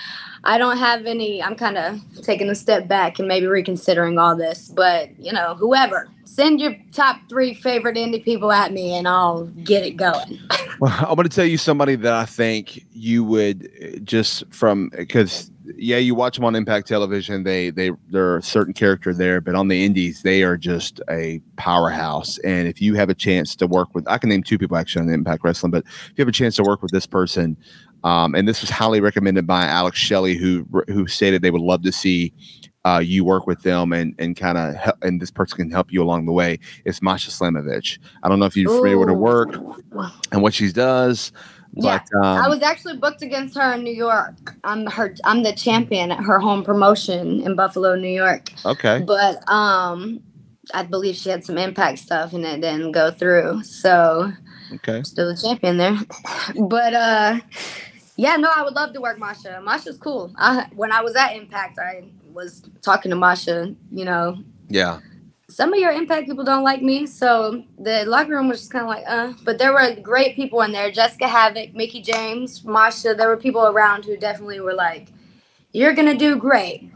I 0.46 0.58
don't 0.58 0.78
have 0.78 1.06
any 1.06 1.42
I'm 1.42 1.56
kind 1.56 1.78
of 1.78 2.00
taking 2.22 2.50
a 2.50 2.56
step 2.56 2.88
back 2.88 3.20
and 3.20 3.28
maybe 3.28 3.48
reconsidering 3.48 4.18
all 4.18 4.36
this, 4.36 4.70
but 4.70 5.18
you 5.20 5.34
know, 5.34 5.56
whoever. 5.56 6.10
Send 6.26 6.60
your 6.60 6.76
top 6.92 7.18
3 7.30 7.54
favorite 7.54 7.96
indie 7.96 8.24
people 8.24 8.52
at 8.52 8.74
me 8.74 8.94
and 8.94 9.08
I'll 9.08 9.46
get 9.64 9.84
it 9.84 9.92
going. 9.92 10.40
Well, 10.80 10.94
I'm 11.00 11.16
going 11.16 11.28
to 11.28 11.34
tell 11.34 11.46
you 11.46 11.58
somebody 11.58 11.96
that 11.96 12.14
I 12.14 12.26
think 12.26 12.86
you 12.92 13.24
would 13.24 13.72
uh, 13.82 14.00
just 14.00 14.44
from 14.54 14.90
because 14.90 15.50
yeah, 15.78 15.98
you 15.98 16.16
watch 16.16 16.36
them 16.36 16.46
on 16.46 16.56
Impact 16.56 16.88
Television. 16.88 17.44
They 17.44 17.70
they 17.70 17.92
they're 18.10 18.38
a 18.38 18.44
certain 18.44 18.74
character 18.74 19.14
there, 19.14 19.42
but 19.42 19.56
on 19.56 19.68
the 19.68 19.84
Indies, 19.84 20.22
they 20.22 20.44
are 20.44 20.58
just 20.58 21.02
a 21.10 21.42
powerhouse. 21.56 22.38
And 22.40 22.68
if 22.68 22.82
you 22.82 22.94
have 22.96 23.10
a 23.10 23.16
chance 23.16 23.56
to 23.58 23.68
work 23.68 23.94
with, 23.94 24.08
I 24.08 24.18
can 24.18 24.30
name 24.30 24.44
two 24.44 24.58
people 24.58 24.78
actually 24.78 25.04
on 25.04 25.14
Impact 25.14 25.44
Wrestling, 25.44 25.72
but 25.72 25.84
if 25.86 26.14
you 26.16 26.22
have 26.22 26.28
a 26.28 26.34
chance 26.34 26.56
to 26.58 26.64
work 26.64 26.82
with 26.82 26.92
this 26.92 27.06
person, 27.06 27.58
um, 28.06 28.36
and 28.36 28.48
this 28.48 28.62
was 28.62 28.70
highly 28.70 29.02
recommended 29.02 29.46
by 29.46 29.66
Alex 29.66 29.98
Shelley, 30.00 30.36
who 30.36 30.66
who 30.88 31.08
stated 31.08 31.42
they 31.42 31.52
would 31.52 31.62
love 31.62 31.82
to 31.84 31.92
see. 31.92 32.32
Uh, 32.86 33.00
you 33.00 33.26
work 33.26 33.48
with 33.48 33.64
them 33.64 33.92
and 33.92 34.14
and 34.20 34.38
kind 34.38 34.60
of 34.60 34.76
help, 34.76 34.96
and 35.04 35.20
this 35.20 35.32
person 35.32 35.58
can 35.58 35.72
help 35.72 35.92
you 35.92 36.04
along 36.04 36.28
the 36.28 36.32
way. 36.32 36.60
It's 36.86 37.02
Masha 37.02 37.32
Slamovich. 37.32 37.98
I 38.22 38.30
don't 38.30 38.40
know 38.40 38.46
if 38.46 38.56
you're 38.56 38.70
familiar 38.70 39.00
with 39.00 39.10
her 39.10 39.16
work 39.16 39.50
and 40.32 40.42
what 40.44 40.54
she 40.54 40.72
does. 40.72 41.32
Yeah, 41.74 42.00
But 42.14 42.18
um, 42.24 42.46
I 42.46 42.48
was 42.48 42.62
actually 42.62 42.98
booked 42.98 43.24
against 43.24 43.58
her 43.58 43.74
in 43.74 43.84
New 43.84 43.94
York. 43.94 44.56
I'm 44.64 44.86
her 44.86 45.16
I'm 45.24 45.42
the 45.42 45.52
champion 45.54 46.12
at 46.12 46.24
her 46.24 46.40
home 46.40 46.64
promotion 46.64 47.42
in 47.42 47.56
Buffalo, 47.56 47.96
New 47.96 48.08
York. 48.08 48.50
okay. 48.66 49.02
But 49.06 49.38
um 49.52 50.20
I 50.74 50.84
believe 50.84 51.16
she 51.16 51.30
had 51.30 51.44
some 51.44 51.58
impact 51.58 52.00
stuff 52.00 52.34
and 52.34 52.46
it 52.46 52.62
didn't 52.62 52.92
go 52.92 53.10
through. 53.12 53.64
So 53.64 54.32
Okay. 54.76 55.02
still 55.04 55.28
the 55.34 55.42
champion 55.42 55.78
there. 55.78 55.98
but 56.70 56.94
uh 56.94 57.40
yeah, 58.18 58.36
no, 58.38 58.50
I 58.56 58.64
would 58.64 58.74
love 58.74 58.94
to 58.94 59.02
work 59.02 59.20
Masha. 59.20 59.62
Masha's 59.64 59.98
cool. 59.98 60.32
I 60.38 60.68
when 60.76 60.92
I 60.92 61.02
was 61.02 61.16
at 61.16 61.36
Impact, 61.36 61.80
I 61.80 62.06
was 62.34 62.64
talking 62.82 63.10
to 63.10 63.16
Masha, 63.16 63.76
you 63.92 64.06
know. 64.06 64.38
Yeah. 64.70 65.00
Some 65.48 65.74
of 65.74 65.80
your 65.80 65.92
impact 65.92 66.26
people 66.28 66.44
don't 66.44 66.64
like 66.64 66.82
me, 66.82 67.06
so 67.06 67.64
the 67.78 68.04
locker 68.06 68.32
room 68.32 68.48
was 68.48 68.62
just 68.62 68.72
kind 68.72 68.84
of 68.84 68.90
like, 68.90 69.04
uh. 69.08 69.34
But 69.44 69.60
there 69.60 69.74
were 69.74 69.96
great 70.02 70.36
people 70.36 70.62
in 70.62 70.72
there: 70.72 70.92
Jessicka 70.92 71.28
Havok, 71.28 71.76
Mickie 71.76 72.02
James, 72.02 72.64
Masha. 72.64 73.14
There 73.14 73.28
were 73.28 73.38
people 73.38 73.66
around 73.68 74.06
who 74.06 74.18
definitely 74.18 74.60
were 74.60 74.74
like, 74.74 75.10
"You're 75.72 75.94
gonna 75.94 76.18
do 76.18 76.36
great," 76.36 76.90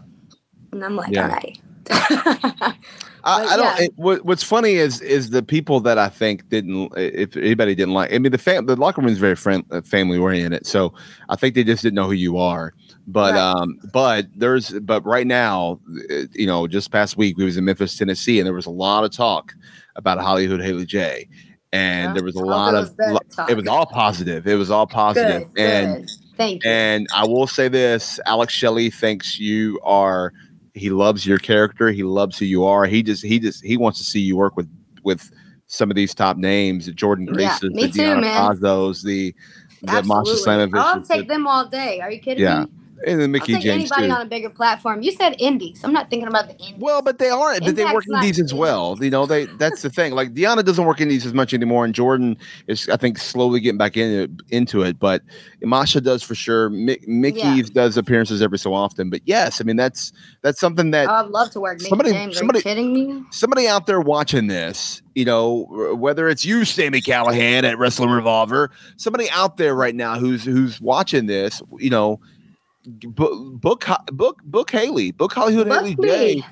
and 0.71 0.83
I'm 0.83 0.95
like, 0.95 1.13
Yeah. 1.13 1.23
"All 1.23 1.29
right." 1.29 2.75
I, 3.29 3.43
I 3.53 3.57
don't. 3.57 3.65
yeah. 3.79 3.85
It, 3.85 3.93
what, 3.95 4.25
what's 4.25 4.43
funny 4.43 4.73
is 4.75 5.01
is 5.01 5.29
the 5.29 5.41
people 5.43 5.79
that 5.81 5.97
I 5.97 6.09
think 6.09 6.47
didn't. 6.49 6.91
If 6.97 7.35
anybody 7.37 7.75
didn't 7.75 7.93
like, 7.93 8.13
I 8.13 8.17
mean, 8.17 8.31
the 8.31 8.37
fam, 8.37 8.65
the 8.65 8.75
locker 8.75 9.01
room 9.01 9.09
is 9.09 9.17
very 9.19 9.35
friend, 9.35 9.63
uh, 9.71 9.81
family 9.81 10.17
oriented. 10.17 10.65
So 10.65 10.93
I 11.29 11.35
think 11.35 11.55
they 11.55 11.63
just 11.63 11.81
didn't 11.83 11.95
know 11.95 12.05
who 12.07 12.13
you 12.13 12.37
are. 12.37 12.73
But 13.07 13.33
Right. 13.33 13.39
um, 13.41 13.79
but 13.93 14.27
there's 14.35 14.71
but 14.81 15.03
right 15.05 15.25
now, 15.27 15.79
uh, 16.11 16.23
you 16.33 16.45
know, 16.45 16.67
just 16.67 16.91
past 16.91 17.17
week 17.17 17.37
we 17.37 17.45
was 17.45 17.57
in 17.57 17.65
Memphis, 17.65 17.97
Tennessee, 17.97 18.39
and 18.39 18.45
there 18.45 18.53
was 18.53 18.65
a 18.67 18.71
lot 18.71 19.03
of 19.03 19.11
talk 19.11 19.53
about 19.95 20.19
Hollyhood 20.19 20.61
Haley 20.61 20.85
J. 20.85 21.27
And 21.71 22.09
Yeah. 22.09 22.13
there 22.13 22.23
was 22.23 22.35
a 22.35 22.39
Hope 22.39 22.47
lot 22.47 22.73
of 22.75 22.95
lo- 22.99 23.19
it 23.47 23.55
was 23.55 23.67
all 23.67 23.85
positive. 23.85 24.47
It 24.47 24.55
was 24.55 24.71
all 24.71 24.87
positive. 24.87 25.53
Good, 25.53 25.61
and 25.63 25.97
good. 26.01 26.09
Thank 26.35 26.63
you. 26.63 26.69
and 26.71 27.07
I 27.15 27.27
will 27.27 27.45
say 27.47 27.67
this: 27.67 28.19
Alex 28.25 28.53
Shelley 28.53 28.89
thinks 28.89 29.39
you 29.39 29.79
are. 29.83 30.33
He 30.73 30.89
loves 30.89 31.25
your 31.25 31.37
character. 31.39 31.89
He 31.91 32.03
loves 32.03 32.37
who 32.37 32.45
you 32.45 32.63
are. 32.65 32.85
He 32.85 33.03
just 33.03 33.23
he 33.23 33.39
just 33.39 33.63
he 33.63 33.77
wants 33.77 33.97
to 33.99 34.03
see 34.03 34.19
you 34.19 34.35
work 34.35 34.55
with 34.55 34.69
with 35.03 35.31
some 35.67 35.89
of 35.89 35.95
these 35.95 36.13
top 36.13 36.37
names: 36.37 36.85
the 36.85 36.93
Jordan 36.93 37.25
Yeah, 37.25 37.57
Graces, 37.59 37.73
me 37.73 37.87
the 37.87 37.91
too. 37.91 38.15
Pazos, 38.21 39.03
the 39.03 39.33
the 39.81 40.03
Masha. 40.03 40.35
Slamovich. 40.35 40.75
I'll 40.75 41.01
take 41.01 41.27
them 41.27 41.47
all 41.47 41.67
day. 41.67 41.99
Are 42.01 42.11
you 42.11 42.19
kidding 42.19 42.43
Yeah. 42.43 42.65
me? 42.65 42.71
And 43.05 43.19
then 43.19 43.21
I'll 43.21 43.27
Mickie 43.29 43.53
take 43.53 43.63
James 43.63 43.91
anybody 43.91 44.07
too. 44.07 44.13
on 44.13 44.21
a 44.21 44.25
bigger 44.29 44.49
platform. 44.49 45.01
You 45.01 45.11
said 45.11 45.35
indies. 45.39 45.81
I'm 45.83 45.93
not 45.93 46.09
thinking 46.09 46.27
about 46.27 46.47
the 46.47 46.53
indies. 46.57 46.75
Well, 46.79 47.01
but 47.01 47.17
they 47.17 47.29
are, 47.29 47.59
but 47.59 47.75
they 47.75 47.85
work 47.85 48.05
indies 48.13 48.39
as 48.39 48.53
well. 48.53 48.97
You 48.99 49.09
know, 49.09 49.25
they 49.25 49.45
that's 49.45 49.81
the 49.81 49.89
thing. 49.89 50.13
Like 50.13 50.33
Deonna 50.33 50.65
doesn't 50.65 50.85
work 50.85 50.99
indies 50.99 51.25
as 51.25 51.33
much 51.33 51.53
anymore, 51.53 51.85
and 51.85 51.93
Jordynne 51.93 52.37
is, 52.67 52.89
I 52.89 52.97
think, 52.97 53.17
slowly 53.17 53.59
getting 53.61 53.77
back 53.77 53.95
in, 53.97 54.39
into 54.49 54.81
it. 54.81 54.99
But 54.99 55.21
Masha 55.61 56.01
does 56.01 56.23
for 56.23 56.35
sure. 56.35 56.69
Mi- 56.69 56.99
Mickie 57.07 57.39
Yeah. 57.39 57.61
does 57.73 57.95
appearances 57.97 58.41
every 58.41 58.59
so 58.59 58.73
often. 58.73 59.09
But 59.09 59.21
yes, 59.25 59.61
I 59.61 59.63
mean 59.63 59.75
that's 59.77 60.11
that's 60.41 60.59
something 60.59 60.91
that 60.91 61.07
Oh, 61.07 61.13
I'd 61.13 61.27
love 61.27 61.51
to 61.51 61.59
work 61.59 61.77
Mickie 61.79 61.89
somebody- 61.89 62.11
James. 62.11 62.35
Are 62.35 62.39
somebody- 62.39 62.59
you 62.59 62.63
kidding 62.63 62.93
me? 62.93 63.23
somebody 63.31 63.67
out 63.67 63.87
there 63.87 64.01
watching 64.01 64.47
this, 64.47 65.01
you 65.15 65.25
know, 65.25 65.95
whether 65.97 66.27
it's 66.27 66.43
you, 66.45 66.65
Sami 66.65 67.01
Callihan 67.01 67.63
at 67.63 67.77
Wrestling 67.77 68.09
Revolver, 68.09 68.71
somebody 68.97 69.29
out 69.29 69.57
there 69.57 69.73
right 69.75 69.95
now 69.95 70.17
who's 70.17 70.43
who's 70.43 70.81
watching 70.81 71.25
this, 71.27 71.61
you 71.77 71.89
know, 71.89 72.19
book 72.89 73.61
book 73.61 73.85
book 74.11 74.41
book 74.43 74.71
Haley, 74.71 75.11
book 75.11 75.33
Hollyhood 75.33 75.67
Book 75.67 76.05
Haley. 76.05 76.41
J 76.41 76.45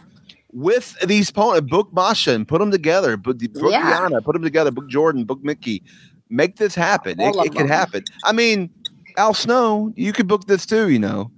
with 0.54 0.98
these 1.06 1.30
opponents, 1.30 1.70
book 1.70 1.92
Masha 1.94 2.32
and 2.34 2.48
put 2.48 2.60
them 2.60 2.72
together, 2.72 3.18
book, 3.18 3.38
book 3.38 3.72
Yeah. 3.72 4.00
Deonna, 4.10 4.24
put 4.24 4.34
them 4.34 4.42
together, 4.44 4.72
book 4.72 4.90
Jordynne, 4.90 5.28
book 5.28 5.44
Mickie, 5.44 5.84
make 6.30 6.56
this 6.56 6.74
happen. 6.74 7.20
It, 7.20 7.24
All 7.24 7.40
of 7.40 7.46
it 7.46 7.56
could 7.56 7.68
happen. 7.70 8.04
I 8.24 8.32
mean, 8.32 8.70
Al 9.18 9.34
Snow, 9.34 9.94
you 9.96 10.14
could 10.14 10.28
book 10.28 10.48
this 10.48 10.66
too, 10.66 10.90
you 10.90 11.00
know, 11.00 11.32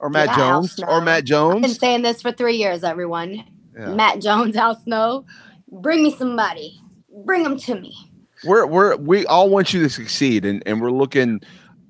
or 0.00 0.10
Matt 0.10 0.28
Yeah, 0.28 0.36
Jones, 0.36 0.80
or 0.86 1.00
Matt 1.00 1.30
I've 1.30 1.62
been 1.62 1.70
saying 1.70 2.02
this 2.02 2.20
for 2.20 2.32
three 2.32 2.56
years, 2.56 2.84
everyone. 2.84 3.44
Yeah. 3.78 3.94
Matt 3.94 4.20
Jones, 4.20 4.56
Al 4.56 4.78
Snow. 4.80 5.24
Bring 5.70 6.02
me 6.02 6.10
somebody. 6.14 6.80
Bring 7.24 7.44
them 7.44 7.58
to 7.60 7.80
me. 7.80 7.94
we're 8.44 8.66
we're 8.66 8.96
we 8.96 9.24
all 9.26 9.48
want 9.50 9.72
you 9.72 9.82
to 9.82 9.88
succeed 9.88 10.44
and 10.44 10.62
and 10.66 10.80
we're 10.80 10.90
looking 10.92 11.40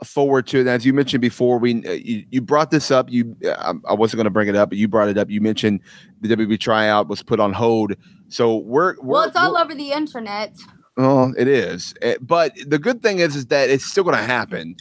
forward 0.05 0.46
to 0.46 0.59
it 0.59 0.61
And 0.61 0.68
as 0.68 0.86
you 0.86 0.92
mentioned 0.92 1.20
before 1.20 1.59
we 1.59 1.84
uh, 1.84 1.92
you, 1.92 2.24
you 2.30 2.40
brought 2.40 2.70
this 2.70 2.90
up 2.90 3.11
you 3.11 3.36
uh, 3.44 3.74
I 3.88 3.94
wasn't 3.94 4.18
going 4.18 4.24
to 4.24 4.30
bring 4.30 4.49
it 4.49 4.55
up 4.55 4.68
but 4.68 4.78
you 4.78 4.86
brought 4.86 5.09
it 5.09 5.18
up 5.18 5.28
you 5.28 5.40
mentioned 5.40 5.80
the 6.20 6.28
WB 6.36 6.61
tryout 6.61 7.09
was 7.09 7.22
put 7.22 7.40
on 7.40 7.53
hold 7.53 7.94
so 8.28 8.59
we're, 8.59 8.94
we're 9.01 9.14
well, 9.14 9.22
it's 9.24 9.36
all 9.36 9.57
over 9.57 9.74
the 9.74 9.92
internet. 9.92 10.55
well, 10.96 11.32
it 11.36 11.49
is, 11.49 11.94
Eh, 12.03 12.16
but 12.20 12.53
the 12.66 12.78
good 12.78 13.03
thing 13.03 13.18
is, 13.20 13.34
is 13.34 13.46
that 13.46 13.70
it's 13.70 13.84
still 13.84 14.05
going 14.05 14.16
to 14.16 14.22
happen 14.22 14.76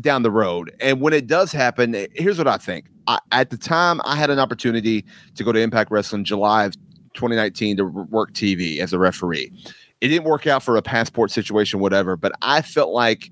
down 0.00 0.22
the 0.22 0.30
road. 0.30 0.72
And 0.80 1.00
when 1.00 1.12
it 1.12 1.26
does 1.26 1.50
happen, 1.50 1.94
eh, 1.94 2.06
here's 2.14 2.38
what 2.38 2.46
I 2.46 2.58
think. 2.58 2.86
I, 3.06 3.18
at 3.32 3.50
the 3.50 3.56
time, 3.56 4.00
I 4.04 4.16
had 4.16 4.30
an 4.30 4.38
opportunity 4.38 5.04
to 5.34 5.44
go 5.44 5.50
to 5.50 5.58
Impact 5.58 5.90
Wrestling 5.90 6.24
July 6.24 6.64
of 6.64 6.74
2019 7.14 7.78
to 7.78 7.84
work 7.84 8.32
TV 8.32 8.78
as 8.78 8.92
a 8.92 8.98
referee. 8.98 9.50
It 10.00 10.08
didn't 10.08 10.24
work 10.24 10.46
out 10.46 10.62
for 10.62 10.76
a 10.76 10.82
passport 10.82 11.30
situation, 11.30 11.80
whatever. 11.80 12.16
But 12.16 12.32
I 12.42 12.62
felt 12.62 12.90
like 12.90 13.30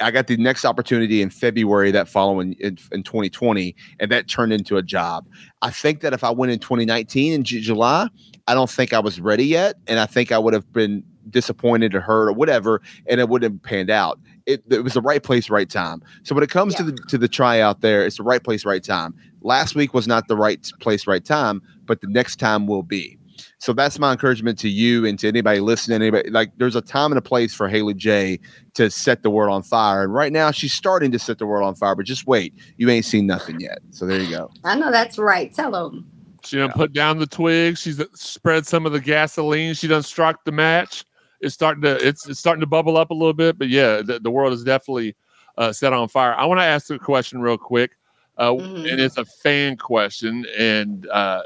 I 0.00 0.10
got 0.10 0.28
the 0.28 0.36
next 0.36 0.64
opportunity 0.64 1.22
in 1.22 1.30
February 1.30 1.90
that 1.90 2.08
following 2.08 2.54
in, 2.60 2.78
in 2.92 3.02
2020, 3.02 3.74
and 3.98 4.10
that 4.12 4.28
turned 4.28 4.52
into 4.52 4.76
a 4.76 4.82
job. 4.82 5.26
I 5.60 5.70
think 5.70 6.00
that 6.00 6.12
if 6.12 6.22
I 6.22 6.30
went 6.30 6.52
in 6.52 6.58
2019 6.60 7.32
in 7.32 7.44
Ju- 7.44 7.60
July, 7.60 8.08
I 8.46 8.54
don't 8.54 8.70
think 8.70 8.92
I 8.92 9.00
was 9.00 9.20
ready 9.20 9.44
yet, 9.44 9.76
and 9.86 9.98
I 9.98 10.06
think 10.06 10.30
I 10.30 10.38
would 10.38 10.54
have 10.54 10.72
been 10.72 11.02
disappointed 11.30 11.94
or 11.94 12.00
hurt 12.00 12.28
or 12.28 12.32
whatever, 12.32 12.80
and 13.06 13.20
it 13.20 13.28
wouldn't 13.28 13.52
have 13.52 13.62
panned 13.62 13.90
out. 13.90 14.20
It, 14.46 14.62
it 14.70 14.82
was 14.82 14.94
the 14.94 15.02
right 15.02 15.22
place, 15.22 15.50
right 15.50 15.68
time. 15.68 16.02
So 16.22 16.34
when 16.34 16.44
it 16.44 16.50
comes 16.50 16.74
to 16.76 16.84
the 16.84 16.92
to 17.08 17.18
the 17.18 17.28
tryout, 17.28 17.80
there, 17.80 18.06
it's 18.06 18.16
the 18.16 18.22
right 18.22 18.42
place, 18.42 18.64
right 18.64 18.82
time. 18.82 19.14
Last 19.42 19.74
week 19.74 19.92
was 19.92 20.08
not 20.08 20.28
the 20.28 20.36
right 20.36 20.66
place, 20.80 21.06
right 21.06 21.24
time, 21.24 21.60
but 21.84 22.00
the 22.00 22.06
next 22.06 22.36
time 22.36 22.66
will 22.66 22.82
be. 22.82 23.17
So 23.60 23.72
that's 23.72 23.98
my 23.98 24.12
encouragement 24.12 24.58
to 24.60 24.68
you 24.68 25.04
and 25.04 25.18
to 25.18 25.28
anybody 25.28 25.58
listening. 25.58 25.96
Anybody 25.96 26.30
like, 26.30 26.52
there's 26.58 26.76
a 26.76 26.80
time 26.80 27.10
and 27.10 27.18
a 27.18 27.22
place 27.22 27.52
for 27.52 27.68
Haley 27.68 27.94
J 27.94 28.38
to 28.74 28.88
set 28.88 29.22
the 29.22 29.30
world 29.30 29.52
on 29.52 29.62
fire, 29.64 30.04
and 30.04 30.14
right 30.14 30.32
now 30.32 30.52
she's 30.52 30.72
starting 30.72 31.10
to 31.12 31.18
set 31.18 31.38
the 31.38 31.46
world 31.46 31.66
on 31.66 31.74
fire. 31.74 31.96
But 31.96 32.06
just 32.06 32.26
wait, 32.26 32.54
you 32.76 32.88
ain't 32.88 33.04
seen 33.04 33.26
nothing 33.26 33.58
yet. 33.60 33.80
So 33.90 34.06
there 34.06 34.20
you 34.20 34.30
go. 34.30 34.50
I 34.64 34.76
know 34.78 34.92
that's 34.92 35.18
right. 35.18 35.52
Tell 35.52 35.72
them. 35.72 36.08
She 36.44 36.56
done 36.56 36.70
put 36.70 36.92
down 36.92 37.18
the 37.18 37.26
twigs. 37.26 37.80
She's 37.80 38.00
spread 38.14 38.64
some 38.64 38.86
of 38.86 38.92
the 38.92 39.00
gasoline. 39.00 39.74
She 39.74 39.88
done 39.88 40.04
struck 40.04 40.44
the 40.44 40.52
match. 40.52 41.04
It's 41.40 41.54
starting 41.54 41.82
to 41.82 41.96
it's, 41.96 42.28
it's 42.28 42.38
starting 42.38 42.60
to 42.60 42.66
bubble 42.66 42.96
up 42.96 43.10
a 43.10 43.14
little 43.14 43.34
bit. 43.34 43.58
But 43.58 43.68
yeah, 43.68 44.02
the, 44.02 44.20
the 44.20 44.30
world 44.30 44.52
is 44.52 44.62
definitely 44.62 45.16
uh, 45.56 45.72
set 45.72 45.92
on 45.92 46.06
fire. 46.08 46.34
I 46.34 46.44
want 46.46 46.60
to 46.60 46.64
ask 46.64 46.90
a 46.90 46.98
question 46.98 47.40
real 47.40 47.58
quick, 47.58 47.90
uh, 48.36 48.50
Mhm. 48.50 48.90
and 48.90 49.00
it's 49.00 49.18
a 49.18 49.24
fan 49.24 49.76
question. 49.76 50.46
And 50.56 51.08
uh, 51.08 51.42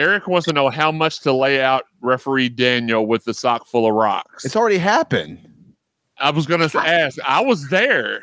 Eric 0.00 0.26
wants 0.26 0.46
to 0.46 0.52
know 0.54 0.70
how 0.70 0.90
much 0.90 1.20
to 1.20 1.32
lay 1.32 1.60
out 1.62 1.84
referee 2.00 2.48
Daniel 2.48 3.06
with 3.06 3.24
the 3.24 3.34
sock 3.34 3.66
full 3.66 3.86
of 3.86 3.94
rocks. 3.94 4.44
It's 4.46 4.56
already 4.56 4.78
happened. 4.78 5.38
I 6.18 6.30
was 6.30 6.46
gonna 6.46 6.68
ask. 6.74 7.18
I 7.26 7.40
was 7.42 7.68
there. 7.68 8.22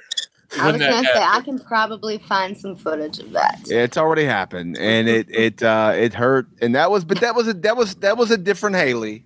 I 0.60 0.72
was 0.72 0.82
gonna 0.82 1.04
say 1.04 1.22
I 1.22 1.42
can 1.42 1.60
probably 1.60 2.18
find 2.18 2.58
some 2.58 2.76
footage 2.76 3.20
of 3.20 3.32
that. 3.34 3.62
It's 3.70 3.98
already 3.98 4.24
happened, 4.26 4.78
and 4.80 5.08
it 5.08 5.28
it 5.30 5.62
uh 5.62 5.94
it 5.96 6.14
hurt, 6.14 6.48
and 6.62 6.74
that 6.76 6.90
was, 6.90 7.06
but 7.06 7.20
that 7.22 7.36
was 7.36 7.48
a 7.48 7.54
that 7.54 7.78
was 7.78 7.96
that 7.96 8.18
was 8.18 8.32
a 8.32 8.38
different 8.38 8.76
Haley. 8.76 9.24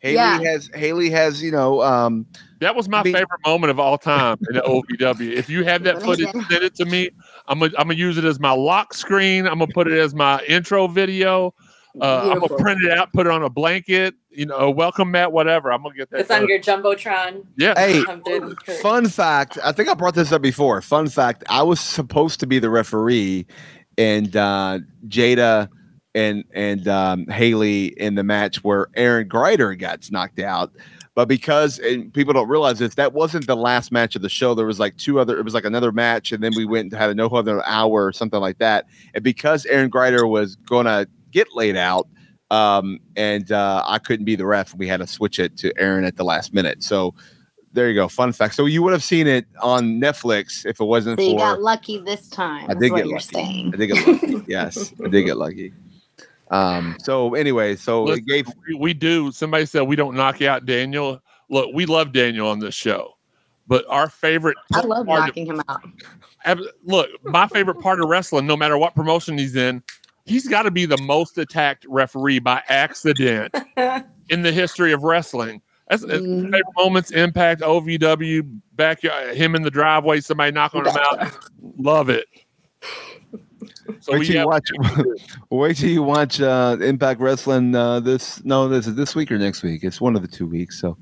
Haley 0.00 0.14
Yeah. 0.16 0.40
has 0.42 0.68
Haley 0.74 1.08
has 1.10 1.42
you 1.42 1.50
know 1.50 1.80
um 1.82 2.26
That 2.60 2.76
was 2.76 2.88
my 2.88 3.00
I 3.00 3.02
mean- 3.04 3.14
favorite 3.14 3.40
moment 3.46 3.70
of 3.70 3.78
all 3.80 3.96
time 3.98 4.36
in 4.50 4.56
the 4.56 4.62
OVW. 4.98 5.32
If 5.32 5.48
you 5.48 5.64
have 5.64 5.82
that 5.84 6.02
footage, 6.02 6.26
Amazing. 6.26 6.50
send 6.50 6.64
it 6.64 6.74
to 6.76 6.84
me. 6.84 7.08
I'm 7.48 7.58
gonna 7.60 7.72
I'm 7.78 7.88
gonna 7.88 7.94
use 7.98 8.18
it 8.18 8.24
as 8.24 8.38
my 8.40 8.50
lock 8.52 8.92
screen. 8.94 9.46
I'm 9.46 9.58
gonna 9.58 9.72
put 9.72 9.86
it 9.86 9.98
as 9.98 10.14
my 10.14 10.42
intro 10.48 10.86
video. 10.88 11.54
Uh, 12.00 12.30
I'm 12.32 12.40
gonna 12.40 12.56
print 12.56 12.82
it 12.82 12.90
out, 12.90 13.12
put 13.12 13.26
it 13.26 13.32
on 13.32 13.42
a 13.42 13.50
blanket. 13.50 14.14
You 14.30 14.46
know, 14.46 14.70
welcome 14.70 15.10
mat, 15.10 15.30
whatever. 15.30 15.72
I'm 15.72 15.82
gonna 15.82 15.94
get 15.94 16.10
that. 16.10 16.20
It's 16.20 16.30
on 16.30 16.40
done. 16.40 16.48
your 16.48 16.58
jumbotron. 16.58 17.44
yeah. 17.56 17.74
hey 17.76 18.02
I'm 18.08 18.20
doing 18.22 18.54
Kurt. 18.56 18.80
fun 18.80 19.08
fact 19.08 19.58
I 19.62 19.70
think 19.72 19.88
I 19.88 19.94
brought 19.94 20.14
this 20.14 20.32
up 20.32 20.42
before. 20.42 20.80
Fun 20.80 21.08
fact: 21.08 21.44
I 21.48 21.62
was 21.62 21.80
supposed 21.80 22.40
to 22.40 22.46
be 22.46 22.58
the 22.58 22.70
referee, 22.70 23.46
and 23.96 24.34
uh 24.36 24.80
Jada 25.06 25.68
and 26.14 26.44
and 26.52 26.86
um, 26.88 27.26
Haley 27.26 27.86
in 27.86 28.14
the 28.14 28.22
match 28.22 28.62
where 28.62 28.88
Aaron 28.94 29.28
Greider 29.28 29.78
got 29.78 30.10
knocked 30.10 30.38
out. 30.38 30.72
But 31.14 31.28
because 31.28 31.78
and 31.78 32.12
people 32.12 32.32
don't 32.32 32.48
realize 32.48 32.80
this, 32.80 32.96
that 32.96 33.12
wasn't 33.12 33.46
the 33.46 33.56
last 33.56 33.92
match 33.92 34.16
of 34.16 34.22
the 34.22 34.28
show. 34.28 34.54
There 34.54 34.66
was 34.66 34.80
like 34.80 34.96
two 34.96 35.20
other. 35.20 35.38
It 35.38 35.44
was 35.44 35.54
like 35.54 35.64
another 35.64 35.92
match, 35.92 36.32
and 36.32 36.42
then 36.42 36.52
we 36.56 36.64
went 36.64 36.92
and 36.92 37.00
had 37.00 37.10
a 37.10 37.14
no 37.14 37.26
other 37.28 37.64
hour 37.66 38.04
or 38.04 38.12
something 38.12 38.40
like 38.40 38.58
that. 38.58 38.86
And 39.14 39.22
because 39.22 39.64
Aaron 39.66 39.90
Greider 39.90 40.28
was 40.28 40.56
going 40.56 40.86
to 40.86 41.08
get 41.34 41.48
laid 41.54 41.76
out, 41.76 42.08
um, 42.50 42.98
and 43.16 43.52
uh, 43.52 43.82
I 43.84 43.98
couldn't 43.98 44.24
be 44.24 44.36
the 44.36 44.46
ref, 44.46 44.74
we 44.74 44.88
had 44.88 45.00
to 45.00 45.06
switch 45.06 45.38
it 45.38 45.56
to 45.58 45.72
Aaron 45.78 46.04
at 46.04 46.16
the 46.16 46.24
last 46.24 46.54
minute. 46.54 46.82
So 46.82 47.14
there 47.72 47.88
you 47.88 47.94
go. 47.94 48.06
Fun 48.08 48.32
fact. 48.32 48.54
So 48.54 48.66
you 48.66 48.82
would 48.84 48.92
have 48.92 49.02
seen 49.02 49.26
it 49.26 49.46
on 49.60 50.00
Netflix 50.00 50.64
if 50.64 50.80
it 50.80 50.84
wasn't 50.84 51.18
So 51.18 51.24
you 51.26 51.32
for. 51.32 51.38
got 51.38 51.60
lucky 51.60 51.98
this 51.98 52.28
time. 52.28 52.70
I 52.70 52.74
did 52.74 52.92
what 52.92 52.98
get 52.98 53.06
you're 53.06 53.16
lucky. 53.18 53.34
saying. 53.34 53.74
I 53.74 53.76
did 53.76 53.86
get 53.88 54.06
lucky. 54.06 54.44
yes, 54.48 54.94
I 55.04 55.08
did 55.08 55.24
get 55.24 55.36
lucky. 55.36 55.72
Um. 56.50 56.96
So 57.02 57.34
anyway, 57.34 57.74
so 57.76 58.04
Listen, 58.04 58.22
it 58.22 58.26
gave. 58.28 58.46
we, 58.68 58.74
we 58.76 58.94
do. 58.94 59.32
Somebody 59.32 59.66
said 59.66 59.82
we 59.82 59.96
don't 59.96 60.14
knock 60.14 60.40
out 60.42 60.64
Daniel. 60.66 61.20
Look, 61.50 61.70
we 61.74 61.84
love 61.86 62.12
Daniel 62.12 62.48
on 62.48 62.58
this 62.60 62.74
show, 62.74 63.16
but 63.66 63.84
our 63.88 64.08
favorite. 64.08 64.56
I 64.72 64.80
love 64.82 65.06
part 65.06 65.20
of- 65.20 65.26
knocking 65.26 65.46
him 65.46 65.60
out. 65.68 65.82
look, 66.84 67.08
my 67.24 67.48
favorite 67.48 67.80
part 67.80 68.00
of 68.00 68.08
wrestling, 68.08 68.46
no 68.46 68.56
matter 68.56 68.76
what 68.78 68.94
promotion 68.94 69.36
he's 69.38 69.56
in, 69.56 69.82
he's 70.24 70.48
got 70.48 70.62
to 70.62 70.70
be 70.70 70.86
the 70.86 70.98
most 70.98 71.38
attacked 71.38 71.86
referee 71.88 72.38
by 72.38 72.62
accident 72.68 73.54
in 74.28 74.42
the 74.42 74.52
history 74.52 74.92
of 74.92 75.02
wrestling. 75.02 75.60
That's 75.88 76.02
that's 76.04 76.22
Mm. 76.22 76.44
favorite 76.44 76.64
moments, 76.76 77.10
impact, 77.10 77.60
OVW, 77.60 78.60
back 78.72 79.02
him 79.02 79.54
in 79.54 79.62
the 79.62 79.70
driveway, 79.70 80.20
somebody 80.20 80.50
knocking 80.52 80.84
him 80.84 80.96
out. 80.96 81.36
Love 81.78 82.08
it. 82.08 82.26
So 84.00 84.12
wait 84.12 84.20
we 84.20 84.26
till 84.26 84.40
you 84.40 84.46
watch. 84.46 84.68
wait 85.50 85.76
till 85.76 85.90
you 85.90 86.02
watch 86.02 86.40
uh, 86.40 86.76
Impact 86.80 87.20
Wrestling. 87.20 87.74
Uh, 87.74 88.00
this 88.00 88.42
no, 88.44 88.68
this 88.68 88.86
is 88.86 88.94
this 88.94 89.14
week 89.14 89.30
or 89.30 89.38
next 89.38 89.62
week. 89.62 89.84
It's 89.84 90.00
one 90.00 90.16
of 90.16 90.22
the 90.22 90.28
two 90.28 90.46
weeks. 90.46 90.80
So, 90.80 90.96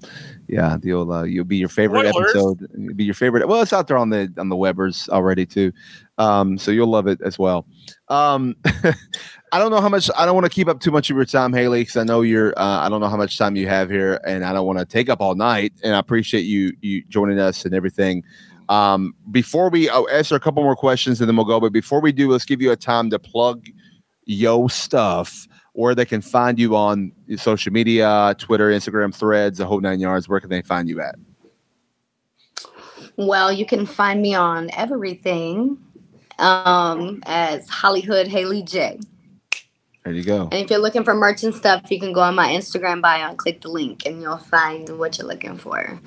yeah, 0.53 0.77
you'll 0.83 1.11
uh, 1.11 1.23
you'll 1.23 1.47
be 1.47 1.57
your 1.57 1.71
favorite 1.71 2.11
Spoilers. 2.11 2.31
episode. 2.31 2.69
It'll 2.75 2.95
be 2.95 3.05
your 3.05 3.15
favorite. 3.15 3.49
Well, 3.49 3.63
it's 3.63 3.73
out 3.73 3.89
there 3.89 3.97
on 3.97 4.11
the 4.11 4.31
on 4.37 4.51
the 4.51 4.55
Webbers 4.55 5.09
already 5.09 5.47
too. 5.47 5.73
Um, 6.19 6.59
so 6.59 6.71
you'll 6.71 6.91
love 6.91 7.07
it 7.07 7.19
as 7.23 7.39
well. 7.39 7.67
Um, 8.09 8.55
I 9.53 9.59
don't 9.59 9.71
know 9.71 9.81
how 9.81 9.89
much. 9.89 10.11
I 10.15 10.27
don't 10.27 10.35
want 10.35 10.45
to 10.45 10.51
keep 10.51 10.69
up 10.69 10.81
too 10.81 10.91
much 10.91 11.09
of 11.09 11.17
your 11.17 11.25
time, 11.25 11.55
Haley, 11.55 11.81
because 11.81 11.97
I 11.97 12.05
know 12.05 12.21
you're. 12.21 12.53
Uh, 12.59 12.81
I 12.81 12.91
don't 12.91 13.01
know 13.01 13.09
how 13.09 13.17
much 13.17 13.39
time 13.39 13.57
you 13.57 13.67
have 13.67 13.89
here, 13.89 14.21
and 14.27 14.45
I 14.45 14.53
don't 14.53 14.67
want 14.67 14.79
to 14.79 14.85
take 14.85 15.09
up 15.09 15.23
all 15.23 15.35
night. 15.35 15.73
And 15.83 15.95
I 15.95 15.99
appreciate 15.99 16.43
you 16.43 16.75
you 16.83 17.03
joining 17.09 17.39
us 17.39 17.65
and 17.65 17.75
everything. 17.75 18.23
Um, 18.69 19.15
before 19.31 19.71
we 19.71 19.89
I'll 19.89 20.09
answer 20.11 20.37
a 20.37 20.41
couple 20.41 20.63
more 20.63 20.77
questions 20.77 21.21
and 21.21 21.29
then 21.29 21.37
we'll 21.37 21.47
go. 21.47 21.61
But 21.61 21.73
before 21.73 22.03
we 22.03 22.13
do, 22.13 22.31
let's 22.31 22.45
give 22.45 22.61
you 22.61 22.73
a 22.73 22.77
time 22.77 23.09
to 23.09 23.19
plug 23.19 23.67
yo 24.27 24.69
stuff 24.69 25.49
where 25.75 25.95
they 25.95 26.05
can 26.05 26.20
find 26.20 26.59
you 26.59 26.77
on 26.77 27.12
social 27.37 27.73
media, 27.73 28.35
Twitter, 28.39 28.70
Instagram, 28.70 29.14
threads, 29.14 29.59
the 29.59 29.66
whole 29.66 29.81
nine 29.81 30.01
yards. 30.01 30.29
Where 30.29 30.41
can 30.41 30.51
they 30.51 30.62
find 30.62 30.89
you 30.89 31.01
at? 31.01 31.14
Well, 33.16 33.53
you 33.53 33.66
can 33.66 33.87
find 33.87 34.20
me 34.20 34.35
on 34.35 34.70
everything 34.77 35.79
um, 36.39 37.23
as 37.27 37.68
Hollyhood 37.68 38.27
Haley 38.27 38.62
J. 38.62 38.99
There 40.05 40.12
you 40.12 40.25
go. 40.25 40.43
And 40.45 40.55
if 40.55 40.70
you're 40.70 40.81
looking 40.81 41.05
for 41.05 41.14
merch 41.14 41.45
and 41.45 41.55
stuff, 41.55 41.91
you 41.91 42.01
can 42.01 42.12
go 42.12 42.20
on 42.20 42.35
my 42.35 42.49
Instagram 42.49 43.01
bio 43.01 43.29
and 43.29 43.39
click 43.39 43.61
the 43.61 43.68
link, 43.68 44.05
and 44.05 44.20
you'll 44.20 44.37
find 44.37 44.99
what 44.99 45.16
you're 45.18 45.29
looking 45.29 45.59
for. 45.59 46.01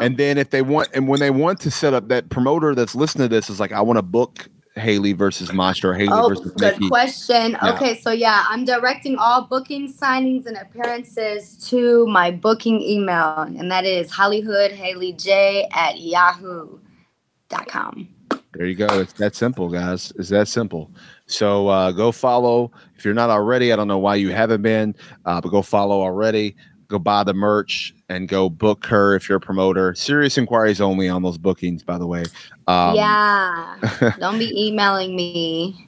And 0.00 0.16
then 0.16 0.38
if 0.38 0.50
they 0.50 0.62
want, 0.62 0.88
and 0.94 1.08
when 1.08 1.20
they 1.20 1.30
want 1.30 1.60
to 1.60 1.70
set 1.70 1.94
up 1.94 2.08
that 2.08 2.28
promoter 2.28 2.74
that's 2.74 2.94
listening 2.94 3.28
to 3.28 3.34
this 3.34 3.50
is 3.50 3.60
like, 3.60 3.72
I 3.72 3.80
want 3.80 3.98
to 3.98 4.02
book 4.02 4.48
Haley 4.76 5.12
versus 5.14 5.50
or 5.84 5.94
Haley 5.94 6.08
Oh, 6.12 6.28
versus 6.28 6.52
good 6.52 6.74
Mickie? 6.74 6.88
question. 6.88 7.52
Yeah. 7.52 7.72
Okay, 7.74 7.98
so 7.98 8.10
yeah, 8.12 8.44
I'm 8.48 8.64
directing 8.64 9.16
all 9.16 9.42
booking 9.42 9.92
signings 9.92 10.46
and 10.46 10.56
appearances 10.56 11.56
to 11.70 12.06
my 12.06 12.30
booking 12.30 12.80
email, 12.82 13.38
and 13.40 13.70
that 13.70 13.84
is 13.84 14.10
Hollyhood 14.10 14.70
Haley 14.72 15.12
J 15.14 15.66
at 15.72 16.00
yahoo.com. 16.00 18.08
There 18.52 18.66
you 18.66 18.74
go. 18.74 18.86
It's 19.00 19.12
that 19.14 19.34
simple, 19.34 19.68
guys. 19.68 20.12
It's 20.18 20.28
that 20.30 20.48
simple. 20.48 20.90
So 21.26 21.68
uh, 21.68 21.92
go 21.92 22.12
follow. 22.12 22.70
If 22.96 23.04
you're 23.04 23.14
not 23.14 23.30
already, 23.30 23.72
I 23.72 23.76
don't 23.76 23.88
know 23.88 23.98
why 23.98 24.14
you 24.16 24.30
haven't 24.30 24.62
been, 24.62 24.94
uh, 25.24 25.40
but 25.40 25.50
go 25.50 25.62
follow 25.62 26.00
already. 26.00 26.56
Go 26.88 26.98
buy 26.98 27.24
the 27.24 27.34
merch 27.34 27.94
and 28.08 28.28
go 28.28 28.48
book 28.48 28.86
her 28.86 29.14
if 29.16 29.28
you're 29.28 29.38
a 29.38 29.40
promoter. 29.40 29.94
Serious 29.94 30.38
inquiries 30.38 30.80
only 30.80 31.08
on 31.08 31.22
those 31.22 31.38
bookings, 31.38 31.82
by 31.82 31.98
the 31.98 32.06
way. 32.06 32.24
Um, 32.66 32.94
yeah, 32.94 34.14
don't 34.18 34.38
be 34.38 34.66
emailing 34.68 35.14
me. 35.16 35.82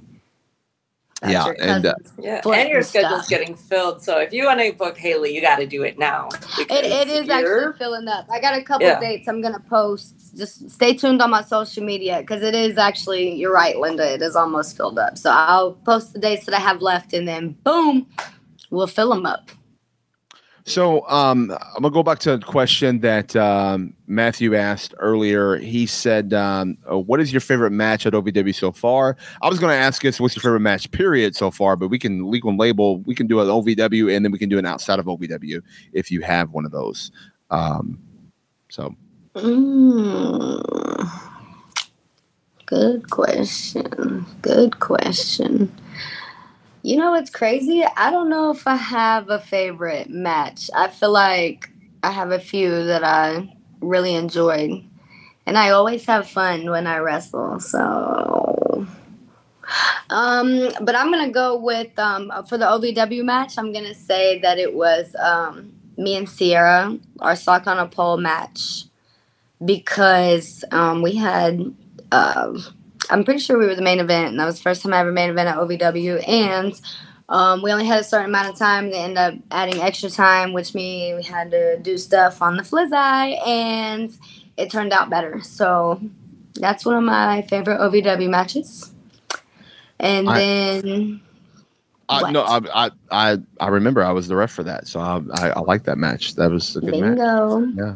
That's 1.20 1.32
Yeah, 1.32 1.46
your 1.46 1.56
and, 1.60 1.86
uh, 1.86 1.94
Yeah, 2.20 2.40
and 2.48 2.68
your 2.68 2.82
stuff. 2.82 3.02
schedule's 3.02 3.26
getting 3.28 3.54
filled. 3.56 4.00
So 4.04 4.18
if 4.20 4.32
you 4.32 4.44
want 4.46 4.60
to 4.60 4.72
book 4.72 4.96
Haley, 4.96 5.34
you 5.34 5.40
got 5.40 5.56
to 5.56 5.66
do 5.66 5.82
it 5.82 5.98
now. 5.98 6.28
It, 6.60 6.70
it 6.70 7.08
is 7.08 7.28
actually 7.28 7.40
you're- 7.50 7.72
filling 7.76 8.06
up. 8.06 8.26
I 8.30 8.40
got 8.40 8.56
a 8.56 8.62
couple 8.62 8.86
Yeah. 8.86 9.00
dates 9.00 9.26
I'm 9.26 9.42
gonna 9.42 9.58
post. 9.68 10.14
Just 10.36 10.70
stay 10.70 10.94
tuned 10.94 11.20
on 11.20 11.30
my 11.30 11.42
social 11.42 11.82
media 11.82 12.18
because 12.20 12.42
it 12.44 12.54
is 12.54 12.78
actually. 12.78 13.34
You're 13.34 13.52
right, 13.52 13.76
Linda. 13.76 14.12
It 14.14 14.22
is 14.22 14.36
almost 14.36 14.76
filled 14.76 14.98
up. 14.98 15.18
So 15.18 15.30
I'll 15.32 15.72
post 15.72 16.12
the 16.12 16.20
dates 16.20 16.44
that 16.46 16.54
I 16.54 16.60
have 16.60 16.82
left, 16.82 17.12
and 17.12 17.26
then 17.26 17.56
boom, 17.64 18.06
we'll 18.70 18.86
fill 18.86 19.08
them 19.12 19.26
up. 19.26 19.50
So 20.68 21.08
um, 21.08 21.50
I'm 21.50 21.82
gonna 21.82 21.90
go 21.90 22.02
back 22.02 22.18
to 22.20 22.34
a 22.34 22.38
question 22.38 23.00
that 23.00 23.34
um, 23.34 23.94
Matthew 24.06 24.54
asked 24.54 24.94
earlier. 24.98 25.56
He 25.56 25.86
said, 25.86 26.34
um, 26.34 26.76
uh, 26.90 26.98
"What 26.98 27.20
is 27.20 27.32
your 27.32 27.40
favorite 27.40 27.70
match 27.70 28.04
at 28.04 28.12
OVW 28.12 28.54
so 28.54 28.70
far?" 28.70 29.16
I 29.40 29.48
was 29.48 29.58
gonna 29.58 29.72
ask 29.72 30.04
us 30.04 30.20
what's 30.20 30.36
your 30.36 30.42
favorite 30.42 30.60
match 30.60 30.90
period 30.90 31.34
so 31.34 31.50
far, 31.50 31.74
but 31.74 31.88
we 31.88 31.98
can 31.98 32.30
label. 32.30 32.98
We 33.00 33.14
can 33.14 33.26
do 33.26 33.40
an 33.40 33.48
OVW 33.48 34.14
and 34.14 34.24
then 34.24 34.30
we 34.30 34.38
can 34.38 34.50
do 34.50 34.58
an 34.58 34.66
outside 34.66 34.98
of 34.98 35.06
OVW 35.06 35.62
if 35.94 36.10
you 36.10 36.20
have 36.20 36.50
one 36.50 36.66
of 36.66 36.70
those. 36.70 37.12
Um, 37.50 37.98
so 38.68 38.94
Mm. 39.34 41.10
Good 42.66 43.08
question. 43.10 44.26
Good 44.42 44.80
question. 44.80 45.72
You 46.88 46.96
know 46.96 47.10
what's 47.10 47.28
crazy? 47.28 47.84
I 47.84 48.10
don't 48.10 48.30
know 48.30 48.50
if 48.50 48.66
I 48.66 48.76
have 48.76 49.28
a 49.28 49.38
favorite 49.38 50.08
match. 50.08 50.70
I 50.74 50.88
feel 50.88 51.12
like 51.12 51.68
I 52.02 52.10
have 52.10 52.30
a 52.30 52.38
few 52.38 52.84
that 52.84 53.04
I 53.04 53.54
really 53.82 54.14
enjoyed. 54.14 54.88
And 55.44 55.58
I 55.58 55.68
always 55.68 56.06
have 56.06 56.30
fun 56.30 56.70
when 56.70 56.86
I 56.86 56.96
wrestle. 56.96 57.60
So 57.60 58.86
um 60.08 60.70
but 60.80 60.96
I'm 60.96 61.12
going 61.12 61.26
to 61.26 61.30
go 61.30 61.58
with 61.58 61.98
um 61.98 62.32
for 62.48 62.56
the 62.56 62.64
OVW 62.64 63.22
match, 63.22 63.58
I'm 63.58 63.70
going 63.70 63.84
to 63.84 63.94
say 63.94 64.38
that 64.38 64.56
it 64.56 64.72
was 64.72 65.14
um 65.16 65.74
me 65.98 66.16
and 66.16 66.26
Sierra, 66.26 66.98
our 67.20 67.36
sock 67.36 67.66
on 67.66 67.78
a 67.78 67.86
pole 67.86 68.16
match 68.16 68.84
because 69.62 70.64
um, 70.72 71.02
we 71.02 71.16
had 71.16 71.74
um 72.12 72.64
I'm 73.10 73.24
pretty 73.24 73.40
sure 73.40 73.58
we 73.58 73.66
were 73.66 73.74
the 73.74 73.82
main 73.82 74.00
event, 74.00 74.28
and 74.28 74.40
that 74.40 74.44
was 74.46 74.56
the 74.56 74.62
first 74.62 74.82
time 74.82 74.92
I 74.92 74.98
ever 75.00 75.12
main 75.12 75.30
event 75.30 75.48
at 75.48 75.56
OVW. 75.56 76.26
And 76.28 76.80
um, 77.28 77.62
we 77.62 77.72
only 77.72 77.86
had 77.86 78.00
a 78.00 78.04
certain 78.04 78.26
amount 78.30 78.48
of 78.48 78.58
time. 78.58 78.90
They 78.90 78.98
ended 78.98 79.18
up 79.18 79.34
adding 79.50 79.80
extra 79.80 80.10
time, 80.10 80.52
which 80.52 80.74
means 80.74 81.16
we 81.16 81.22
had 81.22 81.50
to 81.50 81.78
do 81.78 81.96
stuff 81.98 82.40
on 82.42 82.56
the 82.56 82.62
Flizzy, 82.62 83.46
and 83.46 84.10
it 84.56 84.70
turned 84.70 84.92
out 84.92 85.10
better. 85.10 85.40
So 85.42 86.00
that's 86.54 86.84
one 86.84 86.96
of 86.96 87.04
my 87.04 87.42
favorite 87.42 87.78
OVW 87.78 88.28
matches. 88.28 88.92
And 90.00 90.28
I- 90.28 90.38
then 90.38 91.20
I, 92.10 92.30
no, 92.30 92.42
I, 92.42 92.60
I 92.86 92.90
I 93.10 93.38
I 93.60 93.68
remember 93.68 94.02
I 94.02 94.12
was 94.12 94.28
the 94.28 94.36
ref 94.36 94.50
for 94.50 94.62
that, 94.62 94.86
so 94.86 94.98
I 94.98 95.20
I, 95.34 95.48
I 95.50 95.60
like 95.60 95.82
that 95.84 95.98
match. 95.98 96.36
That 96.36 96.50
was 96.50 96.74
a 96.76 96.80
good 96.80 96.92
match. 96.98 97.16
bingo. 97.18 97.66
Yeah. 97.76 97.94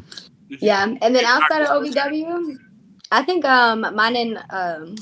Yeah, 0.60 0.84
and 1.00 1.16
then 1.16 1.24
outside 1.24 1.62
of 1.62 1.68
OVW, 1.68 2.58
I 3.12 3.22
think 3.22 3.44
um 3.44 3.82
mine 3.94 4.16
and 4.16 4.42
um 4.50 4.96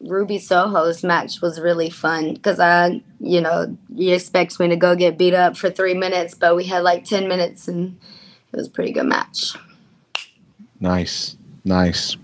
Ruby 0.00 0.38
Soho's 0.38 1.02
match 1.02 1.40
was 1.40 1.60
really 1.60 1.88
fun 1.88 2.34
because 2.34 2.60
I, 2.60 3.02
you 3.20 3.40
know, 3.40 3.78
you 3.94 4.14
expect 4.14 4.60
me 4.60 4.68
to 4.68 4.76
go 4.76 4.94
get 4.94 5.16
beat 5.16 5.32
up 5.32 5.56
for 5.56 5.70
three 5.70 5.94
minutes, 5.94 6.34
but 6.34 6.56
we 6.56 6.64
had 6.64 6.82
like 6.82 7.04
ten 7.04 7.28
minutes 7.28 7.68
and 7.68 7.98
it 8.52 8.56
was 8.56 8.66
a 8.66 8.70
pretty 8.70 8.92
good 8.92 9.06
match. 9.06 9.54
Nice, 10.80 11.36
nice. 11.64 12.16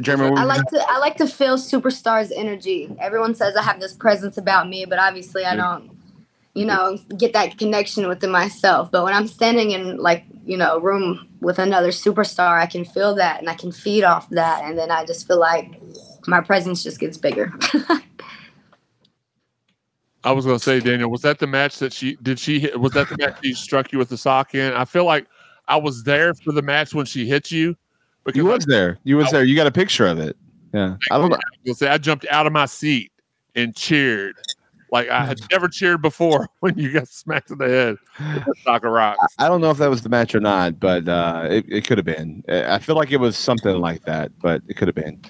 Jeremy, 0.00 0.36
I 0.36 0.44
like 0.44 0.66
to 0.66 0.84
I 0.88 0.98
like 0.98 1.16
to 1.16 1.26
feel 1.26 1.56
superstars 1.56 2.32
energy. 2.34 2.94
Everyone 2.98 3.34
says 3.34 3.54
I 3.54 3.62
have 3.62 3.80
this 3.80 3.92
presence 3.92 4.38
about 4.38 4.68
me, 4.68 4.84
but 4.84 4.98
obviously 4.98 5.44
I 5.44 5.56
don't, 5.56 5.90
you 6.58 6.66
know, 6.66 6.98
get 7.16 7.32
that 7.34 7.56
connection 7.56 8.08
within 8.08 8.32
myself. 8.32 8.90
But 8.90 9.04
when 9.04 9.14
I'm 9.14 9.28
standing 9.28 9.70
in 9.70 9.98
like, 9.98 10.24
you 10.44 10.56
know, 10.56 10.78
a 10.78 10.80
room 10.80 11.28
with 11.40 11.60
another 11.60 11.90
superstar, 11.90 12.60
I 12.60 12.66
can 12.66 12.84
feel 12.84 13.14
that 13.14 13.38
and 13.38 13.48
I 13.48 13.54
can 13.54 13.70
feed 13.70 14.02
off 14.02 14.28
that 14.30 14.64
and 14.64 14.76
then 14.76 14.90
I 14.90 15.04
just 15.04 15.28
feel 15.28 15.38
like 15.38 15.80
my 16.26 16.40
presence 16.40 16.82
just 16.82 16.98
gets 16.98 17.16
bigger. 17.16 17.52
I 20.24 20.32
was 20.32 20.46
going 20.46 20.58
to 20.58 20.64
say, 20.64 20.80
Daniel, 20.80 21.08
was 21.08 21.22
that 21.22 21.38
the 21.38 21.46
match 21.46 21.78
that 21.78 21.92
she 21.92 22.16
did? 22.22 22.40
She 22.40 22.58
hit, 22.58 22.80
was 22.80 22.90
that 22.92 23.08
the 23.08 23.16
match 23.16 23.36
she 23.40 23.54
struck 23.54 23.92
you 23.92 23.98
with 24.00 24.08
the 24.08 24.18
sock 24.18 24.56
in? 24.56 24.72
I 24.72 24.84
feel 24.84 25.04
like 25.04 25.28
I 25.68 25.76
was 25.76 26.02
there 26.02 26.34
for 26.34 26.50
the 26.50 26.60
match 26.60 26.92
when 26.92 27.06
she 27.06 27.24
hit 27.24 27.52
you. 27.52 27.76
Because 28.24 28.36
you 28.36 28.46
was 28.46 28.66
there. 28.66 28.98
You 29.04 29.16
was 29.16 29.30
there. 29.30 29.44
You 29.44 29.54
got 29.54 29.68
a 29.68 29.72
picture 29.72 30.08
of 30.08 30.18
it. 30.18 30.36
Yeah. 30.74 30.96
I 31.12 31.18
don't 31.18 31.30
know. 31.30 31.36
I 31.36 31.68
was 31.68 31.78
say 31.78 31.86
I 31.86 31.98
jumped 31.98 32.26
out 32.30 32.48
of 32.48 32.52
my 32.52 32.66
seat 32.66 33.12
and 33.54 33.76
cheered 33.76 34.34
like 34.90 35.08
I 35.08 35.24
had 35.24 35.40
never 35.50 35.68
cheered 35.68 36.02
before 36.02 36.48
when 36.60 36.78
you 36.78 36.92
got 36.92 37.08
smacked 37.08 37.50
in 37.50 37.58
the 37.58 37.68
head 37.68 37.96
with 38.34 38.44
the 38.44 38.54
soccer 38.62 38.90
rocks. 38.90 39.34
I 39.38 39.48
don't 39.48 39.60
know 39.60 39.70
if 39.70 39.78
that 39.78 39.90
was 39.90 40.02
the 40.02 40.08
match 40.08 40.34
or 40.34 40.40
not, 40.40 40.80
but 40.80 41.08
uh, 41.08 41.46
it, 41.50 41.66
it 41.68 41.84
could 41.86 41.98
have 41.98 42.04
been. 42.04 42.42
I 42.48 42.74
I 42.74 42.78
feel 42.78 42.96
like 42.96 43.12
it 43.12 43.18
was 43.18 43.36
something 43.36 43.78
like 43.78 44.04
that, 44.04 44.32
but 44.40 44.62
it 44.68 44.76
could 44.76 44.88
have 44.88 44.94
been 44.94 45.20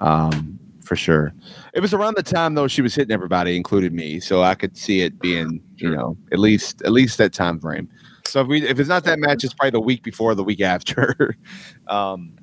um, 0.00 0.58
for 0.82 0.96
sure. 0.96 1.32
It 1.72 1.80
was 1.80 1.94
around 1.94 2.16
the 2.16 2.22
time 2.22 2.54
though 2.54 2.68
she 2.68 2.82
was 2.82 2.94
hitting 2.94 3.12
everybody, 3.12 3.56
including 3.56 3.94
me, 3.94 4.20
so 4.20 4.42
I 4.42 4.54
could 4.54 4.76
see 4.76 5.00
it 5.00 5.18
being, 5.18 5.62
you 5.76 5.90
know, 5.90 6.16
at 6.32 6.38
least 6.38 6.82
at 6.82 6.92
least 6.92 7.18
that 7.18 7.32
time 7.32 7.60
frame. 7.60 7.88
So 8.26 8.40
if 8.40 8.48
we 8.48 8.66
if 8.66 8.78
it's 8.78 8.88
not 8.88 9.04
that 9.04 9.18
match, 9.18 9.44
it's 9.44 9.54
probably 9.54 9.70
the 9.70 9.80
week 9.80 10.02
before, 10.02 10.32
or 10.32 10.34
the 10.34 10.44
week 10.44 10.60
after, 10.60 11.36
um, 11.88 12.34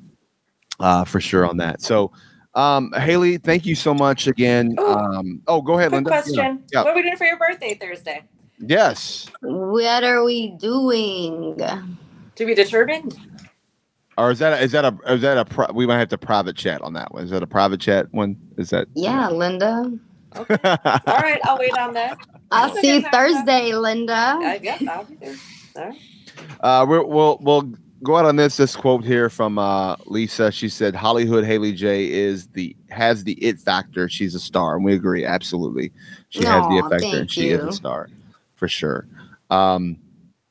uh, 0.79 1.05
for 1.05 1.19
sure 1.19 1.45
on 1.45 1.57
that. 1.57 1.81
So. 1.81 2.11
Um, 2.53 2.91
Haley, 2.93 3.37
thank 3.37 3.65
you 3.65 3.75
so 3.75 3.93
much 3.93 4.27
again. 4.27 4.75
Ooh. 4.79 4.85
Um, 4.87 5.41
oh, 5.47 5.61
go 5.61 5.77
ahead, 5.77 5.89
Quick 5.89 6.05
Linda. 6.05 6.09
question. 6.09 6.35
Yeah. 6.35 6.55
Yeah. 6.73 6.83
What 6.83 6.91
are 6.91 6.95
we 6.95 7.01
doing 7.03 7.17
for 7.17 7.25
your 7.25 7.37
birthday 7.37 7.75
Thursday? 7.75 8.23
Yes. 8.59 9.27
what 9.41 10.03
are 10.03 10.23
we 10.23 10.49
doing? 10.59 11.57
To 12.35 12.45
be 12.45 12.53
determined? 12.53 13.17
Or 14.17 14.31
is 14.31 14.39
that 14.39 14.53
a, 14.53 14.63
is 14.63 14.71
that 14.73 14.85
a 14.85 14.97
is 15.13 15.21
that 15.21 15.37
a 15.37 15.45
pri- 15.45 15.71
we 15.73 15.87
might 15.87 15.97
have 15.97 16.09
to 16.09 16.17
private 16.17 16.55
chat 16.55 16.81
on 16.81 16.93
that 16.93 17.11
one? 17.13 17.23
Is 17.23 17.31
that 17.31 17.41
a 17.41 17.47
private 17.47 17.79
chat 17.79 18.07
one? 18.11 18.37
Is 18.57 18.69
that 18.71 18.87
Yeah, 18.93 19.29
Linda. 19.29 19.91
Okay. 20.35 20.57
All 20.63 20.77
right, 21.17 21.39
I'll 21.43 21.57
wait 21.57 21.75
on 21.77 21.93
that. 21.93 22.17
I'll 22.51 22.75
see 22.75 22.95
you 22.95 23.01
Thursday, 23.09 23.73
Linda. 23.73 24.37
I 24.41 24.57
guess 24.59 24.85
I'll 24.87 25.05
be 25.05 25.15
there. 25.15 25.35
All 25.75 25.83
right. 25.85 25.99
uh, 26.59 26.85
we're, 26.87 27.03
we'll 27.03 27.37
we'll 27.41 27.73
go 28.03 28.17
out 28.17 28.25
on 28.25 28.35
this 28.35 28.57
this 28.57 28.75
quote 28.75 29.03
here 29.03 29.29
from 29.29 29.57
uh, 29.57 29.95
Lisa. 30.05 30.51
She 30.51 30.69
said, 30.69 30.95
"Hollyhood 30.95 31.45
Haley 31.45 31.73
J 31.73 32.11
is 32.11 32.47
the 32.47 32.75
has 32.89 33.23
the 33.23 33.33
it 33.43 33.59
factor. 33.59 34.09
She's 34.09 34.35
a 34.35 34.39
star, 34.39 34.75
and 34.75 34.85
we 34.85 34.93
agree 34.93 35.25
absolutely. 35.25 35.91
She 36.29 36.43
has 36.45 36.63
the 36.63 36.75
Aw, 36.75 36.77
it 36.77 36.81
factor, 36.89 37.05
and 37.05 37.13
thank 37.13 37.29
she 37.31 37.49
is 37.49 37.63
a 37.63 37.71
star 37.71 38.09
for 38.55 38.67
sure." 38.67 39.07
Um, 39.49 39.97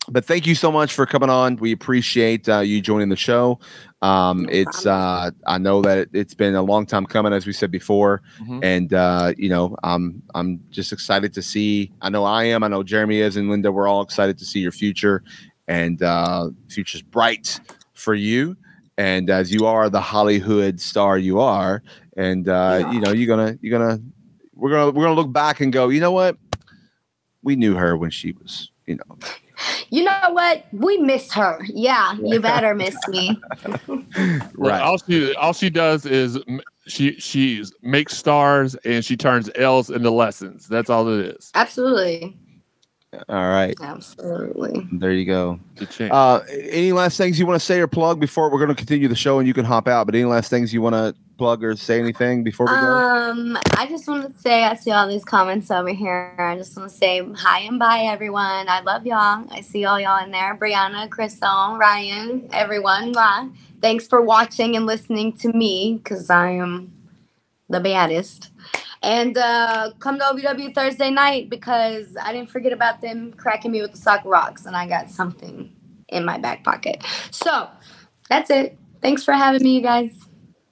but 0.09 0.25
thank 0.25 0.47
you 0.47 0.55
so 0.55 0.73
much 0.73 0.93
for 0.93 1.07
coming 1.07 1.31
on. 1.31 1.57
We 1.57 1.73
appreciate 1.73 2.49
uh, 2.49 2.61
you 2.61 2.81
joining 2.81 3.11
the 3.11 3.17
show. 3.17 3.61
Um, 4.03 4.49
it's 4.51 4.87
uh, 4.87 5.31
I 5.47 5.59
know 5.59 5.83
that 5.83 5.99
it, 5.99 6.11
it's 6.13 6.35
been 6.35 6.55
a 6.55 6.63
long 6.63 6.87
time 6.87 7.05
coming, 7.07 7.33
as 7.33 7.47
we 7.47 7.53
said 7.53 7.71
before. 7.71 8.23
Mhm. 8.41 8.61
and 8.63 8.95
uh, 8.95 9.33
you 9.37 9.49
know 9.49 9.77
i'm 9.83 10.23
i'm 10.35 10.61
just 10.71 10.93
excited 10.93 11.33
to 11.35 11.43
see 11.43 11.93
i 12.01 12.09
know 12.09 12.25
i 12.25 12.45
am 12.45 12.63
i 12.63 12.69
know 12.69 12.83
jeremy 12.83 13.21
is 13.21 13.37
and 13.37 13.51
linda 13.51 13.71
we're 13.71 13.87
all 13.87 14.01
excited 14.03 14.39
to 14.39 14.45
see 14.45 14.61
your 14.61 14.73
future 14.73 15.23
and 15.69 16.03
uh 16.03 16.51
future's 16.69 17.03
bright 17.03 17.61
for 17.93 18.15
you 18.15 18.57
and 18.99 19.31
as 19.31 19.53
you 19.53 19.67
are 19.67 19.89
the 19.89 20.01
hollywood 20.01 20.81
star 20.81 21.19
you 21.19 21.41
are 21.41 21.83
and 22.17 22.49
uh 22.49 22.89
you 22.93 23.01
know 23.01 23.13
you're 23.13 23.29
gonna 23.29 23.59
you're 23.61 23.79
gonna 23.79 24.01
we're 24.55 24.71
gonna 24.71 24.91
we're 24.91 25.05
gonna 25.05 25.15
look 25.15 25.33
back 25.33 25.61
and 25.61 25.73
go 25.73 25.89
you 25.89 26.01
know 26.01 26.13
what 26.13 26.37
we 27.43 27.57
knew 27.57 27.75
her 27.75 27.97
when 27.97 28.11
she 28.11 28.33
was 28.33 28.71
you 28.87 28.97
know 28.97 29.19
You 29.91 30.05
know 30.05 30.31
what? 30.31 30.67
We 30.73 30.99
miss 30.99 31.33
her. 31.33 31.61
Yeah, 31.67 32.15
you 32.23 32.41
better 32.41 32.75
miss 32.75 32.97
me. 33.09 33.39
Well, 34.57 34.71
right 34.73 34.83
All 34.83 34.99
she 34.99 35.35
all 35.37 35.53
she 35.53 35.71
does 35.71 36.05
is 36.05 36.39
she 36.87 37.19
she 37.21 37.65
makes 37.83 38.17
stars 38.17 38.75
and 38.85 39.05
she 39.05 39.17
turns 39.17 39.49
L's 39.55 39.89
into 39.91 40.11
lessons. 40.11 40.67
That's 40.67 40.91
all 40.91 41.09
it 41.09 41.27
is. 41.37 41.51
Absolutely. 41.55 42.37
All 43.13 43.49
right. 43.49 43.75
Absolutely. 43.81 44.87
There 44.93 45.11
you 45.11 45.25
go. 45.25 45.59
Uh, 45.99 46.41
any 46.49 46.93
last 46.93 47.17
things 47.17 47.41
you 47.41 47.47
want 47.47 47.61
to 47.61 47.65
say 47.65 47.81
or 47.81 47.89
plug 47.89 48.21
before 48.21 48.51
we're 48.51 48.59
going 48.59 48.69
to 48.69 48.75
continue 48.75 49.09
the 49.09 49.17
show 49.17 49.41
and 49.41 49.49
you 49.49 49.55
can 49.55 49.65
hop 49.65 49.89
out? 49.89 50.07
But 50.07 50.15
any 50.15 50.25
last 50.25 50.49
things 50.49 50.73
you 50.73 50.81
want 50.81 50.95
to 50.95 51.15
plug 51.37 51.65
or 51.65 51.75
say 51.75 51.99
anything 51.99 52.45
before 52.45 52.67
we 52.67 52.73
go? 52.73 52.87
Um, 52.87 53.59
I 53.77 53.89
just 53.89 54.07
want 54.07 54.33
to 54.33 54.41
say 54.41 54.63
I 54.63 54.75
see 54.75 54.93
all 54.93 55.09
these 55.09 55.25
comments 55.25 55.73
over 55.73 55.93
here. 55.93 56.37
I 56.39 56.55
just 56.57 56.77
want 56.77 56.89
to 56.89 56.97
say 56.97 57.27
hi 57.35 57.61
and 57.61 57.81
bye, 57.81 58.03
everyone. 58.03 58.69
I 58.69 58.81
love 58.81 59.05
y'all. 59.05 59.45
I 59.51 59.61
see 59.61 59.85
all 59.85 59.99
y'all 59.99 60.23
in 60.23 60.31
there. 60.31 60.57
Brianna, 60.57 61.11
Crystal, 61.11 61.77
Ryan, 61.79 62.49
everyone. 62.53 63.11
Bye. 63.11 63.49
Thanks 63.81 64.07
for 64.07 64.23
watching 64.23 64.77
and 64.77 64.87
listening 64.87 65.33
to 65.39 65.53
me 65.53 65.99
because 66.03 66.31
I 66.31 66.51
am 66.51 66.93
the 67.69 67.81
baddest. 67.81 68.50
And 69.03 69.39
uh, 69.39 69.93
come 69.99 70.19
to 70.19 70.25
OVW 70.25 70.75
Thursday 70.75 71.11
night 71.11 71.49
because 71.49 72.17
I 72.23 72.33
didn't 72.33 72.51
forget 72.51 72.73
about 72.73 73.01
them 73.01 73.33
cracking 73.33 73.73
me 73.73 73.81
with 73.81 73.93
the 73.93 73.97
sock 73.97 74.23
rocks 74.25 74.67
and 74.67 74.77
I 74.77 74.87
got 74.87 75.11
something 75.11 75.75
in 76.09 76.25
my 76.25 76.39
back 76.39 76.65
pocket. 76.65 77.03
So 77.31 77.69
that's 78.29 78.51
it. 78.51 78.77
Thanks 79.01 79.25
for 79.25 79.33
having 79.33 79.63
me, 79.63 79.77
you 79.77 79.81
guys. 79.81 80.11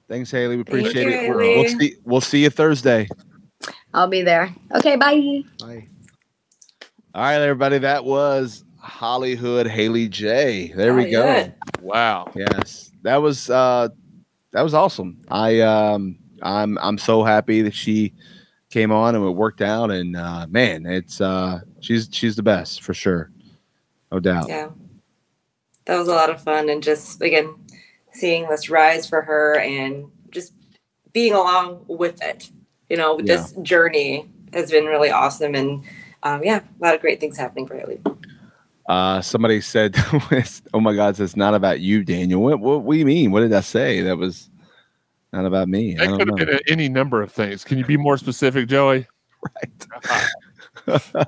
Thanks, 0.07 0.29
Haley. 0.31 0.57
We 0.57 0.63
Thank 0.63 0.79
appreciate 0.87 1.07
you, 1.07 1.11
it. 1.11 1.29
We'll, 1.29 1.39
Haley. 1.39 1.55
we'll 1.55 1.79
see. 1.79 1.95
We'll 2.03 2.21
see 2.21 2.43
you 2.43 2.49
Thursday. 2.49 3.07
I'll 3.93 4.07
be 4.07 4.21
there. 4.21 4.53
Okay, 4.75 4.95
bye. 4.95 5.43
Bye. 5.59 5.87
All 7.15 7.23
right, 7.23 7.41
everybody. 7.41 7.79
That 7.79 8.05
was 8.05 8.63
Hollyhood 8.77 9.67
Haley 9.67 10.07
J. 10.07 10.71
There 10.75 10.93
we 10.93 11.09
go. 11.09 11.25
Hollyhood. 11.25 11.53
wow. 11.81 12.31
Yes, 12.35 12.91
that 13.01 13.17
was 13.17 13.49
uh, 13.49 13.89
that 14.51 14.61
was 14.61 14.73
awesome. 14.73 15.21
I 15.29 15.59
um, 15.61 16.17
I'm 16.41 16.77
I'm 16.79 16.97
so 16.97 17.23
happy 17.23 17.61
that 17.61 17.73
she 17.73 18.13
came 18.69 18.91
on 18.91 19.15
and 19.15 19.25
it 19.25 19.31
worked 19.31 19.61
out. 19.61 19.91
And 19.91 20.15
uh, 20.15 20.47
man, 20.49 20.85
it's 20.85 21.21
uh, 21.21 21.61
she's 21.79 22.09
she's 22.11 22.35
the 22.35 22.43
best 22.43 22.81
for 22.81 22.93
sure, 22.93 23.31
no 24.11 24.19
doubt. 24.19 24.47
Yeah. 24.47 24.69
That 25.85 25.97
was 25.97 26.07
a 26.07 26.13
lot 26.13 26.29
of 26.29 26.41
fun 26.41 26.69
and 26.69 26.83
just 26.83 27.21
again 27.21 27.55
seeing 28.11 28.47
this 28.47 28.69
rise 28.69 29.07
for 29.07 29.21
her 29.21 29.57
and 29.59 30.05
just 30.31 30.53
being 31.13 31.33
along 31.33 31.85
with 31.87 32.21
it. 32.21 32.51
You 32.89 32.97
know, 32.97 33.15
with 33.15 33.27
this 33.27 33.53
journey 33.61 34.27
has 34.53 34.71
been 34.71 34.85
really 34.85 35.11
awesome 35.11 35.55
and 35.55 35.83
um, 36.23 36.43
yeah, 36.43 36.59
a 36.59 36.83
lot 36.83 36.95
of 36.95 37.01
great 37.01 37.19
things 37.19 37.37
happening 37.37 37.65
for 37.65 37.77
Haley. 37.77 38.01
Uh, 38.87 39.21
somebody 39.21 39.61
said, 39.61 39.95
"Oh 40.73 40.79
my 40.79 40.95
God, 40.95 41.19
it's 41.19 41.35
not 41.35 41.53
about 41.53 41.79
you, 41.79 42.03
Daniel." 42.03 42.41
What, 42.41 42.59
what, 42.59 42.81
what 42.81 42.93
do 42.93 42.99
you 42.99 43.05
mean? 43.05 43.31
What 43.31 43.41
did 43.41 43.53
I 43.53 43.61
say? 43.61 44.01
That 44.01 44.17
was 44.17 44.48
not 45.33 45.45
about 45.45 45.67
me. 45.69 45.95
I 45.97 46.01
That 46.01 46.07
don't 46.07 46.17
could 46.19 46.27
know. 46.29 46.35
have 46.37 46.47
been 46.47 46.59
any 46.67 46.89
number 46.89 47.21
of 47.21 47.31
things. 47.31 47.63
Can 47.63 47.77
you 47.77 47.85
be 47.85 47.97
more 47.97 48.17
specific, 48.17 48.67
Joey? 48.67 49.07
right. 49.61 49.87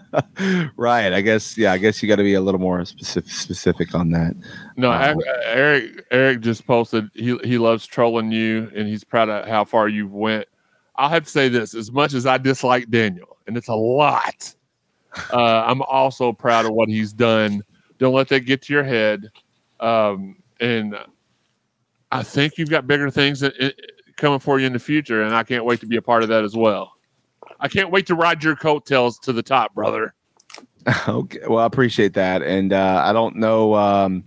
Right. 0.75 1.13
I 1.13 1.21
guess. 1.21 1.57
Yeah. 1.57 1.71
I 1.73 1.77
guess 1.77 2.01
you 2.01 2.09
got 2.09 2.15
to 2.15 2.23
be 2.23 2.33
a 2.33 2.41
little 2.41 2.59
more 2.59 2.83
specific, 2.85 3.29
specific 3.31 3.93
on 3.93 4.09
that. 4.11 4.35
No, 4.75 4.91
ac- 4.91 5.19
Eric. 5.45 6.05
Eric 6.11 6.39
just 6.41 6.65
posted. 6.65 7.09
He 7.13 7.37
he 7.43 7.57
loves 7.57 7.85
trolling 7.85 8.31
you, 8.31 8.71
and 8.75 8.87
he's 8.87 9.03
proud 9.03 9.29
of 9.29 9.47
how 9.47 9.63
far 9.65 9.87
you've 9.87 10.13
went. 10.13 10.47
I'll 10.95 11.09
have 11.09 11.25
to 11.25 11.29
say 11.29 11.47
this: 11.49 11.75
as 11.75 11.91
much 11.91 12.13
as 12.13 12.25
I 12.25 12.37
dislike 12.37 12.89
Daniel, 12.89 13.37
and 13.45 13.55
it's 13.55 13.67
a 13.67 13.75
lot, 13.75 14.53
uh, 15.31 15.63
I'm 15.67 15.81
also 15.83 16.31
proud 16.33 16.65
of 16.65 16.71
what 16.73 16.89
he's 16.89 17.13
done. 17.13 17.61
Don't 17.99 18.13
let 18.13 18.29
that 18.29 18.41
get 18.41 18.63
to 18.63 18.73
your 18.73 18.83
head. 18.83 19.29
Um, 19.79 20.37
and 20.59 20.95
I 22.11 22.23
think 22.23 22.57
you've 22.57 22.69
got 22.69 22.87
bigger 22.87 23.09
things 23.09 23.39
that, 23.41 23.53
i- 23.61 23.73
coming 24.17 24.39
for 24.39 24.59
you 24.59 24.67
in 24.67 24.73
the 24.73 24.79
future, 24.79 25.23
and 25.23 25.33
I 25.35 25.43
can't 25.43 25.65
wait 25.65 25.79
to 25.79 25.85
be 25.87 25.97
a 25.97 26.01
part 26.01 26.23
of 26.23 26.29
that 26.29 26.43
as 26.43 26.55
well. 26.55 26.93
I 27.59 27.67
can't 27.67 27.91
wait 27.91 28.07
to 28.07 28.15
ride 28.15 28.43
your 28.43 28.55
coattails 28.55 29.17
to 29.19 29.33
the 29.33 29.43
top, 29.43 29.73
brother. 29.73 30.13
okay. 31.07 31.39
Well, 31.47 31.59
I 31.59 31.65
appreciate 31.65 32.13
that, 32.13 32.41
and 32.41 32.73
uh, 32.73 33.03
I 33.05 33.13
don't 33.13 33.35
know. 33.37 33.75
Um, 33.75 34.23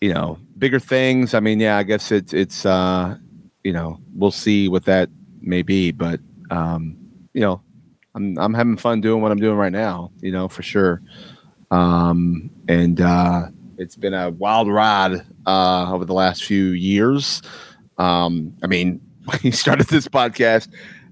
you 0.00 0.14
know, 0.14 0.38
bigger 0.58 0.78
things. 0.80 1.34
I 1.34 1.40
mean, 1.40 1.60
yeah. 1.60 1.76
I 1.76 1.82
guess 1.82 2.10
it's 2.12 2.32
it's. 2.32 2.64
Uh, 2.64 3.16
you 3.62 3.72
know, 3.74 4.00
we'll 4.14 4.30
see 4.30 4.68
what 4.68 4.86
that 4.86 5.10
may 5.42 5.60
be, 5.60 5.90
but 5.92 6.18
um, 6.50 6.96
you 7.34 7.42
know, 7.42 7.60
I'm 8.14 8.38
I'm 8.38 8.54
having 8.54 8.76
fun 8.78 9.00
doing 9.02 9.20
what 9.22 9.32
I'm 9.32 9.38
doing 9.38 9.56
right 9.58 9.72
now. 9.72 10.12
You 10.20 10.32
know, 10.32 10.48
for 10.48 10.62
sure. 10.62 11.02
Um, 11.70 12.50
and 12.68 13.00
uh, 13.00 13.48
it's 13.80 13.96
been 13.96 14.14
a 14.14 14.30
wild 14.30 14.68
ride 14.68 15.22
uh, 15.46 15.92
over 15.92 16.04
the 16.04 16.12
last 16.12 16.44
few 16.44 16.66
years. 16.66 17.40
Um, 17.96 18.54
I 18.62 18.66
mean, 18.66 19.00
when 19.24 19.38
you 19.42 19.52
started 19.52 19.88
this 19.88 20.06
podcast, 20.06 20.68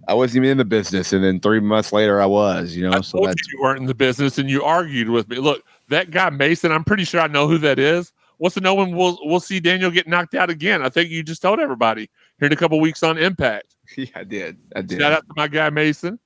I 0.07 0.15
wasn't 0.15 0.45
even 0.45 0.51
in 0.51 0.59
the 0.59 0.65
business, 0.65 1.13
and 1.13 1.25
then 1.25 1.41
three 1.41 1.61
months 1.61 1.93
later, 1.93 2.21
I 2.21 2.27
was. 2.27 2.75
You 2.75 2.89
know, 2.89 2.97
I 2.97 3.01
so 3.01 3.21
that's 3.25 3.41
you 3.49 3.59
you 3.59 3.63
weren't 3.63 3.81
in 3.81 3.87
the 3.87 3.95
business, 3.95 4.39
and 4.39 4.49
you 4.49 4.63
argued 4.63 5.09
with 5.09 5.29
me. 5.29 5.37
Look, 5.37 5.63
that 5.89 6.11
guy 6.11 6.31
Mason. 6.31 6.71
I'm 6.71 6.85
pretty 6.85 7.05
sure 7.05 7.21
I 7.21 7.27
know 7.27 7.49
who 7.49 7.59
that 7.59 7.79
is. 7.79 8.13
What's 8.37 8.55
to 8.55 8.61
know 8.61 8.75
when 8.75 8.95
we'll 8.95 9.19
we'll 9.23 9.41
see 9.41 9.61
Daniel 9.61 9.91
get 9.91 10.07
knocked 10.07 10.35
out 10.35 10.49
again? 10.49 10.83
I 10.83 10.89
think 10.89 11.11
you 11.11 11.23
just 11.23 11.43
told 11.43 11.59
everybody 11.59 12.09
here 12.39 12.47
in 12.47 12.53
a 12.53 12.57
couple 12.57 12.79
weeks 12.81 13.03
on 13.03 13.19
Impact. 13.19 13.75
yeah, 13.97 14.07
I 14.15 14.25
did. 14.25 14.57
I 14.77 14.83
did. 14.83 15.01
Shout 15.01 15.13
out 15.13 15.27
to 15.27 15.33
my 15.37 15.49
guy 15.49 15.71
Mason. 15.71 16.19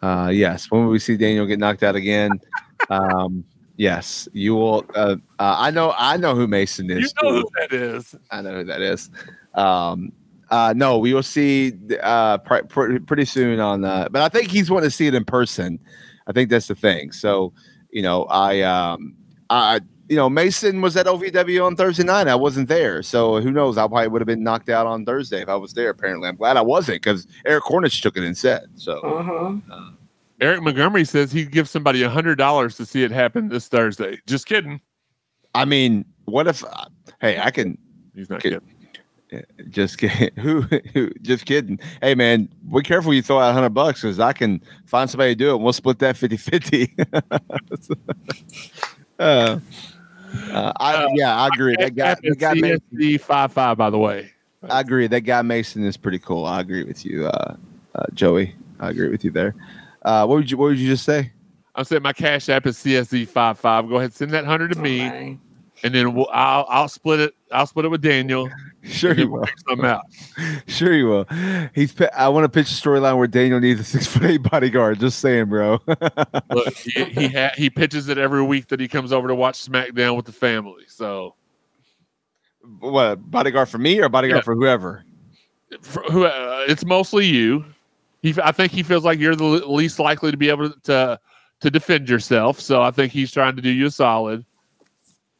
Uh, 0.00 0.30
yes. 0.32 0.70
When 0.70 0.84
will 0.84 0.90
we 0.90 0.98
see 0.98 1.16
Daniel 1.16 1.46
get 1.46 1.58
knocked 1.58 1.82
out 1.82 1.96
again? 1.96 2.32
um, 2.90 3.44
yes, 3.78 4.28
you 4.34 4.54
will. 4.54 4.84
Uh, 4.94 5.16
uh, 5.38 5.56
I 5.58 5.70
know. 5.70 5.94
I 5.96 6.18
know 6.18 6.34
who 6.34 6.46
Mason 6.46 6.90
is. 6.90 7.14
You 7.22 7.22
know 7.22 7.40
who 7.40 7.48
that 7.58 7.72
is. 7.72 8.14
I 8.30 8.42
know 8.42 8.56
who 8.56 8.64
that 8.64 8.82
is. 8.82 9.10
Um, 9.54 10.12
uh, 10.50 10.74
no, 10.76 10.98
we 10.98 11.14
will 11.14 11.22
see 11.22 11.72
uh, 12.02 12.38
pr- 12.38 12.64
pr- 12.68 12.98
pretty 13.06 13.24
soon 13.24 13.60
on. 13.60 13.84
Uh, 13.84 14.08
but 14.10 14.22
I 14.22 14.28
think 14.28 14.50
he's 14.50 14.70
wanting 14.70 14.90
to 14.90 14.94
see 14.94 15.06
it 15.06 15.14
in 15.14 15.24
person. 15.24 15.78
I 16.26 16.32
think 16.32 16.50
that's 16.50 16.68
the 16.68 16.74
thing. 16.74 17.12
So, 17.12 17.52
you 17.90 18.02
know, 18.02 18.24
I, 18.24 18.60
um, 18.62 19.14
I, 19.50 19.80
you 20.08 20.16
know, 20.16 20.28
Mason 20.28 20.80
was 20.80 20.96
at 20.96 21.06
OVW 21.06 21.66
on 21.66 21.76
Thursday 21.76 22.04
night. 22.04 22.28
I 22.28 22.34
wasn't 22.34 22.68
there, 22.68 23.02
so 23.02 23.40
who 23.40 23.50
knows? 23.50 23.76
I 23.76 23.86
probably 23.86 24.08
would 24.08 24.22
have 24.22 24.26
been 24.26 24.42
knocked 24.42 24.70
out 24.70 24.86
on 24.86 25.04
Thursday 25.04 25.42
if 25.42 25.48
I 25.48 25.56
was 25.56 25.74
there. 25.74 25.90
Apparently, 25.90 26.28
I'm 26.28 26.36
glad 26.36 26.56
I 26.56 26.62
wasn't 26.62 27.02
because 27.02 27.26
Eric 27.44 27.64
Cornish 27.64 28.00
took 28.00 28.16
it 28.16 28.24
instead. 28.24 28.62
So. 28.76 29.00
Uh-huh. 29.00 29.90
Eric 30.40 30.62
Montgomery 30.62 31.04
says 31.04 31.32
he'd 31.32 31.50
give 31.50 31.68
somebody 31.68 32.02
a 32.02 32.08
hundred 32.08 32.36
dollars 32.36 32.76
to 32.76 32.86
see 32.86 33.02
it 33.02 33.10
happen 33.10 33.48
this 33.48 33.68
Thursday. 33.68 34.18
Just 34.26 34.46
kidding. 34.46 34.80
I 35.54 35.64
mean, 35.64 36.04
what 36.26 36.46
if? 36.46 36.64
Uh, 36.64 36.84
hey, 37.20 37.38
I 37.40 37.50
can 37.50 37.76
He's 38.14 38.30
not 38.30 38.40
Kid- 38.42 38.62
kidding. 39.30 39.44
just 39.70 39.98
kidding. 39.98 40.30
Who, 40.38 40.62
who? 40.92 41.10
Just 41.22 41.44
kidding. 41.44 41.78
Hey, 42.00 42.14
man, 42.14 42.48
be 42.74 42.82
careful 42.82 43.12
you 43.12 43.22
throw 43.22 43.40
out 43.40 43.52
hundred 43.52 43.70
bucks 43.70 44.02
because 44.02 44.20
I 44.20 44.32
can 44.32 44.60
find 44.86 45.08
somebody 45.10 45.32
to 45.32 45.38
do 45.38 45.50
it. 45.50 45.54
and 45.56 45.64
We'll 45.64 45.72
split 45.72 45.98
that 46.00 46.14
50-50. 46.16 47.08
uh, 49.18 49.58
uh, 50.52 50.72
I, 50.78 50.94
Uh, 51.04 51.08
yeah, 51.14 51.36
I 51.36 51.46
agree. 51.48 51.74
That 51.78 51.94
guy, 51.94 52.14
that 52.22 52.38
guy 52.38 52.54
Mason, 52.54 53.18
five 53.18 53.52
five. 53.52 53.76
By 53.76 53.90
the 53.90 53.98
way, 53.98 54.30
I 54.68 54.80
agree. 54.80 55.06
That 55.08 55.22
guy 55.22 55.42
Mason 55.42 55.84
is 55.84 55.96
pretty 55.96 56.18
cool. 56.18 56.44
I 56.46 56.60
agree 56.60 56.84
with 56.84 57.04
you, 57.04 57.26
uh, 57.26 57.56
uh, 57.94 58.04
Joey. 58.14 58.54
I 58.80 58.90
agree 58.90 59.08
with 59.08 59.24
you 59.24 59.30
there. 59.30 59.54
Uh, 60.08 60.24
what 60.26 60.36
would 60.36 60.50
you 60.50 60.56
What 60.56 60.66
would 60.68 60.78
you 60.78 60.88
just 60.88 61.04
say? 61.04 61.32
I'm 61.74 61.84
saying 61.84 62.02
my 62.02 62.12
cash 62.14 62.48
app 62.48 62.66
is 62.66 62.76
CSZ 62.78 63.28
five 63.28 63.58
five. 63.58 63.88
Go 63.88 63.96
ahead, 63.96 64.14
send 64.14 64.30
that 64.32 64.44
hundred 64.46 64.72
to 64.72 64.78
me, 64.78 65.02
Oh, 65.02 65.38
and 65.84 65.94
then 65.94 66.14
we'll, 66.14 66.28
I'll 66.32 66.66
I'll 66.68 66.88
split 66.88 67.20
it. 67.20 67.34
I'll 67.52 67.66
split 67.66 67.84
it 67.84 67.88
with 67.88 68.02
Daniel. 68.02 68.48
Sure 68.84 69.10
and 69.10 69.18
you 69.20 69.28
we'll 69.28 69.40
will. 69.40 69.46
figure 69.46 69.62
something 69.68 69.86
out. 69.86 70.62
Sure 70.68 70.94
you 70.94 71.06
will. 71.08 71.26
He's. 71.74 71.92
I 72.16 72.28
want 72.28 72.44
to 72.44 72.48
pitch 72.48 72.70
a 72.70 72.74
storyline 72.74 73.18
where 73.18 73.26
Daniel 73.26 73.58
needs 73.60 73.80
a 73.80 73.84
six 73.84 74.06
foot 74.06 74.22
eight 74.24 74.42
bodyguard. 74.44 75.00
Just 75.00 75.18
saying, 75.18 75.46
bro. 75.46 75.78
Look, 76.52 76.74
he 76.74 77.04
he, 77.04 77.28
ha- 77.28 77.50
he 77.56 77.68
pitches 77.70 78.08
it 78.08 78.16
every 78.18 78.42
week 78.42 78.68
that 78.68 78.78
he 78.80 78.86
comes 78.88 79.12
over 79.12 79.28
to 79.28 79.34
watch 79.34 79.56
SmackDown 79.68 80.16
with 80.16 80.26
the 80.26 80.32
family. 80.32 80.84
So 80.86 81.34
what 82.80 83.30
bodyguard 83.30 83.68
for 83.68 83.78
me 83.78 84.00
or 84.00 84.08
bodyguard 84.08 84.40
Yeah. 84.40 84.44
for 84.44 84.54
whoever? 84.54 85.04
for 85.82 86.02
who 86.04 86.24
uh, 86.24 86.64
it's 86.68 86.84
mostly 86.84 87.26
you. 87.26 87.64
He, 88.22 88.34
I 88.42 88.52
think 88.52 88.72
he 88.72 88.82
feels 88.82 89.04
like 89.04 89.18
you're 89.18 89.36
the 89.36 89.44
least 89.44 89.98
likely 89.98 90.30
to 90.30 90.36
be 90.36 90.48
able 90.48 90.70
to 90.70 91.20
to 91.60 91.70
defend 91.70 92.08
yourself. 92.08 92.60
So 92.60 92.82
I 92.82 92.90
think 92.90 93.12
he's 93.12 93.32
trying 93.32 93.56
to 93.56 93.62
do 93.62 93.70
you 93.70 93.86
a 93.86 93.90
solid. 93.90 94.44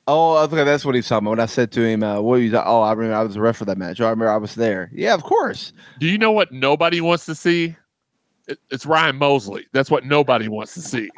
Oh, 0.06 0.38
okay, 0.44 0.64
that's 0.64 0.86
what 0.86 0.94
he's 0.94 1.06
talking 1.06 1.26
about. 1.26 1.30
When 1.32 1.40
I 1.40 1.46
said 1.46 1.70
to 1.72 1.82
him, 1.82 2.02
uh, 2.02 2.20
"What 2.20 2.36
you?" 2.36 2.56
Oh, 2.56 2.80
I 2.80 2.92
remember 2.92 3.16
I 3.16 3.22
was 3.22 3.36
a 3.36 3.40
ref 3.40 3.56
for 3.56 3.66
that 3.66 3.76
match. 3.76 4.00
I 4.00 4.04
remember 4.04 4.30
I 4.30 4.38
was 4.38 4.54
there. 4.54 4.90
Yeah, 4.94 5.12
of 5.14 5.22
course. 5.22 5.72
Do 6.00 6.06
you 6.06 6.16
know 6.16 6.32
what 6.32 6.50
nobody 6.50 7.00
wants 7.00 7.26
to 7.26 7.34
see? 7.34 7.76
It, 8.46 8.58
it's 8.70 8.86
Ryan 8.86 9.16
Mosley. 9.16 9.66
That's 9.72 9.90
what 9.90 10.06
nobody 10.06 10.48
wants 10.48 10.72
to 10.74 10.80
see. 10.80 11.10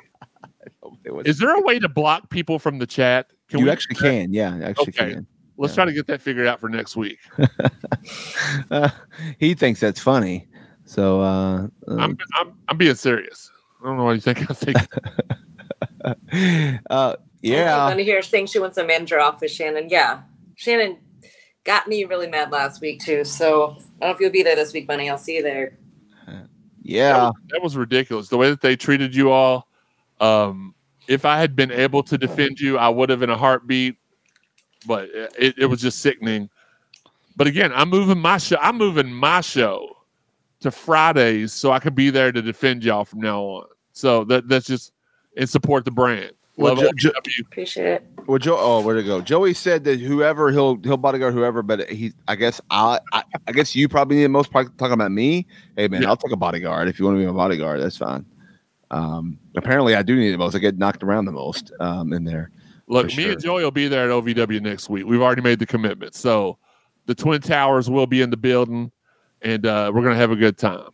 Is 1.24 1.38
there 1.38 1.54
a 1.54 1.60
way 1.60 1.78
to 1.78 1.88
block 1.88 2.30
people 2.30 2.58
from 2.58 2.78
the 2.78 2.86
chat? 2.86 3.28
you 3.50 3.64
we- 3.64 3.70
actually 3.70 3.96
can. 3.96 4.32
Yeah, 4.32 4.56
you 4.56 4.62
actually 4.64 4.88
Okay. 4.88 5.14
can. 5.14 5.26
Let's 5.56 5.72
yeah. 5.72 5.76
try 5.76 5.84
to 5.84 5.92
get 5.92 6.06
that 6.06 6.22
figured 6.22 6.46
out 6.46 6.58
for 6.58 6.68
next 6.68 6.96
week. 6.96 7.18
Uh, 8.70 8.88
he 9.38 9.54
thinks 9.54 9.78
that's 9.80 10.00
funny. 10.00 10.48
So, 10.90 11.20
uh, 11.20 11.68
I'm, 11.86 12.18
I'm 12.34 12.52
I'm 12.66 12.76
being 12.76 12.96
serious. 12.96 13.48
I 13.80 13.86
don't 13.86 13.96
know 13.96 14.02
what 14.02 14.16
you 14.16 14.20
think. 14.20 14.50
I 14.50 14.54
think 14.54 14.76
uh, 16.90 17.14
I'm 17.16 17.18
yeah, 17.42 17.76
going 17.86 17.98
to 17.98 18.02
hear 18.02 18.20
saying 18.22 18.46
she 18.46 18.58
wants 18.58 18.76
a 18.76 18.84
manager 18.84 19.20
off 19.20 19.40
with 19.40 19.52
Shannon. 19.52 19.88
Yeah. 19.88 20.22
Shannon 20.56 20.98
got 21.62 21.86
me 21.86 22.06
really 22.06 22.26
mad 22.26 22.50
last 22.50 22.80
week, 22.80 23.04
too. 23.04 23.22
So 23.22 23.70
I 23.70 23.74
don't 23.74 24.00
know 24.00 24.10
if 24.10 24.18
you'll 24.18 24.32
be 24.32 24.42
there 24.42 24.56
this 24.56 24.72
week, 24.72 24.88
Bunny. 24.88 25.08
I'll 25.08 25.16
see 25.16 25.36
you 25.36 25.44
there. 25.44 25.78
yeah. 26.82 27.30
that 27.50 27.62
was 27.62 27.76
ridiculous. 27.76 28.26
The 28.26 28.36
way 28.36 28.50
that 28.50 28.60
they 28.60 28.74
treated 28.74 29.14
you 29.14 29.30
all. 29.30 29.68
Um, 30.18 30.74
if 31.06 31.24
I 31.24 31.38
had 31.38 31.54
been 31.54 31.70
able 31.70 32.02
to 32.02 32.18
defend 32.18 32.58
you, 32.58 32.78
I 32.78 32.88
would 32.88 33.10
have 33.10 33.22
in 33.22 33.30
a 33.30 33.38
heartbeat. 33.38 33.94
But 34.88 35.08
it, 35.38 35.54
it 35.56 35.66
was 35.66 35.80
just 35.80 36.00
sickening. 36.00 36.50
But 37.36 37.46
again, 37.46 37.70
I'm 37.76 37.90
moving 37.90 38.18
my 38.18 38.38
show. 38.38 38.56
I'm 38.60 38.76
moving 38.76 39.12
my 39.12 39.40
show 39.40 39.98
to 40.60 40.70
Fridays 40.70 41.52
so 41.52 41.72
I 41.72 41.78
could 41.78 41.94
be 41.94 42.10
there 42.10 42.32
to 42.32 42.42
defend 42.42 42.84
y'all 42.84 43.04
from 43.04 43.20
now 43.20 43.40
on. 43.42 43.66
So 43.92 44.24
that 44.24 44.48
that's 44.48 44.66
just 44.66 44.92
and 45.36 45.48
support 45.48 45.84
the 45.84 45.90
brand. 45.90 46.32
Well, 46.56 46.74
Love 46.74 46.94
Jo- 46.96 47.10
Jo- 47.26 47.40
Appreciate 47.46 47.86
it. 47.86 48.06
Well, 48.26 48.38
Joe. 48.38 48.56
Oh, 48.58 48.80
where'd 48.82 48.98
it 48.98 49.04
go? 49.04 49.20
Joey 49.22 49.54
said 49.54 49.84
that 49.84 49.98
whoever 49.98 50.50
he'll 50.50 50.76
he'll 50.82 50.96
bodyguard 50.98 51.32
whoever, 51.32 51.62
but 51.62 51.88
he. 51.88 52.12
I 52.28 52.36
guess 52.36 52.60
I. 52.70 52.98
I, 53.12 53.22
I 53.48 53.52
guess 53.52 53.74
you 53.74 53.88
probably 53.88 54.16
need 54.16 54.24
the 54.24 54.28
most. 54.28 54.50
Probably 54.50 54.70
talking 54.76 54.92
about 54.92 55.10
me. 55.12 55.46
Hey 55.76 55.88
man, 55.88 56.02
Yeah. 56.02 56.08
I'll 56.08 56.16
take 56.16 56.32
a 56.32 56.36
bodyguard 56.36 56.88
if 56.88 56.98
you 56.98 57.06
want 57.06 57.16
to 57.16 57.20
be 57.20 57.26
my 57.26 57.32
bodyguard. 57.32 57.80
That's 57.80 57.96
fine. 57.96 58.26
Um, 58.90 59.38
apparently, 59.56 59.94
I 59.94 60.02
do 60.02 60.16
need 60.16 60.32
the 60.32 60.38
most. 60.38 60.54
I 60.54 60.58
get 60.58 60.76
knocked 60.76 61.02
around 61.02 61.24
the 61.26 61.32
most 61.32 61.72
um, 61.80 62.12
in 62.12 62.24
there. 62.24 62.50
Look, 62.88 63.10
For 63.10 63.16
me 63.16 63.22
sure. 63.22 63.32
and 63.32 63.40
Joey 63.42 63.62
will 63.62 63.70
be 63.70 63.88
there 63.88 64.04
at 64.04 64.10
OVW 64.10 64.60
next 64.60 64.90
week. 64.90 65.06
We've 65.06 65.22
already 65.22 65.42
made 65.42 65.60
the 65.60 65.66
commitment. 65.66 66.14
So 66.14 66.58
the 67.06 67.14
Twin 67.14 67.40
Towers 67.40 67.88
will 67.88 68.06
be 68.06 68.20
in 68.20 68.30
the 68.30 68.36
building 68.36 68.90
and 69.42 69.66
uh, 69.66 69.90
we're 69.94 70.02
going 70.02 70.14
to 70.14 70.20
have 70.20 70.30
a 70.30 70.36
good 70.36 70.58
time. 70.58 70.88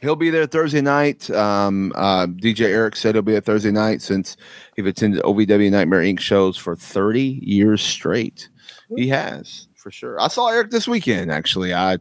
He'll 0.00 0.16
be 0.16 0.30
there 0.30 0.46
Thursday 0.46 0.80
night. 0.80 1.28
Um, 1.30 1.92
uh, 1.96 2.26
DJ 2.26 2.66
Eric 2.66 2.94
said 2.94 3.14
he'll 3.16 3.22
be 3.22 3.32
there 3.32 3.40
Thursday 3.40 3.72
night 3.72 4.00
since 4.00 4.36
he's 4.76 4.86
attended 4.86 5.22
OVW 5.22 5.70
Nightmare 5.72 6.02
Inc. 6.02 6.20
shows 6.20 6.56
for 6.56 6.76
30 6.76 7.40
years 7.42 7.82
straight. 7.82 8.48
He 8.94 9.08
has 9.08 9.66
for 9.74 9.90
sure. 9.90 10.20
I 10.20 10.28
saw 10.28 10.48
Eric 10.48 10.70
this 10.70 10.86
weekend. 10.86 11.32
Actually, 11.32 11.74
I 11.74 11.98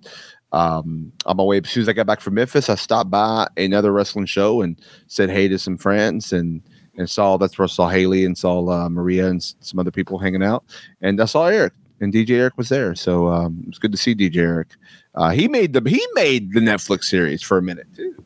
um, 0.51 1.11
on 1.25 1.37
my 1.37 1.43
way 1.43 1.57
as 1.57 1.69
soon 1.69 1.81
as 1.81 1.89
I 1.89 1.93
got 1.93 2.05
back 2.05 2.21
from 2.21 2.35
Memphis, 2.35 2.69
I 2.69 2.75
stopped 2.75 3.09
by 3.09 3.47
another 3.57 3.91
wrestling 3.91 4.25
show 4.25 4.61
and 4.61 4.79
said 5.07 5.29
hey 5.29 5.47
to 5.47 5.59
some 5.59 5.77
friends 5.77 6.31
and 6.31 6.61
and 6.97 7.09
saw 7.09 7.37
that's 7.37 7.57
where 7.57 7.65
I 7.65 7.67
saw 7.67 7.89
Haley 7.89 8.25
and 8.25 8.37
saw 8.37 8.65
uh, 8.69 8.89
Maria 8.89 9.27
and 9.27 9.37
s- 9.41 9.55
some 9.59 9.79
other 9.79 9.91
people 9.91 10.17
hanging 10.17 10.43
out. 10.43 10.63
And 11.01 11.21
I 11.21 11.25
saw 11.25 11.47
Eric 11.47 11.73
and 11.99 12.13
DJ 12.13 12.31
Eric 12.31 12.57
was 12.57 12.69
there, 12.69 12.95
so 12.95 13.27
um, 13.27 13.59
it 13.63 13.67
was 13.69 13.79
good 13.79 13.91
to 13.91 13.97
see 13.97 14.15
DJ 14.15 14.37
Eric. 14.37 14.69
Uh, 15.17 15.31
he 15.31 15.47
made 15.47 15.73
the 15.73 15.81
he 15.89 16.05
made 16.13 16.53
the 16.53 16.59
Netflix 16.59 17.05
series 17.05 17.41
for 17.41 17.57
a 17.57 17.61
minute 17.61 17.87
too. 17.95 18.23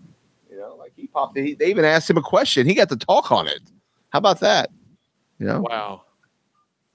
You 0.51 0.57
know, 0.59 0.75
like 0.75 0.91
he 0.95 1.07
popped. 1.07 1.37
He, 1.37 1.55
they 1.55 1.69
even 1.69 1.85
asked 1.85 2.09
him 2.09 2.17
a 2.17 2.21
question. 2.21 2.67
He 2.67 2.73
got 2.73 2.89
to 2.89 2.97
talk 2.97 3.31
on 3.31 3.47
it. 3.47 3.61
How 4.09 4.19
about 4.19 4.41
that? 4.41 4.69
You 5.39 5.47
know, 5.47 5.61
Wow. 5.61 6.01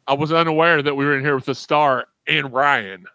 I 0.06 0.12
was 0.12 0.32
unaware 0.32 0.82
that 0.82 0.94
we 0.94 1.04
were 1.06 1.16
in 1.16 1.24
here 1.24 1.34
with 1.34 1.46
the 1.46 1.54
star 1.54 2.06
and 2.28 2.52
Ryan. 2.52 3.06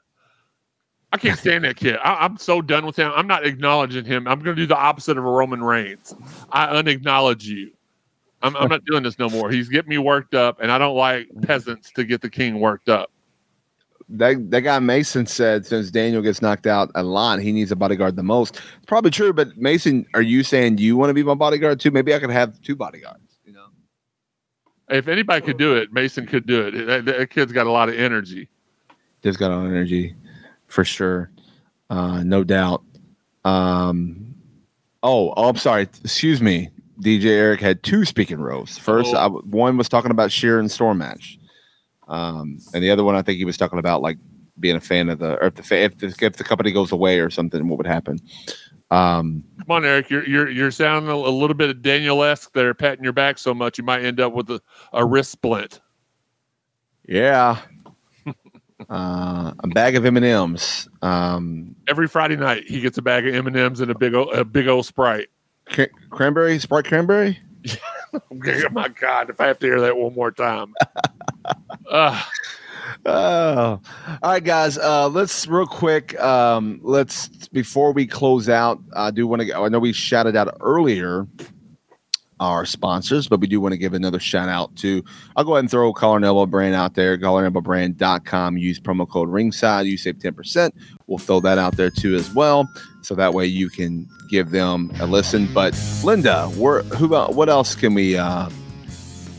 I 1.13 1.17
can't 1.17 1.37
stand 1.39 1.63
that 1.65 1.75
kid. 1.75 1.97
I, 2.03 2.15
I'm 2.25 2.37
so 2.37 2.63
done 2.63 2.85
with 2.85 2.95
him. 2.95 3.11
I'm 3.15 3.27
not 3.27 3.45
acknowledging 3.45 4.03
him. 4.03 4.27
I'm 4.27 4.39
going 4.39 4.55
to 4.55 4.61
do 4.61 4.65
the 4.65 4.75
opposite 4.75 5.17
of 5.19 5.23
a 5.23 5.29
Roman 5.29 5.63
Reigns. 5.63 6.15
I 6.51 6.65
unacknowledge 6.65 7.47
you. 7.47 7.71
I'm, 8.41 8.57
I'm 8.57 8.69
not 8.69 8.83
doing 8.85 9.03
this 9.03 9.19
no 9.19 9.29
more. 9.29 9.51
He's 9.51 9.69
getting 9.69 9.89
me 9.89 9.99
worked 9.99 10.33
up, 10.33 10.57
and 10.59 10.71
I 10.71 10.79
don't 10.79 10.97
like 10.97 11.27
peasants 11.43 11.91
to 11.91 12.03
get 12.03 12.21
the 12.21 12.29
king 12.29 12.59
worked 12.59 12.89
up. 12.89 13.11
That 14.17 14.51
that 14.51 14.61
guy 14.61 14.79
Mason 14.79 15.25
said 15.25 15.65
since 15.65 15.91
Daniel 15.91 16.21
gets 16.21 16.41
knocked 16.41 16.67
out 16.67 16.91
a 16.95 17.03
lot, 17.03 17.39
he 17.39 17.51
needs 17.51 17.71
a 17.71 17.75
bodyguard 17.75 18.15
the 18.15 18.23
most. 18.23 18.55
It's 18.55 18.85
probably 18.87 19.11
true, 19.11 19.33
but 19.33 19.55
Mason, 19.57 20.05
are 20.13 20.21
you 20.21 20.43
saying 20.43 20.77
you 20.79 20.97
want 20.97 21.09
to 21.09 21.13
be 21.13 21.23
my 21.23 21.33
bodyguard 21.35 21.79
too? 21.79 21.91
Maybe 21.91 22.13
I 22.13 22.19
could 22.19 22.29
have 22.31 22.61
two 22.61 22.75
bodyguards. 22.75 23.39
You 23.45 23.53
know, 23.53 23.65
If 24.89 25.07
anybody 25.07 25.41
could 25.45 25.57
do 25.57 25.75
it, 25.75 25.91
Mason 25.93 26.25
could 26.25 26.45
do 26.45 26.67
it. 26.67 26.85
That, 26.85 27.05
that 27.05 27.29
kid's 27.29 27.51
got 27.51 27.67
a 27.67 27.71
lot 27.71 27.89
of 27.89 27.95
energy. 27.95 28.49
just 29.23 29.39
got 29.39 29.51
on 29.51 29.67
energy 29.67 30.15
for 30.67 30.83
sure, 30.85 31.31
uh, 31.89 32.23
no 32.23 32.43
doubt. 32.43 32.83
Um, 33.45 34.35
oh, 35.03 35.33
oh, 35.35 35.49
I'm 35.49 35.57
sorry. 35.57 35.83
Excuse 36.03 36.41
me. 36.41 36.69
DJ 37.01 37.25
Eric 37.31 37.59
had 37.61 37.81
two 37.81 38.05
speaking 38.05 38.39
roles. 38.39 38.77
First, 38.77 39.13
Oh. 39.15 39.17
I, 39.17 39.27
one 39.27 39.75
was 39.75 39.89
talking 39.89 40.11
about 40.11 40.31
Sheer 40.31 40.59
and 40.59 40.69
Storm 40.69 40.99
match, 40.99 41.39
um, 42.11 42.59
and 42.73 42.83
the 42.83 42.91
other 42.91 43.03
one 43.03 43.15
I 43.15 43.21
think 43.21 43.37
he 43.37 43.45
was 43.45 43.57
talking 43.57 43.79
about 43.79 44.01
like 44.01 44.17
being 44.59 44.75
a 44.75 44.81
fan 44.81 45.09
of 45.09 45.17
the 45.19 45.37
or 45.41 45.47
if 45.47 45.55
the 45.55 45.63
fa- 45.63 45.79
if 45.83 45.97
the, 45.97 46.07
if 46.21 46.33
the 46.37 46.43
company 46.43 46.71
goes 46.71 46.91
away 46.91 47.19
or 47.19 47.29
something, 47.29 47.67
what 47.67 47.77
would 47.77 47.87
happen? 47.87 48.19
Um, 48.91 49.43
Come 49.59 49.71
on, 49.71 49.85
Eric. 49.85 50.09
You're 50.09 50.27
you're 50.27 50.49
you're 50.49 50.71
sounding 50.71 51.09
a, 51.09 51.15
little 51.17 51.55
bit 51.55 51.69
of 51.69 51.81
Daniel 51.81 52.21
esque 52.23 52.51
there, 52.53 52.73
patting 52.73 53.03
your 53.03 53.13
back 53.13 53.37
so 53.37 53.53
much 53.53 53.77
you 53.77 53.83
might 53.85 54.03
end 54.03 54.19
up 54.19 54.33
with 54.33 54.49
a, 54.51 54.61
a 54.93 55.05
wrist 55.05 55.31
splint. 55.31 55.79
yeah, 57.07 57.61
uh, 58.89 59.53
a 59.59 59.67
bag 59.69 59.95
of 59.95 60.05
M 60.05 60.17
and 60.17 60.25
M's. 60.25 60.89
Um, 61.01 61.73
Every 61.87 62.07
Friday 62.09 62.35
night, 62.35 62.65
he 62.67 62.81
gets 62.81 62.97
a 62.97 63.01
bag 63.01 63.25
of 63.25 63.33
M 63.33 63.47
and 63.47 63.55
M's 63.55 63.79
and 63.79 63.89
a 63.89 63.97
big 63.97 64.13
old, 64.13 64.33
a 64.33 64.43
big 64.43 64.67
old 64.67 64.85
Sprite. 64.85 65.29
cra- 65.65 65.87
cranberry, 66.09 66.59
Sprite 66.59 66.85
cranberry. 66.85 67.39
Oh 68.13 68.69
my 68.73 68.89
God! 68.89 69.29
If 69.29 69.39
I 69.39 69.47
have 69.47 69.57
to 69.59 69.67
hear 69.67 69.79
that 69.79 69.95
one 69.95 70.13
more 70.13 70.31
time, 70.31 70.73
uh, 71.91 72.21
Oh, 73.05 73.79
all 74.21 74.31
right, 74.31 74.43
guys. 74.43 74.77
Uh, 74.77 75.07
let's 75.09 75.47
real 75.47 75.65
quick. 75.65 76.19
Um, 76.19 76.79
let's 76.83 77.29
before 77.47 77.93
we 77.93 78.05
close 78.05 78.47
out. 78.47 78.79
I 78.95 79.09
do 79.11 79.25
want 79.25 79.41
to. 79.41 79.53
I 79.57 79.69
know 79.69 79.79
we 79.79 79.91
shouted 79.91 80.35
out 80.35 80.55
earlier 80.59 81.25
our 82.39 82.65
sponsors, 82.65 83.27
but 83.27 83.39
we 83.39 83.47
do 83.47 83.59
want 83.61 83.71
to 83.71 83.77
give 83.77 83.93
another 83.93 84.19
shout 84.19 84.49
out 84.49 84.75
to. 84.77 85.03
I'll 85.35 85.43
go 85.43 85.53
ahead 85.53 85.61
and 85.61 85.71
throw 85.71 85.91
Collar 85.93 86.17
and 86.17 86.25
Elbow 86.25 86.45
brand 86.45 86.75
out 86.75 86.93
there. 86.93 87.17
CollarandElbowBrand.com. 87.17 88.57
Use 88.57 88.79
promo 88.79 89.09
code 89.09 89.29
Ringside. 89.29 89.87
You 89.87 89.97
save 89.97 90.19
ten 90.19 90.33
percent. 90.35 90.75
We'll 91.07 91.17
throw 91.17 91.39
that 91.39 91.57
out 91.57 91.77
there 91.77 91.89
too 91.89 92.13
as 92.15 92.31
well, 92.35 92.69
so 93.01 93.15
that 93.15 93.33
way 93.33 93.47
you 93.47 93.69
can 93.69 94.07
give 94.29 94.51
them 94.51 94.91
a 94.99 95.07
listen. 95.07 95.51
But 95.53 95.79
Linda, 96.03 96.47
where 96.49 96.83
who? 96.83 97.15
el- 97.15 97.33
What 97.33 97.49
else 97.49 97.73
can 97.73 97.95
we 97.95 98.15
uh, 98.17 98.49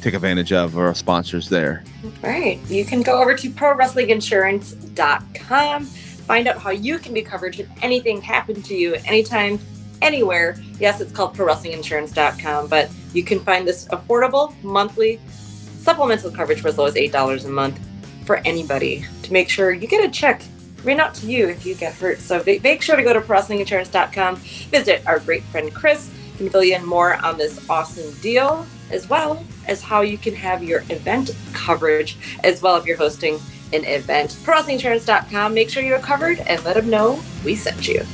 take 0.02 0.14
advantage 0.14 0.52
of? 0.52 0.76
Our 0.76 0.92
sponsors 0.94 1.48
there. 1.48 1.84
Right. 2.22 2.58
You 2.68 2.84
can 2.84 3.02
go 3.02 3.20
over 3.20 3.34
to 3.34 3.50
prowrestlinginsurance.com. 3.50 5.84
Find 5.84 6.48
out 6.48 6.58
how 6.58 6.70
you 6.70 6.98
can 6.98 7.14
be 7.14 7.22
covered 7.22 7.54
should 7.54 7.70
anything 7.82 8.20
happen 8.20 8.60
to 8.62 8.74
you 8.74 8.94
anytime, 9.04 9.60
anywhere. 10.00 10.56
Yes, 10.78 11.00
it's 11.00 11.12
called 11.12 11.36
prowrestlinginsurance.com, 11.36 12.68
but 12.68 12.90
you 13.12 13.24
can 13.24 13.40
find 13.40 13.66
this 13.66 13.88
affordable 13.88 14.54
monthly 14.62 15.18
supplemental 15.78 16.30
coverage 16.30 16.60
for 16.60 16.68
as 16.68 16.78
low 16.78 16.86
as 16.86 16.94
$8 16.94 17.44
a 17.44 17.48
month 17.48 17.80
for 18.24 18.36
anybody 18.44 19.04
to 19.22 19.32
make 19.32 19.48
sure 19.48 19.72
you 19.72 19.88
get 19.88 20.04
a 20.04 20.10
check 20.10 20.42
ran 20.84 21.00
out 21.00 21.14
to 21.14 21.26
you 21.26 21.48
if 21.48 21.64
you 21.64 21.74
get 21.74 21.94
hurt. 21.94 22.18
So 22.18 22.42
make 22.46 22.82
sure 22.82 22.96
to 22.96 23.02
go 23.02 23.12
to 23.12 23.20
prowrestlinginsurance.com, 23.20 24.36
visit 24.36 25.06
our 25.06 25.20
great 25.20 25.42
friend 25.44 25.72
Chris, 25.72 26.10
can 26.36 26.50
fill 26.50 26.64
you 26.64 26.74
in 26.74 26.84
more 26.84 27.16
on 27.24 27.38
this 27.38 27.68
awesome 27.68 28.12
deal, 28.20 28.66
as 28.92 29.08
well 29.08 29.44
as 29.66 29.82
how 29.82 30.02
you 30.02 30.18
can 30.18 30.34
have 30.34 30.62
your 30.62 30.80
event 30.90 31.34
coverage, 31.52 32.16
as 32.44 32.62
well 32.62 32.76
if 32.76 32.86
you're 32.86 32.96
hosting 32.96 33.38
an 33.72 33.84
event. 33.84 34.30
ProWrestlingInsurance.com. 34.44 35.54
Make 35.54 35.70
sure 35.70 35.82
you're 35.82 35.98
covered 35.98 36.38
and 36.40 36.62
let 36.64 36.76
them 36.76 36.90
know 36.90 37.20
we 37.44 37.54
sent 37.54 37.88
you. 37.88 38.04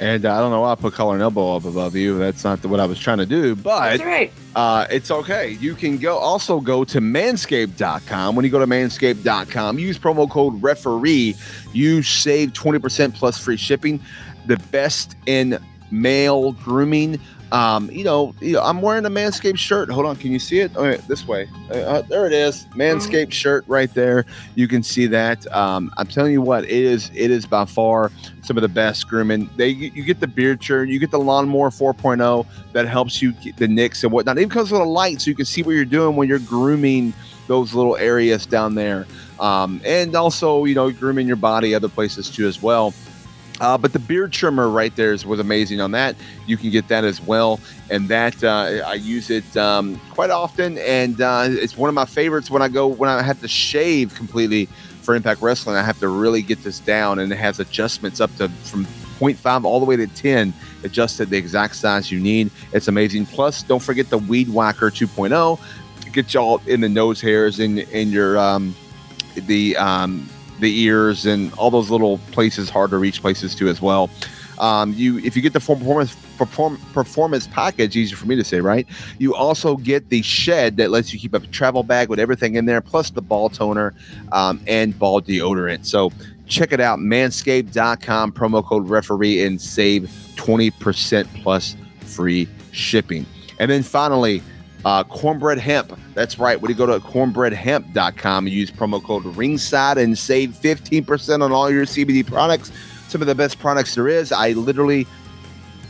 And 0.00 0.26
uh, 0.26 0.34
I 0.34 0.40
don't 0.40 0.50
know 0.50 0.60
why 0.60 0.72
I 0.72 0.74
put 0.74 0.92
collar 0.92 1.14
and 1.14 1.22
elbow 1.22 1.56
up 1.56 1.64
above 1.64 1.96
you. 1.96 2.18
That's 2.18 2.44
not 2.44 2.60
the, 2.60 2.68
what 2.68 2.80
I 2.80 2.86
was 2.86 2.98
trying 2.98 3.18
to 3.18 3.26
do, 3.26 3.56
but 3.56 3.96
That's 3.96 4.04
right. 4.04 4.32
uh, 4.54 4.86
it's 4.90 5.10
okay. 5.10 5.52
You 5.52 5.74
can 5.74 5.96
go 5.96 6.18
also 6.18 6.60
go 6.60 6.84
to 6.84 7.00
manscaped.com. 7.00 8.36
When 8.36 8.44
you 8.44 8.50
go 8.50 8.58
to 8.58 8.66
manscaped.com, 8.66 9.78
use 9.78 9.98
promo 9.98 10.28
code 10.28 10.62
referee. 10.62 11.34
You 11.72 12.02
save 12.02 12.52
20% 12.52 13.14
plus 13.14 13.38
free 13.42 13.56
shipping. 13.56 14.00
The 14.46 14.58
best 14.70 15.16
in 15.24 15.58
male 15.90 16.52
grooming. 16.52 17.18
Um, 17.52 17.90
you 17.90 18.02
know, 18.02 18.34
you 18.40 18.54
know, 18.54 18.62
I'm 18.62 18.82
wearing 18.82 19.04
a 19.06 19.10
Manscaped 19.10 19.58
shirt. 19.58 19.88
Hold 19.90 20.06
on, 20.06 20.16
can 20.16 20.32
you 20.32 20.38
see 20.38 20.60
it? 20.60 20.72
Oh, 20.74 20.96
this 20.96 21.26
way. 21.28 21.48
Uh, 21.70 21.74
uh, 21.74 22.02
there 22.02 22.26
it 22.26 22.32
is. 22.32 22.66
Manscaped 22.74 23.32
shirt 23.32 23.64
right 23.68 23.92
there. 23.94 24.24
You 24.56 24.66
can 24.66 24.82
see 24.82 25.06
that. 25.06 25.46
Um, 25.54 25.92
I'm 25.96 26.06
telling 26.06 26.32
you 26.32 26.42
what, 26.42 26.64
it 26.64 26.70
is. 26.70 27.10
It 27.14 27.30
is 27.30 27.46
by 27.46 27.64
far 27.64 28.10
some 28.42 28.56
of 28.56 28.62
the 28.62 28.68
best 28.68 29.08
grooming. 29.08 29.48
They 29.56 29.68
you 29.68 30.02
get 30.02 30.20
the 30.20 30.26
beard 30.26 30.62
shirt, 30.62 30.88
you 30.88 30.98
get 30.98 31.10
the 31.10 31.18
lawnmower 31.18 31.70
4.0 31.70 32.46
that 32.72 32.88
helps 32.88 33.22
you 33.22 33.32
get 33.32 33.56
the 33.56 33.68
nicks 33.68 34.02
and 34.02 34.12
whatnot. 34.12 34.38
Even 34.38 34.50
comes 34.50 34.72
with 34.72 34.80
a 34.80 34.84
light 34.84 35.20
so 35.20 35.30
you 35.30 35.36
can 35.36 35.46
see 35.46 35.62
what 35.62 35.72
you're 35.72 35.84
doing 35.84 36.16
when 36.16 36.28
you're 36.28 36.38
grooming 36.38 37.12
those 37.46 37.74
little 37.74 37.96
areas 37.96 38.46
down 38.46 38.74
there. 38.74 39.06
Um, 39.38 39.80
and 39.84 40.14
also, 40.16 40.64
you 40.64 40.74
know, 40.74 40.90
grooming 40.90 41.26
your 41.26 41.36
body 41.36 41.74
other 41.74 41.88
places 41.88 42.30
too 42.30 42.46
as 42.46 42.62
well. 42.62 42.92
Uh, 43.60 43.78
but 43.78 43.92
the 43.92 43.98
beard 43.98 44.32
trimmer 44.32 44.68
right 44.68 44.94
there 44.96 45.12
is 45.12 45.24
was 45.24 45.40
amazing 45.40 45.80
on 45.80 45.90
that. 45.92 46.14
You 46.46 46.56
can 46.56 46.70
get 46.70 46.88
that 46.88 47.04
as 47.04 47.20
well, 47.20 47.58
and 47.90 48.08
that 48.08 48.42
uh, 48.44 48.82
I 48.86 48.94
use 48.94 49.30
it 49.30 49.56
um, 49.56 50.00
quite 50.10 50.30
often, 50.30 50.78
and 50.78 51.20
uh, 51.20 51.46
it's 51.48 51.76
one 51.76 51.88
of 51.88 51.94
my 51.94 52.04
favorites 52.04 52.50
when 52.50 52.62
I 52.62 52.68
go 52.68 52.86
when 52.86 53.08
I 53.08 53.22
have 53.22 53.40
to 53.40 53.48
shave 53.48 54.14
completely 54.14 54.66
for 55.02 55.14
Impact 55.14 55.40
Wrestling. 55.40 55.76
I 55.76 55.82
have 55.82 55.98
to 56.00 56.08
really 56.08 56.42
get 56.42 56.62
this 56.62 56.80
down, 56.80 57.18
and 57.18 57.32
it 57.32 57.36
has 57.36 57.58
adjustments 57.58 58.20
up 58.20 58.34
to 58.36 58.48
from 58.48 58.84
0.5 59.18 59.64
all 59.64 59.80
the 59.80 59.86
way 59.86 59.96
to 59.96 60.06
10, 60.06 60.52
adjusted 60.84 61.30
the 61.30 61.38
exact 61.38 61.76
size 61.76 62.12
you 62.12 62.20
need. 62.20 62.50
It's 62.72 62.88
amazing. 62.88 63.26
Plus, 63.26 63.62
don't 63.62 63.82
forget 63.82 64.10
the 64.10 64.18
Weed 64.18 64.48
Whacker 64.50 64.90
2.0 64.90 65.58
to 66.02 66.10
get 66.10 66.34
y'all 66.34 66.60
in 66.66 66.82
the 66.82 66.88
nose 66.88 67.20
hairs 67.20 67.58
in 67.58 67.78
in 67.78 68.10
your 68.10 68.38
um, 68.38 68.74
the 69.34 69.76
um, 69.76 70.28
the 70.60 70.80
ears 70.80 71.26
and 71.26 71.52
all 71.54 71.70
those 71.70 71.90
little 71.90 72.18
places, 72.32 72.70
hard 72.70 72.90
to 72.90 72.98
reach 72.98 73.20
places 73.20 73.54
too 73.54 73.68
as 73.68 73.80
well. 73.80 74.10
Um, 74.58 74.94
you 74.94 75.18
if 75.18 75.36
you 75.36 75.42
get 75.42 75.52
the 75.52 75.60
performance 75.60 76.16
perform, 76.38 76.78
performance 76.92 77.46
package, 77.46 77.96
easier 77.96 78.16
for 78.16 78.26
me 78.26 78.36
to 78.36 78.44
say, 78.44 78.60
right? 78.60 78.86
You 79.18 79.34
also 79.34 79.76
get 79.76 80.08
the 80.08 80.22
shed 80.22 80.76
that 80.78 80.90
lets 80.90 81.12
you 81.12 81.18
keep 81.18 81.34
a 81.34 81.40
travel 81.40 81.82
bag 81.82 82.08
with 82.08 82.18
everything 82.18 82.54
in 82.54 82.66
there, 82.66 82.80
plus 82.80 83.10
the 83.10 83.22
ball 83.22 83.48
toner 83.48 83.94
um, 84.32 84.60
and 84.66 84.98
ball 84.98 85.20
deodorant. 85.20 85.84
So 85.84 86.10
check 86.46 86.72
it 86.72 86.80
out, 86.80 86.98
manscaped.com, 86.98 88.32
promo 88.32 88.64
code 88.64 88.88
referee, 88.88 89.42
and 89.42 89.60
save 89.60 90.04
20% 90.36 91.26
plus 91.42 91.76
free 92.00 92.48
shipping. 92.72 93.26
And 93.58 93.70
then 93.70 93.82
finally, 93.82 94.42
uh, 94.84 95.04
cornbread 95.04 95.58
hemp. 95.58 95.98
That's 96.16 96.38
right. 96.38 96.58
When 96.58 96.70
you 96.70 96.74
go 96.74 96.86
to 96.86 96.98
cornbreadhemp.com 96.98 98.48
use 98.48 98.70
promo 98.70 99.04
code 99.04 99.26
ringside 99.36 99.98
and 99.98 100.16
save 100.16 100.52
15% 100.52 101.42
on 101.42 101.52
all 101.52 101.70
your 101.70 101.84
CBD 101.84 102.26
products. 102.26 102.72
Some 103.08 103.20
of 103.20 103.26
the 103.26 103.34
best 103.34 103.58
products 103.58 103.94
there 103.94 104.08
is. 104.08 104.32
I 104.32 104.52
literally, 104.52 105.06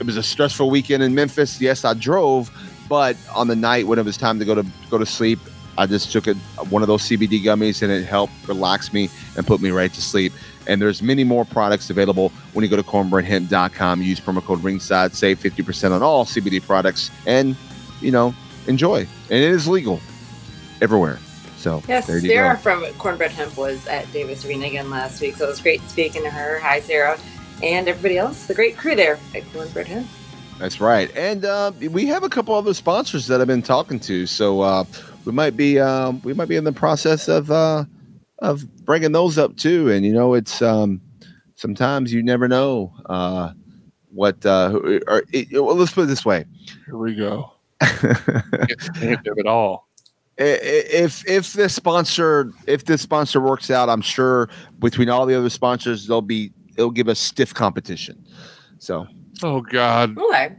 it 0.00 0.04
was 0.04 0.16
a 0.16 0.24
stressful 0.24 0.68
weekend 0.68 1.04
in 1.04 1.14
Memphis. 1.14 1.60
Yes, 1.60 1.84
I 1.84 1.94
drove, 1.94 2.50
but 2.88 3.16
on 3.36 3.46
the 3.46 3.54
night 3.54 3.86
when 3.86 4.00
it 4.00 4.04
was 4.04 4.16
time 4.16 4.40
to 4.40 4.44
go 4.44 4.56
to 4.56 4.66
go 4.90 4.98
to 4.98 5.06
sleep, 5.06 5.38
I 5.78 5.86
just 5.86 6.10
took 6.10 6.26
a, 6.26 6.34
one 6.70 6.82
of 6.82 6.88
those 6.88 7.02
CBD 7.02 7.40
gummies 7.44 7.84
and 7.84 7.92
it 7.92 8.04
helped 8.04 8.32
relax 8.48 8.92
me 8.92 9.08
and 9.36 9.46
put 9.46 9.60
me 9.60 9.70
right 9.70 9.92
to 9.92 10.02
sleep. 10.02 10.32
And 10.66 10.82
there's 10.82 11.02
many 11.02 11.22
more 11.22 11.44
products 11.44 11.88
available 11.88 12.30
when 12.52 12.64
you 12.64 12.68
go 12.68 12.74
to 12.74 12.82
cornbreadhemp.com. 12.82 14.02
Use 14.02 14.18
promo 14.18 14.42
code 14.42 14.64
ringside, 14.64 15.14
save 15.14 15.38
50% 15.38 15.92
on 15.92 16.02
all 16.02 16.24
CBD 16.24 16.60
products, 16.60 17.12
and 17.26 17.54
you 18.00 18.10
know, 18.10 18.34
enjoy. 18.66 19.02
And 19.30 19.38
it 19.38 19.52
is 19.52 19.68
legal 19.68 20.00
everywhere. 20.80 21.18
So 21.56 21.82
Yes, 21.88 22.06
there 22.06 22.18
you 22.18 22.28
Sarah 22.28 22.54
go. 22.54 22.60
from 22.60 22.84
Cornbread 22.98 23.30
Hemp 23.32 23.56
was 23.56 23.86
at 23.88 24.10
Davis 24.12 24.44
Arena 24.44 24.66
again 24.66 24.90
last 24.90 25.20
week, 25.20 25.36
so 25.36 25.46
it 25.46 25.48
was 25.48 25.60
great 25.60 25.80
speaking 25.88 26.22
to 26.22 26.30
her. 26.30 26.58
Hi, 26.60 26.80
Sarah, 26.80 27.18
and 27.62 27.88
everybody 27.88 28.18
else, 28.18 28.46
the 28.46 28.54
great 28.54 28.76
crew 28.76 28.94
there 28.94 29.18
at 29.34 29.42
Cornbread 29.52 29.86
Hemp. 29.86 30.06
That's 30.58 30.80
right. 30.80 31.14
And 31.16 31.44
uh, 31.44 31.72
we 31.90 32.06
have 32.06 32.22
a 32.22 32.28
couple 32.28 32.54
other 32.54 32.72
sponsors 32.72 33.26
that 33.26 33.40
I've 33.40 33.46
been 33.46 33.62
talking 33.62 34.00
to. 34.00 34.26
So 34.26 34.60
uh, 34.62 34.84
we 35.26 35.32
might 35.32 35.56
be 35.56 35.78
um, 35.78 36.20
we 36.22 36.32
might 36.34 36.48
be 36.48 36.56
in 36.56 36.64
the 36.64 36.72
process 36.72 37.28
of 37.28 37.50
uh, 37.50 37.84
of 38.38 38.66
bringing 38.86 39.12
those 39.12 39.36
up 39.36 39.56
too. 39.56 39.90
And 39.90 40.04
you 40.06 40.14
know, 40.14 40.32
it's 40.34 40.62
um, 40.62 41.00
sometimes 41.56 42.10
you 42.12 42.22
never 42.22 42.48
know 42.48 42.92
uh, 43.06 43.52
what. 44.10 44.44
Uh, 44.46 44.70
who- 44.70 45.00
or 45.08 45.24
it, 45.32 45.48
well, 45.52 45.74
let's 45.76 45.92
put 45.92 46.04
it 46.04 46.06
this 46.06 46.24
way: 46.24 46.46
Here 46.86 46.96
we 46.96 47.14
go. 47.14 47.52
Can't 47.80 49.26
of 49.26 49.36
it 49.38 49.46
all. 49.46 49.85
I- 50.38 50.42
i- 50.44 50.86
if 50.92 51.26
if 51.28 51.52
this 51.54 51.74
sponsor 51.74 52.52
if 52.66 52.84
this 52.84 53.00
sponsor 53.02 53.40
works 53.40 53.70
out, 53.70 53.88
I'm 53.88 54.02
sure 54.02 54.48
between 54.80 55.08
all 55.08 55.24
the 55.26 55.34
other 55.34 55.50
sponsors, 55.50 56.06
they'll 56.06 56.20
be 56.22 56.52
it'll 56.76 56.90
give 56.90 57.08
us 57.08 57.18
stiff 57.18 57.54
competition. 57.54 58.22
So 58.78 59.06
Oh 59.42 59.60
God. 59.60 60.16
Okay, 60.18 60.54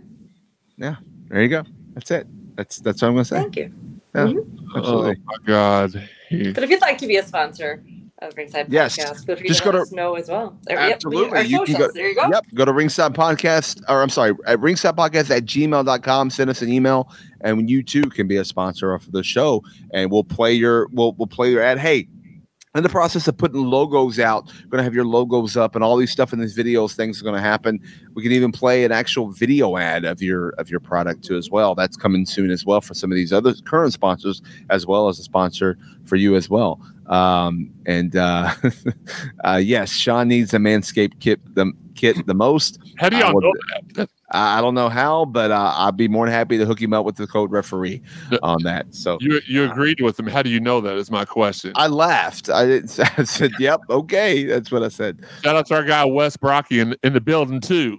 Yeah. 0.78 0.96
there 1.30 1.42
you 1.44 1.50
go. 1.50 1.64
That's 1.94 2.10
it. 2.12 2.28
That's 2.56 2.80
that's 2.80 3.02
what 3.02 3.10
I'm 3.10 3.14
gonna 3.16 3.26
say. 3.26 3.40
thank 3.42 3.56
you. 3.56 3.72
Yeah, 4.16 4.26
mm-hmm. 4.26 4.78
absolutely. 4.78 5.16
Oh 5.20 5.24
my 5.26 5.38
God. 5.46 5.94
But 6.54 6.64
if 6.64 6.70
you'd 6.70 6.82
like 6.82 6.98
to 7.00 7.08
be 7.08 7.18
a 7.18 7.24
sponsor 7.24 7.84
of 8.20 8.36
Ringside 8.36 8.74
Yes. 8.74 8.98
Podcast, 8.98 9.26
feel 9.28 9.36
free 9.36 9.48
Just 9.48 9.64
to 9.64 9.72
go 9.72 9.86
to- 9.86 9.96
know 9.96 10.16
as 10.16 10.28
well. 10.28 10.58
There- 10.64 10.76
yep, 10.78 10.88
we- 10.88 10.94
Absolutely. 11.22 11.38
our 11.38 11.44
You 11.44 11.64
can 11.66 11.78
go- 11.78 11.92
there 11.94 12.10
you 12.10 12.16
go. 12.16 12.28
Yep. 12.32 12.46
Go 12.56 12.66
to 12.66 12.74
ringside 12.74 13.14
podcast, 13.14 13.84
or 13.88 14.02
I'm 14.02 14.10
sorry, 14.10 14.34
at 14.48 14.60
ringside 14.60 14.96
podcast 14.96 15.30
at 15.30 15.46
gmail.com. 15.46 16.32
Send 16.32 16.50
us 16.50 16.64
an 16.64 16.70
email, 16.70 17.12
and 17.42 17.70
you 17.70 17.84
too 17.84 18.04
can 18.04 18.28
be 18.28 18.38
a 18.38 18.46
sponsor 18.46 18.94
of 18.94 19.12
the 19.12 19.24
show, 19.24 19.64
and 19.92 20.12
we'll 20.12 20.24
play 20.24 20.54
your 20.54 20.88
we'll 20.92 21.14
we'll 21.14 21.28
play 21.28 21.52
your 21.52 21.62
ad. 21.62 21.78
Hey, 21.78 22.08
in 22.76 22.84
the 22.84 22.90
process 22.90 23.28
of 23.28 23.38
putting 23.38 23.64
logos 23.64 24.20
out, 24.20 24.46
we're 24.64 24.70
gonna 24.70 24.84
have 24.84 24.94
your 24.94 25.06
logos 25.06 25.58
up 25.58 25.76
and 25.76 25.84
all 25.84 25.98
these 25.98 26.12
stuff 26.12 26.32
in 26.32 26.40
these 26.40 26.56
videos. 26.56 26.96
Things 26.96 27.20
are 27.20 27.26
gonna 27.26 27.42
happen. 27.42 27.80
We 28.14 28.22
can 28.22 28.32
even 28.32 28.52
play 28.52 28.86
an 28.86 28.92
actual 28.92 29.32
video 29.32 29.78
ad 29.78 30.06
of 30.06 30.22
your 30.22 30.50
of 30.60 30.70
your 30.70 30.80
product 30.80 31.24
too 31.24 31.38
as 31.38 31.50
well. 31.50 31.76
That's 31.76 31.98
coming 31.98 32.26
soon 32.26 32.52
as 32.52 32.66
well 32.66 32.82
for 32.82 32.94
some 32.94 33.12
of 33.12 33.16
these 33.16 33.34
other 33.34 33.54
current 33.66 33.94
sponsors, 33.94 34.42
as 34.70 34.86
well 34.86 35.08
as 35.08 35.18
a 35.20 35.24
sponsor 35.24 35.78
for 36.06 36.18
you 36.18 36.36
as 36.36 36.50
well. 36.50 36.80
Um, 37.08 37.72
and 37.86 38.16
uh, 38.16 38.54
uh, 39.44 39.62
yes, 39.64 39.92
Sean 39.92 40.28
needs 40.28 40.54
a 40.54 40.58
Manscaped 40.58 41.20
kit 41.20 41.40
the 41.56 41.72
kit 41.96 42.28
the 42.28 42.36
most. 42.36 42.80
How 42.98 43.10
do 43.10 43.18
y'all 43.18 43.40
know 43.40 43.54
that? 43.96 44.10
I 44.32 44.60
don't 44.60 44.74
know 44.74 44.90
how, 44.90 45.24
but 45.24 45.52
uh, 45.52 45.74
I'd 45.78 45.96
be 45.96 46.10
more 46.10 46.26
than 46.26 46.34
happy 46.34 46.58
to 46.58 46.66
hook 46.66 46.82
him 46.82 46.94
up 46.94 47.06
with 47.06 47.16
the 47.16 47.28
code 47.28 47.50
referee 47.50 48.02
on 48.44 48.64
that. 48.64 48.94
So 48.94 49.18
You 49.22 49.40
you 49.48 49.64
agreed 49.64 50.02
with 50.02 50.20
him. 50.20 50.28
How 50.28 50.42
do 50.42 50.50
you 50.50 50.60
know 50.60 50.82
that? 50.82 50.98
Is 50.98 51.10
my 51.10 51.24
question. 51.24 51.72
I 51.76 51.88
laughed. 51.88 52.50
I, 52.50 52.76
I 53.18 53.24
said, 53.24 53.52
"Yep, 53.58 53.82
okay." 53.90 54.44
That's 54.44 54.72
what 54.72 54.84
I 54.84 54.90
said. 54.90 55.26
Shout 55.44 55.56
out 55.56 55.68
to 55.68 55.76
our 55.76 55.84
guy 55.84 56.04
Wes 56.04 56.36
Brocky 56.36 56.80
in, 56.80 56.96
in 57.04 57.14
the 57.14 57.22
building 57.22 57.62
too. 57.62 57.98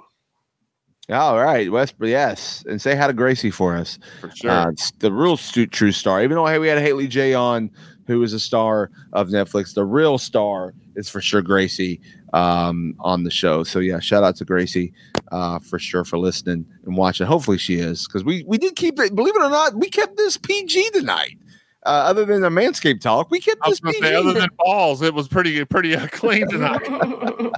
All 1.10 1.38
right, 1.38 1.72
West. 1.72 1.94
Yes, 2.00 2.62
and 2.68 2.82
say 2.82 2.94
hi 2.94 3.06
to 3.06 3.14
Gracie 3.14 3.50
for 3.50 3.74
us. 3.74 3.98
For 4.20 4.30
sure. 4.30 4.50
Uh, 4.50 4.72
the 4.98 5.10
real 5.10 5.38
stu- 5.38 5.66
true 5.66 5.92
star. 5.92 6.22
Even 6.22 6.36
though 6.36 6.44
hey, 6.44 6.58
we 6.58 6.68
had 6.68 6.78
Haley 6.78 7.08
J 7.08 7.32
on, 7.32 7.70
who 8.08 8.22
is 8.22 8.32
a 8.32 8.40
star 8.40 8.90
of 9.12 9.28
Netflix, 9.28 9.74
the 9.74 9.84
real 9.84 10.18
star 10.18 10.74
is 10.96 11.08
for 11.08 11.20
sure 11.20 11.42
Gracie 11.42 12.00
um, 12.32 12.96
on 12.98 13.22
the 13.22 13.30
show. 13.30 13.62
So 13.62 13.78
yeah, 13.78 14.00
shout 14.00 14.24
out 14.24 14.34
to 14.36 14.44
Gracie 14.44 14.92
uh, 15.30 15.60
for 15.60 15.78
sure 15.78 16.04
for 16.04 16.18
listening 16.18 16.66
and 16.84 16.96
watching. 16.96 17.26
Hopefully 17.26 17.58
she 17.58 17.74
is 17.76 18.08
because 18.08 18.24
we 18.24 18.42
we 18.48 18.58
did 18.58 18.74
keep 18.74 18.98
it. 18.98 19.14
Believe 19.14 19.36
it 19.36 19.42
or 19.42 19.50
not, 19.50 19.74
we 19.76 19.88
kept 19.90 20.16
this 20.16 20.36
PG 20.36 20.90
tonight. 20.90 21.38
Uh, 21.86 22.04
other 22.08 22.24
than 22.24 22.40
the 22.40 22.48
Manscaped 22.48 23.00
talk, 23.00 23.30
we 23.30 23.40
kept 23.40 23.60
this 23.64 23.78
PG. 23.78 24.00
say, 24.00 24.14
other 24.14 24.32
than 24.32 24.48
balls, 24.58 25.00
it 25.02 25.14
was 25.14 25.28
pretty 25.28 25.64
pretty 25.66 25.94
uh, 25.94 26.08
clean 26.08 26.48
tonight. 26.48 26.82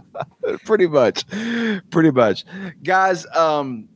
pretty 0.65 0.87
much 0.87 1.25
pretty 1.91 2.11
much 2.11 2.45
guys 2.83 3.27
um 3.37 3.89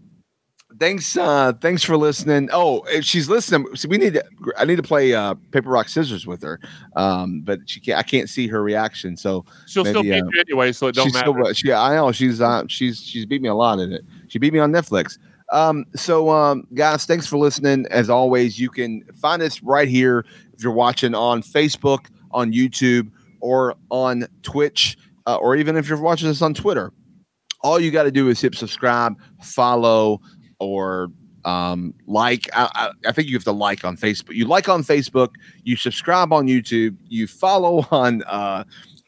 thanks 0.78 1.16
uh 1.16 1.52
thanks 1.60 1.82
for 1.82 1.96
listening. 1.96 2.48
Oh 2.52 2.84
she's 3.00 3.28
listening 3.28 3.66
see 3.76 3.88
we 3.88 3.98
need 3.98 4.14
to 4.14 4.24
i 4.56 4.64
need 4.64 4.76
to 4.76 4.82
play 4.82 5.14
uh 5.14 5.34
paper 5.52 5.70
rock 5.70 5.88
scissors 5.88 6.26
with 6.26 6.42
her 6.42 6.58
um 6.96 7.40
but 7.42 7.60
she 7.66 7.80
can't 7.80 7.98
i 7.98 8.02
can't 8.02 8.28
see 8.28 8.46
her 8.48 8.62
reaction 8.62 9.16
so 9.16 9.44
She'll 9.66 9.84
still 9.84 10.02
Maybe, 10.02 10.16
beat 10.16 10.22
uh, 10.22 10.28
you 10.32 10.40
anyway, 10.40 10.72
so 10.72 10.88
it 10.88 10.94
don't 10.94 11.04
she's 11.06 11.14
matter. 11.14 11.32
still 11.32 11.52
she 11.52 11.72
i 11.72 11.94
know 11.94 12.12
she's 12.12 12.40
uh 12.40 12.64
she's 12.68 13.00
she's 13.02 13.26
beat 13.26 13.42
me 13.42 13.48
a 13.48 13.54
lot 13.54 13.78
in 13.78 13.92
it. 13.92 14.04
She 14.28 14.38
beat 14.38 14.52
me 14.52 14.58
on 14.58 14.72
netflix. 14.72 15.18
Um 15.52 15.84
so 15.94 16.30
um 16.30 16.66
guys 16.74 17.04
thanks 17.06 17.26
for 17.26 17.36
listening. 17.36 17.86
As 17.90 18.10
always 18.10 18.58
you 18.58 18.70
can 18.70 19.04
find 19.14 19.42
us 19.42 19.62
right 19.62 19.88
here 19.88 20.24
if 20.54 20.62
you're 20.62 20.72
watching 20.72 21.14
on 21.14 21.42
facebook 21.42 22.06
on 22.32 22.52
youtube 22.52 23.10
or 23.40 23.74
on 23.90 24.26
twitch 24.42 24.96
uh, 25.26 25.36
or 25.36 25.54
even 25.56 25.76
if 25.76 25.88
you're 25.88 26.00
watching 26.00 26.28
this 26.28 26.42
on 26.42 26.54
twitter. 26.54 26.92
All 27.62 27.80
you 27.80 27.90
got 27.90 28.02
to 28.02 28.10
do 28.10 28.28
is 28.28 28.42
hit 28.42 28.54
subscribe 28.54 29.14
follow 29.40 30.20
or 30.64 31.08
um, 31.44 31.92
like 32.06 32.48
I, 32.54 32.70
I, 32.74 33.08
I 33.08 33.12
think 33.12 33.28
you 33.28 33.36
have 33.36 33.44
to 33.44 33.52
like 33.52 33.84
on 33.84 33.96
facebook 33.96 34.34
you 34.34 34.46
like 34.46 34.68
on 34.68 34.82
facebook 34.82 35.34
you 35.62 35.76
subscribe 35.76 36.32
on 36.32 36.46
youtube 36.46 36.96
you 37.08 37.26
follow 37.26 37.86
on 37.90 38.22
uh, 38.24 38.64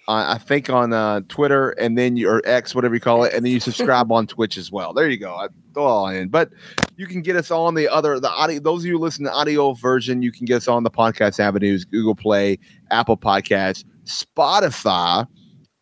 I 0.08 0.38
think 0.38 0.70
on 0.70 0.92
uh, 0.92 1.22
Twitter 1.28 1.70
and 1.70 1.98
then 1.98 2.16
your 2.16 2.40
X, 2.44 2.76
whatever 2.76 2.94
you 2.94 3.00
call 3.00 3.24
it, 3.24 3.34
and 3.34 3.44
then 3.44 3.50
you 3.52 3.58
subscribe 3.72 4.12
on 4.12 4.28
Twitch 4.28 4.56
as 4.56 4.70
well. 4.70 4.92
There 4.92 5.08
you 5.08 5.16
go. 5.16 5.34
I 5.34 5.48
throw 5.74 5.84
all 5.84 6.06
in, 6.08 6.28
but 6.28 6.50
you 6.96 7.06
can 7.06 7.22
get 7.22 7.34
us 7.36 7.50
on 7.50 7.74
the 7.74 7.88
other 7.88 8.20
the 8.20 8.30
audio. 8.30 8.60
Those 8.60 8.82
of 8.82 8.86
you 8.86 8.92
who 8.92 8.98
listen 8.98 9.24
to 9.24 9.30
the 9.30 9.36
audio 9.36 9.72
version, 9.72 10.22
you 10.22 10.30
can 10.30 10.44
get 10.44 10.58
us 10.58 10.68
on 10.68 10.84
the 10.84 10.90
podcast 10.90 11.40
avenues: 11.40 11.84
Google 11.84 12.14
Play, 12.14 12.58
Apple 12.90 13.16
Podcasts, 13.16 13.84
Spotify, 14.04 15.26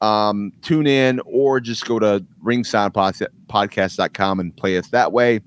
um, 0.01 0.53
tune 0.63 0.87
in, 0.87 1.21
or 1.27 1.61
just 1.61 1.85
go 1.85 1.99
to 1.99 2.25
ringsidepodcast.com 2.43 4.41
and 4.41 4.57
play 4.57 4.79
us 4.79 4.89
that 4.89 5.13
way. 5.13 5.41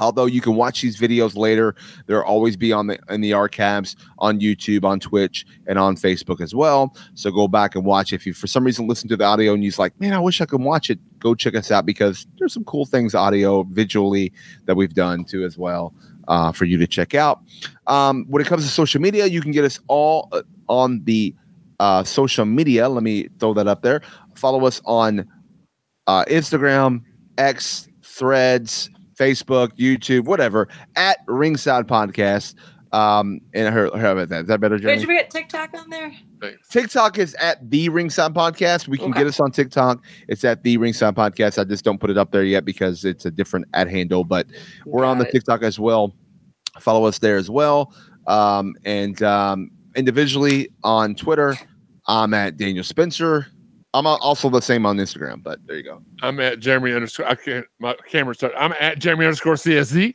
Although 0.00 0.26
you 0.26 0.40
can 0.40 0.56
watch 0.56 0.82
these 0.82 0.98
videos 0.98 1.36
later, 1.36 1.74
they'll 2.06 2.20
always 2.20 2.56
be 2.56 2.72
on 2.72 2.88
the 2.88 2.98
in 3.08 3.20
the 3.20 3.32
archives 3.32 3.96
on 4.18 4.40
YouTube, 4.40 4.84
on 4.84 4.98
Twitch, 4.98 5.46
and 5.66 5.78
on 5.78 5.96
Facebook 5.96 6.40
as 6.40 6.54
well. 6.54 6.96
So 7.14 7.30
go 7.30 7.46
back 7.46 7.74
and 7.74 7.84
watch. 7.84 8.12
If 8.12 8.26
you 8.26 8.34
for 8.34 8.46
some 8.46 8.64
reason 8.64 8.88
listen 8.88 9.08
to 9.10 9.16
the 9.16 9.24
audio 9.24 9.54
and 9.54 9.62
you're 9.62 9.72
like, 9.78 9.98
man, 10.00 10.12
I 10.12 10.18
wish 10.18 10.40
I 10.40 10.46
could 10.46 10.62
watch 10.62 10.90
it, 10.90 10.98
go 11.20 11.34
check 11.34 11.54
us 11.54 11.70
out 11.70 11.86
because 11.86 12.26
there's 12.38 12.52
some 12.52 12.64
cool 12.64 12.86
things 12.86 13.14
audio 13.14 13.62
visually 13.64 14.32
that 14.64 14.74
we've 14.74 14.94
done 14.94 15.24
too 15.24 15.44
as 15.44 15.56
well 15.56 15.94
uh, 16.28 16.52
for 16.52 16.64
you 16.64 16.78
to 16.78 16.86
check 16.86 17.14
out. 17.14 17.40
Um, 17.86 18.24
when 18.28 18.40
it 18.40 18.46
comes 18.46 18.64
to 18.64 18.70
social 18.70 19.00
media, 19.00 19.26
you 19.26 19.40
can 19.40 19.52
get 19.52 19.64
us 19.64 19.80
all 19.88 20.28
uh, 20.32 20.42
on 20.68 21.02
the 21.04 21.34
uh, 21.78 22.04
social 22.04 22.44
media. 22.44 22.88
Let 22.88 23.02
me 23.02 23.28
throw 23.38 23.54
that 23.54 23.66
up 23.66 23.82
there. 23.82 24.02
Follow 24.34 24.64
us 24.66 24.80
on 24.84 25.26
uh, 26.06 26.24
Instagram, 26.26 27.02
X, 27.38 27.88
Threads, 28.02 28.90
Facebook, 29.24 29.76
YouTube, 29.76 30.24
whatever, 30.24 30.66
at 30.96 31.18
Ringside 31.26 31.86
Podcast. 31.86 32.54
Um, 32.92 33.40
and 33.54 33.72
her, 33.72 33.88
how 33.96 34.12
about 34.12 34.30
that? 34.30 34.42
Is 34.42 34.46
that 34.48 34.60
better, 34.60 34.74
Wait, 34.76 34.82
Jeremy? 34.82 34.98
did 35.00 35.08
we 35.08 35.14
get 35.14 35.30
TikTok 35.30 35.70
on 35.78 35.90
there? 35.90 36.12
Thanks. 36.40 36.68
TikTok 36.70 37.18
is 37.18 37.34
at 37.34 37.70
the 37.70 37.88
Ringside 37.90 38.34
Podcast. 38.34 38.88
We 38.88 38.96
can 38.98 39.10
Okay. 39.10 39.20
get 39.20 39.26
us 39.28 39.38
on 39.38 39.52
TikTok. 39.52 40.02
It's 40.26 40.42
at 40.42 40.64
the 40.64 40.76
Ringside 40.78 41.14
Podcast. 41.14 41.60
I 41.60 41.64
just 41.64 41.84
don't 41.84 42.00
put 42.00 42.10
it 42.10 42.18
up 42.18 42.32
there 42.32 42.42
yet 42.42 42.64
because 42.64 43.04
it's 43.04 43.26
a 43.26 43.30
different 43.30 43.66
ad 43.74 43.88
handle, 43.88 44.24
but 44.24 44.46
we're 44.86 45.04
on 45.04 45.18
the 45.18 45.26
it. 45.28 45.32
TikTok 45.32 45.62
as 45.62 45.78
well. 45.78 46.14
Follow 46.80 47.04
us 47.04 47.18
there 47.20 47.36
as 47.36 47.48
well. 47.50 47.94
Um, 48.26 48.74
and 48.84 49.22
um, 49.22 49.70
individually 49.94 50.70
on 50.82 51.14
Twitter, 51.14 51.56
I'm 52.08 52.34
at 52.34 52.56
Daniel 52.56 52.82
Spencer. 52.84 53.46
I'm 53.92 54.06
also 54.06 54.48
the 54.48 54.60
same 54.60 54.86
on 54.86 54.98
Instagram, 54.98 55.42
but 55.42 55.58
there 55.66 55.76
you 55.76 55.82
go. 55.82 56.02
I'm 56.22 56.38
at 56.38 56.60
Jeremy 56.60 56.92
underscore. 56.92 57.26
I 57.26 57.34
can't. 57.34 57.66
My 57.80 57.96
camera 58.08 58.34
started. 58.34 58.56
I'm 58.56 58.72
at 58.78 58.98
Jeremy 59.00 59.26
underscore 59.26 59.54
CSZ. 59.54 60.14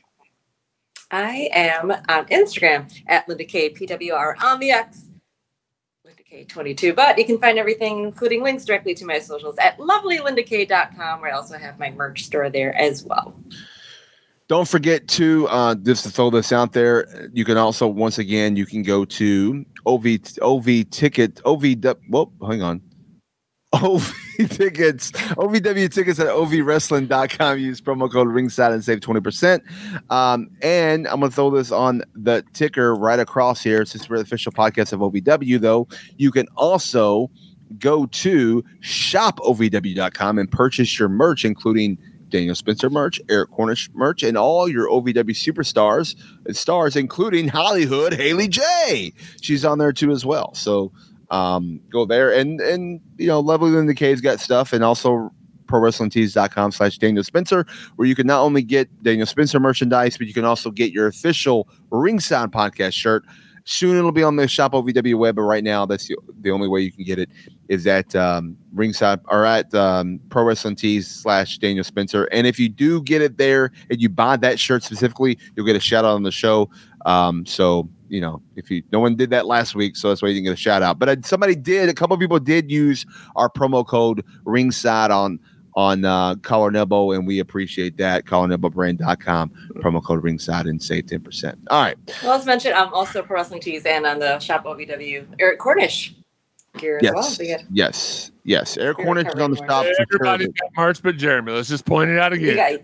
I 1.12 1.50
am 1.54 1.92
on 1.92 2.26
Instagram 2.28 2.92
at 3.08 3.28
Linda 3.28 3.44
K 3.44 3.74
PWR 3.74 4.42
on 4.42 4.60
the 4.60 4.72
X. 4.72 5.06
Linda 6.06 6.24
K22. 6.24 6.96
But 6.96 7.18
you 7.18 7.26
can 7.26 7.38
find 7.38 7.58
everything, 7.58 8.06
including 8.06 8.44
links 8.44 8.64
directly 8.64 8.96
to 8.96 9.06
my 9.06 9.20
socials 9.20 9.56
at 9.58 9.78
lovelylindak.com, 9.78 11.22
where 11.22 11.32
I 11.32 11.36
also 11.36 11.58
have 11.58 11.78
my 11.78 11.92
merch 11.92 12.24
store 12.24 12.50
there 12.50 12.74
as 12.76 13.04
well. 13.04 13.38
Don't 14.48 14.68
forget 14.68 15.08
to 15.10 15.48
uh, 15.50 15.76
just 15.76 16.04
to 16.04 16.12
throw 16.12 16.30
this 16.30 16.54
out 16.54 16.72
there. 16.72 17.30
You 17.34 17.44
can 17.44 17.58
also 17.58 17.88
once 17.88 18.20
again 18.20 18.56
you 18.56 18.66
can 18.66 18.84
go 18.84 19.04
to 19.04 19.66
OV 19.86 20.06
OV 20.42 20.90
ticket 20.92 21.42
OV. 21.44 21.66
Whoop, 22.10 22.32
hang 22.42 22.62
on. 22.62 22.82
OV 23.84 24.14
tickets, 24.50 25.12
OVW 25.12 25.92
tickets 25.92 26.20
at 26.20 26.28
OVWrestling.com. 26.28 27.60
Use 27.60 27.82
promo 27.82 28.12
code 28.12 28.28
ringside 28.28 28.72
and 28.72 28.84
save 28.84 29.00
20%. 29.00 29.62
Um, 30.12 30.50
and 30.62 31.08
I'm 31.08 31.20
going 31.20 31.32
to 31.32 31.36
throw 31.36 31.50
this 31.50 31.72
on 31.72 32.04
the 32.14 32.44
ticker 32.54 32.96
right 32.96 33.20
across 33.20 33.62
here. 33.62 33.86
Since 33.86 34.10
we're 34.10 34.18
the 34.18 34.24
official 34.24 34.52
podcast 34.52 34.94
of 34.94 35.00
OVW, 35.00 35.60
though, 35.60 35.88
you 36.18 36.32
can 36.32 36.48
also 36.56 37.30
go 37.80 38.06
to 38.08 38.64
shopovw.com 38.82 40.38
and 40.38 40.52
purchase 40.52 41.00
your 41.00 41.10
merch, 41.10 41.46
including 41.46 41.98
Daniel 42.30 42.56
Spencer 42.56 42.90
merch, 42.90 43.22
Eric 43.30 43.52
Cornish 43.52 43.90
merch, 43.94 44.24
and 44.24 44.38
all 44.38 44.68
your 44.68 44.90
OVW 44.90 45.32
superstars 45.32 46.16
and 46.46 46.56
stars, 46.56 46.96
including 46.96 47.48
Hollyhood 47.48 48.14
Haley 48.14 48.48
J. 48.48 49.14
She's 49.42 49.64
on 49.64 49.78
there 49.78 49.94
too 49.94 50.12
as 50.12 50.26
well. 50.26 50.54
So 50.54 50.92
um, 51.32 51.80
go 51.90 52.06
there 52.06 52.34
and 52.34 52.60
and 52.62 53.02
you 53.18 53.28
know, 53.28 53.40
Lovely 53.40 53.72
the 53.86 53.94
K's 53.94 54.22
got 54.22 54.40
stuff, 54.40 54.74
and 54.74 54.84
also 54.84 55.32
ProWrestlingTees.com 55.68 56.72
slash 56.72 56.98
Daniel 56.98 57.24
Spencer, 57.24 57.66
where 57.96 58.08
you 58.08 58.16
can 58.16 58.28
not 58.28 58.42
only 58.42 58.62
get 58.62 58.90
Daniel 59.04 59.26
Spencer 59.26 59.60
merchandise, 59.60 60.18
but 60.18 60.28
you 60.28 60.34
can 60.34 60.46
also 60.46 60.72
get 60.72 60.92
your 60.92 61.08
official 61.08 61.68
Ringside 61.92 62.52
Podcast 62.52 62.94
shirt. 62.94 63.24
Soon 63.68 63.98
it'll 63.98 64.12
be 64.12 64.22
on 64.22 64.36
the 64.36 64.48
Shop 64.48 64.74
OVW 64.74 65.18
web, 65.18 65.38
but 65.38 65.42
right 65.42 65.64
now 65.64 65.88
that's 65.88 66.08
the, 66.08 66.16
the 66.42 66.52
only 66.52 66.68
way 66.68 66.82
you 66.82 66.92
can 66.92 67.04
get 67.04 67.18
it 67.18 67.30
is 67.68 67.88
at 67.88 68.16
um, 68.16 68.56
Ringside 68.72 69.20
or 69.28 69.44
at 69.44 69.74
um, 69.74 70.20
Pro 70.30 70.44
Wrestling 70.44 70.76
Tees 70.76 71.08
slash 71.08 71.58
Daniel 71.58 71.84
Spencer. 71.84 72.26
And 72.26 72.46
if 72.46 72.60
you 72.60 72.70
do 72.70 73.02
get 73.02 73.24
it 73.24 73.40
there 73.40 73.72
and 73.90 74.00
you 74.00 74.08
buy 74.08 74.38
that 74.38 74.60
shirt 74.60 74.84
specifically, 74.84 75.40
you'll 75.56 75.66
get 75.66 75.76
a 75.76 75.80
shout 75.80 76.06
out 76.06 76.14
on 76.14 76.22
the 76.22 76.32
show. 76.32 76.70
Um, 77.08 77.44
so 77.48 77.90
you 78.10 78.22
know, 78.22 78.42
if 78.56 78.70
you 78.72 78.84
no 78.92 79.00
one 79.00 79.16
did 79.16 79.30
that 79.32 79.46
last 79.46 79.76
week, 79.76 79.96
so 79.96 80.10
that's 80.10 80.22
why 80.22 80.28
you 80.30 80.36
didn't 80.36 80.46
get 80.46 80.54
a 80.54 80.58
shout 80.58 80.82
out. 80.84 81.00
But 81.00 81.10
uh, 81.10 81.16
somebody 81.24 81.56
did. 81.56 81.90
A 81.90 81.94
couple 81.94 82.14
of 82.14 82.20
people 82.20 82.40
did 82.40 82.70
use 82.72 83.06
our 83.36 83.50
promo 83.50 83.86
code 83.86 84.24
Ringside 84.46 85.12
on 85.12 85.40
on 85.78 86.06
uh, 86.06 86.36
Collar 86.36 86.70
and 86.70 86.78
Elbow, 86.78 87.12
and 87.12 87.28
we 87.28 87.40
appreciate 87.40 87.98
that. 87.98 88.24
CollarandElbowbrand.com 88.26 89.52
promo 89.78 90.04
code 90.04 90.24
Ringside 90.24 90.68
and 90.68 90.82
save 90.82 91.08
ten 91.08 91.22
percent. 91.22 91.58
All 91.70 91.82
right. 91.82 91.98
Well, 92.24 92.34
as 92.34 92.46
mentioned, 92.46 92.76
I'm 92.76 92.94
also 92.94 93.22
Pro 93.22 93.36
Wrestling 93.38 93.62
Tees 93.62 93.86
and 93.86 94.06
on 94.06 94.20
the 94.20 94.40
Shop 94.40 94.64
OVW 94.66 95.26
Eric 95.40 95.60
Cornish 95.60 96.14
gear 96.78 96.98
as 96.98 97.04
Yes. 97.04 97.14
well. 97.14 97.24
So 97.24 97.44
you 97.44 97.56
got, 97.58 97.66
Yes. 97.72 98.32
Yes. 98.44 98.78
Eric 98.78 98.98
Cornish 98.98 99.28
is 99.28 99.34
on 99.42 99.52
the 99.52 99.58
covering 99.58 99.70
stop. 99.70 99.86
more. 99.86 99.94
Everybody's 100.00 100.48
got 100.48 100.70
merch, 100.78 101.02
but 101.02 101.18
Jeremy. 101.18 101.52
Let's 101.54 101.70
just 101.70 101.86
point 101.86 102.10
it 102.10 102.20
out 102.20 102.40
you 102.40 102.52
again. 102.52 102.80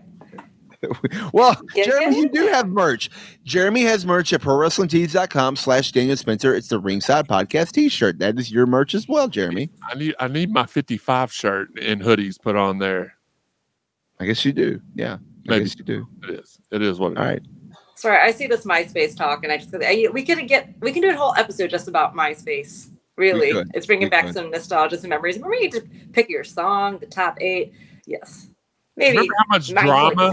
Got 0.82 1.34
Well, 1.34 1.62
Get 1.74 1.88
Jeremy, 1.88 2.18
it? 2.18 2.20
you 2.20 2.30
do 2.30 2.48
have 2.48 2.68
merch. 2.68 3.10
Jeremy 3.44 3.82
has 3.84 4.06
merch 4.06 4.34
at 4.34 4.42
ProWrestlingTees.com 4.42 5.56
slash 5.56 5.92
Daniel 5.92 6.18
Spencer. 6.18 6.54
It's 6.56 6.68
the 6.68 6.80
Ringside 6.80 7.28
Podcast 7.28 7.72
t-shirt. 7.72 8.20
That 8.20 8.38
is 8.40 8.52
your 8.52 8.66
merch 8.66 8.94
as 8.96 9.08
well, 9.08 9.28
Jeremy. 9.28 9.70
I 9.90 9.96
need 9.96 10.16
I 10.20 10.28
need 10.28 10.52
my 10.52 10.66
55 10.66 11.32
shirt 11.32 11.70
and 11.82 12.02
hoodies 12.02 12.40
put 12.42 12.56
on 12.56 12.80
there. 12.80 13.16
I 14.20 14.26
guess 14.26 14.44
you 14.46 14.54
do. 14.54 14.82
Yeah. 14.96 15.18
I 15.50 15.60
guess 15.60 15.76
you 15.78 15.84
do. 15.84 16.08
It 16.24 16.40
is. 16.40 16.60
It 16.72 16.82
is 16.82 17.00
what 17.00 17.14
it 17.14 17.14
is. 17.14 17.18
All 17.20 17.26
right. 17.26 17.42
Sorry, 17.96 18.18
I 18.18 18.32
see 18.32 18.48
this 18.48 18.66
MySpace 18.66 19.16
talk, 19.16 19.44
and 19.44 19.52
I 19.54 19.58
just 19.58 19.74
I, 19.76 20.08
we 20.12 20.24
could 20.24 20.48
get 20.48 20.74
we 20.80 20.92
can 20.92 21.02
do 21.04 21.10
a 21.10 21.16
whole 21.16 21.36
episode 21.36 21.70
just 21.70 21.88
about 21.88 22.16
MySpace. 22.16 22.90
Really, 23.18 23.52
it's 23.76 23.86
bringing 23.86 24.06
We 24.06 24.10
back 24.10 24.26
could. 24.26 24.34
some 24.34 24.50
nostalgia, 24.50 24.98
some 24.98 25.10
memories. 25.12 25.36
Remember, 25.36 25.56
you 25.56 25.70
get 25.70 25.84
to 25.84 25.90
pick 26.12 26.28
your 26.30 26.44
song, 26.44 26.98
the 27.00 27.06
top 27.06 27.38
eight. 27.42 27.74
Yes, 28.08 28.48
maybe. 28.96 29.18
Remember 29.18 29.34
how 29.38 29.46
much 29.50 29.68
drama? 29.70 30.32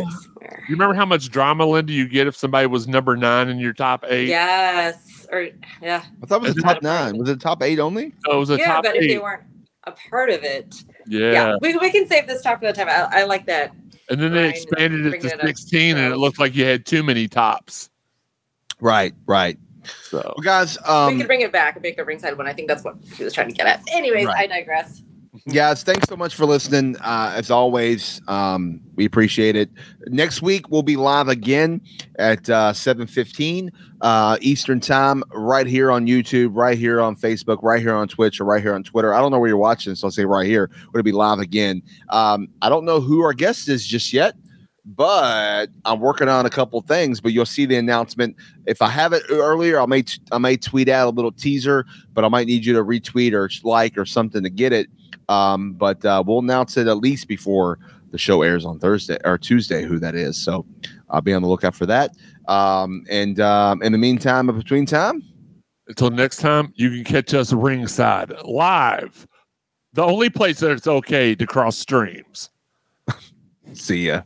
You 0.68 0.74
remember 0.74 0.94
how 0.94 1.06
much 1.06 1.30
drama, 1.30 1.64
Linda, 1.66 1.92
you 1.92 2.08
get 2.08 2.26
if 2.26 2.36
somebody 2.36 2.66
was 2.66 2.86
number 2.86 3.16
nine 3.16 3.48
in 3.48 3.58
your 3.58 3.72
top 3.72 4.04
eight? 4.08 4.28
Yes, 4.28 5.26
or 5.32 5.48
yeah, 5.82 6.02
I 6.22 6.26
thought 6.26 6.42
it 6.42 6.46
was 6.46 6.54
the 6.54 6.62
top 6.62 6.82
nine. 6.82 7.16
Was 7.16 7.28
it 7.28 7.40
top 7.40 7.62
eight 7.62 7.78
only? 7.78 8.12
So 8.24 8.32
it 8.32 8.38
was 8.38 8.50
a 8.50 8.58
yeah. 8.58 8.66
top 8.66 8.84
But 8.84 8.96
eight. 8.96 9.02
if 9.04 9.08
they 9.08 9.18
weren't 9.18 9.42
a 9.84 9.92
part 9.92 10.30
of 10.30 10.42
it, 10.44 10.74
yeah. 11.06 11.32
yeah, 11.32 11.56
we, 11.62 11.76
we 11.76 11.90
can 11.90 12.06
save 12.06 12.26
this 12.26 12.42
talk 12.42 12.60
for 12.60 12.66
the 12.66 12.72
time. 12.72 12.88
I, 12.88 13.20
I 13.20 13.24
like 13.24 13.46
that. 13.46 13.74
And 14.10 14.20
then 14.20 14.32
they 14.32 14.44
Right, 14.46 14.56
expanded 14.56 15.06
it 15.06 15.10
bringing 15.10 15.28
to 15.28 15.34
it 15.34 15.40
up. 15.40 15.46
16 15.46 15.96
and 15.96 16.12
it 16.12 16.16
looked 16.16 16.38
like 16.38 16.54
you 16.54 16.64
had 16.64 16.86
too 16.86 17.02
many 17.02 17.28
tops. 17.28 17.90
Right, 18.80 19.14
right. 19.26 19.58
So 20.02 20.18
Well, 20.18 20.42
guys, 20.42 20.76
we 20.78 20.84
um, 20.86 21.18
could 21.18 21.26
bring 21.26 21.40
it 21.40 21.52
back 21.52 21.76
and 21.76 21.82
make 21.82 21.98
a 21.98 22.04
ringside 22.04 22.36
one. 22.36 22.46
I 22.46 22.52
think 22.52 22.68
that's 22.68 22.84
what 22.84 22.96
she 23.16 23.24
was 23.24 23.32
trying 23.32 23.48
to 23.48 23.54
get 23.54 23.66
at. 23.66 23.82
Anyways, 23.92 24.26
Right. 24.26 24.36
I 24.36 24.46
digress. 24.46 25.02
Guys, 25.46 25.82
thanks 25.82 26.08
so 26.08 26.16
much 26.16 26.34
for 26.34 26.46
listening. 26.46 26.96
Uh, 26.98 27.32
as 27.34 27.50
always, 27.50 28.20
um, 28.28 28.80
we 28.94 29.04
appreciate 29.04 29.56
it. 29.56 29.70
Next 30.06 30.42
week 30.42 30.70
we'll 30.70 30.82
be 30.82 30.96
live 30.96 31.28
again 31.28 31.80
at 32.18 32.48
uh, 32.48 32.72
seven 32.72 33.06
fifteen 33.06 33.70
uh, 34.00 34.38
Eastern 34.40 34.80
time, 34.80 35.22
right 35.32 35.66
here 35.66 35.90
on 35.90 36.06
YouTube, 36.06 36.50
right 36.54 36.78
here 36.78 37.00
on 37.00 37.16
Facebook, 37.16 37.62
right 37.62 37.80
here 37.80 37.94
on 37.94 38.08
Twitch, 38.08 38.40
or 38.40 38.44
right 38.44 38.62
here 38.62 38.74
on 38.74 38.82
Twitter. 38.82 39.14
I 39.14 39.20
don't 39.20 39.30
know 39.30 39.38
where 39.38 39.48
you're 39.48 39.56
watching, 39.56 39.94
so 39.94 40.06
I'll 40.06 40.10
say 40.10 40.24
right 40.24 40.46
here. 40.46 40.70
We're 40.86 40.92
gonna 40.92 41.02
be 41.04 41.12
live 41.12 41.38
again. 41.38 41.82
Um, 42.08 42.48
I 42.62 42.68
don't 42.68 42.84
know 42.84 43.00
who 43.00 43.22
our 43.22 43.32
guest 43.32 43.68
is 43.68 43.86
just 43.86 44.12
yet. 44.12 44.34
But 44.90 45.66
I'm 45.84 46.00
working 46.00 46.30
on 46.30 46.46
a 46.46 46.50
couple 46.50 46.80
things. 46.80 47.20
But 47.20 47.34
you'll 47.34 47.44
see 47.44 47.66
the 47.66 47.76
announcement 47.76 48.36
if 48.64 48.80
I 48.80 48.88
have 48.88 49.12
it 49.12 49.22
earlier. 49.28 49.78
I 49.78 49.84
may 49.84 50.00
t- 50.00 50.18
I 50.32 50.38
may 50.38 50.56
tweet 50.56 50.88
out 50.88 51.08
a 51.08 51.10
little 51.10 51.30
teaser, 51.30 51.84
but 52.14 52.24
I 52.24 52.28
might 52.28 52.46
need 52.46 52.64
you 52.64 52.72
to 52.72 52.82
retweet 52.82 53.34
or 53.34 53.50
like 53.68 53.98
or 53.98 54.06
something 54.06 54.42
to 54.42 54.48
get 54.48 54.72
it. 54.72 54.88
Um, 55.28 55.72
but 55.72 56.04
uh, 56.04 56.22
we'll 56.26 56.38
announce 56.38 56.76
it 56.76 56.86
at 56.86 56.98
least 56.98 57.28
before 57.28 57.78
the 58.10 58.18
show 58.18 58.42
airs 58.42 58.64
on 58.64 58.78
Thursday 58.78 59.18
or 59.24 59.36
Tuesday, 59.38 59.84
who 59.84 59.98
that 59.98 60.14
is. 60.14 60.42
So 60.42 60.64
I'll 61.10 61.20
be 61.20 61.34
on 61.34 61.42
the 61.42 61.48
lookout 61.48 61.74
for 61.74 61.86
that. 61.86 62.12
Um, 62.46 63.04
and 63.10 63.38
um, 63.40 63.82
in 63.82 63.92
the 63.92 63.98
meantime, 63.98 64.48
in 64.48 64.56
between 64.56 64.86
time, 64.86 65.22
until 65.86 66.10
next 66.10 66.38
time, 66.38 66.72
you 66.76 66.90
can 66.90 67.04
catch 67.04 67.34
us 67.34 67.52
ringside 67.52 68.32
live. 68.44 69.26
The 69.94 70.02
only 70.02 70.30
place 70.30 70.60
that 70.60 70.70
it's 70.70 70.86
okay 70.86 71.34
to 71.34 71.46
cross 71.46 71.76
streams. 71.76 72.50
see 73.72 74.06
ya. 74.06 74.22